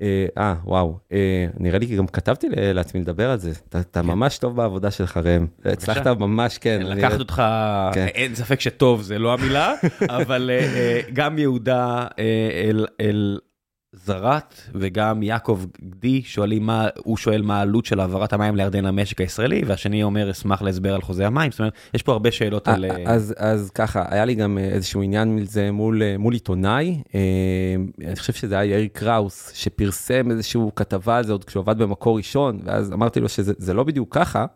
אה, 0.03 0.27
אה, 0.39 0.55
וואו, 0.65 0.99
אה, 1.13 1.47
נראה 1.59 1.79
לי 1.79 1.87
כי 1.87 1.97
גם 1.97 2.07
כתבתי 2.07 2.47
לעצמי 2.53 3.01
לדבר 3.01 3.31
על 3.31 3.39
זה. 3.39 3.53
אתה 3.69 3.83
כן. 3.93 4.07
ממש 4.07 4.39
טוב 4.39 4.57
בעבודה 4.57 4.91
שלך, 4.91 5.17
ראם. 5.17 5.47
הצלחת 5.65 6.07
ממש, 6.07 6.59
כן. 6.59 6.83
לקחת. 6.85 7.21
אותך, 7.21 7.43
כן. 7.93 8.07
אין 8.07 8.35
ספק 8.35 8.61
שטוב 8.61 9.03
זה 9.03 9.19
לא 9.19 9.33
המילה, 9.33 9.75
אבל 10.19 10.51
אה, 10.53 11.01
גם 11.13 11.39
יהודה 11.39 12.07
אל 12.69 12.87
אל 13.01 13.39
זרת 13.95 14.55
וגם 14.75 15.23
יעקב 15.23 15.61
גדי 15.85 16.23
שואלים 16.23 16.67
מה, 16.67 16.89
הוא 17.05 17.17
שואל 17.17 17.43
מה 17.43 17.59
העלות 17.59 17.85
של 17.85 18.01
העברת 18.01 18.33
המים 18.33 18.57
לירדן 18.57 18.85
למשק 18.85 19.21
הישראלי, 19.21 19.63
והשני 19.67 20.03
אומר 20.03 20.31
אשמח 20.31 20.63
להסבר 20.63 20.95
על 20.95 21.03
חוזה 21.03 21.27
המים, 21.27 21.51
זאת 21.51 21.61
אומרת, 21.61 21.73
יש 21.95 22.03
פה 22.03 22.13
הרבה 22.13 22.31
שאלות 22.31 22.69
על... 22.69 22.85
אז, 23.07 23.35
אז 23.37 23.71
ככה, 23.71 24.05
היה 24.09 24.25
לי 24.25 24.35
גם 24.35 24.59
איזשהו 24.59 25.03
עניין 25.03 25.37
מזה 25.37 25.73
מול, 25.73 26.03
מול 26.19 26.35
עיתונאי, 26.35 27.03
אני 28.07 28.17
חושב 28.17 28.33
שזה 28.33 28.59
היה 28.59 28.77
יאיר 28.77 28.89
קראוס, 28.93 29.53
שפרסם 29.55 30.31
איזשהו 30.31 30.73
כתבה 30.77 31.17
על 31.17 31.25
זה 31.25 31.33
עוד 31.33 31.45
כשהוא 31.45 31.61
עבד 31.61 31.79
במקור 31.79 32.17
ראשון, 32.17 32.61
ואז 32.65 32.93
אמרתי 32.93 33.21
לו 33.21 33.29
שזה 33.29 33.75
לא 33.75 33.85
בדיוק 33.85 34.15
ככה, 34.15 34.47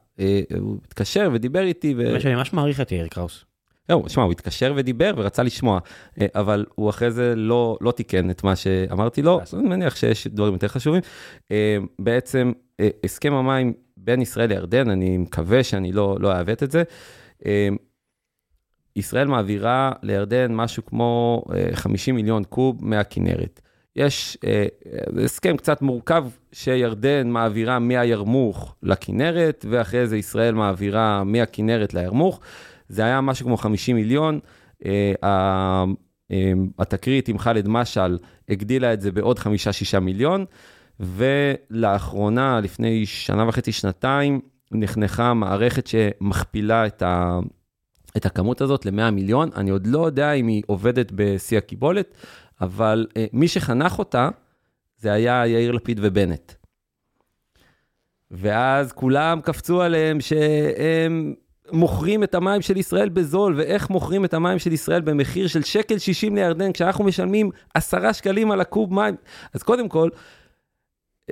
הוא 0.61 0.77
התקשר 0.87 1.31
ודיבר 1.33 1.63
איתי. 1.63 1.95
ו... 1.99 2.17
אני 2.25 2.35
ממש 2.35 2.53
מעריך 2.53 2.81
את 2.81 2.93
יאיר 2.93 3.07
קראוס. 3.07 3.45
זהו, 3.89 4.05
שמע, 4.09 4.25
הוא 4.25 4.33
התקשר 4.33 4.73
ודיבר 4.77 5.13
ורצה 5.17 5.43
לשמוע, 5.43 5.79
אה, 6.21 6.27
אבל 6.35 6.67
הוא 6.75 6.91
אחרי 6.91 7.11
זה 7.11 7.35
לא, 7.37 7.79
לא 7.81 7.93
תיקן 7.93 8.31
את 8.31 8.45
מה 8.45 8.57
שאמרתי 8.57 9.23
לו, 9.23 9.41
אז 9.43 9.55
אני 9.55 9.69
מניח 9.69 9.97
שיש 9.97 10.27
דברים 10.27 10.53
יותר 10.53 10.69
חשובים. 10.69 11.03
אה, 11.51 11.79
בעצם, 11.99 12.53
אה, 12.81 12.89
הסכם 13.05 13.33
המים 13.33 13.73
בין 13.97 14.23
ישראל 14.23 14.49
לירדן, 14.49 14.91
אני 14.91 15.19
מקווה 15.19 15.63
שאני 15.63 15.93
לא, 15.93 16.17
לא 16.21 16.33
אעוות 16.33 16.63
את 16.63 16.71
זה. 16.71 16.83
ישראל 18.97 19.27
מעבירה 19.27 19.93
לירדן 20.03 20.55
משהו 20.55 20.87
כמו 20.87 21.45
50 21.75 22.15
מיליון 22.15 22.45
קוב 22.45 22.85
מהכינרת. 22.85 23.61
יש 23.99 24.39
אה, 24.47 24.67
הסכם 25.25 25.57
קצת 25.57 25.83
מורכב 25.83 26.25
שירדן 26.53 27.29
מעבירה 27.29 27.79
מהירמוך 27.79 28.75
לכינרת, 28.83 29.65
ואחרי 29.69 30.07
זה 30.07 30.17
ישראל 30.17 30.55
מעבירה 30.55 31.25
מהכינרת 31.25 31.95
לירמוך. 31.95 32.41
זה 32.89 33.05
היה 33.05 33.21
משהו 33.21 33.47
כמו 33.47 33.57
50 33.57 33.97
מיליון. 33.97 34.41
אה, 34.87 35.13
אה, 35.23 35.85
התקרית 36.79 37.29
עם 37.29 37.39
ח'אלד 37.39 37.69
משעל 37.69 38.19
הגדילה 38.49 38.93
את 38.93 39.01
זה 39.01 39.13
בעוד 39.13 39.39
5-6 39.39 39.99
מיליון, 40.01 40.45
ולאחרונה, 41.01 42.61
לפני 42.61 43.07
שנה 43.07 43.49
וחצי, 43.49 43.73
שנתיים, 43.73 44.41
נחנכה 44.73 45.35
מערכת 45.35 45.87
שמכפילה 45.87 46.87
את, 46.87 47.03
ה, 47.03 47.39
את 48.17 48.27
הכמות 48.27 48.61
הזאת 48.61 48.87
ל-100 48.87 49.11
מיליון. 49.11 49.51
אני 49.57 49.71
עוד 49.71 49.87
לא 49.87 50.07
יודע 50.07 50.33
אם 50.33 50.47
היא 50.47 50.63
עובדת 50.67 51.13
בשיא 51.15 51.59
הקיבולת, 51.59 52.15
אבל 52.61 53.07
uh, 53.11 53.15
מי 53.33 53.49
שחנך 53.49 53.99
אותה, 53.99 54.29
זה 54.99 55.13
היה 55.13 55.47
יאיר 55.47 55.73
לפיד 55.73 56.01
ובנט. 56.03 56.53
ואז 58.31 58.93
כולם 58.93 59.41
קפצו 59.41 59.83
עליהם 59.83 60.21
שהם 60.21 61.35
מוכרים 61.73 62.25
את 62.25 62.35
המים 62.35 62.63
של 62.63 62.77
ישראל 62.77 63.09
בזול, 63.09 63.55
ואיך 63.57 63.91
מוכרים 63.91 64.25
את 64.25 64.35
המים 64.35 64.59
של 64.59 64.73
ישראל 64.73 65.01
במחיר 65.01 65.47
של 65.47 65.63
שקל 65.63 65.99
60 65.99 66.37
לירדן, 66.37 66.73
כשאנחנו 66.73 67.05
משלמים 67.05 67.51
10 67.75 68.13
שקלים 68.13 68.51
על 68.51 68.61
הקוב 68.61 68.95
מים. 68.95 69.15
אז 69.55 69.63
קודם 69.63 69.89
כל, 69.89 70.09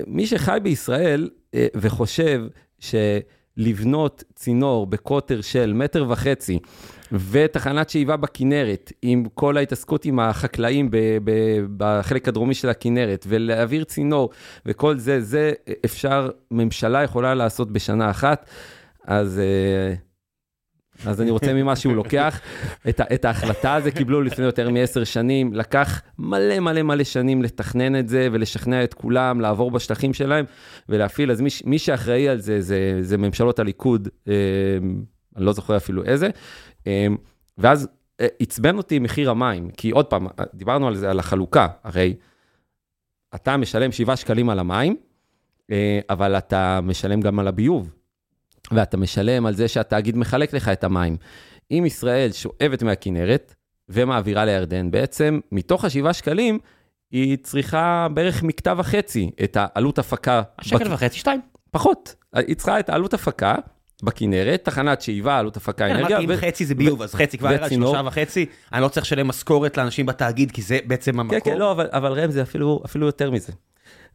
מי 0.07 0.27
שחי 0.27 0.59
בישראל 0.63 1.31
uh, 1.31 1.59
וחושב 1.75 2.43
שלבנות 2.79 4.25
צינור 4.35 4.87
בקוטר 4.87 5.41
של 5.41 5.73
מטר 5.73 6.05
וחצי, 6.09 6.59
ותחנת 7.31 7.91
שאיבה 7.91 8.17
בכנרת, 8.17 8.93
עם 9.03 9.25
כל 9.35 9.57
ההתעסקות 9.57 10.05
עם 10.05 10.21
החקלאים 10.21 10.91
ב, 10.91 10.97
ב, 11.25 11.31
בחלק 11.77 12.29
הדרומי 12.29 12.55
של 12.55 12.69
הכנרת, 12.69 13.27
ולהעביר 13.29 13.85
צינור 13.85 14.31
וכל 14.67 14.99
זה, 14.99 15.21
זה 15.21 15.53
אפשר, 15.85 16.31
ממשלה 16.51 17.03
יכולה 17.03 17.35
לעשות 17.35 17.71
בשנה 17.71 18.11
אחת. 18.11 18.51
אז... 19.05 19.39
אה, 19.39 20.06
אז 21.07 21.21
אני 21.21 21.31
רוצה 21.31 21.55
ממה 21.55 21.77
שהוא 21.77 21.95
לוקח, 21.95 22.41
את, 22.89 23.01
את 23.01 23.25
ההחלטה 23.25 23.75
הזו 23.75 23.91
קיבלו 23.95 24.23
לפני 24.23 24.45
יותר 24.45 24.71
מעשר 24.71 25.05
שנים, 25.05 25.55
לקח 25.55 26.03
מלא 26.19 26.61
מלא 26.61 26.83
מלא 26.83 27.05
שנים 27.05 27.43
לתכנן 27.43 27.99
את 27.99 28.09
זה 28.09 28.29
ולשכנע 28.33 28.85
את 28.85 28.95
כולם, 28.95 29.41
לעבור 29.41 29.71
בשטחים 29.71 30.15
שלהם 30.15 30.45
ולהפעיל, 30.89 31.31
אז 31.31 31.41
מי, 31.41 31.49
מי 31.65 31.79
שאחראי 31.79 32.29
על 32.29 32.39
זה, 32.39 32.61
זה, 32.61 32.99
זה 33.01 33.19
ממשלות 33.19 33.59
הליכוד, 33.59 34.09
אה, 34.29 34.35
אני 35.37 35.45
לא 35.45 35.53
זוכר 35.53 35.77
אפילו 35.77 36.05
איזה, 36.05 36.29
אמ, 36.87 37.17
ואז 37.59 37.89
אה, 38.21 38.27
עצבן 38.41 38.77
אותי 38.77 38.99
מחיר 38.99 39.31
המים, 39.31 39.71
כי 39.71 39.91
עוד 39.91 40.07
פעם, 40.07 40.27
דיברנו 40.55 40.89
על 40.89 40.95
זה, 40.95 41.11
על 41.11 41.19
החלוקה, 41.19 41.69
הרי 41.85 42.15
אתה 43.35 43.57
משלם 43.57 43.93
7 43.93 44.17
שקלים 44.17 44.51
על 44.51 44.59
המים, 44.59 44.97
אה, 45.71 46.01
אבל 46.11 46.39
אתה 46.39 46.81
משלם 46.83 47.21
גם 47.21 47.39
על 47.39 47.49
הביוב, 47.49 47.96
ואתה 48.73 48.97
משלם 48.97 49.47
על 49.47 49.55
זה 49.55 49.69
שהתאגיד 49.69 50.17
מחלק 50.17 50.55
לך 50.55 50.69
את 50.69 50.85
המים. 50.85 51.17
אם 51.71 51.85
ישראל 51.87 52.33
שואבת 52.33 52.83
מהכנרת 52.83 53.55
ומעבירה 53.89 54.45
לירדן, 54.45 54.91
בעצם 54.91 55.41
מתוך 55.53 55.85
ה-7 55.85 56.13
שקלים, 56.13 56.59
היא 57.11 57.39
צריכה 57.43 58.07
בערך 58.15 58.43
מקטע 58.43 58.75
וחצי 58.77 59.31
את 59.45 59.57
העלות 59.61 59.99
הפקה. 59.99 60.43
השקל 60.59 60.85
בק... 60.85 60.91
וחצי, 60.91 61.19
שתיים. 61.19 61.41
פחות. 61.71 62.15
היא 62.35 62.57
צריכה 62.57 62.81
את 62.81 62.89
העלות 62.89 63.15
הפקה 63.15 63.55
בכנרת, 64.03 64.65
תחנת 64.65 65.03
שאיבה, 65.03 65.39
עלות 65.39 65.57
הפקה 65.57 65.89
כן, 65.89 65.97
אנרגיה. 65.97 66.19
אם 66.19 66.37
חצי 66.37 66.65
זה 66.65 66.75
ביוב, 66.75 67.03
אז 67.03 67.15
חצי 67.15 67.39
כבר 67.39 67.49
היה 67.49 67.71
שלושה 67.71 68.01
וחצי, 68.05 68.47
אני 68.73 68.83
לא 68.83 68.89
צריך 68.89 69.07
לשלם 69.07 69.29
משכורת 69.29 69.77
לאנשים 69.77 70.07
בתאגיד, 70.07 70.51
כי 70.51 70.63
זה 70.63 70.79
בעצם 70.87 71.21
המקור. 71.21 71.41
כן, 71.41 71.51
כן, 71.51 71.59
לא, 71.59 71.73
אבל 71.73 72.13
ראם, 72.13 72.31
זה 72.31 72.43
אפילו 72.43 73.07
יותר 73.07 73.31
מזה. 73.31 73.53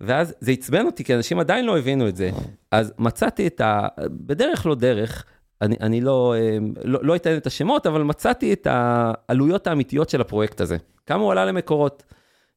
ואז 0.02 0.34
זה 0.40 0.52
עצבן 0.52 0.86
אותי, 0.86 1.04
כי 1.04 1.16
אנשים 1.16 1.40
עדיין 1.40 1.66
לא 1.66 1.78
הבינו 1.78 2.08
את 2.08 2.16
זה. 2.16 2.30
אז 2.72 2.94
מצאתי 3.00 3.48
את 3.48 3.62
ה... 3.62 3.88
בדרך 4.08 4.66
לא 4.66 4.76
דרך, 4.76 5.26
אני, 5.62 5.76
אני 5.82 6.02
לא, 6.02 6.36
אמ, 6.40 6.74
לא, 6.84 7.00
לא 7.04 7.16
אתן 7.16 7.38
את 7.38 7.48
השמות, 7.48 7.88
אבל 7.88 8.04
מצאתי 8.04 8.54
את 8.54 8.68
העלויות 8.70 9.68
האמיתיות 9.68 10.10
של 10.10 10.22
הפרויקט 10.22 10.62
הזה. 10.62 10.78
כמה 11.06 11.24
הוא 11.24 11.32
עלה 11.32 11.46
למקורות. 11.46 12.04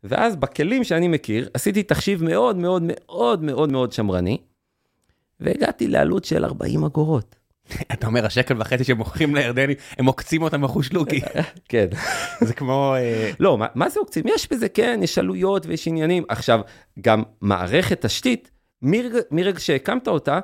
ואז 0.05 0.37
בכלים 0.37 0.85
שאני 0.85 1.09
מכיר, 1.09 1.49
עשיתי 1.55 1.83
תחשיב 1.83 2.25
מאוד 2.25 2.57
מאוד 2.57 2.83
מאוד 2.83 3.43
מאוד 3.43 3.73
מאוד 3.73 3.93
שמרני, 3.93 4.39
והגעתי 5.41 5.89
לעלות 5.89 6.25
של 6.25 6.45
40 6.45 6.85
אגורות. 6.85 7.37
אתה 7.93 8.07
אומר, 8.07 8.27
השקל 8.27 8.61
וחצי 8.61 8.85
שמוכרים 8.85 9.35
לירדנים, 9.35 9.77
הם 9.99 10.07
עוקצים 10.07 10.43
אותם 10.43 10.63
בחושלוקי. 10.63 11.21
כן. 11.69 11.87
זה 12.41 12.55
כמו... 12.55 12.95
אה, 12.97 13.31
לא, 13.41 13.59
מה, 13.75 13.89
זה 13.89 14.01
עוקצים? 14.01 14.25
יש 14.29 14.53
בזה, 14.53 14.69
כן, 14.69 15.01
יש 15.03 15.19
עלויות 15.19 15.67
ויש 15.67 15.89
עניינים. 15.89 16.25
עכשיו, 16.29 16.61
גם 17.01 17.23
מערכת 17.41 18.01
תשתית, 18.07 18.51
מרגע, 19.31 19.61
שהקמת 19.61 20.09
אותה, 20.09 20.41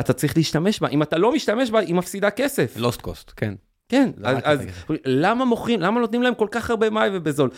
אתה 0.00 0.12
צריך 0.12 0.36
להשתמש 0.36 0.80
בה. 0.80 0.88
אם 0.88 1.02
אתה 1.02 1.18
לא 1.18 1.32
משתמש 1.32 1.70
בה, 1.70 1.78
היא 1.78 1.94
מפסידה 1.94 2.30
כסף. 2.30 2.76
לוסט 2.76 3.00
קוסט, 3.00 3.32
כן. 3.36 3.54
כן, 3.88 4.10
אז, 4.24 4.38
אז 4.44 4.60
למה 5.04 5.44
מוכרים, 5.44 5.80
למה 5.80 6.00
נותנים 6.00 6.22
להם 6.22 6.34
כל 6.34 6.48
כך 6.50 6.70
הרבה 6.70 6.90
מים 6.90 7.12
ובזול? 7.14 7.50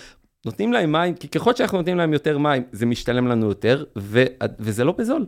נותנים 0.47 0.73
להם 0.73 0.93
מים, 0.93 1.15
כי 1.15 1.29
ככל 1.29 1.55
שאנחנו 1.55 1.79
נותנים 1.79 1.97
להם 1.97 2.13
יותר 2.13 2.39
מים, 2.39 2.63
זה 2.73 2.87
משתלם 2.87 3.27
לנו 3.27 3.49
יותר, 3.49 3.85
וזה 4.59 4.85
לא 4.85 4.93
בזול. 4.93 5.27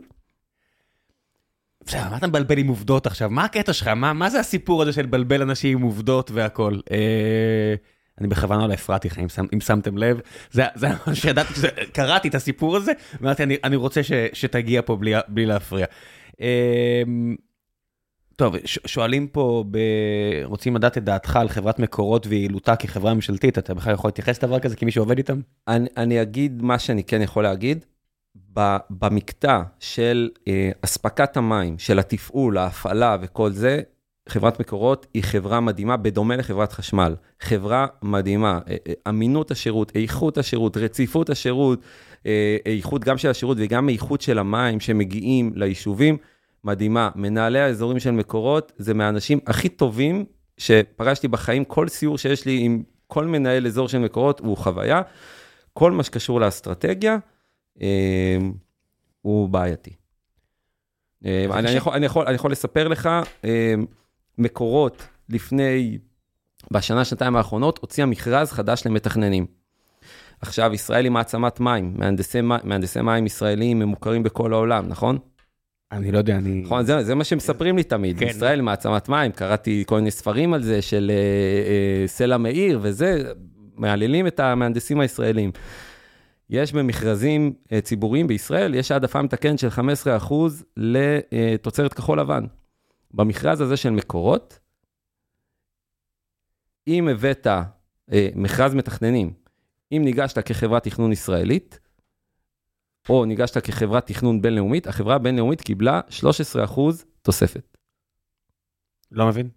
בסדר, 1.87 2.09
מה 2.09 2.17
אתה 2.17 2.27
מבלבל 2.27 2.57
עם 2.57 2.67
עובדות 2.67 3.07
עכשיו? 3.07 3.29
מה 3.29 3.45
הקטע 3.45 3.73
שלך? 3.73 3.87
מה, 3.87 4.13
מה 4.13 4.29
זה 4.29 4.39
הסיפור 4.39 4.81
הזה 4.81 4.93
של 4.93 5.01
לבלבל 5.01 5.41
אנשים 5.41 5.77
עם 5.77 5.83
עובדות 5.83 6.31
והכל? 6.31 6.79
אה, 6.91 7.75
אני 8.19 8.27
בכוונה 8.27 8.67
לא 8.67 8.73
הפרעתי 8.73 9.07
לך, 9.07 9.19
אם, 9.19 9.27
אם 9.53 9.59
שמתם 9.61 9.97
לב. 9.97 10.19
זה, 10.51 10.63
זה 10.75 10.87
מה 11.07 11.15
שידעתי, 11.15 11.53
קראתי 11.93 12.27
את 12.27 12.35
הסיפור 12.35 12.75
הזה, 12.75 12.91
ואמרתי, 13.21 13.43
אני, 13.43 13.57
אני 13.63 13.75
רוצה 13.75 14.03
ש, 14.03 14.11
שתגיע 14.33 14.81
פה 14.81 14.95
בלי, 14.95 15.13
בלי 15.27 15.45
להפריע. 15.45 15.85
אה, 16.41 17.03
טוב, 18.35 18.55
שואלים 18.65 19.27
פה, 19.27 19.63
ב... 19.71 19.77
רוצים 20.43 20.75
לדעת 20.75 20.97
את 20.97 21.03
דעתך 21.03 21.35
על 21.35 21.49
חברת 21.49 21.79
מקורות 21.79 22.27
ויעילותה 22.27 22.75
כחברה 22.75 23.13
ממשלתית, 23.13 23.57
אתה 23.57 23.73
בכלל 23.73 23.93
יכול 23.93 24.07
להתייחס 24.07 24.43
לדבר 24.43 24.59
כזה 24.59 24.75
כמי 24.75 24.91
שעובד 24.91 25.17
איתם? 25.17 25.39
אני, 25.67 25.89
אני 25.97 26.21
אגיד 26.21 26.61
מה 26.61 26.79
שאני 26.79 27.03
כן 27.03 27.21
יכול 27.21 27.43
להגיד. 27.43 27.85
במקטע 28.89 29.61
של 29.79 30.29
אה, 30.47 30.71
אספקת 30.81 31.37
המים, 31.37 31.79
של 31.79 31.99
התפעול, 31.99 32.57
ההפעלה 32.57 33.17
וכל 33.21 33.51
זה, 33.51 33.81
חברת 34.29 34.59
מקורות 34.59 35.07
היא 35.13 35.23
חברה 35.23 35.59
מדהימה, 35.59 35.97
בדומה 35.97 36.35
לחברת 36.35 36.71
חשמל. 36.71 37.15
חברה 37.39 37.87
מדהימה, 38.01 38.59
אה, 38.69 38.75
אה, 38.87 38.93
אמינות 39.09 39.51
השירות, 39.51 39.91
איכות 39.95 40.37
השירות, 40.37 40.77
רציפות 40.77 41.29
השירות, 41.29 41.79
איכות 42.65 43.03
גם 43.03 43.17
של 43.17 43.29
השירות 43.29 43.57
וגם 43.59 43.89
איכות 43.89 44.21
של 44.21 44.39
המים 44.39 44.79
שמגיעים 44.79 45.51
ליישובים, 45.55 46.17
מדהימה. 46.63 47.09
מנהלי 47.15 47.59
האזורים 47.59 47.99
של 47.99 48.11
מקורות 48.11 48.71
זה 48.77 48.93
מהאנשים 48.93 49.39
הכי 49.47 49.69
טובים 49.69 50.25
שפגשתי 50.57 51.27
בחיים, 51.27 51.65
כל 51.65 51.87
סיור 51.87 52.17
שיש 52.17 52.45
לי 52.45 52.59
עם 52.59 52.83
כל 53.07 53.25
מנהל 53.25 53.67
אזור 53.67 53.87
של 53.87 53.97
מקורות 53.97 54.39
הוא 54.39 54.57
חוויה. 54.57 55.01
כל 55.73 55.91
מה 55.91 56.03
שקשור 56.03 56.39
לאסטרטגיה, 56.39 57.17
הוא 59.21 59.49
בעייתי. 59.49 59.91
אמ, 61.25 61.51
אני 61.51 61.71
יכול, 61.71 61.93
אני, 61.93 62.05
יכול, 62.05 62.25
אני 62.27 62.35
יכול 62.35 62.51
לספר 62.51 62.87
לך, 62.87 63.09
אמ, 63.43 63.49
מקורות 64.37 65.07
לפני, 65.29 65.97
בשנה, 66.71 67.05
שנתיים 67.05 67.35
האחרונות, 67.35 67.79
הוציאה 67.81 68.07
מכרז 68.07 68.51
חדש 68.51 68.85
למתכננים. 68.85 69.45
עכשיו, 70.41 70.73
ישראל 70.73 71.03
היא 71.03 71.11
מעצמת 71.11 71.59
מים, 71.59 71.93
מהנדסי, 71.97 72.41
מהנדסי 72.41 73.01
מים 73.01 73.25
ישראלים 73.25 73.81
הם 73.81 73.87
מוכרים 73.87 74.23
בכל 74.23 74.53
העולם, 74.53 74.87
נכון? 74.87 75.17
אני 75.91 76.11
לא 76.11 76.17
יודע, 76.17 76.37
אני... 76.37 76.61
נכון, 76.65 76.85
זה, 76.85 77.03
זה 77.03 77.15
מה 77.15 77.23
שמספרים 77.23 77.77
לי 77.77 77.83
תמיד, 77.83 78.19
כן. 78.19 78.27
ישראל 78.27 78.61
מעצמת 78.61 79.09
מים, 79.09 79.31
קראתי 79.31 79.83
כל 79.87 79.95
מיני 79.95 80.11
ספרים 80.11 80.53
על 80.53 80.63
זה, 80.63 80.81
של 80.81 81.11
אה, 81.13 81.15
אה, 82.01 82.07
סלע 82.07 82.37
מאיר 82.37 82.79
וזה, 82.81 83.23
מהללים 83.75 84.27
את 84.27 84.39
המהנדסים 84.39 84.99
הישראלים. 84.99 85.51
יש 86.49 86.73
במכרזים 86.73 87.53
אה, 87.71 87.81
ציבוריים 87.81 88.27
בישראל, 88.27 88.75
יש 88.75 88.91
העדפה 88.91 89.21
מתקנת 89.21 89.59
של 89.59 89.67
15% 89.67 90.33
לתוצרת 90.77 91.93
כחול 91.93 92.19
לבן. 92.19 92.45
במכרז 93.13 93.61
הזה 93.61 93.77
של 93.77 93.89
מקורות, 93.89 94.59
אם 96.87 97.07
הבאת 97.07 97.47
אה, 97.47 98.29
מכרז 98.35 98.73
מתכננים, 98.73 99.33
אם 99.91 100.01
ניגשת 100.05 100.39
כחברת 100.47 100.83
תכנון 100.83 101.11
ישראלית, 101.11 101.79
או 103.09 103.25
ניגשת 103.25 103.57
כחברת 103.63 104.07
תכנון 104.07 104.41
בינלאומית, 104.41 104.87
החברה 104.87 105.15
הבינלאומית 105.15 105.61
קיבלה 105.61 106.01
13% 106.09 106.79
תוספת. 107.21 107.77
לא 109.11 109.27
מבין. 109.27 109.49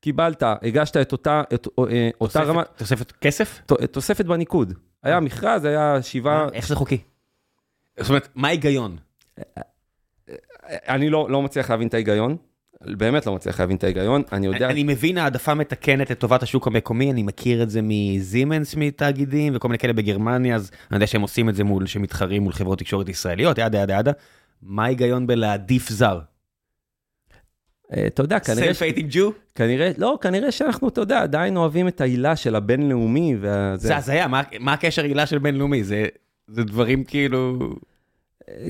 קיבלת, 0.00 0.42
הגשת 0.42 0.96
את 0.96 1.12
אותה, 1.12 1.42
את, 1.54 1.66
אה, 1.90 2.10
אותה 2.20 2.42
רמה, 2.42 2.64
תוספת 2.64 3.12
כסף? 3.12 3.60
ת- 3.66 3.72
תוספת 3.72 4.24
בניקוד. 4.24 4.72
היה 5.08 5.20
מכרז, 5.20 5.64
היה 5.64 6.02
שבעה, 6.02 6.46
איך 6.52 6.68
זה 6.68 6.76
חוקי? 6.76 6.98
זאת 7.98 8.08
אומרת, 8.08 8.28
מה 8.34 8.48
ההיגיון? 8.48 8.96
אני 10.70 11.10
לא, 11.10 11.26
לא 11.30 11.42
מצליח 11.42 11.70
להבין 11.70 11.88
את 11.88 11.94
ההיגיון, 11.94 12.36
באמת 12.80 13.26
לא 13.26 13.34
מצליח 13.34 13.60
להבין 13.60 13.76
את 13.76 13.84
ההיגיון, 13.84 14.22
אני 14.32 14.46
יודע, 14.46 14.70
אני 14.70 14.82
מבין 14.82 15.18
העדפה 15.18 15.54
מתקנת 15.54 16.10
לטובת 16.10 16.42
השוק 16.42 16.66
המקומי, 16.66 17.10
אני 17.10 17.22
מכיר 17.22 17.62
את 17.62 17.70
זה 17.70 17.80
מסימנס 17.82 18.74
מתאגידים 18.74 19.52
וכל 19.56 19.68
מיני 19.68 19.78
כאלה 19.78 19.92
בגרמניה, 19.92 20.56
אז 20.56 20.70
אני 20.90 20.96
יודע 20.96 21.06
שהם 21.06 21.22
עושים 21.22 21.48
את 21.48 21.54
זה 21.54 21.64
מול, 21.64 21.86
שמתחרים 21.86 22.42
מול 22.42 22.52
חברות 22.52 22.78
תקשורת 22.78 23.08
ישראליות, 23.08 23.58
yada 23.58 23.78
yada 23.78 23.94
yada. 23.98 24.12
מה 24.62 24.84
ההיגיון 24.84 25.26
בלהעדיף 25.26 25.88
זר? 25.88 26.18
אה, 27.96 28.06
אתה 28.06 28.22
יודע, 28.22 28.38
כנראה, 28.38 28.64
self-hating 28.64 29.08
Jew? 29.12 29.32
כנראה, 29.54 29.90
לא, 29.98 30.18
כנראה 30.20 30.50
שאנחנו, 30.52 30.88
אתה 30.88 31.00
יודע, 31.00 31.22
עדיין 31.22 31.56
אוהבים 31.56 31.88
את 31.88 32.00
ההילה 32.00 32.36
של 32.36 32.54
הבינלאומי, 32.56 33.36
וזה, 33.40 33.76
זה 33.76 33.96
הזיה, 33.96 34.28
מה- 34.28 34.42
מה 34.60 34.72
הקשר 34.72 35.04
הילה 35.04 35.26
של 35.26 35.38
בינלאומי? 35.38 35.84
זה 35.84 36.06
זה 36.48 36.64
דברים 36.64 37.04
כאילו... 37.04 37.58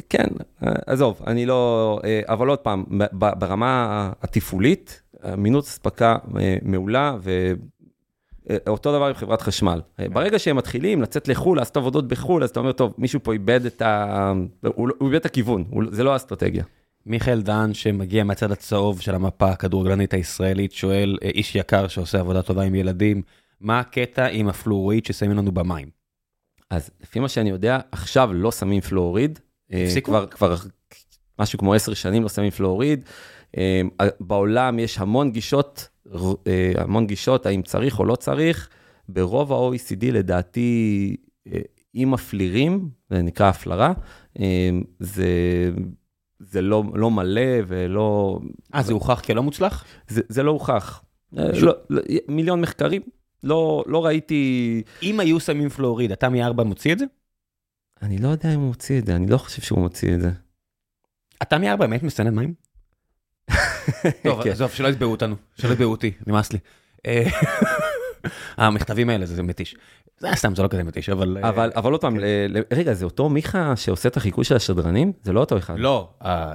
כן, 0.09 0.27
אה, 0.66 0.73
עזוב, 0.86 1.20
אני 1.27 1.47
לא... 1.47 2.01
אה, 2.05 2.20
אבל 2.28 2.49
עוד 2.49 2.59
פעם, 2.59 2.85
ברמה 3.12 4.12
התפעולית, 4.23 5.03
אמינות 5.32 5.65
אספקה 5.65 6.16
אה, 6.40 6.57
מעולה, 6.62 7.16
ואותו 8.66 8.93
דבר 8.93 9.07
עם 9.07 9.15
חברת 9.15 9.43
חשמל. 9.43 9.81
אה, 10.01 10.09
ברגע 10.09 10.39
שהם 10.39 10.57
מתחילים 10.57 11.03
לצאת 11.03 11.28
לחו"ל, 11.28 11.59
לעשות 11.59 11.77
עבודות 11.77 12.09
בחו"ל, 12.09 12.43
אז 12.43 12.51
אתה 12.51 12.61
אומר, 12.61 12.73
טוב, 12.73 12.95
מישהו 12.99 13.20
פה 13.23 13.32
איבד 13.32 13.66
את 13.66 13.82
ה... 13.82 14.32
הוא 14.74 14.89
לא- 14.89 14.95
איבד 15.03 15.15
את 15.15 15.27
הכיוון, 15.27 15.65
הוא- 15.70 15.85
זה 15.90 16.05
לא 16.05 16.12
האסטרטגיה. 16.12 16.65
מיכאל 17.09 17.43
דהן 17.43 17.74
שמגיע 17.74 18.24
מהצד 18.24 18.52
הצהוב 18.52 19.01
של 19.01 19.14
המפה 19.14 19.51
הכדורגלנית 19.51 20.14
הישראלית, 20.14 20.72
שואל, 20.72 21.18
אה, 21.22 21.28
איש 21.28 21.56
יקר 21.56 21.89
שעושה 21.89 22.20
עבודה 22.20 22.43
טובה 22.43 22.62
עם 22.62 22.74
ילדים, 22.74 23.22
מה 23.60 23.80
הקטע 23.80 24.26
עם 24.26 24.48
הפלואוריד 24.48 25.06
ששמים 25.06 25.36
לנו 25.36 25.52
במים? 25.52 25.89
אז 26.70 26.90
לפי 27.01 27.20
מה 27.20 27.28
שאני 27.28 27.51
יודע, 27.51 27.78
עכשיו 27.93 28.32
לא 28.32 28.52
שמים 28.52 28.80
פלואוריד. 28.80 29.39
אה, 29.72 29.85
הפסיקו? 29.85 30.10
כבר, 30.10 30.26
כבר 30.26 30.55
משהו 31.39 31.59
כמו 31.59 31.74
עשר 31.74 31.94
שנים 31.94 32.22
לא 32.22 32.28
שמים 32.28 32.51
פלואוריד. 32.51 33.05
אה, 33.56 33.82
בעולם 34.20 34.78
יש 34.78 34.98
המון 34.98 35.32
גישות, 35.32 35.89
אה, 36.47 36.72
המון 36.76 37.06
גישות, 37.06 37.47
האם 37.47 37.62
צריך 37.62 37.98
או 37.98 38.05
לא 38.05 38.16
צריך. 38.16 38.68
ברוב 39.09 39.52
ה-OECD 39.52 40.05
לדעתי, 40.12 41.16
אה, 41.47 41.60
הם 41.94 42.15
מפלירים, 42.15 42.89
זה 43.10 43.22
נקרא 43.22 43.48
הפלרה, 43.48 43.93
אה, 44.40 44.70
זה, 44.98 45.26
זה 46.40 46.62
לא, 46.62 46.85
לא 46.94 47.10
מלא 47.10 47.51
ולא... 47.66 48.39
אה, 48.74 48.82
זה 48.82 48.93
הוכח 48.93 49.20
כלא 49.20 49.43
מוצלח? 49.43 49.85
זה, 50.09 50.20
זה 50.28 50.43
לא 50.43 50.51
הוכח. 50.51 51.02
אה, 51.39 51.55
שוב. 51.55 51.65
לא, 51.65 51.74
לא, 51.90 52.02
מיליון 52.28 52.60
מחקרים, 52.60 53.02
לא, 53.43 53.85
לא 53.86 54.05
ראיתי... 54.05 54.82
אם 55.02 55.20
היו 55.20 55.40
שמים 55.40 55.69
פלואוריד, 55.69 56.12
אתה 56.12 56.28
מ-4 56.28 56.62
מוציא 56.65 56.93
את 56.93 56.98
זה? 56.98 57.05
אני 58.02 58.19
לא 58.19 58.28
יודע 58.28 58.55
אם 58.55 58.60
הוא 58.60 58.69
מוציא 58.69 58.98
את 58.98 59.06
זה, 59.06 59.16
אני 59.16 59.27
לא 59.27 59.39
חושב 59.39 59.62
שהוא 59.62 59.78
מוציא 59.78 60.15
את 60.15 60.20
זה. 60.20 60.31
אתה 61.43 61.59
מ-4 61.59 61.77
באמת 61.77 62.02
מסנן 62.02 62.35
מים? 62.35 62.55
טוב, 64.24 64.43
כן. 64.43 64.51
עזוב, 64.51 64.70
שלא 64.70 64.89
יתבעו 64.89 65.10
אותנו, 65.10 65.36
שלא 65.56 65.73
יתבעו 65.73 65.90
אותי, 65.90 66.12
נמאס 66.27 66.52
לי. 66.52 66.59
אה, 68.59 68.66
המכתבים 68.66 69.11
האלה, 69.11 69.27
זה 69.27 69.43
מתיש. 69.43 69.77
זה 70.19 70.27
היה 70.27 70.36
סתם, 70.36 70.55
זה 70.55 70.62
לא 70.62 70.69
כזה 70.69 70.85
מתיש, 70.85 71.09
אבל... 71.09 71.39
אה, 71.45 71.49
אבל, 71.49 71.73
אבל 71.77 71.93
עוד 71.93 72.01
פעם, 72.01 72.19
ל- 72.19 72.24
ל- 72.59 72.62
רגע, 72.73 72.95
זה 72.95 73.05
אותו 73.05 73.28
מיכה 73.28 73.77
שעושה 73.77 74.09
את 74.09 74.16
החיקוי 74.16 74.45
של 74.45 74.57
השדרנים? 74.57 75.12
זה 75.23 75.32
לא 75.32 75.40
אותו 75.40 75.59
אחד. 75.59 75.74
לא, 75.78 76.15
אה, 76.24 76.55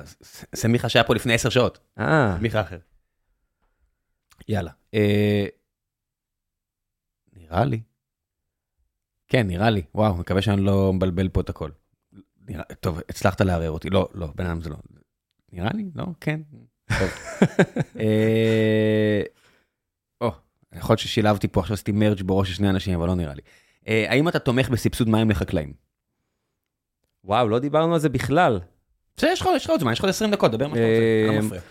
זה- 0.51 0.67
מיכה 0.67 0.89
שהיה 0.89 1.03
פה 1.03 1.15
לפני 1.15 1.33
10 1.33 1.49
שעות. 1.49 1.79
אה, 1.99 2.37
מיכה 2.41 2.61
אחר. 2.61 2.77
יאללה. 4.47 4.71
אה, 4.93 5.45
נראה 7.35 7.65
לי. 7.65 7.81
כן, 9.27 9.47
נראה 9.47 9.69
לי. 9.69 9.81
וואו, 9.95 10.15
מקווה 10.17 10.41
שאני 10.41 10.61
לא 10.61 10.93
מבלבל 10.93 11.29
פה 11.29 11.41
את 11.41 11.49
הכל. 11.49 11.69
נראה, 12.47 12.63
טוב, 12.79 12.99
הצלחת 13.09 13.41
לערער 13.41 13.71
אותי. 13.71 13.89
לא, 13.89 14.09
לא, 14.13 14.27
בן 14.35 14.45
אדם 14.45 14.61
זה 14.61 14.69
לא. 14.69 14.75
נראה 15.51 15.69
לי? 15.73 15.85
לא, 15.95 16.05
כן. 16.21 16.39
יכול 20.77 20.93
להיות 20.93 20.99
ששילבתי 20.99 21.47
פה, 21.47 21.59
עכשיו 21.59 21.73
עשיתי 21.73 21.91
מרג' 21.91 22.21
בראש 22.21 22.49
של 22.49 22.55
שני 22.55 22.69
אנשים, 22.69 22.93
אבל 22.99 23.07
לא 23.07 23.15
נראה 23.15 23.33
לי. 23.33 23.41
אה, 23.87 24.05
האם 24.09 24.27
אתה 24.27 24.39
תומך 24.39 24.69
בסבסוד 24.69 25.09
מים 25.09 25.29
לחקלאים? 25.29 25.73
וואו, 27.23 27.49
לא 27.49 27.59
דיברנו 27.59 27.93
על 27.93 27.99
זה 27.99 28.09
בכלל. 28.09 28.59
בסדר, 29.17 29.29
יש 29.31 29.41
לך 29.41 29.69
עוד 29.69 29.79
זמן, 29.79 29.91
יש 29.91 29.99
לך 29.99 30.05
עוד 30.05 30.09
20 30.09 30.31
דקות, 30.31 30.51
דבר 30.51 30.67
מה 30.67 30.75
שאתה 30.75 30.87
רוצה, 30.87 31.27
לא 31.27 31.33
אה, 31.33 31.41
מפריע. 31.41 31.61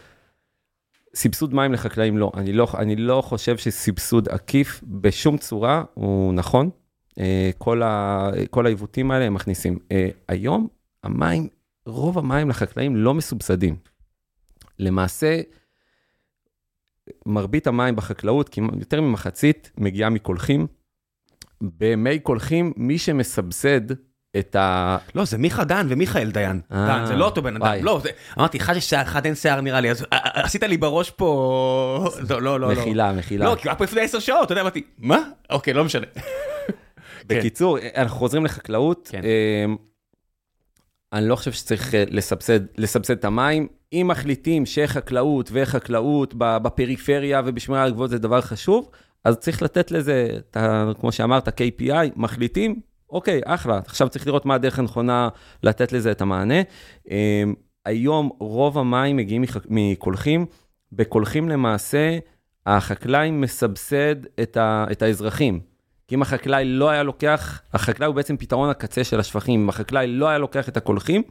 סבסוד 1.14 1.54
מים 1.54 1.72
לחקלאים 1.72 2.18
לא. 2.18 2.32
אני 2.34 2.52
לא, 2.52 2.66
אני 2.78 2.96
לא 2.96 3.22
חושב 3.24 3.56
שסבסוד 3.56 4.28
עקיף 4.28 4.80
בשום 4.84 5.38
צורה 5.38 5.84
הוא 5.94 6.34
נכון. 6.34 6.70
אה, 7.18 7.50
כל, 7.58 7.82
ה, 7.82 8.30
כל 8.50 8.66
העיוותים 8.66 9.10
האלה 9.10 9.24
הם 9.24 9.34
מכניסים. 9.34 9.78
אה, 9.92 10.08
היום 10.28 10.68
המים, 11.04 11.48
רוב 11.86 12.18
המים 12.18 12.48
לחקלאים 12.48 12.96
לא 12.96 13.14
מסובסדים. 13.14 13.76
למעשה, 14.78 15.40
מרבית 17.26 17.66
המים 17.66 17.96
בחקלאות, 17.96 18.48
כמעט 18.48 18.74
יותר 18.78 19.00
ממחצית, 19.00 19.70
מגיעה 19.78 20.10
מקולחים. 20.10 20.66
במי 21.62 22.18
קולחים, 22.18 22.72
מי 22.76 22.98
שמסבסד 22.98 23.80
את 24.38 24.56
ה... 24.56 24.96
לא, 25.14 25.24
זה 25.24 25.38
מיכה 25.38 25.64
דן 25.64 25.86
ומיכאל 25.90 26.30
דיין. 26.30 26.60
אה, 26.72 26.86
דן, 26.86 27.06
זה 27.06 27.16
לא 27.16 27.24
אותו 27.24 27.42
בן. 27.42 27.56
אדם. 27.56 27.84
לא, 27.84 28.00
זה- 28.02 28.10
אמרתי, 28.38 28.58
אחד 28.58 28.76
יש 28.76 28.90
שיער, 28.90 29.02
אחד 29.02 29.26
אין 29.26 29.34
שיער 29.34 29.60
נראה 29.60 29.80
לי, 29.80 29.90
אז 29.90 30.02
אה, 30.12 30.18
אה, 30.18 30.44
עשית 30.44 30.62
לי 30.62 30.76
בראש 30.76 31.10
פה... 31.10 32.08
לא, 32.30 32.42
לא, 32.42 32.60
לא. 32.60 32.74
לא. 32.74 32.80
מחילה, 32.80 33.12
מחילה. 33.12 33.44
לא, 33.44 33.54
כי 33.54 33.62
הוא 33.62 33.70
היה 33.70 33.78
פה 33.78 33.84
לפני 33.84 34.00
עשר 34.00 34.18
שעות, 34.18 34.44
אתה 34.44 34.52
יודע, 34.52 34.62
אמרתי, 34.62 34.82
מה? 34.98 35.18
אוקיי, 35.50 35.74
לא 35.74 35.84
משנה. 35.84 36.06
בקיצור, 37.26 37.78
אנחנו 37.96 38.16
חוזרים 38.18 38.44
לחקלאות. 38.44 39.08
כן. 39.12 39.20
אמ, 39.24 39.76
אני 41.12 41.28
לא 41.28 41.36
חושב 41.36 41.52
שצריך 41.52 41.94
לסבסד 42.78 43.10
את 43.12 43.24
המים. 43.24 43.68
אם 43.93 44.06
מחליטים 44.09 44.66
שחקלאות 44.66 45.51
וחקלאות 45.52 46.35
בפריפריה 46.36 47.43
ובשמירה 47.44 47.82
על 47.82 47.89
הגבולות 47.89 48.10
זה 48.10 48.19
דבר 48.19 48.40
חשוב, 48.40 48.90
אז 49.24 49.36
צריך 49.36 49.62
לתת 49.62 49.90
לזה, 49.90 50.28
את 50.39 50.56
ה- 50.56 50.90
כמו 51.01 51.12
שאמרת, 51.12 51.48
KPI, 51.48 51.93
מחליטים, 52.16 52.81
אוקיי, 53.10 53.40
אחלה, 53.44 53.78
עכשיו 53.86 54.09
צריך 54.09 54.27
לראות 54.27 54.47
מה 54.47 54.55
הדרך 54.55 54.78
הנכונה 54.78 55.28
לתת 55.62 55.93
לזה 55.93 56.10
את 56.10 56.20
המענה. 56.20 56.55
אמ, 57.10 57.55
היום 57.86 58.31
רוב 58.39 58.78
המים 58.78 59.16
מגיעים 59.16 59.44
מקולחים, 59.69 60.47
בקולחים 60.93 61.48
למעשה 61.48 62.19
החקלאי 62.66 63.31
מסבסד 63.31 64.16
את, 64.43 64.56
ה- 64.56 64.85
את 64.93 65.02
האזרחים. 65.02 65.60
כי 66.09 66.14
אם 66.14 66.23
החקלאי 66.23 66.64
לא 66.64 66.90
היה 66.90 67.02
לוקח, 67.02 67.60
החקלאי 67.73 68.06
הוא 68.06 68.14
בעצם 68.14 68.36
פתרון 68.36 68.70
הקצה 68.70 69.05
של 69.05 69.20
השפכים, 69.20 69.60
אם 69.60 69.69
החקלאי 69.69 70.06
לא 70.06 70.28
היה 70.28 70.39
לוקח 70.39 70.69
את 70.69 70.77
הקולחים, 70.77 71.23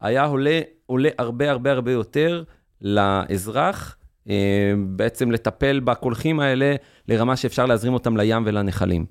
היה 0.00 0.24
עולה, 0.24 0.60
עולה 0.86 1.08
הרבה 1.18 1.50
הרבה 1.50 1.72
הרבה 1.72 1.92
יותר 1.92 2.42
לאזרח, 2.80 3.96
אה, 4.28 4.72
בעצם 4.88 5.30
לטפל 5.30 5.80
בקולחים 5.80 6.40
האלה 6.40 6.74
לרמה 7.08 7.36
שאפשר 7.36 7.66
להזרים 7.66 7.94
אותם 7.94 8.16
לים 8.16 8.42
ולנחלים. 8.46 9.06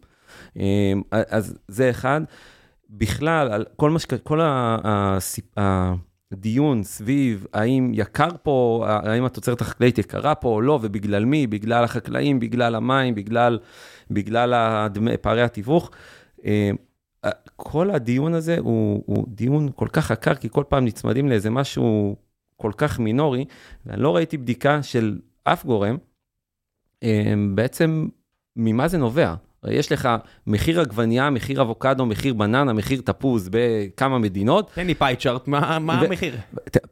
אה, 0.60 0.94
אז 1.12 1.58
זה 1.68 1.90
אחד. 1.90 2.22
בכלל, 2.90 3.66
כל 3.76 3.90
מה 3.90 4.00
ש... 4.00 4.06
כל 4.24 4.40
הסיפ- 4.44 5.58
הדיון 6.32 6.84
סביב 6.84 7.48
האם 7.54 7.92
יקר 7.94 8.30
פה, 8.44 8.86
האם 8.88 9.26
התוצרת 9.26 9.62
החקלאית 9.62 9.98
יקרה 9.98 10.36
פה 10.36 10.50
או 10.50 10.62
לא, 10.62 10.80
ובגלל 10.82 11.26
מי, 11.26 11.48
בגלל 11.48 11.84
החקלאים, 11.84 12.40
בגלל 12.40 12.76
המים, 12.76 13.16
בגלל, 13.16 13.60
בגלל 14.12 14.54
הדמי, 14.54 15.18
פערי 15.18 15.42
התיווך. 15.42 15.92
כל 17.56 17.92
הדיון 17.92 18.34
הזה 18.34 18.58
הוא, 18.60 19.04
הוא 19.06 19.26
דיון 19.28 19.70
כל 19.76 19.88
כך 19.88 20.12
עקר, 20.12 20.36
כי 20.36 20.50
כל 20.52 20.64
פעם 20.70 20.86
נצמדים 20.86 21.30
לאיזה 21.30 21.50
משהו 21.50 22.16
כל 22.58 22.72
כך 22.78 23.00
מינורי, 23.00 23.46
ואני 23.86 24.02
לא 24.02 24.16
ראיתי 24.16 24.38
בדיקה 24.38 24.84
של 24.84 25.20
אף 25.44 25.66
גורם, 25.66 25.98
אה, 27.04 27.34
בעצם 27.56 28.08
ממה 28.56 28.88
זה 28.88 28.98
נובע. 28.98 29.34
יש 29.72 29.92
לך 29.92 30.10
מחיר 30.48 30.82
עגבנייה, 30.82 31.30
מחיר 31.30 31.62
אבוקדו, 31.62 32.06
מחיר 32.06 32.34
בננה, 32.34 32.74
מחיר 32.74 33.02
תפוז 33.06 33.50
בכמה 33.52 34.20
מדינות, 34.20 34.72
תן 34.76 34.88
לי 34.88 34.96
pie 34.96 35.16
chart, 35.16 35.48
מה 35.48 35.80
מה 35.80 36.00
ו- 36.02 36.06
המחיר? 36.06 36.36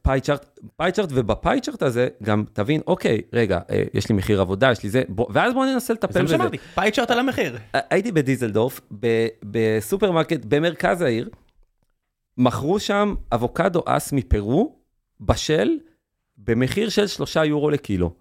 pie 0.01 0.21
chart, 0.21 0.59
pie 0.75 0.91
chart, 0.91 1.09
וב 1.13 1.61
pie 1.61 1.70
chart 1.70 1.84
הזה 1.83 2.07
גם 2.23 2.43
תבין, 2.53 2.81
אוקיי, 2.87 3.21
רגע, 3.33 3.59
אה, 3.69 3.83
יש 3.93 4.09
לי 4.09 4.15
מחיר 4.15 4.41
עבודה, 4.41 4.71
יש 4.71 4.83
לי 4.83 4.89
זה, 4.89 5.03
בוא, 5.09 5.27
ואז 5.29 5.53
בוא 5.53 5.65
ננסה 5.65 5.87
זה 5.87 5.93
לטפל 5.93 6.19
מה 6.19 6.25
בזה. 6.25 6.33
שאמרתי, 6.37 6.57
pie 6.57 6.91
chart 6.91 7.11
על 7.11 7.19
המחיר. 7.19 7.57
הייתי 7.73 8.11
בדיסלדורף, 8.11 8.81
ב- 8.99 9.27
בסופרמרקט 9.43 10.45
במרכז 10.45 11.01
העיר, 11.01 11.29
מכרו 12.37 12.79
שם 12.79 13.15
אבוקדו 13.33 13.83
אס 13.85 14.13
מפרו, 14.13 14.75
בשל, 15.21 15.69
במחיר 16.37 16.89
של 16.89 17.07
שלושה 17.07 17.45
יורו 17.45 17.69
לקילו. 17.69 18.11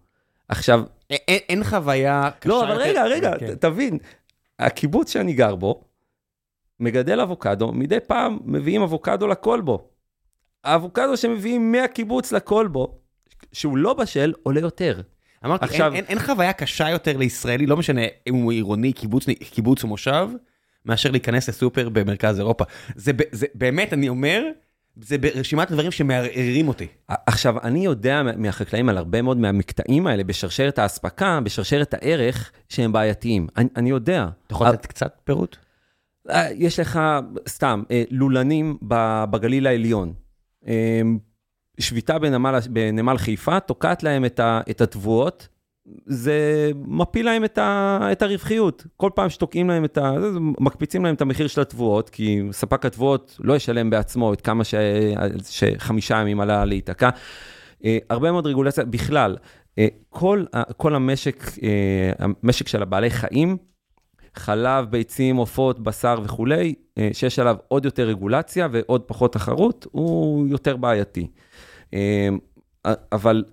עכשיו, 0.49 0.83
אין 1.11 1.19
אין 1.49 1.65
חוויה 1.65 2.31
קשה 2.39 2.49
לא, 2.49 2.65
אבל 2.65 2.77
רגע, 2.77 3.05
רגע, 3.05 3.33
כן. 3.39 3.55
תבין, 3.55 3.99
הקיבוץ 4.67 5.13
שאני 5.13 5.33
גר 5.33 5.55
בו, 5.55 5.85
מגדל 6.81 7.21
אבוקדו, 7.21 7.73
מדי 7.73 8.01
פעם 8.07 8.39
מביאים 8.45 8.83
אבוקדו 8.83 9.27
לקולבו. 9.27 9.89
האבוקדו 10.65 11.17
שמביאים 11.17 11.73
מהקיבוץ 11.73 12.33
לקולבו, 12.33 12.99
שהוא 13.53 13.77
לא 13.77 13.95
בשל, 13.95 14.33
עולה 14.43 14.61
יותר. 14.61 15.01
אמרתי, 15.45 15.65
עכשיו- 15.65 15.87
אין, 15.87 15.95
אין, 15.95 16.19
אין 16.19 16.27
חוויה 16.27 16.53
קשה 16.53 16.91
יותר 16.91 17.17
לישראלי, 17.17 17.67
לא 17.67 17.77
משנה 17.77 18.01
אם 18.27 18.35
הוא 18.35 18.53
עירוני, 18.53 18.93
קיבוץ, 18.93 19.27
קיבוץ 19.51 19.83
או 19.83 19.89
מושב, 19.89 20.29
מאשר 20.87 21.11
להיכנס 21.11 21.49
לסופר 21.49 21.89
במרכז 21.89 22.39
אירופה. 22.39 22.65
זה, 22.97 23.13
זה 23.33 23.47
באמת, 23.55 23.93
אני 23.93 24.09
אומר, 24.09 24.43
זה 25.01 25.19
ברשימת 25.19 25.71
הדברים 25.71 25.91
שמערערים 25.91 26.69
אותי. 26.69 26.87
עכשיו, 27.09 27.55
אני 27.63 27.85
יודע 27.85 28.23
מה- 28.23 28.37
מהחקלאים 28.37 28.89
על 28.89 28.99
הרבה 28.99 29.23
מאוד 29.23 29.37
מהמקטעים 29.37 30.07
האלה 30.07 30.25
בשרשרת 30.25 30.79
האספקה, 30.79 31.41
בשרשרת 31.45 31.95
הערך, 31.95 32.53
שהם 32.69 32.93
בעייתיים. 32.93 33.47
אני, 33.57 33.69
אני 33.77 33.91
יודע. 33.91 34.27
אתה 34.47 34.55
יכול 34.55 34.69
לתת 34.69 34.87
קצת 34.87 35.21
פירוט? 35.25 35.57
אה, 36.31 36.49
יש 36.55 36.81
לך, 36.81 37.01
סתם, 37.49 37.83
אה, 37.91 38.03
לולנים 38.11 38.79
ב- 38.89 39.25
בגליל 39.31 39.67
העליון. 39.67 40.13
אה, 40.67 41.01
שביתה 41.81 42.19
בנמל, 42.19 42.59
בנמל 42.71 43.19
חיפה, 43.19 43.61
תוקעת 43.61 44.03
להם 44.03 44.25
את, 44.25 44.41
ה, 44.41 44.61
את 44.71 44.81
התבואות, 44.81 45.49
זה 46.07 46.71
מפיל 46.87 47.27
להם 47.27 47.45
את, 47.45 47.59
ה, 47.59 47.99
את 48.13 48.23
הרווחיות. 48.23 48.87
כל 48.97 49.11
פעם 49.15 49.31
שתוקעים 49.31 49.69
להם 49.69 49.85
את 49.85 49.99
ה... 49.99 50.13
זה, 50.21 50.33
זה 50.33 50.39
מקפיצים 50.41 51.05
להם 51.05 51.15
את 51.15 51.21
המחיר 51.21 51.47
של 51.47 51.61
התבואות, 51.61 52.11
כי 52.11 52.41
ספק 52.53 52.87
התבואות 52.87 53.39
לא 53.41 53.57
ישלם 53.57 53.91
בעצמו 53.91 54.33
את 54.33 54.41
כמה 54.41 54.65
ש, 54.65 54.75
שחמישה 55.51 56.17
ימים 56.17 56.41
עלה 56.41 56.65
להיתקע. 56.65 57.11
אה, 57.85 57.99
הרבה 58.11 58.33
מאוד 58.33 58.47
רגולציה, 58.47 58.85
בכלל, 58.85 59.37
אה, 59.79 59.87
כל, 60.11 60.45
כל 60.77 60.95
המשק, 60.95 61.45
אה, 61.63 62.13
המשק 62.19 62.69
של 62.69 62.83
הבעלי 62.83 63.11
חיים, 63.11 63.57
חלב, 64.35 64.85
ביצים, 64.91 65.37
עופות, 65.37 65.81
בשר 65.81 66.19
וכולי, 66.25 66.75
אה, 66.99 67.09
שיש 67.13 67.39
עליו 67.39 67.57
עוד 67.69 67.85
יותר 67.85 68.09
רגולציה 68.09 68.69
ועוד 68.73 69.01
פחות 69.01 69.33
תחרות, 69.33 69.87
הוא 69.93 70.49
יותר 70.49 70.77
בעייתי. 70.77 71.27
אה, 71.95 72.29
אבל 73.13 73.45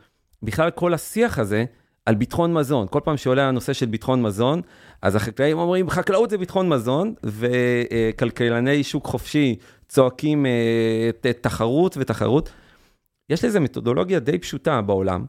בכלל 0.44 0.72
כל 0.72 0.94
השיח 0.94 1.40
הזה 1.40 1.66
על 2.06 2.16
ביטחון 2.16 2.54
מזון, 2.54 2.88
כל 2.90 3.00
פעם 3.04 3.18
שעולה 3.18 3.48
הנושא 3.48 3.74
של 3.74 3.86
ביטחון 3.86 4.22
מזון, 4.22 4.62
אז 5.02 5.16
החקלאים 5.16 5.58
אומרים, 5.58 5.90
חקלאות 5.90 6.30
זה 6.30 6.38
ביטחון 6.38 6.70
מזון, 6.70 7.14
וכלכלני 7.24 8.84
שוק 8.84 9.06
חופשי 9.06 9.56
צועקים 9.88 10.46
אה, 10.46 11.32
תחרות 11.42 11.98
ותחרות. 12.00 12.52
יש 13.30 13.46
לזה 13.46 13.60
מתודולוגיה 13.60 14.20
די 14.20 14.38
פשוטה 14.38 14.82
בעולם, 14.82 15.26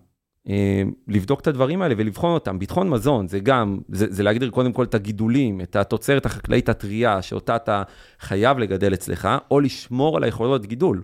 אה, 0.48 0.82
לבדוק 1.08 1.40
את 1.40 1.46
הדברים 1.46 1.82
האלה 1.82 1.94
ולבחון 1.98 2.34
אותם. 2.34 2.58
ביטחון 2.58 2.88
מזון 2.88 3.28
זה 3.28 3.40
גם, 3.40 3.78
זה, 3.88 4.06
זה 4.08 4.22
להגדיר 4.22 4.50
קודם 4.50 4.72
כל 4.72 4.84
את 4.84 4.94
הגידולים, 4.94 5.60
את 5.60 5.76
התוצרת 5.76 6.26
החקלאית 6.26 6.68
הטרייה, 6.68 7.22
שאותה 7.22 7.56
אתה 7.56 7.82
חייב 8.20 8.58
לגדל 8.58 8.94
אצלך, 8.94 9.28
או 9.50 9.60
לשמור 9.60 10.16
על 10.16 10.24
היכולות 10.24 10.66
גידול. 10.66 11.02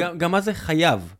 גם, 0.00 0.18
גם 0.18 0.30
מה 0.30 0.40
זה 0.40 0.54
חייב? 0.54 1.14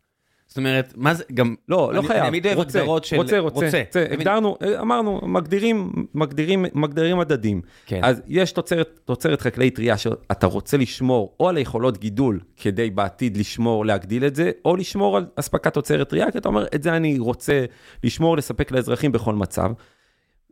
זאת 0.48 0.56
אומרת, 0.56 0.92
מה 0.96 1.14
זה, 1.14 1.24
גם... 1.34 1.54
לא, 1.68 1.94
לא 1.94 2.02
חייב, 2.02 2.20
אני 2.20 2.28
תמיד 2.28 2.46
אוהב 2.46 2.58
רוצה, 2.58 2.78
הגדרות 2.78 3.04
של... 3.04 3.16
רוצה, 3.16 3.38
רוצה, 3.38 3.54
רוצה. 3.64 3.82
רוצה, 3.86 4.04
הגדרנו, 4.10 4.56
אה, 4.62 4.80
אמרנו, 4.80 5.20
מגדירים, 5.22 5.92
מגדירים, 6.14 6.64
מגדירים 6.74 7.18
מדדים. 7.18 7.60
כן. 7.86 8.00
אז 8.04 8.22
יש 8.26 8.52
תוצרת, 8.52 9.00
תוצרת 9.04 9.40
חקלאית 9.40 9.74
טרייה 9.74 9.98
שאתה 9.98 10.46
רוצה 10.46 10.76
לשמור 10.76 11.36
או 11.40 11.48
על 11.48 11.56
היכולות 11.56 11.98
גידול 11.98 12.40
כדי 12.56 12.90
בעתיד 12.90 13.36
לשמור, 13.36 13.86
להגדיל 13.86 14.24
את 14.24 14.34
זה, 14.34 14.50
או 14.64 14.76
לשמור 14.76 15.16
על 15.16 15.26
אספקת 15.36 15.74
תוצרת 15.74 16.08
טרייה, 16.08 16.30
כי 16.30 16.38
אתה 16.38 16.48
אומר, 16.48 16.66
את 16.74 16.82
זה 16.82 16.96
אני 16.96 17.18
רוצה 17.18 17.64
לשמור, 18.04 18.36
לספק 18.36 18.70
לאזרחים 18.70 19.12
בכל 19.12 19.34
מצב. 19.34 19.70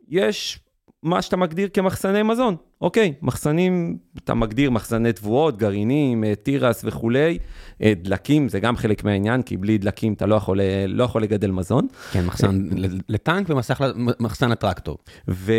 יש 0.09 0.59
מה 1.07 1.21
שאתה 1.21 1.37
מגדיר 1.37 1.69
כמחסני 1.73 2.23
מזון, 2.23 2.55
אוקיי, 2.81 3.13
מחסנים, 3.21 3.97
אתה 4.17 4.33
מגדיר 4.33 4.71
מחסני 4.71 5.13
תבואות, 5.13 5.57
גרעינים, 5.57 6.23
אה, 6.23 6.35
תירס 6.35 6.81
וכולי, 6.85 7.37
אה, 7.81 7.93
דלקים 8.01 8.49
זה 8.49 8.59
גם 8.59 8.77
חלק 8.77 9.03
מהעניין, 9.03 9.41
כי 9.41 9.57
בלי 9.57 9.77
דלקים 9.77 10.13
אתה 10.13 10.25
לא 10.25 10.35
יכול, 10.35 10.61
אה, 10.61 10.85
לא 10.87 11.03
יכול 11.03 11.23
לגדל 11.23 11.51
מזון. 11.51 11.87
כן, 12.11 12.25
מחסן 12.25 12.67
לטנק 13.09 13.47
ומחסן 13.49 14.49
לטרקטור. 14.49 14.97
ו, 15.27 15.53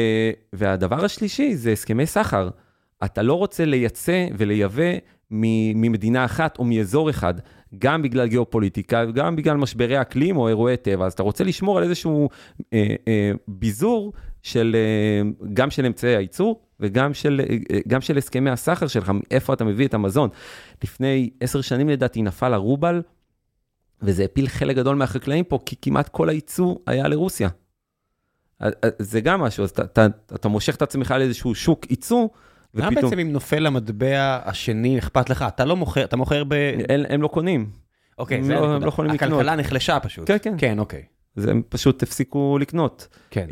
והדבר 0.52 1.04
השלישי 1.04 1.56
זה 1.56 1.72
הסכמי 1.72 2.06
סחר. 2.06 2.48
אתה 3.04 3.22
לא 3.22 3.34
רוצה 3.34 3.64
לייצא 3.64 4.26
ולייבא 4.38 4.92
ממדינה 5.30 6.24
אחת 6.24 6.58
או 6.58 6.64
מאזור 6.64 7.10
אחד, 7.10 7.34
גם 7.78 8.02
בגלל 8.02 8.26
גיאופוליטיקה 8.26 9.04
וגם 9.08 9.36
בגלל 9.36 9.56
משברי 9.56 10.00
אקלים 10.00 10.36
או 10.36 10.48
אירועי 10.48 10.76
טבע, 10.76 11.06
אז 11.06 11.12
אתה 11.12 11.22
רוצה 11.22 11.44
לשמור 11.44 11.78
על 11.78 11.84
איזשהו 11.84 12.28
אה, 12.72 12.94
אה, 13.08 13.30
ביזור 13.48 14.12
של, 14.42 14.76
אה, 14.76 15.30
גם 15.52 15.70
של 15.70 15.86
אמצעי 15.86 16.16
הייצור 16.16 16.60
וגם 16.80 17.14
של, 17.14 17.40
אה, 17.50 17.78
גם 17.88 18.00
של 18.00 18.18
הסכמי 18.18 18.50
הסחר 18.50 18.86
שלך, 18.86 19.12
מאיפה 19.14 19.52
אתה 19.52 19.64
מביא 19.64 19.86
את 19.86 19.94
המזון. 19.94 20.28
לפני 20.84 21.30
עשר 21.40 21.60
שנים 21.60 21.88
לדעתי 21.88 22.22
נפל 22.22 22.54
הרובל, 22.54 23.02
וזה 24.02 24.24
הפיל 24.24 24.48
חלק 24.48 24.76
גדול 24.76 24.96
מהחקלאים 24.96 25.44
פה, 25.44 25.58
כי 25.66 25.76
כמעט 25.82 26.08
כל 26.08 26.28
הייצוא 26.28 26.76
היה 26.86 27.08
לרוסיה. 27.08 27.48
זה 28.98 29.20
גם 29.20 29.40
משהו, 29.40 29.64
אז 29.64 29.70
אתה, 29.70 29.84
אתה, 29.84 30.06
אתה 30.34 30.48
מושך 30.48 30.76
את 30.76 30.82
עצמך 30.82 31.14
לאיזשהו 31.18 31.54
שוק 31.54 31.90
ייצוא, 31.90 32.28
מה 32.74 32.88
ופתאום 32.88 33.04
בעצם 33.04 33.18
אם 33.18 33.32
נופל 33.32 33.66
המטבע 33.66 34.38
השני 34.44 34.98
אכפת 34.98 35.30
לך? 35.30 35.44
אתה 35.48 35.64
לא 35.64 35.76
מוכר, 35.76 36.04
אתה 36.04 36.16
מוכר 36.16 36.44
ב... 36.44 36.52
הם, 36.88 37.00
הם 37.08 37.22
לא 37.22 37.28
קונים, 37.28 37.70
אוקיי, 38.18 38.38
הם 38.38 38.50
לא-. 38.50 38.74
הם 38.74 38.82
לא 38.82 38.88
יכולים 38.88 39.12
לקנות. 39.12 39.32
הכלכלה 39.32 39.56
נחלשה 39.56 40.00
פשוט. 40.00 40.26
כן, 40.26 40.36
כן. 40.42 40.54
כן, 40.58 40.78
אוקיי. 40.78 41.02
אז 41.36 41.46
הם 41.46 41.62
פשוט 41.68 42.02
הפסיקו 42.02 42.58
לקנות. 42.60 43.08
כן. 43.30 43.46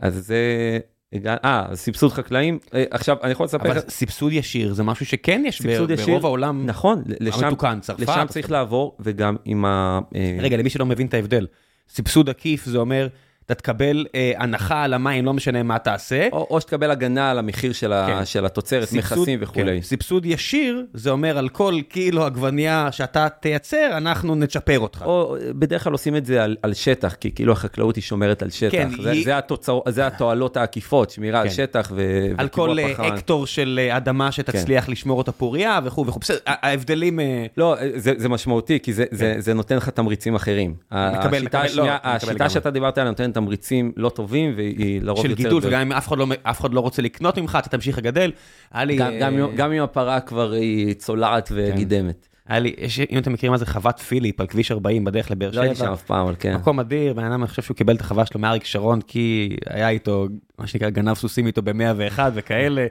אז 0.00 0.26
זה, 0.26 0.78
אה, 1.26 1.66
סבסוד 1.74 2.12
חקלאים, 2.12 2.58
אה, 2.74 2.84
עכשיו 2.90 3.16
אני 3.22 3.32
יכול 3.32 3.44
לספר 3.44 3.68
אבל 3.68 3.76
לך, 3.78 3.84
סבסוד 3.88 4.32
ישיר 4.32 4.72
זה 4.72 4.82
משהו 4.82 5.06
שכן 5.06 5.42
יש 5.46 5.62
ברוב 6.06 6.24
העולם 6.24 6.66
נכון, 6.66 7.02
לשם, 7.20 7.44
המתוקן, 7.44 7.78
צרפת. 7.80 8.00
לשם 8.00 8.26
צריך 8.28 8.50
לעבור, 8.50 8.96
וגם 9.00 9.36
עם 9.44 9.64
ה... 9.64 10.00
אה, 10.14 10.38
רגע, 10.40 10.56
למי 10.56 10.70
שלא 10.70 10.86
מבין 10.86 11.06
את 11.06 11.14
ההבדל, 11.14 11.46
סבסוד 11.88 12.28
עקיף 12.28 12.64
זה 12.64 12.78
אומר, 12.78 13.08
אתה 13.48 13.54
תקבל 13.54 14.06
אה, 14.14 14.32
הנחה 14.38 14.82
על 14.82 14.94
המים, 14.94 15.24
לא 15.24 15.32
משנה 15.34 15.62
מה 15.62 15.78
תעשה. 15.78 16.28
או, 16.32 16.46
או 16.50 16.60
שתקבל 16.60 16.90
הגנה 16.90 17.30
על 17.30 17.38
המחיר 17.38 17.72
של, 17.72 17.92
ה, 17.92 18.06
כן. 18.06 18.24
של 18.24 18.46
התוצרת, 18.46 18.92
מכסים 18.92 19.38
וכולי. 19.42 19.76
כן, 19.76 19.82
סבסוד 19.82 20.26
ישיר, 20.26 20.84
זה 20.94 21.10
אומר 21.10 21.38
על 21.38 21.48
כל 21.48 21.74
קילו 21.88 22.24
עגבנייה 22.24 22.88
שאתה 22.92 23.28
תייצר, 23.40 23.90
אנחנו 23.96 24.34
נצ'פר 24.34 24.78
אותך. 24.78 25.02
או 25.06 25.36
בדרך 25.58 25.84
כלל 25.84 25.92
עושים 25.92 26.16
את 26.16 26.26
זה 26.26 26.44
על, 26.44 26.56
על 26.62 26.74
שטח, 26.74 27.14
כי 27.14 27.30
כאילו 27.34 27.52
החקלאות 27.52 27.96
היא 27.96 28.02
שומרת 28.02 28.42
על 28.42 28.50
שטח. 28.50 28.72
כן, 28.72 28.88
זה, 29.02 29.10
היא- 29.10 29.24
זה, 29.24 29.38
התוצר, 29.38 29.78
זה 29.88 30.06
התועלות 30.06 30.56
העקיפות, 30.56 31.10
שמירה 31.10 31.40
על 31.40 31.48
כן. 31.48 31.54
שטח 31.54 31.92
ו... 31.94 32.26
על 32.38 32.48
כל 32.48 32.76
וקיבוע 32.82 33.06
אה. 33.06 33.14
הקטור 33.14 33.46
של 33.46 33.80
אה, 33.82 33.96
אדמה 33.96 34.32
שתצליח 34.32 34.88
לשמור 34.88 35.18
אותה 35.18 35.32
פוריה 35.32 35.80
וכו' 35.84 36.06
וכו'. 36.06 36.20
בסדר, 36.20 36.38
ה- 36.46 36.66
ההבדלים... 36.68 37.20
אה, 37.20 37.46
לא, 37.56 37.76
זה, 37.96 38.12
זה 38.16 38.28
משמעותי, 38.28 38.78
כי 38.82 38.92
זה, 38.92 39.04
זה, 39.10 39.34
זה 39.38 39.54
נותן 39.54 39.76
לך 39.76 39.88
תמריצים 39.88 40.34
אחרים. 40.34 40.74
מקבל, 40.92 41.08
השיטה, 41.18 41.58
מקבל, 41.58 41.64
השנייה, 41.64 41.96
לא, 42.04 42.10
השיטה. 42.10 42.48
שאתה 42.48 42.70
דיברת 42.70 42.98
עליה 42.98 43.10
נותנת 43.10 43.36
תמריצים 43.42 43.92
לא 43.96 44.08
טובים, 44.08 44.52
והיא 44.56 45.02
לרוב 45.02 45.22
של 45.22 45.30
יוצרת... 45.30 45.44
גידול, 45.46 45.62
ב- 45.62 45.66
וגם 45.66 45.80
אם 45.80 45.92
אף 45.92 46.08
אחד 46.08 46.18
לא- 46.18 46.26
אף 46.42 46.60
אחד 46.60 46.74
לא 46.74 46.80
רוצה 46.80 47.02
לקנות 47.02 47.38
ממך, 47.38 47.58
אתה 47.60 47.68
תמשיך 47.68 47.98
לגדל. 47.98 48.30
לי... 48.74 48.96
גם, 48.96 49.12
אה, 49.12 49.18
גם, 49.18 49.56
גם 49.56 49.72
אם 49.72 49.82
הפרה 49.82 50.20
כבר 50.20 50.52
היא 50.52 50.94
צולעת 50.94 51.52
וגידמת. 51.54 52.28
היה 52.48 52.58
לי, 52.58 52.74
יש- 52.78 53.00
אם 53.00 53.18
אתם 53.18 53.32
מכירים 53.32 53.50
מה 53.52 53.58
זה 53.58 53.66
חוות 53.66 53.98
פיליפ 54.00 54.40
על 54.40 54.46
כביש 54.46 54.72
40 54.72 55.04
בדרך 55.04 55.30
לבאר 55.30 55.50
לא 55.52 55.60
הייתי 55.60 55.74
שבע. 55.76 55.86
שם 55.86 55.92
אף 55.92 56.02
פעם, 56.02 56.26
אבל 56.26 56.34
כן. 56.38 56.54
מקום 56.54 56.80
אדיר, 56.80 57.12
בן 57.14 57.24
אדם, 57.24 57.40
אני 57.42 57.48
חושב 57.48 57.62
שהוא 57.62 57.76
קיבל 57.76 57.96
את 57.96 58.00
החווה 58.00 58.26
שלו 58.26 58.40
מאריק 58.40 58.64
שרון, 58.64 59.00
כי 59.00 59.56
היה 59.70 59.88
איתו, 59.88 60.26
מה 60.58 60.66
שנקרא, 60.66 60.90
גנב 60.90 61.14
סוסים 61.14 61.46
איתו 61.46 61.62
ב-101 61.62 62.18
וכאלה. 62.34 62.86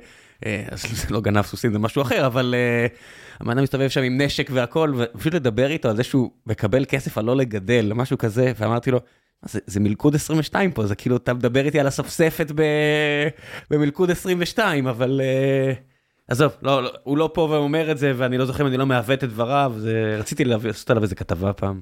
אה, 0.45 0.64
אז 0.72 0.82
זה 0.82 1.14
לא 1.14 1.22
גנב 1.22 1.41
סוסים, 1.41 1.72
זה 1.74 1.80
משהו 1.80 2.02
אחר, 2.02 2.26
אבל 2.26 2.56
אה, 2.57 2.88
הבן 3.41 3.52
אדם 3.52 3.64
מסתובב 3.64 3.88
שם 3.88 4.02
עם 4.03 4.22
נשק 4.22 4.49
והכל, 4.53 4.94
ופשוט 4.98 5.34
לדבר 5.34 5.69
איתו 5.72 5.90
על 5.90 5.95
זה 5.95 6.03
שהוא 6.03 6.32
מקבל 6.48 6.86
כסף 6.86 7.18
על 7.18 7.26
לא 7.26 7.36
לגדל, 7.36 7.91
משהו 7.95 8.18
כזה, 8.18 8.52
ואמרתי 8.60 8.91
לו, 8.91 8.98
"מה 8.98 9.03
זה, 9.46 9.60
זה 9.66 9.80
מלכוד 9.80 10.16
22 10.16 10.72
פה, 10.72 10.86
זה 10.86 10.96
כאילו, 10.96 11.18
אתה 11.18 11.34
מדבר 11.34 11.66
איתי 11.66 11.80
על 11.80 11.88
הספספת 11.88 12.52
ב... 12.56 12.64
במלכוד 13.70 14.12
22, 14.12 14.88
אבל... 14.88 15.22
אה, 15.24 15.74
עזוב, 16.28 16.52
לא, 16.62 16.84
לא, 16.84 16.92
הוא 17.04 17.18
לא 17.18 17.30
פה 17.34 17.42
ואומר 17.42 17.92
את 17.92 17.98
זה, 17.98 18.14
ואני 18.16 18.38
לא 18.38 18.46
זוכר 18.46 18.64
אם 18.64 18.68
אני 18.68 18.78
לא 18.78 18.86
מעוות 18.86 19.24
את 19.24 19.30
דבריו, 19.30 19.74
זה... 19.78 20.16
רציתי 20.20 20.46
לעשות 20.46 20.90
עליו 20.90 21.04
איזה 21.04 21.16
כתבה 21.16 21.54
פעם. 21.54 21.82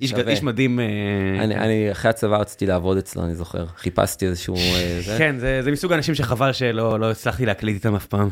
איש. 0.00 0.14
איש 0.14 0.42
מדהים. 0.42 0.80
אה, 0.80 1.44
אני, 1.44 1.54
אני 1.54 1.92
אחרי 1.92 2.10
הצבא 2.10 2.36
רציתי 2.36 2.66
לעבוד 2.66 2.96
אצלו, 2.96 3.24
אני 3.24 3.34
זוכר. 3.34 3.66
חיפשתי 3.76 4.26
איזשהו... 4.26 4.56
אה, 4.56 5.00
זה. 5.06 5.14
כן, 5.18 5.38
זה, 5.38 5.60
זה 5.62 5.70
מסוג 5.70 5.92
האנשים 5.92 6.14
שחבל 6.14 6.52
שלא 6.52 7.00
לא 7.00 7.10
הצלחתי 7.10 7.46
להקליט 7.46 7.74
איתם 7.74 7.94
אף 7.94 8.06
פעם. 8.06 8.28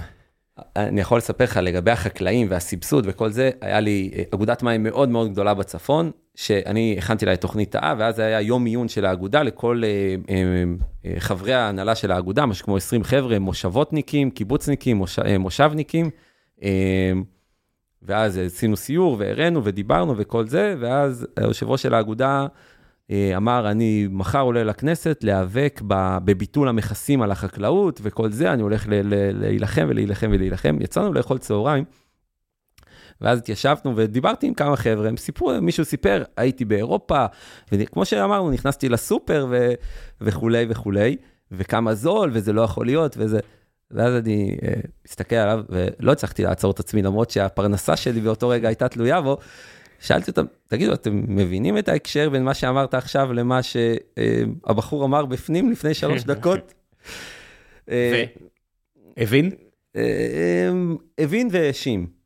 אני 0.77 1.01
יכול 1.01 1.19
לספר 1.19 1.45
לך 1.45 1.57
לגבי 1.63 1.91
החקלאים 1.91 2.47
והסבסוד 2.51 3.05
וכל 3.09 3.31
זה, 3.31 3.51
היה 3.61 3.81
לי 3.81 4.11
אגודת 4.35 4.63
מים 4.63 4.83
מאוד 4.83 5.09
מאוד 5.09 5.33
גדולה 5.33 5.55
בצפון, 5.55 6.11
שאני 6.35 6.95
הכנתי 6.99 7.27
לה 7.27 7.33
את 7.33 7.41
תוכנית 7.41 7.75
האב, 7.75 7.97
ואז 8.01 8.19
היה 8.19 8.41
יום 8.41 8.65
עיון 8.65 8.89
של 8.89 9.05
האגודה 9.05 9.43
לכל 9.43 9.83
אה, 9.85 10.15
אה, 10.31 10.65
אה, 11.05 11.21
חברי 11.21 11.55
ההנהלה 11.55 11.95
של 11.95 12.13
האגודה, 12.13 12.47
משהו 12.47 12.65
כמו 12.65 12.77
20 12.77 13.05
חבר'ה, 13.05 13.39
מושבותניקים, 13.39 14.31
קיבוצניקים, 14.31 14.97
מוש, 14.97 15.19
אה, 15.19 15.39
מושבניקים. 15.39 16.11
אה, 16.63 17.13
ואז 18.03 18.39
עשינו 18.39 18.77
סיור 18.77 19.17
והראינו 19.19 19.65
ודיברנו 19.65 20.15
וכל 20.17 20.47
זה, 20.47 20.75
ואז 20.81 21.27
היושב 21.37 21.69
ראש 21.69 21.83
של 21.83 21.95
האגודה 21.95 22.47
אה, 23.11 23.37
אמר, 23.37 23.71
אני 23.71 24.09
מחר 24.11 24.41
עולה 24.41 24.65
לכנסת 24.65 25.19
להיאבק 25.23 25.81
בביטול 25.87 26.69
המכסים 26.69 27.23
על 27.23 27.31
החקלאות 27.31 28.01
וכל 28.03 28.31
זה, 28.31 28.53
אני 28.53 28.63
הולך 28.63 28.87
להילחם 29.35 29.87
ולהילחם 29.89 30.31
ולהילחם. 30.33 30.77
יצאנו 30.81 31.13
לאכול 31.13 31.39
צהריים, 31.39 31.85
ואז 33.21 33.39
התיישבנו 33.39 33.97
ודיברתי 33.97 34.47
עם 34.47 34.55
כמה 34.55 34.77
חבר'ה, 34.77 35.09
הם 35.09 35.17
סיפרו, 35.17 35.53
מישהו 35.63 35.85
סיפר, 35.85 36.23
הייתי 36.37 36.65
באירופה, 36.65 37.27
וכמו 37.73 38.05
שאמרנו, 38.05 38.51
נכנסתי 38.51 38.89
לסופר 38.89 39.47
ו... 39.51 39.73
וכולי 40.21 40.67
וכולי, 40.69 41.17
וכמה 41.53 41.95
זול, 41.95 42.31
וזה 42.33 42.53
לא 42.53 42.63
יכול 42.63 42.87
להיות, 42.87 43.17
וזה... 43.19 43.41
ואז 43.91 44.15
אני 44.15 44.57
uh, 44.61 44.87
מסתכל 45.07 45.37
עליו, 45.37 45.65
ולא 45.69 46.13
הצלחתי 46.13 46.43
לעצור 46.43 46.71
את 46.71 46.81
עצמי, 46.81 47.03
למרות 47.03 47.31
שהפרנסה 47.31 47.97
שלי 47.97 48.21
באותו 48.21 48.49
רגע 48.49 48.69
הייתה 48.69 48.89
תלויה 48.89 49.21
בו. 49.21 49.39
שאלתי 50.01 50.31
אותם, 50.31 50.45
תגידו, 50.69 50.93
אתם 50.93 51.25
מבינים 51.29 51.79
את 51.79 51.89
ההקשר 51.89 52.31
בין 52.31 52.45
מה 52.45 52.55
שאמרת 52.55 52.95
עכשיו 52.95 53.33
למה 53.33 53.61
שהבחור 53.63 55.05
אמר 55.05 55.27
בפנים 55.27 55.71
לפני 55.71 55.95
שלוש 55.95 56.25
דקות? 56.35 56.75
אה, 57.91 58.25
הבין? 59.17 59.51
אה, 59.97 60.71
הבין 61.19 61.49
והאשים. 61.51 62.20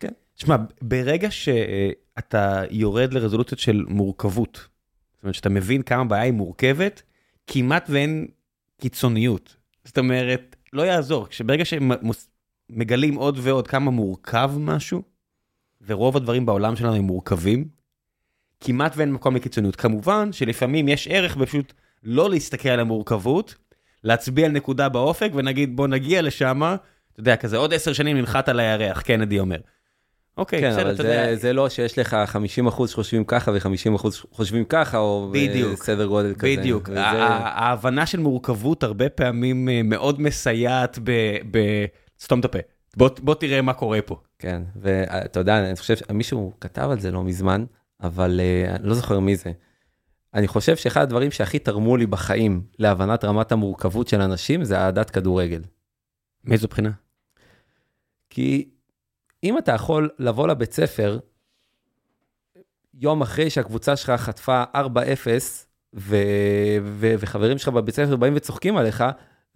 כן. 0.00 0.08
תשמע, 0.34 0.56
ברגע 0.82 1.30
שאתה 1.30 2.62
יורד 2.70 3.12
לרזולוציות 3.12 3.60
של 3.60 3.84
מורכבות, 3.88 4.68
זאת 5.14 5.22
אומרת 5.22 5.34
שאתה 5.34 5.48
מבין 5.48 5.82
כמה 5.82 6.04
בעיה 6.04 6.22
היא 6.22 6.32
מורכבת, 6.32 7.02
כמעט 7.46 7.86
ואין 7.90 8.26
קיצוניות. 8.80 9.56
זאת 9.84 9.98
אומרת, 9.98 10.56
לא 10.72 10.82
יעזור, 10.82 11.28
כשברגע 11.28 11.64
שמגלים 11.64 13.14
עוד 13.14 13.38
ועוד 13.42 13.68
כמה 13.68 13.90
מורכב 13.90 14.50
משהו, 14.58 15.02
ורוב 15.86 16.16
הדברים 16.16 16.46
בעולם 16.46 16.76
שלנו 16.76 16.94
הם 16.94 17.04
מורכבים, 17.04 17.68
כמעט 18.60 18.96
ואין 18.96 19.12
מקום 19.12 19.36
לקיצוניות. 19.36 19.76
כמובן 19.76 20.32
שלפעמים 20.32 20.88
יש 20.88 21.08
ערך 21.08 21.36
בפשוט 21.36 21.72
לא 22.02 22.30
להסתכל 22.30 22.68
על 22.68 22.80
המורכבות, 22.80 23.54
להצביע 24.04 24.46
על 24.46 24.52
נקודה 24.52 24.88
באופק 24.88 25.30
ונגיד 25.34 25.76
בוא 25.76 25.86
נגיע 25.86 26.22
לשם, 26.22 26.76
אתה 27.14 27.20
יודע, 27.20 27.36
כזה 27.36 27.56
עוד 27.56 27.74
עשר 27.74 27.92
שנים 27.92 28.16
ננחת 28.16 28.48
על 28.48 28.60
הירח, 28.60 29.00
קנדי 29.00 29.38
אומר. 29.38 29.58
אוקיי, 30.36 30.60
כן, 30.60 30.70
בסדר, 30.70 30.92
אתה 30.92 31.02
זה, 31.02 31.08
יודע. 31.08 31.34
זה 31.34 31.52
לא 31.52 31.68
שיש 31.68 31.98
לך 31.98 32.16
50 32.26 32.66
אחוז 32.66 32.90
שחושבים 32.90 33.24
ככה 33.24 33.50
ו-50 33.50 33.96
אחוז 33.96 34.22
חושבים 34.30 34.64
ככה, 34.64 34.98
או 34.98 35.30
בדיוק, 35.32 35.84
סדר 35.84 36.06
גודל 36.06 36.34
כזה. 36.34 36.56
בדיוק, 36.56 36.88
וזה... 36.88 37.00
ההבנה 37.04 38.06
של 38.06 38.20
מורכבות 38.20 38.82
הרבה 38.82 39.08
פעמים 39.08 39.68
אה, 39.68 39.80
מאוד 39.84 40.20
מסייעת 40.20 40.98
ב... 41.04 41.10
סתום 42.20 42.40
את 42.40 42.44
הפה. 42.44 42.58
בוא, 42.96 43.10
בוא 43.22 43.34
תראה 43.34 43.62
מה 43.62 43.72
קורה 43.72 44.02
פה. 44.02 44.20
כן, 44.38 44.62
ואתה 44.76 45.40
יודע, 45.40 45.58
אני 45.58 45.76
חושב 45.76 45.96
שמישהו 45.96 46.52
כתב 46.60 46.88
על 46.90 47.00
זה 47.00 47.10
לא 47.10 47.24
מזמן, 47.24 47.64
אבל 48.02 48.40
uh, 48.40 48.70
אני 48.76 48.88
לא 48.88 48.94
זוכר 48.94 49.20
מי 49.20 49.36
זה. 49.36 49.52
אני 50.34 50.48
חושב 50.48 50.76
שאחד 50.76 51.02
הדברים 51.02 51.30
שהכי 51.30 51.58
תרמו 51.58 51.96
לי 51.96 52.06
בחיים 52.06 52.62
להבנת 52.78 53.24
רמת 53.24 53.52
המורכבות 53.52 54.08
של 54.08 54.20
אנשים 54.20 54.64
זה 54.64 54.78
אהדת 54.78 55.10
כדורגל. 55.10 55.62
מאיזו 56.44 56.68
בחינה? 56.68 56.90
כי 58.34 58.68
אם 59.44 59.58
אתה 59.58 59.72
יכול 59.72 60.10
לבוא 60.18 60.48
לבית 60.48 60.72
ספר 60.72 61.18
יום 62.94 63.22
אחרי 63.22 63.50
שהקבוצה 63.50 63.96
שלך 63.96 64.10
חטפה 64.10 64.62
4-0, 64.74 64.78
ו- 65.94 66.16
ו- 66.82 67.14
וחברים 67.18 67.58
שלך 67.58 67.68
בבית 67.68 67.94
ספר 67.94 68.16
באים 68.16 68.32
וצוחקים 68.36 68.76
עליך, 68.76 69.04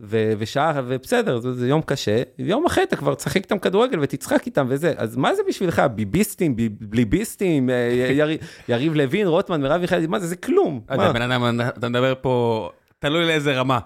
ו- 0.01 0.33
ושעה, 0.39 0.73
ובסדר, 0.87 1.39
זה, 1.39 1.55
זה 1.55 1.69
יום 1.69 1.83
קשה, 1.83 2.23
יום 2.39 2.67
אחרי 2.67 2.85
אתה 2.85 2.97
כבר 2.97 3.15
תשחק 3.15 3.37
איתם 3.37 3.59
כדורגל 3.59 3.99
ותצחק 4.01 4.47
איתם 4.47 4.67
וזה, 4.69 4.95
אז 4.97 5.17
מה 5.17 5.35
זה 5.35 5.43
בשבילך? 5.49 5.83
ביביסטים, 5.95 6.57
בליביסטים, 6.81 7.71
אה, 7.71 8.13
יר, 8.13 8.29
יריב 8.69 8.95
לוין, 8.95 9.27
רוטמן, 9.27 9.61
מרב 9.61 9.81
מיכאלי, 9.81 10.07
מה 10.07 10.19
זה? 10.19 10.27
זה 10.27 10.37
כלום. 10.37 10.81
אתה 11.79 11.89
מדבר 11.89 12.15
פה, 12.21 12.69
תלוי 12.99 13.27
לאיזה 13.27 13.53
רמה. 13.61 13.79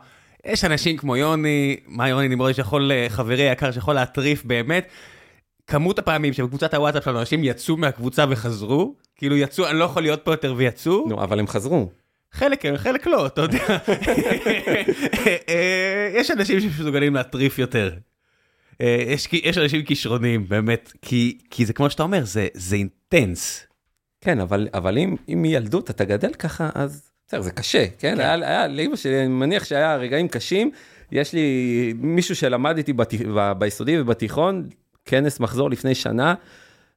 יש 0.45 0.65
אנשים 0.65 0.97
כמו 0.97 1.17
יוני, 1.17 1.77
מה 1.87 2.09
יוני 2.09 2.29
נמרודי 2.29 2.55
שיכול, 2.55 2.93
אה, 2.93 3.07
חברי 3.09 3.43
יקר, 3.43 3.73
שיכול 3.73 3.95
להטריף 3.95 4.45
באמת. 4.45 4.89
כמות 5.67 5.99
הפעמים 5.99 6.33
שבקבוצת 6.33 6.75
הוואטסאפ 6.75 7.05
שלנו 7.05 7.21
אנשים 7.21 7.45
יצאו 7.45 7.77
מהקבוצה 7.77 8.25
וחזרו, 8.31 8.95
כאילו 9.17 9.37
יצאו, 9.37 9.69
אני 9.69 9.79
לא 9.79 9.85
יכול 9.85 10.03
להיות 10.03 10.21
פה 10.25 10.33
יותר 10.33 10.55
ויצאו. 10.57 11.09
נו, 11.09 11.23
אבל 11.23 11.39
הם 11.39 11.47
חזרו. 11.47 11.91
חלק 12.33 12.63
כן, 12.63 12.77
חלק 12.77 13.07
לא, 13.07 13.27
אתה 13.27 13.41
יודע. 13.41 13.67
אה, 15.49 16.11
יש 16.15 16.31
אנשים 16.31 16.61
שמסוגלים 16.61 17.15
להטריף 17.15 17.59
יותר. 17.59 17.95
אה, 18.81 19.05
יש, 19.07 19.29
יש 19.33 19.59
אנשים 19.59 19.83
כישרונים, 19.83 20.49
באמת, 20.49 20.93
כי, 21.03 21.39
כי 21.51 21.67
זה 21.67 21.73
כמו 21.73 21.91
שאתה 21.91 22.03
אומר, 22.03 22.25
זה, 22.25 22.49
זה 22.55 22.77
אינטנס. 22.77 23.67
כן, 24.21 24.41
אבל, 24.41 24.69
אבל 24.75 24.99
אם, 24.99 25.17
אם 25.29 25.43
מילדות 25.43 25.91
אתה 25.91 26.05
גדל 26.05 26.33
ככה, 26.33 26.69
אז 26.75 27.12
בסדר, 27.33 27.43
זה 27.43 27.51
קשה, 27.51 27.87
כן? 27.99 28.15
כן. 28.17 28.21
היה, 28.21 28.35
היה 28.35 28.69
לאמא 28.69 28.97
שלי, 28.97 29.21
אני 29.21 29.29
מניח 29.29 29.65
שהיה 29.65 29.97
רגעים 29.97 30.29
קשים. 30.29 30.71
יש 31.13 31.33
לי 31.33 31.93
מישהו 31.97 32.37
שלמד 32.37 32.77
איתי 32.77 32.93
בת, 32.93 33.15
ב, 33.15 33.53
ביסודי 33.53 34.01
ובתיכון, 34.01 34.69
כנס 35.05 35.41
מחזור 35.41 35.71
לפני 35.71 35.95
שנה, 35.95 36.35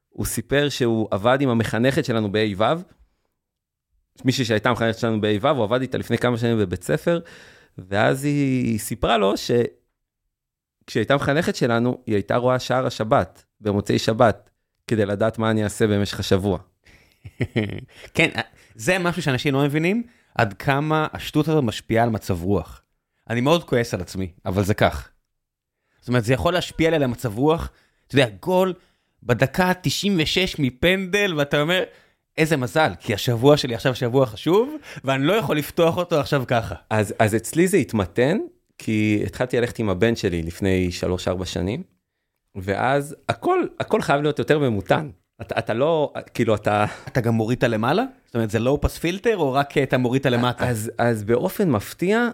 הוא 0.08 0.26
סיפר 0.26 0.68
שהוא 0.68 1.08
עבד 1.10 1.38
עם 1.40 1.48
המחנכת 1.48 2.04
שלנו 2.04 2.32
ב-ה' 2.32 2.74
מישהי 4.24 4.44
שהייתה 4.44 4.68
המחנכת 4.68 4.98
שלנו 4.98 5.20
ב-ה' 5.20 5.50
הוא 5.50 5.64
עבד 5.64 5.80
איתה 5.80 5.98
לפני 5.98 6.18
כמה 6.18 6.38
שנים 6.38 6.58
בבית 6.58 6.82
ספר, 6.84 7.20
ואז 7.78 8.24
היא 8.24 8.78
סיפרה 8.78 9.18
לו 9.18 9.36
שכשהיא 9.36 9.66
הייתה 10.94 11.16
מחנכת 11.16 11.56
שלנו, 11.56 11.98
היא 12.06 12.14
הייתה 12.14 12.36
רואה 12.36 12.58
שער 12.58 12.86
השבת, 12.86 13.44
במוצאי 13.60 13.98
שבת, 13.98 14.50
כדי 14.86 15.06
לדעת 15.06 15.38
מה 15.38 15.50
אני 15.50 15.64
אעשה 15.64 15.86
במשך 15.86 16.20
השבוע. 16.20 16.58
כן, 18.14 18.28
זה 18.74 18.98
משהו 18.98 19.22
שאנשים 19.22 19.54
לא 19.54 19.64
מבינים, 19.64 20.02
עד 20.38 20.54
כמה 20.54 21.06
השטות 21.12 21.48
הזו 21.48 21.62
משפיעה 21.62 22.04
על 22.04 22.10
מצב 22.10 22.42
רוח. 22.42 22.82
אני 23.30 23.40
מאוד 23.40 23.64
כועס 23.64 23.94
על 23.94 24.00
עצמי, 24.00 24.32
אבל 24.46 24.64
זה 24.64 24.74
כך. 24.74 25.08
זאת 26.00 26.08
אומרת, 26.08 26.24
זה 26.24 26.32
יכול 26.32 26.52
להשפיע 26.52 26.86
עליה 26.88 26.98
למצב 26.98 27.38
רוח 27.38 27.70
אתה 28.06 28.14
יודע, 28.14 28.28
גול 28.42 28.74
בדקה 29.22 29.72
96 29.82 30.58
מפנדל, 30.58 31.34
ואתה 31.36 31.60
אומר, 31.60 31.82
איזה 32.38 32.56
מזל, 32.56 32.92
כי 33.00 33.14
השבוע 33.14 33.56
שלי 33.56 33.74
עכשיו 33.74 33.94
שבוע 33.94 34.26
חשוב, 34.26 34.76
ואני 35.04 35.24
לא 35.24 35.32
יכול 35.32 35.58
לפתוח 35.58 35.96
אותו 35.96 36.20
עכשיו 36.20 36.44
ככה. 36.46 36.74
אז, 36.90 37.14
אז 37.18 37.34
אצלי 37.34 37.68
זה 37.68 37.76
התמתן, 37.76 38.38
כי 38.78 39.22
התחלתי 39.26 39.60
ללכת 39.60 39.78
עם 39.78 39.88
הבן 39.88 40.16
שלי 40.16 40.42
לפני 40.42 40.90
3-4 41.40 41.44
שנים, 41.44 41.82
ואז 42.54 43.16
הכל, 43.28 43.60
הכל 43.80 44.02
חייב 44.02 44.22
להיות 44.22 44.38
יותר 44.38 44.58
ממותן. 44.58 45.10
אתה, 45.40 45.58
אתה 45.58 45.74
לא, 45.74 46.12
כאילו 46.34 46.54
אתה... 46.54 46.84
אתה 47.08 47.20
גם 47.20 47.34
מוריד 47.34 47.64
למעלה? 47.64 48.02
זאת 48.36 48.38
אומרת, 48.38 48.50
זה 48.50 48.58
לואו 48.58 48.80
פס 48.80 48.98
פילטר, 48.98 49.36
או 49.36 49.52
רק 49.52 49.78
אתה 49.78 49.98
מוריד 49.98 50.20
את 50.20 50.26
הלמטה? 50.26 50.68
אז, 50.68 50.90
אז 50.98 51.24
באופן 51.24 51.70
מפתיע, 51.70 52.28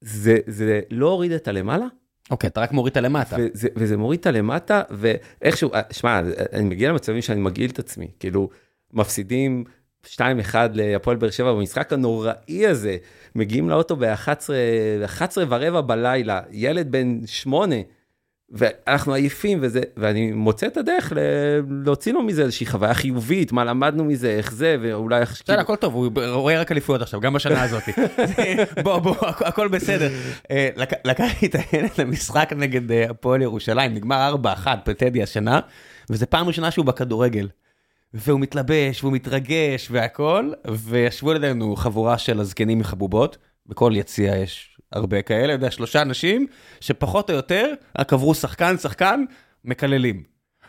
זה, 0.00 0.38
זה 0.46 0.80
לא 0.90 1.08
הוריד 1.08 1.32
את 1.32 1.48
הלמעלה, 1.48 1.86
אוקיי, 2.30 2.48
אתה 2.48 2.60
רק 2.60 2.72
מוריד 2.72 2.90
את 2.90 2.96
הלמטה. 2.96 3.36
וזה, 3.38 3.68
וזה 3.76 3.96
מוריד 3.96 4.20
את 4.20 4.26
הלמטה, 4.26 4.82
ואיכשהו, 4.90 5.74
אה, 5.74 5.82
שמע, 5.90 6.20
אני 6.52 6.64
מגיע 6.64 6.90
למצבים 6.90 7.22
שאני 7.22 7.40
מגעיל 7.40 7.70
את 7.70 7.78
עצמי, 7.78 8.08
כאילו, 8.20 8.48
מפסידים 8.92 9.64
2-1 10.06 10.14
להפועל 10.72 11.16
באר 11.16 11.30
שבע 11.30 11.52
במשחק 11.52 11.92
הנוראי 11.92 12.66
הזה, 12.66 12.96
מגיעים 13.34 13.68
לאוטו 13.68 13.96
ב-11 13.96 15.38
ורבע 15.48 15.80
בלילה, 15.80 16.40
ילד 16.50 16.92
בן 16.92 17.26
8, 17.26 17.76
ואנחנו 18.50 19.14
עייפים 19.14 19.58
וזה, 19.62 19.80
ואני 19.96 20.32
מוצא 20.32 20.66
את 20.66 20.76
הדרך 20.76 21.12
להוציא 21.84 22.12
לו 22.12 22.22
מזה 22.22 22.42
איזושהי 22.42 22.66
חוויה 22.66 22.94
חיובית, 22.94 23.52
מה 23.52 23.64
למדנו 23.64 24.04
מזה, 24.04 24.30
איך 24.30 24.52
זה, 24.52 24.76
ואולי... 24.82 25.20
בסדר, 25.22 25.44
כאילו- 25.46 25.60
הכל 25.60 25.76
טוב, 25.76 25.94
הוא 25.94 26.10
רואה 26.32 26.60
רק 26.60 26.72
אליפויות 26.72 27.02
עכשיו, 27.02 27.20
גם 27.20 27.32
בשנה 27.32 27.62
הזאת. 27.62 27.82
בוא, 28.84 28.98
בוא, 28.98 29.16
הכל 29.20 29.68
בסדר. 29.68 30.08
אה, 30.50 30.68
לקחתי 31.04 31.46
את 31.46 31.54
הילד 31.54 31.90
למשחק 31.98 32.52
נגד 32.56 32.92
אה, 32.92 33.10
הפועל 33.10 33.42
ירושלים, 33.42 33.94
נגמר 33.94 34.36
4-1 34.64 34.68
פטדי 34.84 35.22
השנה, 35.22 35.60
וזה 36.10 36.26
פעם 36.26 36.46
ראשונה 36.46 36.70
שהוא 36.70 36.84
בכדורגל. 36.84 37.48
והוא 38.14 38.40
מתלבש, 38.40 39.02
והוא 39.04 39.12
מתרגש 39.12 39.88
והכל, 39.90 40.52
וישבו 40.68 41.32
לידינו 41.32 41.76
חבורה 41.76 42.18
של 42.18 42.40
הזקנים 42.40 42.78
מחבובות, 42.78 43.38
בכל 43.66 43.92
יציע 43.94 44.36
יש 44.36 44.67
הרבה 44.92 45.22
כאלה, 45.22 45.52
יודע, 45.52 45.70
שלושה 45.70 46.02
אנשים 46.02 46.46
שפחות 46.80 47.30
או 47.30 47.34
יותר 47.34 47.72
רק 47.98 48.12
עברו 48.12 48.34
שחקן, 48.34 48.76
שחקן, 48.78 49.24
מקללים. 49.64 50.22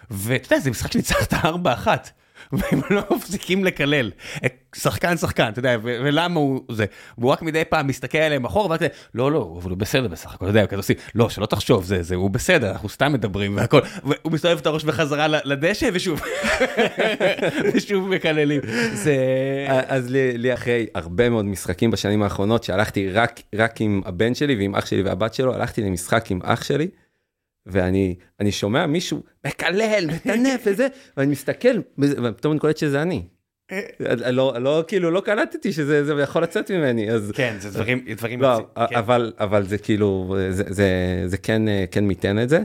ואתה 0.09 0.45
יודע, 0.45 0.59
זה 0.59 0.71
משחק 0.71 0.91
שניצחת 0.91 1.33
ארבע 1.33 1.73
אחת. 1.73 2.09
והם 2.51 2.81
לא 2.89 3.01
מפסיקים 3.15 3.65
לקלל. 3.65 4.11
שחקן 4.75 5.17
שחקן, 5.17 5.49
אתה 5.49 5.59
יודע, 5.59 5.77
ולמה 5.83 6.39
הוא 6.39 6.61
זה. 6.71 6.85
והוא 7.17 7.31
רק 7.31 7.41
מדי 7.41 7.63
פעם 7.69 7.87
מסתכל 7.87 8.17
עליהם 8.17 8.45
אחורה, 8.45 8.69
ואתה 8.69 8.85
יודע, 8.85 8.95
לא, 9.15 9.31
לא, 9.31 9.57
אבל 9.61 9.69
הוא 9.69 9.77
בסדר 9.77 10.07
בסך 10.07 10.33
הכל, 10.33 10.45
אתה 10.45 10.57
יודע, 10.57 10.67
כזה 10.67 10.77
עושים, 10.77 10.95
לא, 11.15 11.29
שלא 11.29 11.45
תחשוב, 11.45 11.83
זה, 11.83 12.03
זה, 12.03 12.15
הוא 12.15 12.29
בסדר, 12.29 12.71
אנחנו 12.71 12.89
סתם 12.89 13.13
מדברים 13.13 13.57
והכל. 13.57 13.81
והוא 14.03 14.31
מסתובב 14.31 14.57
את 14.57 14.65
הראש 14.65 14.83
בחזרה 14.83 15.27
לדשא, 15.27 15.89
ושוב, 15.93 16.21
ושוב 17.73 18.09
מקללים. 18.09 18.61
זה... 18.93 19.15
אז 19.87 20.09
לי, 20.09 20.37
לי 20.37 20.53
אחרי 20.53 20.85
הרבה 20.95 21.29
מאוד 21.29 21.45
משחקים 21.45 21.91
בשנים 21.91 22.23
האחרונות, 22.23 22.63
שהלכתי 22.63 23.09
רק, 23.09 23.41
רק 23.55 23.81
עם 23.81 24.01
הבן 24.05 24.35
שלי 24.35 24.55
ועם 24.55 24.75
אח 24.75 24.85
שלי 24.85 25.01
והבת 25.01 25.33
שלו, 25.33 25.55
הלכתי 25.55 25.81
למשחק 25.81 26.31
עם 26.31 26.39
אח 26.43 26.63
שלי. 26.63 26.87
ואני 27.65 28.15
אני 28.39 28.51
שומע 28.51 28.85
מישהו 28.85 29.23
מקלל, 29.47 30.07
מטנף 30.15 30.61
וזה, 30.65 30.87
ואני 31.17 31.31
מסתכל, 31.31 31.81
ופתאום 31.99 32.51
אני 32.51 32.59
קולט 32.59 32.77
שזה 32.77 33.01
אני. 33.01 33.23
אה. 33.71 34.31
לא, 34.31 34.55
לא, 34.59 34.83
כאילו, 34.87 35.11
לא 35.11 35.21
קלטתי 35.21 35.73
שזה 35.73 36.05
זה 36.05 36.13
יכול 36.21 36.43
לצאת 36.43 36.71
ממני, 36.71 37.11
אז... 37.11 37.31
כן, 37.35 37.55
זה 37.59 37.69
דברים, 37.69 38.05
דברים... 38.17 38.41
לא, 38.41 38.67
כן. 38.89 38.95
אבל, 38.95 39.33
אבל 39.39 39.63
זה 39.63 39.77
כאילו, 39.77 40.35
זה, 40.49 40.63
זה, 40.73 41.23
זה 41.25 41.37
כן, 41.37 41.61
כן 41.91 42.05
מיתן 42.05 42.39
את 42.39 42.49
זה. 42.49 42.59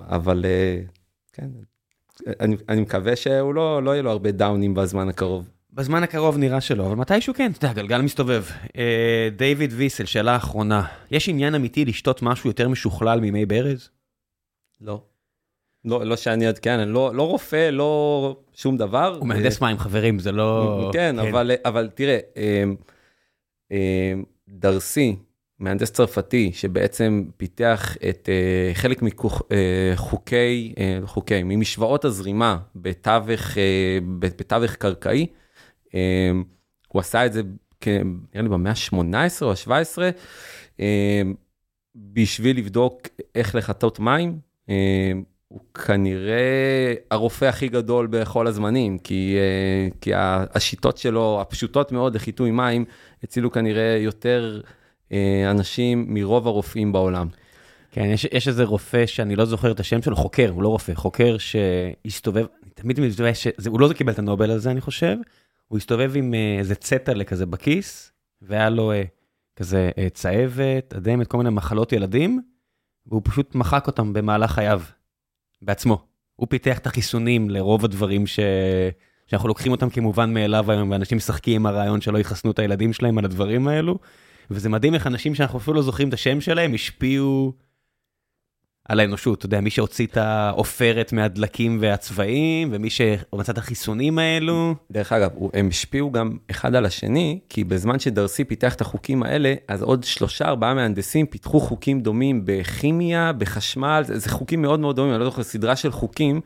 אבל 0.00 0.44
כן, 1.32 1.48
אני, 2.40 2.56
אני 2.68 2.80
מקווה 2.80 3.16
שהוא 3.16 3.54
לא, 3.54 3.82
לא 3.82 3.90
יהיה 3.90 4.02
לו 4.02 4.10
הרבה 4.10 4.30
דאונים 4.30 4.74
בזמן 4.74 5.08
הקרוב. 5.08 5.48
בזמן 5.76 6.02
הקרוב 6.02 6.36
נראה 6.36 6.60
שלא, 6.60 6.86
אבל 6.86 6.94
מתישהו 6.94 7.34
כן, 7.34 7.52
אתה 7.58 7.66
יודע, 7.66 7.82
גלגל 7.82 8.00
מסתובב. 8.02 8.44
דיוויד 9.36 9.72
ויסל, 9.76 10.04
שאלה 10.04 10.36
אחרונה, 10.36 10.86
יש 11.10 11.28
עניין 11.28 11.54
אמיתי 11.54 11.84
לשתות 11.84 12.22
משהו 12.22 12.50
יותר 12.50 12.68
משוכלל 12.68 13.20
ממי 13.20 13.46
ברז? 13.46 13.88
לא. 14.80 15.02
לא, 15.84 16.06
לא 16.06 16.16
שאני 16.16 16.46
עד 16.46 16.58
כן, 16.58 16.78
אני 16.78 16.92
לא, 16.92 17.14
לא 17.14 17.22
רופא, 17.22 17.70
לא 17.70 18.36
שום 18.54 18.76
דבר. 18.76 19.16
הוא 19.20 19.28
מהנדס 19.28 19.60
מים, 19.60 19.78
חברים, 19.78 20.18
זה 20.18 20.32
לא... 20.32 20.90
כן, 20.92 21.16
כן. 21.20 21.28
אבל, 21.28 21.50
אבל 21.64 21.90
תראה, 21.94 22.18
דרסי, 24.48 25.16
מהנדס 25.58 25.90
צרפתי, 25.90 26.50
שבעצם 26.54 27.24
פיתח 27.36 27.96
את 28.08 28.28
חלק 28.74 29.02
מחוקי, 29.02 30.74
חוקי, 31.04 31.42
ממשוואות 31.42 32.04
הזרימה 32.04 32.58
בתווך, 32.76 33.56
בתווך 34.18 34.74
קרקעי, 34.74 35.26
הוא 36.88 37.00
עשה 37.00 37.26
את 37.26 37.32
זה, 37.32 37.42
נראה 37.86 38.42
לי 38.42 38.48
במאה 38.48 38.72
ה-18 38.72 39.42
או 39.42 39.50
ה-17, 39.50 39.98
בשביל 41.96 42.58
לבדוק 42.58 43.08
איך 43.34 43.54
לחטות 43.54 44.00
מים. 44.00 44.38
הוא 45.48 45.60
כנראה 45.86 46.94
הרופא 47.10 47.44
הכי 47.44 47.68
גדול 47.68 48.06
בכל 48.06 48.46
הזמנים, 48.46 48.98
כי, 48.98 49.36
כי 50.00 50.10
השיטות 50.54 50.98
שלו, 50.98 51.38
הפשוטות 51.40 51.92
מאוד 51.92 52.14
לחיטוי 52.14 52.50
מים, 52.50 52.84
הצילו 53.22 53.50
כנראה 53.50 53.98
יותר 54.00 54.60
אנשים 55.50 56.04
מרוב 56.08 56.46
הרופאים 56.46 56.92
בעולם. 56.92 57.28
כן, 57.90 58.04
יש, 58.04 58.26
יש 58.32 58.48
איזה 58.48 58.64
רופא 58.64 59.06
שאני 59.06 59.36
לא 59.36 59.44
זוכר 59.44 59.70
את 59.70 59.80
השם 59.80 60.02
שלו, 60.02 60.16
חוקר, 60.16 60.50
הוא 60.50 60.62
לא 60.62 60.68
רופא, 60.68 60.94
חוקר 60.94 61.36
שהסתובב, 61.38 62.46
תמיד 62.74 63.00
מסתובב, 63.00 63.32
הוא 63.66 63.80
לא 63.80 63.92
קיבל 63.92 64.12
את 64.12 64.18
הנובל 64.18 64.50
הזה, 64.50 64.70
אני 64.70 64.80
חושב, 64.80 65.16
הוא 65.68 65.78
הסתובב 65.78 66.12
עם 66.14 66.34
איזה 66.58 66.74
צטלה 66.74 67.24
כזה 67.24 67.46
בכיס, 67.46 68.12
והיה 68.42 68.70
לו 68.70 68.92
כזה 69.56 69.90
צהבת, 70.12 70.94
אדמת, 70.96 71.26
כל 71.26 71.38
מיני 71.38 71.50
מחלות 71.50 71.92
ילדים, 71.92 72.40
והוא 73.06 73.22
פשוט 73.24 73.54
מחק 73.54 73.86
אותם 73.86 74.12
במהלך 74.12 74.50
חייו. 74.50 74.82
בעצמו. 75.62 76.06
הוא 76.36 76.48
פיתח 76.50 76.78
את 76.78 76.86
החיסונים 76.86 77.50
לרוב 77.50 77.84
הדברים 77.84 78.26
ש... 78.26 78.40
שאנחנו 79.26 79.48
לוקחים 79.48 79.72
אותם 79.72 79.90
כמובן 79.90 80.34
מאליו 80.34 80.70
היום, 80.70 80.90
ואנשים 80.90 81.18
משחקים 81.18 81.54
עם 81.54 81.66
הרעיון 81.66 82.00
שלא 82.00 82.18
יחסנו 82.18 82.50
את 82.50 82.58
הילדים 82.58 82.92
שלהם 82.92 83.18
על 83.18 83.24
הדברים 83.24 83.68
האלו. 83.68 83.98
וזה 84.50 84.68
מדהים 84.68 84.94
איך 84.94 85.06
אנשים 85.06 85.34
שאנחנו 85.34 85.58
אפילו 85.58 85.74
לא 85.74 85.82
זוכרים 85.82 86.08
את 86.08 86.14
השם 86.14 86.40
שלהם, 86.40 86.74
השפיעו 86.74 87.52
על 88.88 89.00
האנושות. 89.00 89.38
אתה 89.38 89.46
יודע, 89.46 89.60
מי 89.60 89.70
שהוציא 89.70 90.06
את 90.06 90.16
העופרת 90.16 91.12
מהדלקים 91.12 91.78
והצבעים, 91.80 92.68
ומי 92.72 92.90
שמצא 92.90 93.52
את 93.52 93.58
החיסונים 93.58 94.18
האלו. 94.18 94.74
דרך 94.90 95.12
אגב, 95.12 95.30
הם 95.54 95.68
השפיעו 95.68 96.12
גם 96.12 96.36
אחד 96.50 96.74
על 96.74 96.86
השני, 96.86 97.38
כי 97.48 97.64
בזמן 97.64 97.98
שדרסי 97.98 98.44
פיתח 98.44 98.74
את 98.74 98.80
החוקים 98.80 99.22
האלה, 99.22 99.54
אז 99.68 99.82
עוד 99.82 100.04
שלושה 100.04 100.44
ארבעה 100.44 100.74
מהנדסים 100.74 101.26
פיתחו 101.26 101.60
חוקים 101.60 102.00
דומים 102.00 102.42
בכימיה, 102.44 103.32
בחשמל, 103.32 104.02
זה, 104.06 104.18
זה 104.18 104.30
חוקים 104.30 104.62
מאוד 104.62 104.80
מאוד 104.80 104.96
דומים, 104.96 105.12
אני 105.12 105.20
לא 105.20 105.24
זוכר, 105.24 105.42
סדרה 105.42 105.76
של 105.76 105.92
חוקים. 105.92 106.40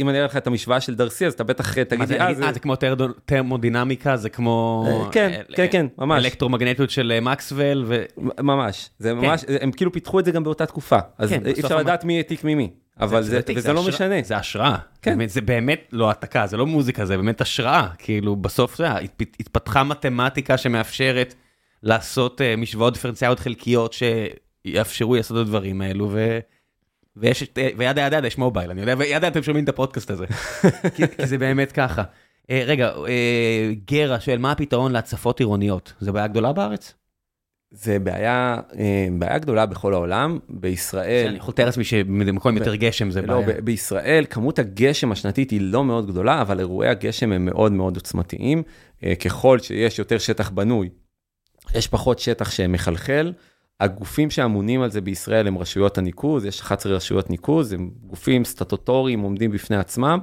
אם 0.00 0.08
אני 0.08 0.16
אראה 0.16 0.24
לך 0.24 0.36
את 0.36 0.46
המשוואה 0.46 0.80
של 0.80 0.94
דרסי, 0.94 1.26
אז 1.26 1.32
אתה 1.32 1.44
בטח 1.44 1.78
תגיד 1.82 2.08
לי, 2.08 2.20
אה, 2.20 2.52
זה 2.52 2.60
כמו 2.60 2.74
תרמודינמיקה, 3.24 4.16
זה 4.16 4.28
כמו... 4.30 4.86
כן, 5.12 5.40
כן, 5.54 5.66
כן, 5.70 5.86
ממש. 5.98 6.24
אלקטרומגנטיות 6.24 6.90
של 6.90 7.18
מקסוול. 7.22 7.86
ממש, 8.40 8.90
זה 8.98 9.14
ממש, 9.14 9.44
הם 9.60 9.72
כאילו 9.72 9.92
פיתחו 9.92 10.20
את 10.20 10.24
זה 10.24 10.30
גם 10.30 10.44
באותה 10.44 10.66
תקופה, 10.66 10.98
אז 11.18 11.32
אי 11.32 11.60
אפשר 11.60 11.76
לדעת 11.76 12.04
מי 12.04 12.16
העתיק 12.16 12.44
ממי, 12.44 12.70
אבל 13.00 13.22
זה, 13.22 13.40
וזה 13.56 13.72
לא 13.72 13.82
משנה. 13.88 14.14
זה 14.22 14.36
השראה, 14.36 14.76
זה 15.26 15.40
באמת 15.40 15.88
לא 15.92 16.08
העתקה, 16.08 16.46
זה 16.46 16.56
לא 16.56 16.66
מוזיקה, 16.66 17.04
זה 17.04 17.16
באמת 17.16 17.40
השראה, 17.40 17.88
כאילו 17.98 18.36
בסוף 18.36 18.76
זה 18.76 18.88
התפתחה 19.40 19.84
מתמטיקה 19.84 20.56
שמאפשרת 20.56 21.34
לעשות 21.82 22.40
משוואות 22.58 22.92
דיפרנציאליות 22.92 23.40
חלקיות 23.40 23.92
שיאפשרו 23.92 25.14
לעשות 25.14 25.36
את 25.36 25.40
הדברים 25.42 25.80
האלו, 25.80 26.10
ויש, 27.16 27.44
וידה 27.76 28.00
ידה 28.00 28.16
ידה 28.16 28.26
יש 28.26 28.38
מובייל, 28.38 28.70
אני 28.70 28.80
יודע, 28.80 28.94
וידה 28.98 29.16
ידה 29.16 29.28
אתם 29.28 29.42
שומעים 29.42 29.64
את 29.64 29.68
הפודקאסט 29.68 30.10
הזה, 30.10 30.26
כי, 30.96 31.02
כי 31.08 31.26
זה 31.26 31.38
באמת 31.38 31.72
ככה. 31.72 32.02
רגע, 32.50 32.92
גרה 33.84 34.20
שואל, 34.20 34.38
מה 34.38 34.52
הפתרון 34.52 34.92
להצפות 34.92 35.40
עירוניות? 35.40 35.92
זה 36.00 36.12
בעיה 36.12 36.26
גדולה 36.26 36.52
בארץ? 36.52 36.94
זה 37.70 37.98
בעיה, 37.98 38.56
בעיה 39.18 39.38
גדולה 39.38 39.66
בכל 39.66 39.94
העולם, 39.94 40.38
בישראל... 40.48 41.28
אני 41.28 41.40
חותר 41.40 41.64
לעצמי 41.64 41.84
שבמקום 41.84 42.56
יותר 42.56 42.74
גשם 42.74 43.10
זה 43.10 43.22
לא, 43.22 43.40
בעיה. 43.40 43.60
בישראל 43.60 44.24
כמות 44.30 44.58
הגשם 44.58 45.12
השנתית 45.12 45.50
היא 45.50 45.60
לא 45.60 45.84
מאוד 45.84 46.06
גדולה, 46.06 46.40
אבל 46.40 46.58
אירועי 46.60 46.88
הגשם 46.88 47.32
הם 47.32 47.44
מאוד 47.44 47.72
מאוד 47.72 47.96
עוצמתיים. 47.96 48.62
ככל 49.24 49.58
שיש 49.58 49.98
יותר 49.98 50.18
שטח 50.18 50.50
בנוי, 50.50 50.88
יש 51.74 51.88
פחות 51.88 52.18
שטח 52.18 52.50
שמחלחל. 52.50 53.32
הגופים 53.80 54.30
שאמונים 54.30 54.82
על 54.82 54.90
זה 54.90 55.00
בישראל 55.00 55.46
הם 55.46 55.58
רשויות 55.58 55.98
הניקוז, 55.98 56.44
יש 56.44 56.60
11 56.60 56.92
רשויות 56.92 57.30
ניקוז, 57.30 57.72
הם 57.72 57.90
גופים 58.06 58.44
סטטוטוריים 58.44 59.20
עומדים 59.20 59.50
בפני 59.50 59.76
עצמם. 59.76 60.18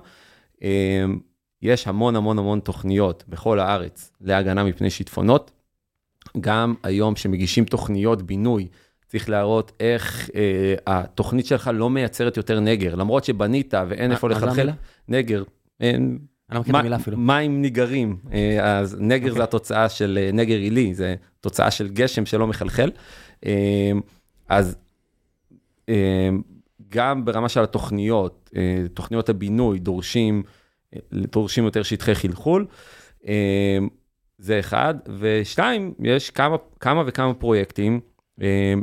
יש 1.61 1.87
המון 1.87 2.15
המון 2.15 2.39
המון 2.39 2.59
תוכניות 2.59 3.23
בכל 3.27 3.59
הארץ 3.59 4.11
להגנה 4.21 4.63
מפני 4.63 4.89
שיטפונות. 4.89 5.51
גם 6.39 6.73
היום 6.83 7.15
שמגישים 7.15 7.65
תוכניות 7.65 8.21
בינוי, 8.21 8.67
צריך 9.07 9.29
להראות 9.29 9.71
איך 9.79 10.29
אה, 10.35 10.75
התוכנית 10.87 11.45
שלך 11.45 11.71
לא 11.73 11.89
מייצרת 11.89 12.37
יותר 12.37 12.59
נגר, 12.59 12.95
למרות 12.95 13.23
שבנית 13.23 13.73
ואין 13.87 14.11
איפה 14.11 14.29
לחלחל, 14.29 14.69
נגר. 15.07 15.43
אין, 15.79 16.19
אני 16.49 16.55
לא 16.55 16.61
מכיר 16.61 16.75
את 16.75 16.79
המילה 16.79 16.95
אפילו. 16.95 17.17
מים 17.17 17.61
ניגרים, 17.61 18.17
אז 18.61 18.97
נגר 18.99 19.31
okay. 19.31 19.35
זה 19.35 19.43
התוצאה 19.43 19.89
של 19.89 20.29
נגר 20.33 20.55
עילי, 20.55 20.93
זה 20.93 21.15
תוצאה 21.41 21.71
של 21.71 21.87
גשם 21.87 22.25
שלא 22.25 22.47
מחלחל. 22.47 22.91
אז 24.49 24.77
גם 26.89 27.25
ברמה 27.25 27.49
של 27.49 27.63
התוכניות, 27.63 28.49
תוכניות 28.93 29.29
הבינוי 29.29 29.79
דורשים, 29.79 30.43
דורשים 31.13 31.63
יותר 31.63 31.83
שטחי 31.83 32.15
חלחול. 32.15 32.65
זה 34.37 34.59
אחד, 34.59 34.95
ושתיים, 35.19 35.93
יש 35.99 36.29
כמה, 36.29 36.55
כמה 36.79 37.03
וכמה 37.05 37.33
פרויקטים 37.33 37.99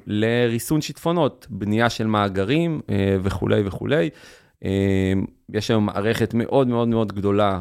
לריסון 0.06 0.80
שיטפונות, 0.80 1.46
בנייה 1.50 1.90
של 1.90 2.06
מאגרים 2.06 2.80
וכולי 3.22 3.62
וכולי. 3.66 4.10
יש 5.52 5.70
היום 5.70 5.86
מערכת 5.86 6.34
מאוד 6.34 6.68
מאוד 6.68 6.88
מאוד 6.88 7.12
גדולה 7.12 7.60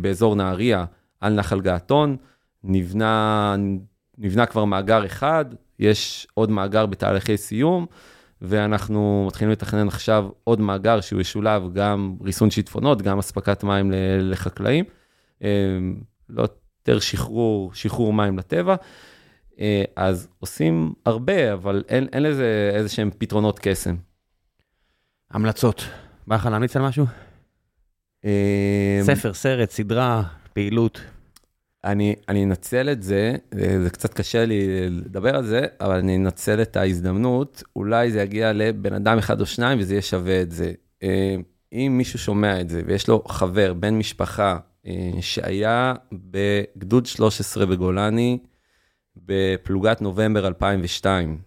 באזור 0.00 0.36
נהריה 0.36 0.84
על 1.20 1.34
נחל 1.34 1.60
געתון, 1.60 2.16
נבנה, 2.64 3.56
נבנה 4.18 4.46
כבר 4.46 4.64
מאגר 4.64 5.06
אחד, 5.06 5.44
יש 5.78 6.26
עוד 6.34 6.50
מאגר 6.50 6.86
בתהליכי 6.86 7.36
סיום, 7.36 7.86
ואנחנו 8.42 9.24
מתחילים 9.28 9.52
לתכנן 9.52 9.88
עכשיו 9.88 10.28
עוד 10.44 10.60
מאגר 10.60 11.00
שהוא 11.00 11.20
ישולב 11.20 11.74
גם 11.74 12.16
ריסון 12.22 12.50
שיטפונות, 12.50 13.02
גם 13.02 13.18
אספקת 13.18 13.64
מים 13.64 13.92
לחקלאים. 14.20 14.84
לא 16.28 16.42
יותר 16.42 16.98
שחרור, 16.98 17.74
שחרור 17.74 18.12
מים 18.12 18.38
לטבע. 18.38 18.74
אז 19.96 20.28
עושים 20.38 20.92
הרבה, 21.06 21.52
אבל 21.52 21.82
אין, 21.88 22.08
אין 22.12 22.22
לזה 22.22 22.70
איזה 22.74 22.88
שהם 22.88 23.10
פתרונות 23.18 23.58
קסם. 23.62 23.96
המלצות. 25.30 25.84
בא 26.26 26.36
לך 26.36 26.46
להמליץ 26.46 26.76
על 26.76 26.82
משהו? 26.82 27.06
ספר, 29.02 29.34
סרט, 29.34 29.70
סדרה, 29.70 30.22
פעילות. 30.52 31.00
אני, 31.84 32.14
אני 32.28 32.44
אנצל 32.44 32.88
את 32.92 33.02
זה, 33.02 33.34
זה 33.54 33.90
קצת 33.90 34.14
קשה 34.14 34.44
לי 34.44 34.90
לדבר 34.90 35.36
על 35.36 35.44
זה, 35.44 35.66
אבל 35.80 35.98
אני 35.98 36.16
אנצל 36.16 36.62
את 36.62 36.76
ההזדמנות, 36.76 37.62
אולי 37.76 38.10
זה 38.10 38.22
יגיע 38.22 38.52
לבן 38.52 38.92
אדם 38.92 39.18
אחד 39.18 39.40
או 39.40 39.46
שניים 39.46 39.78
וזה 39.78 39.94
יהיה 39.94 40.02
שווה 40.02 40.42
את 40.42 40.50
זה. 40.50 40.72
אם 41.72 41.94
מישהו 41.98 42.18
שומע 42.18 42.60
את 42.60 42.68
זה 42.68 42.82
ויש 42.86 43.08
לו 43.08 43.22
חבר, 43.28 43.74
בן 43.74 43.94
משפחה, 43.94 44.58
שהיה 45.20 45.94
בגדוד 46.12 47.06
13 47.06 47.66
בגולני, 47.66 48.38
בפלוגת 49.16 50.02
נובמבר 50.02 50.46
2002, 50.46 51.38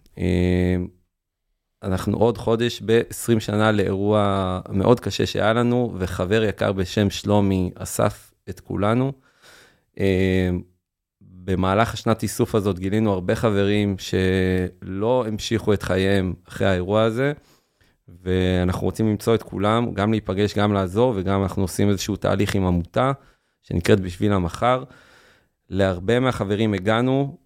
אנחנו 1.84 2.18
עוד 2.18 2.38
חודש 2.38 2.82
ב-20 2.86 3.40
שנה 3.40 3.72
לאירוע 3.72 4.60
מאוד 4.70 5.00
קשה 5.00 5.26
שהיה 5.26 5.54
לנו, 5.54 5.94
וחבר 5.98 6.44
יקר 6.44 6.72
בשם 6.72 7.10
שלומי 7.10 7.72
אסף 7.76 8.32
את 8.50 8.60
כולנו. 8.60 9.27
במהלך 11.22 11.94
השנת 11.94 12.24
איסוף 12.24 12.56
הזאת 12.56 12.80
גילינו 12.80 13.14
הרבה 13.14 13.36
חברים 13.36 13.96
שלא 13.98 15.26
המשיכו 15.28 15.74
את 15.74 15.84
חייהם 15.84 16.34
אחרי 16.48 16.68
האירוע 16.68 17.02
הזה, 17.04 17.34
ואנחנו 18.24 18.86
רוצים 18.86 19.08
למצוא 19.08 19.36
את 19.36 19.44
כולם, 19.44 19.94
גם 19.94 20.12
להיפגש, 20.12 20.58
גם 20.58 20.74
לעזור, 20.74 21.14
וגם 21.16 21.44
אנחנו 21.44 21.62
עושים 21.62 21.90
איזשהו 21.90 22.16
תהליך 22.16 22.56
עם 22.56 22.66
עמותה 22.66 23.12
שנקראת 23.64 24.00
בשביל 24.00 24.34
המחר. 24.34 24.84
להרבה 25.70 26.20
מהחברים 26.20 26.74
הגענו, 26.74 27.38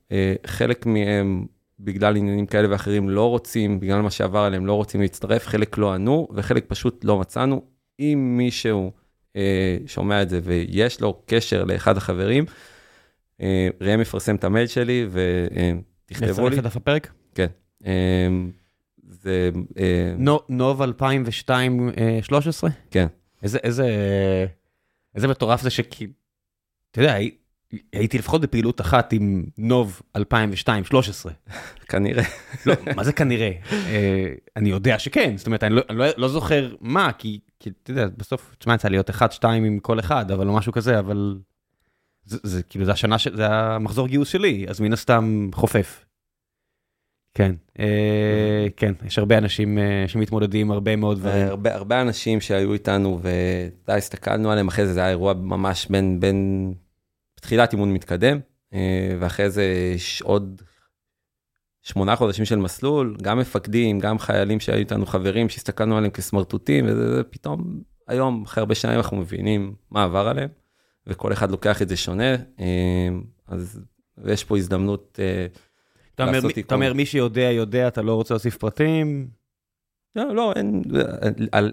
חלק 0.45 0.86
מהם 0.86 1.45
בגלל 1.80 2.18
עניינים 2.18 2.45
כאלה 2.45 2.72
ואחרים 2.72 3.10
לא 3.10 3.30
רוצים, 3.30 3.80
בגלל 3.80 4.02
מה 4.02 4.11
שעבר 4.11 4.40
עליהם 4.40 4.65
לא 4.65 4.73
רוצים 4.73 5.02
להצטרף, 5.02 5.48
חלק 5.48 5.78
לא 5.78 5.94
ענו 5.94 6.28
וחלק 6.34 6.65
פשוט 6.68 7.06
לא 7.06 7.19
מצאנו. 7.19 7.61
אם 7.99 8.34
מישהו 8.38 8.86
אה, 8.86 9.01
שומע 9.88 10.22
את 10.22 10.30
זה 10.30 10.40
ויש 10.44 11.02
לו 11.02 11.22
קשר 11.26 11.64
לאחד 11.64 11.98
החברים, 11.98 12.45
אה, 13.41 13.68
ראם 13.82 14.02
יפרסם 14.02 14.36
את 14.36 14.44
המייל 14.44 14.68
שלי 14.68 15.06
ותכתבו 15.12 16.26
לי. 16.26 16.32
נצרף 16.32 16.60
את 16.60 16.64
דף 16.64 16.76
הפרק? 16.76 17.12
כן. 17.36 17.48
אה, 17.86 18.28
זה... 19.10 19.49
אה, 19.80 20.14
נו- 20.18 20.40
נוב 20.49 20.82
2002-13? 20.82 20.84
כן. 22.91 23.08
איזה, 23.44 23.60
איזה, 23.64 23.88
איזה 25.16 25.28
מטורף 25.28 25.62
זה 25.62 25.70
שכי... 25.70 26.08
אתה 26.91 27.02
יודע, 27.02 27.14
הי- 27.14 27.32
הייתי 27.94 28.18
לפחות 28.18 28.41
בפעילות 28.41 28.82
אחת 28.82 29.14
עם 29.14 29.45
נוב 29.58 30.02
2002-13. 30.18 30.20
כנראה. 31.90 32.24
לא, 32.66 32.74
מה 32.95 33.03
זה 33.03 33.14
כנראה? 33.14 33.52
אה, 33.72 34.28
אני 34.56 34.70
יודע 34.70 34.99
שכן, 34.99 35.38
זאת 35.38 35.48
אומרת, 35.48 35.64
אני 35.64 35.76
לא, 35.76 35.82
לא, 35.90 36.06
לא 36.18 36.28
זוכר 36.28 36.76
מה, 36.82 37.12
כי, 37.18 37.40
כי 37.61 37.69
אתה 37.83 37.91
יודע, 37.91 38.07
בסוף, 38.17 38.55
תשמע, 38.59 38.73
יצא 38.73 38.89
להיות 38.89 39.09
אחד, 39.09 39.31
שתיים 39.31 39.63
עם 39.63 39.79
כל 39.79 39.99
אחד, 39.99 40.31
אבל 40.31 40.47
לא 40.47 40.53
משהו 40.53 40.71
כזה, 40.71 40.99
אבל... 40.99 41.39
זה, 42.25 42.38
זה 42.43 42.63
כאילו, 42.63 42.85
זה 42.85 42.91
השנה, 42.91 43.17
ש... 43.17 43.27
זה 43.27 43.47
המחזור 43.47 44.07
גיוס 44.07 44.29
שלי, 44.29 44.65
אז 44.69 44.81
מן 44.81 44.93
הסתם 44.93 45.49
חופף. 45.53 46.05
כן, 47.33 47.55
אה, 47.79 48.65
כן, 48.77 48.93
יש 49.05 49.19
הרבה 49.19 49.38
אנשים 49.38 49.77
אה, 49.77 50.03
שמתמודדים 50.07 50.71
הרבה 50.71 50.95
מאוד 50.95 51.19
דברים. 51.19 51.47
הרבה, 51.47 51.75
הרבה 51.75 52.01
אנשים 52.01 52.41
שהיו 52.41 52.73
איתנו 52.73 53.19
ואתה 53.21 53.95
הסתכלנו 53.95 54.51
עליהם, 54.51 54.67
אחרי 54.67 54.85
זה 54.85 54.93
זה 54.93 54.99
היה 54.99 55.09
אירוע 55.09 55.33
ממש 55.33 55.88
בין, 55.89 56.19
בין 56.19 56.73
תחילת 57.41 57.73
אימון 57.73 57.93
מתקדם, 57.93 58.39
אה, 58.73 59.15
ואחרי 59.19 59.49
זה 59.49 59.63
יש 59.95 60.21
עוד 60.21 60.61
שמונה 61.84 62.16
חודשים 62.16 62.45
של 62.45 62.56
מסלול, 62.60 63.16
גם 63.22 63.40
מפקדים, 63.40 63.99
גם 63.99 64.20
חיילים 64.20 64.60
שהיו 64.60 64.78
איתנו 64.78 65.06
חברים 65.06 65.49
שהסתכלנו 65.49 65.98
עליהם 65.98 66.12
כסמרטוטים, 66.12 66.86
וזה 66.88 67.16
זה 67.16 67.24
פתאום 67.24 67.82
היום, 68.08 68.44
אחרי 68.44 68.62
הרבה 68.62 68.76
שנים 68.76 68.98
אנחנו 68.98 69.18
מבינים 69.18 69.74
מה 69.91 70.03
עבר 70.03 70.28
עליהם, 70.28 70.49
וכל 71.08 71.34
אחד 71.34 71.52
לוקח 71.52 71.82
את 71.82 71.90
זה 71.90 71.98
שונה, 71.98 72.32
אה, 72.60 73.08
אז 73.48 73.80
יש 74.26 74.44
פה 74.44 74.58
הזדמנות 74.58 75.20
אה, 75.22 75.45
לעשות 76.20 76.44
מי- 76.44 76.49
אתה 76.52 76.53
תיקון. 76.56 76.76
אומר, 76.76 76.94
מי 76.94 77.06
שיודע, 77.06 77.41
יודע, 77.52 77.88
אתה 77.88 78.02
לא 78.02 78.16
רוצה 78.16 78.34
להוסיף 78.34 78.58
פרטים? 78.58 79.28
לא, 80.16 80.36
לא, 80.36 80.53
אין, 80.56 80.82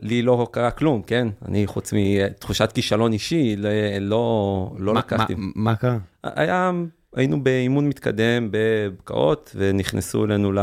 לי 0.03 0.23
לא 0.23 0.49
קרה 0.53 0.71
כלום, 0.71 1.03
כן? 1.03 1.29
אני 1.49 1.67
חוץ 1.67 1.93
מתחושת 1.97 2.73
כישלון 2.73 3.13
אישי, 3.13 3.57
לא, 4.01 4.75
לא 4.79 4.95
מה- 4.95 4.99
לקחתי. 5.01 5.35
מה- 5.35 5.47
מה 5.55 5.77
קרה? 5.77 5.99
היה, 6.23 6.71
היינו 7.15 7.43
באימון 7.43 7.89
מתקדם 7.89 8.49
בבקעות, 8.51 9.53
ונכנסו 9.57 10.25
אלינו 10.25 10.53
ל, 10.53 10.59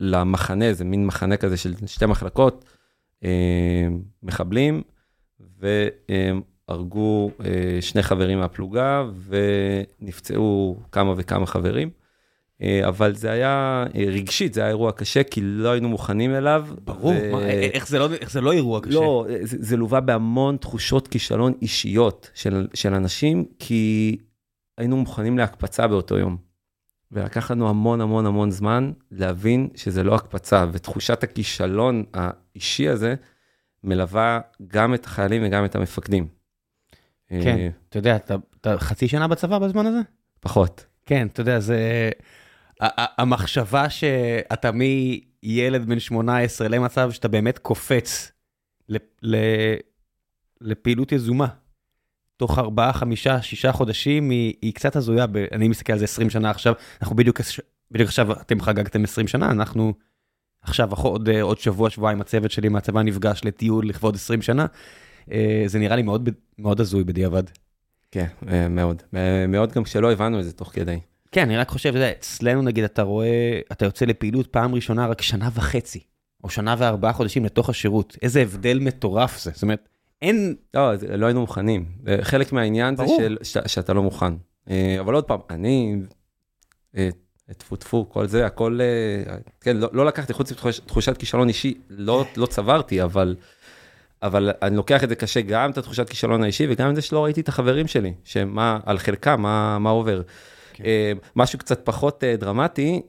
למחנה, 0.00 0.72
זה 0.72 0.84
מין 0.84 1.06
מחנה 1.06 1.36
כזה 1.36 1.56
של 1.56 1.74
שתי 1.86 2.06
מחלקות, 2.06 2.64
אה, 3.24 3.88
מחבלים, 4.22 4.82
והרגו 5.60 7.30
אה, 7.44 7.78
שני 7.80 8.02
חברים 8.02 8.38
מהפלוגה, 8.38 9.04
ונפצעו 10.00 10.80
כמה 10.92 11.14
וכמה 11.16 11.46
חברים. 11.46 11.90
אה, 12.62 12.88
אבל 12.88 13.14
זה 13.14 13.30
היה 13.30 13.84
רגשית, 13.94 14.54
זה 14.54 14.60
היה 14.60 14.68
אירוע 14.68 14.92
קשה, 14.92 15.22
כי 15.22 15.40
לא 15.42 15.68
היינו 15.68 15.88
מוכנים 15.88 16.34
אליו. 16.34 16.66
ברור, 16.84 17.12
ו- 17.22 17.32
מה, 17.32 17.46
איך 17.46 17.88
זה 17.88 17.98
לא- 17.98 18.12
איך 18.12 18.30
זה 18.30 18.40
לא 18.40 18.52
אירוע 18.52 18.80
קשה? 18.80 18.94
לא, 18.94 19.26
זה, 19.42 19.56
זה 19.60 19.76
לווה 19.76 20.00
בהמון 20.00 20.56
תחושות 20.56 21.08
כישלון 21.08 21.52
אישיות 21.62 22.30
של, 22.34 22.66
של 22.74 22.94
אנשים, 22.94 23.44
כי 23.58 24.16
היינו 24.78 24.96
מוכנים 24.96 25.38
להקפצה 25.38 25.86
באותו 25.88 26.18
יום. 26.18 26.36
ולקח 27.12 27.50
לנו 27.50 27.68
המון 27.68 28.00
המון 28.00 28.26
המון 28.26 28.50
זמן 28.50 28.92
להבין 29.10 29.68
שזה 29.74 30.02
לא 30.02 30.14
הקפצה, 30.14 30.66
ותחושת 30.72 31.22
הכישלון 31.22 32.04
האישי 32.14 32.88
הזה 32.88 33.14
מלווה 33.84 34.40
גם 34.66 34.94
את 34.94 35.04
החיילים 35.06 35.42
וגם 35.46 35.64
את 35.64 35.74
המפקדים. 35.76 36.28
כן, 37.28 37.36
אה, 37.58 37.68
אתה 37.88 37.98
יודע, 37.98 38.16
אתה- 38.16 38.34
אתה 38.60 38.78
חצי 38.78 39.08
שנה 39.08 39.28
בצבא 39.28 39.58
בזמן 39.58 39.86
הזה? 39.86 40.00
פחות. 40.40 40.86
כן, 41.06 41.26
אתה 41.26 41.40
יודע, 41.40 41.60
זה... 41.60 42.10
המחשבה 43.18 43.90
שאתה 43.90 44.70
מילד 44.72 45.84
בן 45.88 45.98
18 45.98 46.68
למצב 46.68 47.10
שאתה 47.10 47.28
באמת 47.28 47.58
קופץ 47.58 48.32
לפעילות 50.60 51.12
יזומה. 51.12 51.46
תוך 52.36 52.58
ארבעה, 52.58 52.92
חמישה, 52.92 53.42
שישה 53.42 53.72
חודשים 53.72 54.30
היא, 54.30 54.54
היא 54.62 54.74
קצת 54.74 54.96
הזויה, 54.96 55.26
ב- 55.26 55.36
אני 55.36 55.68
מסתכל 55.68 55.92
על 55.92 55.98
זה 55.98 56.04
20 56.04 56.30
שנה 56.30 56.50
עכשיו, 56.50 56.74
אנחנו 57.02 57.16
בדיוק, 57.16 57.40
בדיוק 57.90 58.08
עכשיו, 58.08 58.32
אתם 58.32 58.60
חגגתם 58.60 59.04
20 59.04 59.28
שנה, 59.28 59.50
אנחנו 59.50 59.94
עכשיו, 60.62 60.90
עוד, 60.92 61.28
אה, 61.28 61.42
עוד 61.42 61.58
שבוע, 61.58 61.90
שבועיים, 61.90 62.20
הצוות 62.20 62.50
שלי 62.50 62.68
מהצבא 62.68 63.02
נפגש 63.02 63.40
לטיול 63.44 63.88
לכבוד 63.88 64.14
20 64.14 64.42
שנה. 64.42 64.66
אה, 65.32 65.62
זה 65.66 65.78
נראה 65.78 65.96
לי 65.96 66.02
מאוד, 66.02 66.28
מאוד 66.58 66.80
הזוי 66.80 67.04
בדיעבד. 67.04 67.42
כן, 68.10 68.26
אה, 68.48 68.68
מאוד. 68.68 69.02
מאוד 69.48 69.72
גם 69.72 69.84
כשלא 69.84 70.12
הבנו 70.12 70.40
את 70.40 70.44
זה 70.44 70.52
תוך 70.52 70.70
כדי. 70.72 70.98
כן, 71.32 71.42
אני 71.42 71.56
רק 71.56 71.68
חושב, 71.68 71.94
יודע, 71.94 72.10
אצלנו 72.10 72.62
נגיד, 72.62 72.84
אתה 72.84 73.02
רואה, 73.02 73.60
אתה 73.72 73.84
יוצא 73.84 74.04
לפעילות 74.04 74.46
פעם 74.46 74.74
ראשונה 74.74 75.06
רק 75.06 75.22
שנה 75.22 75.48
וחצי, 75.54 76.00
או 76.44 76.50
שנה 76.50 76.74
וארבעה 76.78 77.12
חודשים 77.12 77.44
לתוך 77.44 77.68
השירות. 77.68 78.16
איזה 78.22 78.42
הבדל 78.42 78.78
מטורף 78.78 79.42
זה. 79.42 79.50
זאת 79.54 79.62
אומרת, 79.62 79.88
אין... 80.22 80.54
לא, 80.74 80.96
זה- 80.96 81.16
לא 81.16 81.26
היינו 81.26 81.40
מוכנים. 81.40 81.84
אה, 82.08 82.16
חלק 82.22 82.52
מהעניין 82.52 82.96
זה 82.96 83.02
ברור. 83.02 83.18
של, 83.20 83.36
ש, 83.42 83.56
שאתה 83.66 83.92
לא 83.92 84.02
מוכן. 84.02 84.32
אה, 84.70 84.96
אבל 85.00 85.14
עוד 85.14 85.24
פעם, 85.24 85.40
אני, 85.50 85.96
אה, 86.96 87.08
טפו 87.58 87.76
טפו, 87.76 88.08
כל 88.08 88.26
זה, 88.26 88.46
הכל, 88.46 88.78
כן, 89.60 89.76
לא, 89.76 89.88
לא 89.92 90.06
לקחתי, 90.06 90.32
חוץ 90.32 90.52
מתחושת 90.52 91.16
כישלון 91.18 91.48
אישי, 91.48 91.74
לא, 91.90 92.24
לא 92.36 92.46
צברתי, 92.46 93.02
אבל, 93.02 93.36
אבל 94.22 94.50
אני 94.62 94.76
לוקח 94.76 95.04
את 95.04 95.08
זה 95.08 95.14
קשה, 95.16 95.40
גם 95.40 95.70
את 95.70 95.78
התחושת 95.78 96.08
כישלון 96.08 96.42
האישי, 96.42 96.66
וגם 96.70 96.90
את 96.90 96.94
זה 96.96 97.02
שלא 97.02 97.24
ראיתי 97.24 97.40
את 97.40 97.48
החברים 97.48 97.86
שלי, 97.86 98.14
שמה, 98.24 98.80
על 98.86 98.98
חלקם, 98.98 99.42
מה, 99.42 99.78
מה 99.78 99.90
עובר. 99.90 100.22
כן. 100.72 100.84
משהו 101.36 101.58
קצת 101.58 101.80
פחות 101.84 102.24
דרמטי, 102.38 103.02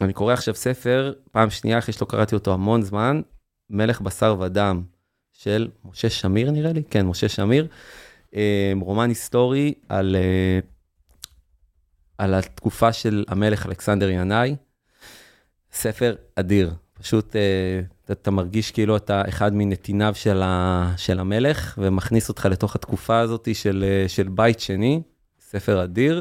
אני 0.00 0.12
קורא 0.12 0.32
עכשיו 0.32 0.54
ספר, 0.54 1.12
פעם 1.32 1.50
שנייה 1.50 1.78
אחרי 1.78 1.92
שלא 1.94 2.06
קראתי 2.06 2.34
אותו 2.34 2.52
המון 2.54 2.82
זמן, 2.82 3.20
מלך 3.70 4.00
בשר 4.00 4.36
ודם, 4.40 4.82
של 5.42 5.68
משה 5.84 6.10
שמיר 6.10 6.50
נראה 6.50 6.72
לי, 6.72 6.82
כן, 6.90 7.06
משה 7.06 7.28
שמיר, 7.28 7.66
אה, 8.34 8.72
רומן 8.80 9.08
היסטורי 9.08 9.74
על, 9.88 10.16
אה, 10.16 10.58
על 12.18 12.34
התקופה 12.34 12.92
של 12.92 13.24
המלך 13.28 13.66
אלכסנדר 13.66 14.08
ינאי, 14.10 14.56
ספר 15.72 16.14
אדיר, 16.36 16.74
פשוט 17.00 17.36
אתה, 18.04 18.12
אתה 18.12 18.30
מרגיש 18.30 18.70
כאילו 18.70 18.96
אתה 18.96 19.22
אחד 19.28 19.54
מנתיניו 19.54 20.14
של, 20.14 20.42
ה, 20.42 20.92
של 20.96 21.20
המלך, 21.20 21.78
ומכניס 21.78 22.28
אותך 22.28 22.46
לתוך 22.46 22.74
התקופה 22.74 23.18
הזאת 23.18 23.48
של, 23.54 23.84
אה, 23.86 24.08
של 24.08 24.28
בית 24.28 24.60
שני, 24.60 25.02
ספר 25.40 25.84
אדיר. 25.84 26.20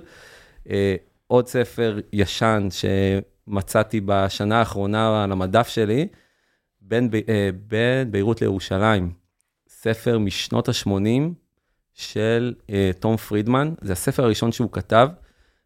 עוד 1.27 1.48
ספר 1.48 1.99
ישן 2.14 2.68
שמצאתי 2.72 4.02
בשנה 4.06 4.60
האחרונה 4.60 5.23
על 5.23 5.31
המדף 5.31 5.68
שלי, 5.68 6.07
בין, 6.92 7.10
אה, 7.30 7.50
בין 7.68 8.12
ביירות 8.12 8.42
לירושלים, 8.42 9.14
ספר 9.68 10.20
משנות 10.20 10.70
ה-80 10.70 11.34
של 11.94 12.54
אה, 12.70 12.92
תום 13.00 13.18
פרידמן, 13.18 13.74
זה 13.82 13.94
הספר 13.94 14.24
הראשון 14.24 14.52
שהוא 14.52 14.72
כתב, 14.72 15.10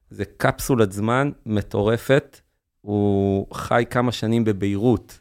זה 0.09 0.25
קפסולת 0.37 0.91
זמן 0.91 1.31
מטורפת, 1.45 2.39
הוא 2.81 3.47
חי 3.53 3.83
כמה 3.89 4.11
שנים 4.11 4.43
בביירות 4.43 5.19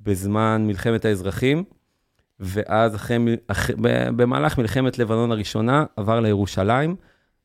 בזמן 0.00 0.64
מלחמת 0.66 1.04
האזרחים, 1.04 1.64
ואז 2.40 2.94
אחרי, 2.94 3.18
ב- 3.80 4.08
במהלך 4.16 4.58
מלחמת 4.58 4.98
לבנון 4.98 5.32
הראשונה 5.32 5.84
עבר 5.96 6.20
לירושלים, 6.20 6.96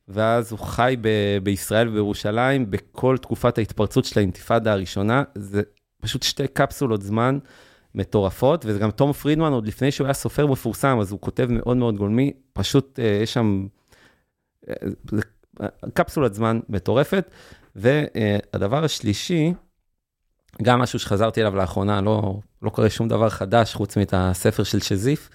ואז 0.08 0.52
הוא 0.52 0.58
חי 0.58 0.96
ב- 1.00 1.38
בישראל 1.42 1.88
ובירושלים 1.88 2.70
בכל 2.70 3.18
תקופת 3.18 3.58
ההתפרצות 3.58 4.04
של 4.04 4.18
האינתיפאדה 4.18 4.72
הראשונה, 4.72 5.22
זה 5.34 5.62
פשוט 6.00 6.22
שתי 6.22 6.48
קפסולות 6.48 7.02
זמן 7.02 7.38
מטורפות, 7.94 8.64
וזה 8.66 8.78
גם 8.78 8.90
תום 8.90 9.12
פרידמן, 9.12 9.52
עוד 9.52 9.66
לפני 9.66 9.90
שהוא 9.90 10.06
היה 10.06 10.14
סופר 10.14 10.46
מפורסם, 10.46 10.98
אז 11.00 11.12
הוא 11.12 11.20
כותב 11.20 11.46
מאוד 11.50 11.76
מאוד 11.76 11.96
גולמי, 11.96 12.32
פשוט 12.52 12.98
אה, 12.98 13.18
יש 13.22 13.32
שם 13.32 13.66
אה, 14.68 14.74
אה, 15.62 15.68
קפסולת 15.94 16.34
זמן 16.34 16.60
מטורפת. 16.68 17.30
והדבר 17.76 18.84
השלישי, 18.84 19.52
גם 20.62 20.78
משהו 20.78 20.98
שחזרתי 20.98 21.40
אליו 21.40 21.56
לאחרונה, 21.56 22.00
לא, 22.00 22.40
לא 22.62 22.70
קורה 22.70 22.90
שום 22.90 23.08
דבר 23.08 23.28
חדש 23.28 23.74
חוץ 23.74 23.96
מאת 23.96 24.14
הספר 24.16 24.62
של 24.62 24.80
שזיף, 24.80 25.30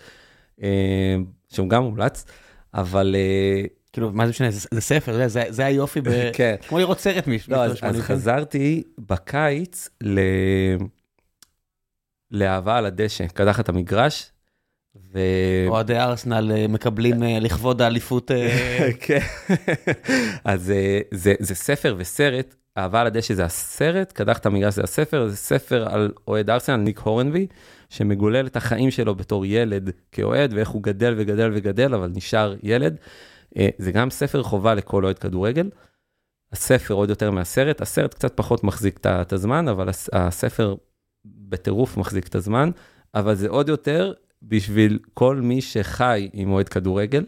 אה, 0.64 1.16
שהוא 1.50 1.70
גם 1.70 1.84
מומלץ, 1.84 2.26
אבל 2.74 3.16
אה, 3.16 3.66
כאילו, 3.94 4.12
מה 4.12 4.26
זה 4.26 4.30
משנה, 4.30 4.52
זה, 4.52 4.68
זה 4.72 4.82
ספר, 4.82 5.28
זה, 5.28 5.44
זה 5.50 5.66
היופי, 5.66 6.02
ב... 6.02 6.10
כן. 6.34 6.56
כמו 6.68 6.80
לראות 6.80 7.00
סרט 7.00 7.28
מישהו. 7.28 7.54
לא, 7.54 7.64
אז, 7.64 7.78
אז 7.82 8.00
חזרתי 8.00 8.84
בקיץ 8.98 9.90
ל... 10.04 10.20
לאהבה 12.32 12.78
על 12.78 12.86
הדשא, 12.86 13.28
קדחת 13.28 13.70
המגרש. 13.70 14.32
ו... 15.14 15.20
אוהדי 15.68 16.00
ארסנל 16.00 16.52
אה, 16.56 16.68
מקבלים 16.68 17.24
אה, 17.24 17.40
לכבוד 17.40 17.82
האליפות. 17.82 18.32
אה, 18.32 18.90
כן. 19.06 19.20
אז 20.46 20.74
זה, 21.12 21.34
זה 21.40 21.56
ספר 21.56 21.96
וסרט, 21.98 22.56
אהבה 22.78 23.02
על 23.02 23.08
הדשא 23.08 23.34
זה 23.34 23.46
הסרט, 23.46 24.12
קדחת 24.12 24.46
המגרש 24.46 24.74
זה 24.74 24.84
הספר, 24.84 25.28
זה 25.28 25.36
ספר 25.36 25.94
על 25.94 26.12
אוהד 26.28 26.50
ארסנל, 26.50 26.76
ניק 26.76 27.00
הורנבי, 27.00 27.48
שמגולל 27.90 28.48
את 28.48 28.56
החיים 28.56 28.92
שלו 28.92 29.16
בתור 29.16 29.46
ילד 29.46 29.90
כאוהד, 30.12 30.54
ואיך 30.54 30.70
הוא 30.70 30.84
גדל 30.84 31.14
וגדל 31.18 31.52
וגדל, 31.54 31.94
אבל 31.94 32.12
נשאר 32.16 32.56
ילד. 32.64 32.98
אה, 33.58 33.68
זה 33.78 33.92
גם 33.92 34.10
ספר 34.10 34.44
חובה 34.44 34.74
לכל 34.74 35.06
אוהד 35.06 35.20
כדורגל. 35.20 35.70
הספר 36.52 36.94
עוד 36.94 37.10
יותר 37.10 37.32
מהסרט, 37.32 37.82
הסרט 37.82 38.14
קצת 38.14 38.32
פחות 38.38 38.64
מחזיק 38.64 39.00
את 39.06 39.34
הזמן, 39.34 39.68
אבל 39.68 39.90
הס- 39.90 40.10
הספר 40.14 40.76
בטירוף 41.26 41.98
מחזיק 41.98 42.28
את 42.28 42.36
הזמן, 42.36 42.70
אבל 43.16 43.36
זה 43.36 43.50
עוד 43.50 43.70
יותר 43.70 44.14
בשביל 44.44 45.00
כל 45.14 45.36
מי 45.36 45.62
שחי 45.62 46.30
עם 46.34 46.52
אוהד 46.52 46.70
כדורגל, 46.70 47.26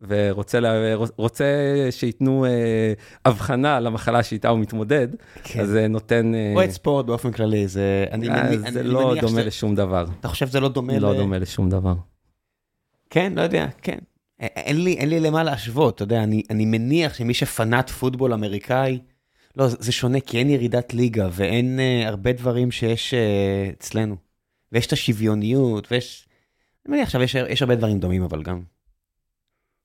ורוצה 0.00 0.60
לה, 0.60 0.70
רוצה 1.16 1.44
שייתנו 1.90 2.44
אה, 2.44 2.92
הבחנה 3.24 3.80
למחלה 3.80 4.22
שאיתה 4.22 4.48
הוא 4.48 4.58
מתמודד, 4.58 5.08
כן. 5.44 5.60
אז 5.60 5.68
זה 5.68 5.88
נותן... 5.88 6.34
אה, 6.34 6.52
אוהד 6.56 6.70
ספורט 6.70 7.06
באופן 7.06 7.32
כללי, 7.32 7.68
זה... 7.68 8.04
אני 8.12 8.28
אה, 8.30 8.44
מני- 8.44 8.58
זה 8.58 8.80
אני 8.80 8.88
לא 8.88 9.08
מניח 9.08 9.20
דומה 9.24 9.32
שזה- 9.32 9.44
לשום 9.44 9.74
דבר. 9.74 10.04
אתה 10.20 10.28
חושב 10.28 10.46
שזה 10.46 10.60
לא 10.60 10.68
דומה? 10.68 10.98
לא 10.98 11.14
ל- 11.14 11.16
דומה 11.16 11.38
לשום 11.38 11.70
דבר. 11.70 11.94
כן, 13.10 13.32
לא 13.36 13.40
יודע, 13.42 13.66
כן. 13.82 13.98
אין 14.40 14.84
לי, 14.84 14.92
אין 14.92 15.08
לי 15.08 15.20
למה 15.20 15.42
להשוות, 15.42 15.94
אתה 15.94 16.02
יודע, 16.02 16.22
אני, 16.22 16.42
אני 16.50 16.64
מניח 16.64 17.14
שמי 17.14 17.34
שפנאט 17.34 17.90
פוטבול 17.90 18.32
אמריקאי, 18.32 18.98
לא, 19.56 19.68
זה 19.68 19.76
זה 19.80 19.92
שונה, 19.92 20.20
כי 20.20 20.38
אין 20.38 20.50
ירידת 20.50 20.94
ליגה, 20.94 21.28
ואין 21.32 21.78
uh, 21.78 22.08
הרבה 22.08 22.32
דברים 22.32 22.70
שיש 22.70 23.14
uh, 23.14 23.72
אצלנו. 23.78 24.16
ויש 24.72 24.86
את 24.86 24.92
השוויוניות, 24.92 25.92
ויש... 25.92 26.28
אני 26.86 26.94
מניח 26.94 27.06
עכשיו, 27.06 27.22
יש, 27.22 27.34
יש 27.34 27.62
הרבה 27.62 27.74
דברים 27.74 27.98
דומים, 27.98 28.22
אבל 28.22 28.42
גם... 28.42 28.62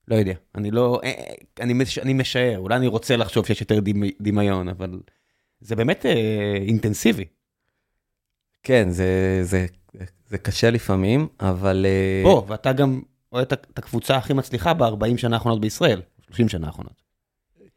לא 0.08 0.16
יודע, 0.16 0.34
אני 0.54 0.70
לא... 0.70 1.00
אה, 1.04 1.08
אה, 1.08 1.34
אני, 1.60 1.72
מש, 1.72 1.98
אני 1.98 2.12
משער, 2.12 2.58
אולי 2.58 2.76
אני 2.76 2.86
רוצה 2.86 3.16
לחשוב 3.16 3.46
שיש 3.46 3.60
יותר 3.60 3.80
דמי, 3.80 4.10
דמיון, 4.20 4.68
אבל 4.68 5.00
זה 5.60 5.76
באמת 5.76 6.06
אה, 6.06 6.56
אינטנסיבי. 6.66 7.24
כן, 8.62 8.90
זה, 8.90 9.40
זה, 9.42 9.66
זה 10.28 10.38
קשה 10.38 10.70
לפעמים, 10.70 11.28
אבל... 11.40 11.86
אה, 11.88 12.22
בוא, 12.24 12.42
ואתה 12.48 12.72
גם 12.72 13.02
אוהד 13.32 13.52
את 13.52 13.78
הקבוצה 13.78 14.16
הכי 14.16 14.32
מצליחה 14.32 14.74
ב-40 14.74 15.16
שנה 15.16 15.36
האחרונות 15.36 15.60
בישראל, 15.60 16.00
30 16.26 16.48
שנה 16.48 16.66
האחרונות. 16.66 17.02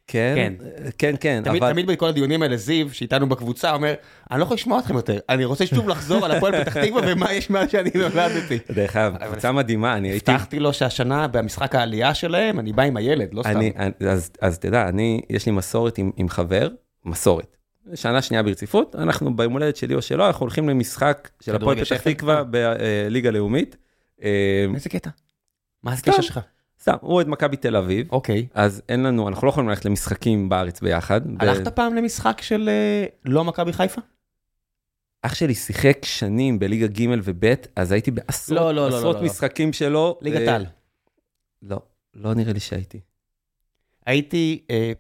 כן, 0.07 0.33
כן. 0.35 0.53
כן, 0.97 1.15
כן, 1.19 1.41
תמיד, 1.45 1.63
אבל... 1.63 1.73
תמיד 1.73 1.87
בכל 1.87 2.07
הדיונים 2.07 2.41
האלה 2.41 2.57
זיו, 2.57 2.93
שאיתנו 2.93 3.29
בקבוצה, 3.29 3.73
אומר, 3.73 3.93
אני 4.31 4.39
לא 4.39 4.43
יכול 4.43 4.55
לשמוע 4.55 4.79
אתכם 4.79 4.95
יותר, 4.95 5.19
אני 5.29 5.45
רוצה 5.45 5.65
שוב 5.65 5.89
לחזור 5.89 6.25
על 6.25 6.31
הפועל 6.31 6.63
פתח 6.63 6.77
תקווה 6.77 7.01
ומה 7.07 7.33
יש 7.33 7.49
מאז 7.49 7.71
שאני 7.71 7.89
נולדתי. 7.95 8.59
דרך 8.71 8.95
אגב, 8.95 9.17
קבוצה 9.17 9.51
מדהימה, 9.51 9.97
אני 9.97 10.09
הייתי... 10.09 10.31
הבטחתי 10.31 10.59
לו 10.59 10.73
שהשנה 10.73 11.27
במשחק 11.27 11.75
העלייה 11.75 12.13
שלהם, 12.13 12.59
אני 12.59 12.73
בא 12.73 12.83
עם 12.83 12.97
הילד, 12.97 13.33
לא 13.33 13.43
סתם. 13.43 13.59
אז, 14.41 14.59
תדע, 14.59 14.89
אני, 14.89 15.21
יש 15.29 15.45
לי 15.45 15.51
מסורת 15.51 15.97
עם, 15.97 16.11
עם 16.17 16.29
חבר, 16.29 16.69
מסורת. 17.05 17.57
שנה 17.95 18.21
שנייה 18.21 18.43
ברציפות, 18.43 18.95
אנחנו 18.95 19.35
ביום 19.35 19.53
הולדת 19.53 19.75
שלי 19.75 19.95
או 19.95 20.01
שלו, 20.01 20.27
אנחנו 20.27 20.43
הולכים 20.43 20.69
למשחק 20.69 21.29
של 21.41 21.55
הפועל 21.55 21.85
פתח? 21.85 22.01
תקווה 22.01 22.43
בליגה 22.43 23.31
לאומית. 23.31 23.77
אה, 24.23 24.65
איזה 24.75 24.89
קטע? 24.89 25.09
מה. 25.85 25.93
הקשר 25.93 26.21
שלך? 26.21 26.39
סתם, 26.81 26.95
הוא 27.01 27.13
אוהד 27.13 27.27
מכבי 27.27 27.57
תל 27.57 27.75
אביב, 27.75 28.11
אוקיי. 28.11 28.47
אז 28.53 28.81
אין 28.89 29.03
לנו, 29.03 29.27
אנחנו 29.27 29.45
לא 29.45 29.49
יכולים 29.51 29.69
ללכת 29.69 29.85
למשחקים 29.85 30.49
בארץ 30.49 30.81
ביחד. 30.81 31.21
הלכת 31.39 31.67
פעם 31.67 31.95
למשחק 31.95 32.41
של 32.41 32.69
אה, 32.69 33.05
לא 33.25 33.43
מכבי 33.43 33.73
חיפה? 33.73 34.01
אח 35.21 35.33
שלי 35.33 35.55
שיחק 35.55 35.97
שנים 36.05 36.59
בליגה 36.59 36.87
ג' 36.87 37.07
וב', 37.23 37.53
אז 37.75 37.91
הייתי 37.91 38.11
בעשרות 38.11 38.59
לא, 38.59 38.71
לא, 38.73 38.89
לא, 38.89 38.97
עשרות 38.97 39.15
לא, 39.15 39.21
לא. 39.21 39.27
משחקים 39.27 39.73
שלו. 39.73 40.19
ליגת 40.21 40.47
אה, 40.47 40.51
העל. 40.51 40.65
לא, 41.61 41.79
לא 42.13 42.33
נראה 42.33 42.53
לי 42.53 42.59
שהייתי. 42.59 42.99
הייתי 44.05 44.65
אה, 44.69 44.91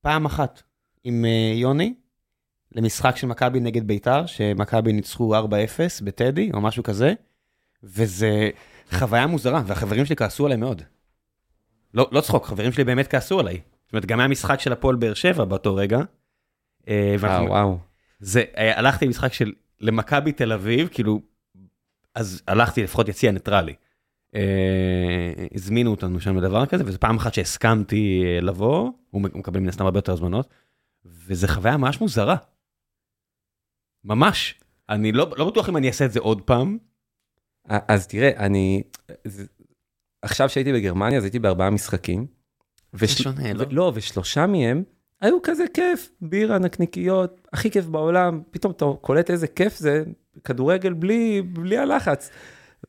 פעם 0.00 0.24
אחת 0.24 0.62
עם 1.04 1.24
אה, 1.24 1.52
יוני 1.54 1.94
למשחק 2.72 3.16
של 3.16 3.26
מכבי 3.26 3.60
נגד 3.60 3.86
ביתר, 3.86 4.26
שמכבי 4.26 4.92
ניצחו 4.92 5.34
4-0 5.36 5.48
בטדי 6.04 6.50
או 6.54 6.60
משהו 6.60 6.82
כזה, 6.82 7.14
וזה 7.82 8.50
חוויה 8.90 9.26
מוזרה, 9.26 9.62
והחברים 9.66 10.06
שלי 10.06 10.16
כעסו 10.16 10.46
עליי 10.46 10.56
מאוד. 10.58 10.82
לא, 11.94 12.08
לא 12.12 12.20
צחוק, 12.20 12.46
חברים 12.46 12.72
שלי 12.72 12.84
באמת 12.84 13.06
כעסו 13.08 13.40
עליי. 13.40 13.60
זאת 13.84 13.92
אומרת, 13.92 14.06
גם 14.06 14.18
היה 14.20 14.28
משחק 14.28 14.60
של 14.60 14.72
הפועל 14.72 14.96
באר 14.96 15.14
שבע 15.14 15.44
באותו 15.44 15.74
רגע. 15.74 15.98
אה, 15.98 16.02
אה, 16.88 17.16
ואנחנו- 17.20 17.48
וואו. 17.48 17.78
זה, 18.20 18.44
אה, 18.56 18.78
הלכתי 18.78 19.06
למשחק 19.06 19.32
של, 19.32 19.52
למכבי 19.80 20.32
תל 20.32 20.52
אביב, 20.52 20.88
כאילו, 20.92 21.20
אז 22.14 22.42
הלכתי 22.48 22.82
לפחות 22.82 23.08
יציע 23.08 23.32
ניטרלי. 23.32 23.74
אה, 24.34 25.32
הזמינו 25.54 25.90
אותנו 25.90 26.20
שם 26.20 26.36
לדבר 26.36 26.66
כזה, 26.66 26.84
וזו 26.86 26.98
פעם 27.00 27.16
אחת 27.16 27.34
שהסכמתי 27.34 28.22
אה, 28.26 28.40
לבוא, 28.40 28.90
הוא 29.10 29.22
מקבל 29.22 29.60
מן 29.60 29.68
הסתם 29.68 29.84
הרבה 29.84 29.98
יותר 29.98 30.12
הזמנות, 30.12 30.48
וזו 31.04 31.46
חוויה 31.48 31.76
ממש 31.76 32.00
מוזרה. 32.00 32.36
ממש. 34.04 34.54
אני 34.88 35.12
לא, 35.12 35.34
לא 35.36 35.50
בטוח 35.50 35.68
אם 35.68 35.76
אני 35.76 35.88
אעשה 35.88 36.04
את 36.04 36.12
זה 36.12 36.20
עוד 36.20 36.40
פעם. 36.42 36.78
אז 37.68 38.06
תראה, 38.06 38.30
אני... 38.36 38.82
עכשיו 40.22 40.48
שהייתי 40.48 40.72
בגרמניה, 40.72 41.18
אז 41.18 41.24
הייתי 41.24 41.38
בארבעה 41.38 41.70
משחקים. 41.70 42.26
ושל- 42.94 43.22
שונה, 43.22 43.52
לא? 43.52 43.62
ו- 43.62 43.66
לא, 43.70 43.92
ושלושה 43.94 44.46
מהם 44.46 44.82
היו 45.20 45.42
כזה 45.42 45.64
כיף, 45.74 46.10
בירה, 46.20 46.58
נקניקיות, 46.58 47.48
הכי 47.52 47.70
כיף 47.70 47.86
בעולם, 47.86 48.40
פתאום 48.50 48.72
אתה 48.72 48.84
קולט 49.00 49.30
איזה 49.30 49.46
כיף 49.46 49.76
זה, 49.76 50.04
כדורגל 50.44 50.92
בלי, 50.92 51.42
בלי 51.42 51.78
הלחץ. 51.78 52.30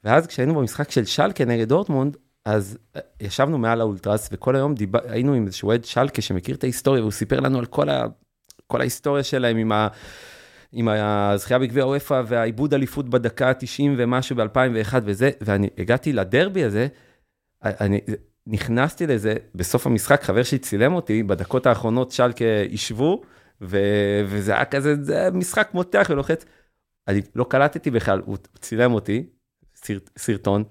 ואז 0.03 0.27
כשהיינו 0.27 0.55
במשחק 0.55 0.91
של 0.91 1.05
שלקה 1.05 1.45
נגד 1.45 1.69
דורטמונד, 1.69 2.17
אז 2.45 2.77
אה, 2.95 3.01
ישבנו 3.21 3.57
מעל 3.57 3.81
האולטרס, 3.81 4.29
וכל 4.31 4.55
היום 4.55 4.75
דיבר, 4.75 4.99
היינו 5.03 5.33
עם 5.33 5.45
איזשהו 5.45 5.67
אוהד 5.67 5.85
שלקה 5.85 6.21
שמכיר 6.21 6.55
את 6.55 6.63
ההיסטוריה, 6.63 7.01
והוא 7.01 7.11
סיפר 7.11 7.39
לנו 7.39 7.59
על 7.59 7.65
כל, 7.65 7.89
ה, 7.89 8.05
כל 8.67 8.81
ההיסטוריה 8.81 9.23
שלהם 9.23 9.57
עם 9.57 9.71
ה... 9.71 9.87
עם 10.71 10.87
הזכייה 10.87 11.59
בגביע 11.59 11.85
וופא 11.85 12.21
והעיבוד 12.27 12.73
אליפות 12.73 13.09
בדקה 13.09 13.49
ה-90 13.49 13.83
ומשהו 13.97 14.35
ב-2001 14.35 14.93
וזה, 15.03 15.29
ואני 15.41 15.69
הגעתי 15.77 16.13
לדרבי 16.13 16.63
הזה, 16.63 16.87
אני 17.63 17.99
נכנסתי 18.47 19.07
לזה 19.07 19.35
בסוף 19.55 19.87
המשחק, 19.87 20.23
חבר 20.23 20.43
שלי 20.43 20.59
צילם 20.59 20.93
אותי, 20.93 21.23
בדקות 21.23 21.65
האחרונות 21.65 22.11
שלקה 22.11 22.45
ישבו, 22.69 23.21
ו... 23.61 23.77
וזה 24.25 24.55
היה 24.55 24.65
כזה, 24.65 25.03
זה 25.03 25.29
משחק 25.33 25.69
מותח 25.73 26.07
ולוחץ. 26.09 26.45
אני 27.07 27.21
לא 27.35 27.45
קלטתי 27.49 27.91
בכלל, 27.91 28.21
הוא 28.25 28.37
צילם 28.59 28.93
אותי, 28.93 29.23
סרט, 29.75 30.09
סרטון, 30.17 30.63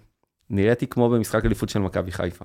נראיתי 0.51 0.87
כמו 0.87 1.09
במשחק 1.11 1.45
אליפות 1.45 1.69
של 1.69 1.79
מכבי 1.79 2.13
חיפה. 2.13 2.45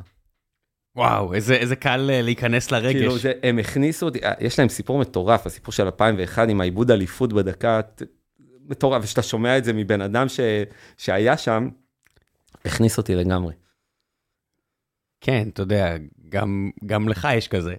וואו, 0.96 1.34
איזה, 1.34 1.54
איזה 1.56 1.76
קל 1.76 2.10
אה, 2.14 2.22
להיכנס 2.22 2.72
לרגש. 2.72 2.96
כאילו, 2.96 3.18
זה, 3.18 3.34
הם 3.44 3.60
הכניסו 3.60 4.06
אותי, 4.06 4.20
אה, 4.24 4.34
יש 4.40 4.60
להם 4.60 4.70
סיפור 4.70 5.00
מטורף, 5.00 5.46
הסיפור 5.46 5.72
של 5.72 5.86
2001 5.86 6.50
עם 6.50 6.62
העיבוד 6.62 6.92
אליפות 6.92 7.34
בדקה, 7.34 7.82
מטורף, 8.70 9.04
ושאתה 9.04 9.22
שומע 9.22 9.58
את 9.58 9.64
זה 9.64 9.74
מבן 9.74 10.02
אדם 10.02 10.30
ש, 10.30 10.40
שהיה 10.98 11.38
שם, 11.38 11.70
הכניס 12.66 12.98
אותי 12.98 13.16
לגמרי. 13.16 13.54
כן, 15.22 15.50
אתה 15.54 15.62
יודע, 15.62 15.96
גם, 16.30 16.72
גם 16.86 17.10
לך 17.10 17.28
יש 17.34 17.48
כזה. 17.48 17.76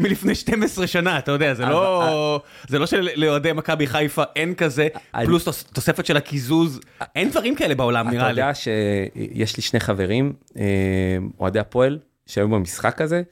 מלפני 0.00 0.34
12 0.34 0.86
שנה, 0.86 1.18
אתה 1.18 1.32
יודע, 1.32 1.54
זה 1.54 1.64
לא, 1.66 2.40
זה 2.68 2.78
לא 2.78 2.86
שלאוהדי 2.86 3.52
מכבי 3.52 3.86
חיפה 3.86 4.22
אין 4.36 4.54
כזה, 4.54 4.88
פלוס 5.24 5.44
תוס- 5.44 5.64
תוספת 5.72 6.06
של 6.06 6.16
הקיזוז, 6.16 6.80
אין 7.16 7.30
דברים 7.30 7.54
כאלה 7.54 7.74
בעולם 7.74 8.08
אתה 8.08 8.16
נראה 8.16 8.32
לי. 8.32 8.40
יודע 8.40 8.54
שיש 8.54 9.56
לי 9.56 9.62
שני 9.62 9.80
חברים, 9.80 10.32
אה, 10.58 10.64
אוהדי 11.40 11.58
הפועל, 11.58 11.98
שהיו 12.26 12.48
במשחק 12.48 13.00
הזה, 13.00 13.22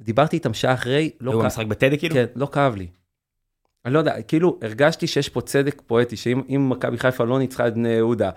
דיברתי 0.00 0.36
איתם 0.36 0.54
שעה 0.54 0.74
אחרי, 0.74 1.10
לא, 1.20 1.32
הוא 1.32 1.40
כ... 1.40 1.44
במשחק 1.44 1.66
בטדי 1.66 1.98
כאילו? 1.98 2.14
כן, 2.14 2.24
לא 2.36 2.48
כאב 2.52 2.74
לי. 2.76 2.86
אני 3.84 3.94
לא 3.94 3.98
יודע, 3.98 4.22
כאילו 4.22 4.58
הרגשתי 4.62 5.06
שיש 5.06 5.28
פה 5.28 5.40
צדק 5.40 5.82
פואטי, 5.86 6.16
שאם 6.16 6.42
אם 6.48 6.70
מכבי 6.70 6.98
חיפה 6.98 7.24
לא 7.24 7.38
ניצחה 7.38 7.68
את 7.68 7.74
בני 7.74 7.88
יהודה, 7.88 8.30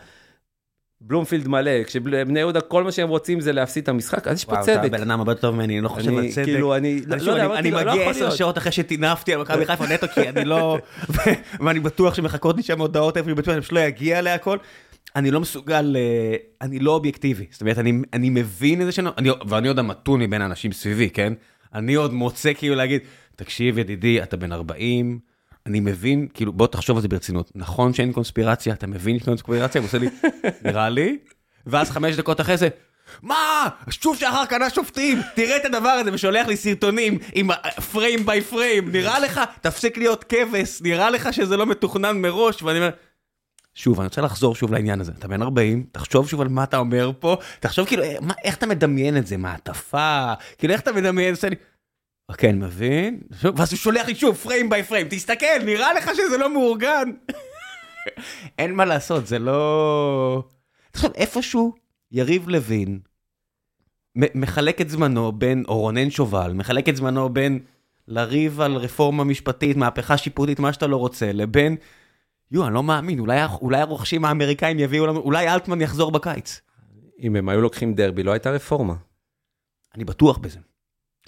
בלומפילד 1.01 1.47
מלא, 1.47 1.83
כשבני 1.83 2.39
יהודה 2.39 2.61
כל 2.61 2.83
מה 2.83 2.91
שהם 2.91 3.09
רוצים 3.09 3.39
זה 3.39 3.51
להפסיד 3.51 3.83
את 3.83 3.89
המשחק, 3.89 4.27
אז 4.27 4.37
יש 4.37 4.45
פה 4.45 4.51
וואו, 4.51 4.63
אתה 4.63 4.73
צדק. 4.81 4.91
בן 4.91 5.01
אדם 5.01 5.19
הרבה 5.19 5.31
יותר 5.31 5.41
טוב 5.41 5.55
ממני, 5.55 5.73
אני 5.73 5.81
לא 5.83 5.89
חושב 5.89 6.17
על 6.17 6.29
צדק. 6.31 6.45
כאילו, 6.45 6.75
אני, 6.75 7.01
אני 7.11 7.23
לא 7.25 7.31
יודע, 7.31 7.43
אני- 7.43 7.45
אמרתי, 7.45 7.59
אני 7.59 7.71
לא, 7.71 7.81
לא 7.81 7.91
מגיע 7.93 8.09
עשר. 8.09 8.29
שעות 8.29 8.57
אחרי 8.57 8.71
שטינפתי 8.71 9.33
על 9.33 9.41
מכבי 9.41 9.65
חיפה 9.65 9.85
נטו, 9.87 10.07
כי 10.07 10.29
אני 10.29 10.45
לא... 10.45 10.77
ואני 11.65 11.79
בטוח 11.79 12.13
שמחכות 12.13 12.57
לי 12.57 12.63
שם 12.63 12.81
הודעות 12.81 13.17
איפה 13.17 13.27
אני 13.29 13.35
בטוח 13.35 13.61
שלא 13.61 13.79
יגיע 13.79 14.21
להכל. 14.21 14.57
אני 15.15 15.31
לא 15.31 15.39
מסוגל, 15.39 15.95
אה, 15.99 16.35
אני 16.61 16.79
לא 16.79 16.91
אובייקטיבי. 16.91 17.45
זאת 17.51 17.61
אומרת, 17.61 17.77
אני, 18.13 18.29
מבין 18.29 18.81
איזה 18.81 18.91
אני, 19.17 19.29
ואני 19.47 19.67
עוד 19.67 19.79
המתון 19.79 20.21
מבין 20.21 20.41
האנשים 20.41 20.71
סביבי, 20.71 21.09
כן? 21.09 21.33
אני 21.73 21.95
עוד 21.95 22.13
מוצא 22.13 22.53
כאילו 22.53 22.75
להגיד, 22.75 23.01
תקשיב 23.35 23.77
ידידי, 23.77 24.23
אתה 24.23 24.37
בן 24.37 24.51
40, 24.51 25.19
אני 25.67 25.79
מבין, 25.79 26.27
כאילו, 26.33 26.53
בוא 26.53 26.67
תחשוב 26.67 26.97
על 26.97 27.01
זה 27.01 27.07
ברצינות. 27.07 27.51
נכון 27.55 27.93
שאין 27.93 28.13
קונספירציה, 28.13 28.73
אתה 28.73 28.87
מבין 28.87 29.19
שאין 29.19 29.25
קונספירציה? 29.25 29.81
הוא 29.81 29.87
עושה 29.87 29.97
לי, 29.97 30.09
נראה 30.61 30.89
לי. 30.89 31.17
ואז 31.65 31.89
חמש 31.91 32.15
דקות 32.15 32.41
אחרי 32.41 32.57
זה, 32.57 32.67
מה? 33.21 33.67
שוב 33.89 34.17
שחר 34.17 34.45
קנה 34.45 34.69
שופטים, 34.69 35.21
תראה 35.35 35.57
את 35.57 35.65
הדבר 35.65 35.89
הזה, 35.89 36.09
ושולח 36.13 36.47
לי 36.47 36.57
סרטונים 36.57 37.17
עם 37.33 37.49
פריים 37.91 38.25
ביי 38.25 38.41
פריים, 38.41 38.91
נראה 38.91 39.19
לך, 39.25 39.41
תפסיק 39.61 39.97
להיות 39.97 40.23
כבש, 40.23 40.81
נראה 40.81 41.09
לך 41.09 41.33
שזה 41.33 41.57
לא 41.57 41.65
מתוכנן 41.65 42.21
מראש, 42.21 42.63
ואני 42.63 42.77
אומר, 42.77 42.89
שוב, 43.75 43.99
אני 43.99 44.07
רוצה 44.07 44.21
לחזור 44.21 44.55
שוב 44.55 44.73
לעניין 44.73 45.01
הזה. 45.01 45.11
אתה 45.19 45.27
בן 45.27 45.41
40, 45.41 45.85
תחשוב 45.91 46.29
שוב 46.29 46.41
על 46.41 46.47
מה 46.47 46.63
אתה 46.63 46.77
אומר 46.77 47.11
פה, 47.19 47.37
תחשוב 47.59 47.87
כאילו, 47.87 48.03
מה, 48.21 48.33
איך 48.43 48.57
אתה 48.57 48.65
מדמיין 48.65 49.17
את 49.17 49.27
זה, 49.27 49.37
מעטפה, 49.37 50.33
כאילו 50.57 50.73
איך 50.73 50.81
אתה 50.81 50.91
מדמיין, 50.91 51.33
עושה 51.33 51.49
לי, 51.49 51.55
אוקיי, 52.29 52.49
אני 52.49 52.59
מבין, 52.59 53.19
ואז 53.31 53.71
הוא 53.71 53.77
שולח 53.77 54.07
לי 54.07 54.15
שוב 54.15 54.35
פריים 54.35 54.69
ביי 54.69 54.83
פריים, 54.83 55.07
תסתכל, 55.09 55.63
נראה 55.65 55.93
לך 55.93 56.09
שזה 56.15 56.37
לא 56.37 56.53
מאורגן. 56.53 57.11
אין 58.59 58.73
מה 58.73 58.85
לעשות, 58.85 59.27
זה 59.27 59.39
לא... 59.39 60.43
תחשוב, 60.91 61.11
איפשהו 61.15 61.73
יריב 62.11 62.49
לוין 62.49 62.99
מחלק 64.15 64.81
את 64.81 64.89
זמנו 64.89 65.31
בין, 65.31 65.63
או 65.67 65.79
רונן 65.79 66.09
שובל, 66.09 66.53
מחלק 66.53 66.89
את 66.89 66.95
זמנו 66.95 67.29
בין 67.29 67.59
לריב 68.07 68.61
על 68.61 68.75
רפורמה 68.75 69.23
משפטית, 69.23 69.77
מהפכה 69.77 70.17
שיפוטית, 70.17 70.59
מה 70.59 70.73
שאתה 70.73 70.87
לא 70.87 70.97
רוצה, 70.97 71.31
לבין, 71.31 71.75
יו, 72.51 72.67
אני 72.67 72.73
לא 72.73 72.83
מאמין, 72.83 73.19
אולי, 73.19 73.45
אולי 73.61 73.81
הרוכשים 73.81 74.25
האמריקאים 74.25 74.79
יביאו 74.79 75.07
לנו, 75.07 75.19
אולי 75.19 75.49
אלטמן 75.49 75.81
יחזור 75.81 76.11
בקיץ. 76.11 76.61
אם 77.19 77.35
הם 77.35 77.49
היו 77.49 77.61
לוקחים 77.61 77.93
דרבי, 77.93 78.23
לא 78.23 78.31
הייתה 78.31 78.51
רפורמה. 78.51 78.93
אני 79.95 80.05
בטוח 80.05 80.37
בזה. 80.37 80.59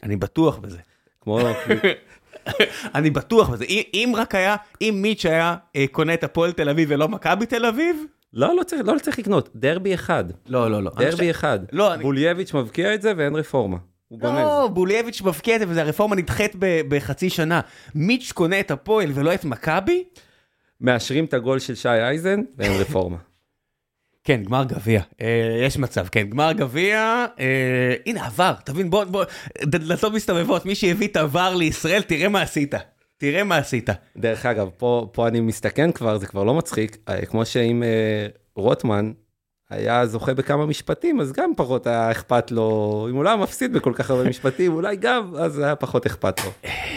אני 0.03 0.15
בטוח 0.15 0.57
בזה. 0.57 0.80
כמו... 1.21 1.39
אני 2.95 3.09
בטוח 3.09 3.49
בזה. 3.49 3.65
אם, 3.93 4.13
רק 4.17 4.35
היה, 4.35 4.55
אם 4.81 4.99
מיץ' 5.01 5.25
היה 5.25 5.55
אה, 5.75 5.85
קונה 5.91 6.13
את 6.13 6.23
הפועל 6.23 6.51
תל 6.51 6.69
אביב 6.69 6.89
ולא 6.91 7.09
מכבי 7.09 7.45
תל 7.45 7.65
אביב, 7.65 8.05
לא, 8.33 8.55
לא 8.55 8.63
צריך, 8.63 8.81
לא 8.85 8.99
צריך 9.01 9.19
לקנות, 9.19 9.49
דרבי 9.55 9.93
אחד. 9.93 10.23
לא, 10.47 10.71
לא, 10.71 10.83
לא. 10.83 10.91
דרבי. 10.97 11.31
אחד. 11.31 11.59
לא, 11.71 11.93
אני... 11.93 12.03
בולייביץ' 12.03 12.53
מבקיע 12.53 12.93
את 12.93 13.01
זה 13.01 13.13
ואין 13.17 13.35
רפורמה. 13.35 13.77
הוא 14.07 14.19
גונז. 14.19 14.37
לא, 14.37 14.69
בולייביץ' 14.73 15.21
מבקיע 15.21 15.55
את 15.55 15.59
זה 15.59 15.65
וזה 15.69 15.81
הרפורמה 15.81 16.15
נדחית 16.15 16.55
בחצי 16.59 17.29
שנה. 17.29 17.61
מיץ' 17.95 18.31
קונה 18.31 18.59
את 18.59 18.71
הפועל 18.71 19.11
ולא 19.13 19.33
את 19.33 19.45
מכבי? 19.45 20.03
מאשרים 20.81 21.25
את 21.25 21.33
הגול 21.33 21.59
של 21.59 21.75
שי 21.75 21.89
אייזן 21.89 22.41
ואין 22.57 22.81
רפורמה. 22.81 23.17
כן, 24.23 24.43
גמר 24.43 24.63
גביע, 24.63 25.01
אה, 25.21 25.61
יש 25.65 25.77
מצב, 25.77 26.07
כן, 26.07 26.29
גמר 26.29 26.51
גביע, 26.51 27.25
אה, 27.39 27.95
הנה 28.05 28.25
עבר, 28.25 28.53
תבין, 28.63 28.89
בוא, 28.89 29.03
בוא, 29.03 29.23
דלתות 29.63 30.13
מסתובבות, 30.13 30.65
מי 30.65 30.75
שהביא 30.75 31.07
את 31.07 31.17
עבר 31.17 31.55
לישראל, 31.55 32.01
תראה 32.01 32.29
מה 32.29 32.41
עשית. 32.41 32.73
תראה 33.17 33.43
מה 33.43 33.57
עשית. 33.57 33.89
דרך 34.17 34.45
אגב, 34.45 34.69
פה, 34.77 35.09
פה 35.11 35.27
אני 35.27 35.41
מסתכן 35.41 35.91
כבר, 35.91 36.17
זה 36.17 36.27
כבר 36.27 36.43
לא 36.43 36.53
מצחיק, 36.53 36.97
אה, 37.09 37.25
כמו 37.25 37.45
שאם 37.45 37.83
אה, 37.83 38.27
רוטמן 38.55 39.11
היה 39.69 40.05
זוכה 40.05 40.33
בכמה 40.33 40.65
משפטים, 40.65 41.21
אז 41.21 41.31
גם 41.31 41.51
פחות 41.57 41.87
היה 41.87 42.11
אכפת 42.11 42.51
לו, 42.51 43.07
אם 43.09 43.15
הוא 43.15 43.23
לא 43.23 43.29
היה 43.29 43.37
מפסיד 43.37 43.73
בכל 43.73 43.93
כך 43.95 44.09
הרבה 44.09 44.29
משפטים, 44.29 44.73
אולי 44.73 44.95
גם, 44.95 45.33
אז 45.39 45.59
היה 45.59 45.75
פחות 45.75 46.05
אכפת 46.05 46.45
לו. 46.45 46.51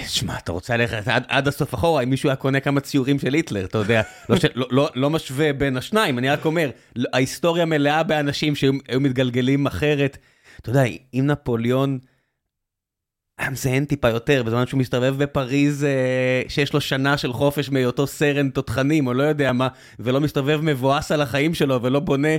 שמע, 0.07 0.39
אתה 0.39 0.53
רוצה 0.53 0.77
ללכת 0.77 1.09
עד, 1.09 1.25
עד 1.29 1.49
הסוף 1.49 1.75
אחורה, 1.75 2.03
אם 2.03 2.11
מישהו 2.11 2.29
היה 2.29 2.37
קונה 2.37 2.61
כמה 2.61 2.81
ציורים 2.81 3.19
של 3.19 3.35
היטלר, 3.35 3.65
אתה 3.65 3.79
יודע, 3.79 4.03
לא, 4.29 4.37
ש, 4.37 4.45
לא, 4.55 4.67
לא, 4.71 4.89
לא 4.95 5.11
משווה 5.11 5.53
בין 5.53 5.77
השניים, 5.77 6.19
אני 6.19 6.31
רק 6.31 6.45
אומר, 6.45 6.71
ההיסטוריה 7.13 7.65
מלאה 7.65 8.03
באנשים 8.03 8.55
שהיו 8.55 9.01
מתגלגלים 9.01 9.67
אחרת. 9.67 10.19
אתה 10.61 10.71
יודע, 10.71 10.85
אם 11.15 11.27
נפוליאון... 11.27 11.99
היה 13.39 13.51
מזיין 13.51 13.85
טיפה 13.85 14.09
יותר, 14.09 14.43
בזמן 14.43 14.67
שהוא 14.67 14.81
מסתובב 14.81 15.15
בפריז, 15.19 15.85
אה, 15.85 16.43
שיש 16.49 16.73
לו 16.73 16.81
שנה 16.81 17.19
של 17.19 17.33
חופש 17.33 17.71
מהיותו 17.71 18.07
סרן 18.07 18.51
תותחנים, 18.51 19.07
או 19.07 19.15
לא 19.15 19.23
יודע 19.23 19.53
מה, 19.53 19.69
ולא 19.99 20.21
מסתובב 20.21 20.61
מבואס 20.63 21.13
על 21.13 21.21
החיים 21.21 21.55
שלו, 21.55 21.83
ולא 21.83 22.01
בונה 22.01 22.37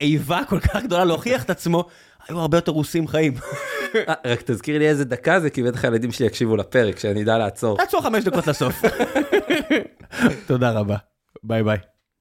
איבה 0.00 0.40
כל 0.48 0.60
כך 0.60 0.82
גדולה 0.82 1.04
להוכיח 1.04 1.44
את 1.44 1.50
עצמו, 1.50 1.84
היו 2.28 2.40
הרבה 2.40 2.58
יותר 2.58 2.72
רוסים 2.72 3.08
חיים. 3.08 3.34
אה, 4.08 4.14
רק 4.26 4.42
תזכיר 4.44 4.78
לי 4.78 4.88
איזה 4.88 5.04
דקה 5.04 5.40
זה, 5.40 5.50
כי 5.50 5.62
בטח 5.62 5.84
הילדים 5.84 6.12
שלי 6.12 6.26
יקשיבו 6.26 6.56
לפרק, 6.56 6.98
שאני 6.98 7.22
אדע 7.22 7.38
לעצור. 7.38 7.76
לעצור 7.78 8.02
חמש 8.02 8.24
דקות 8.24 8.46
לסוף. 8.46 8.82
תודה 10.46 10.70
רבה. 10.70 10.96
ביי 11.42 11.62
ביי. 11.62 11.93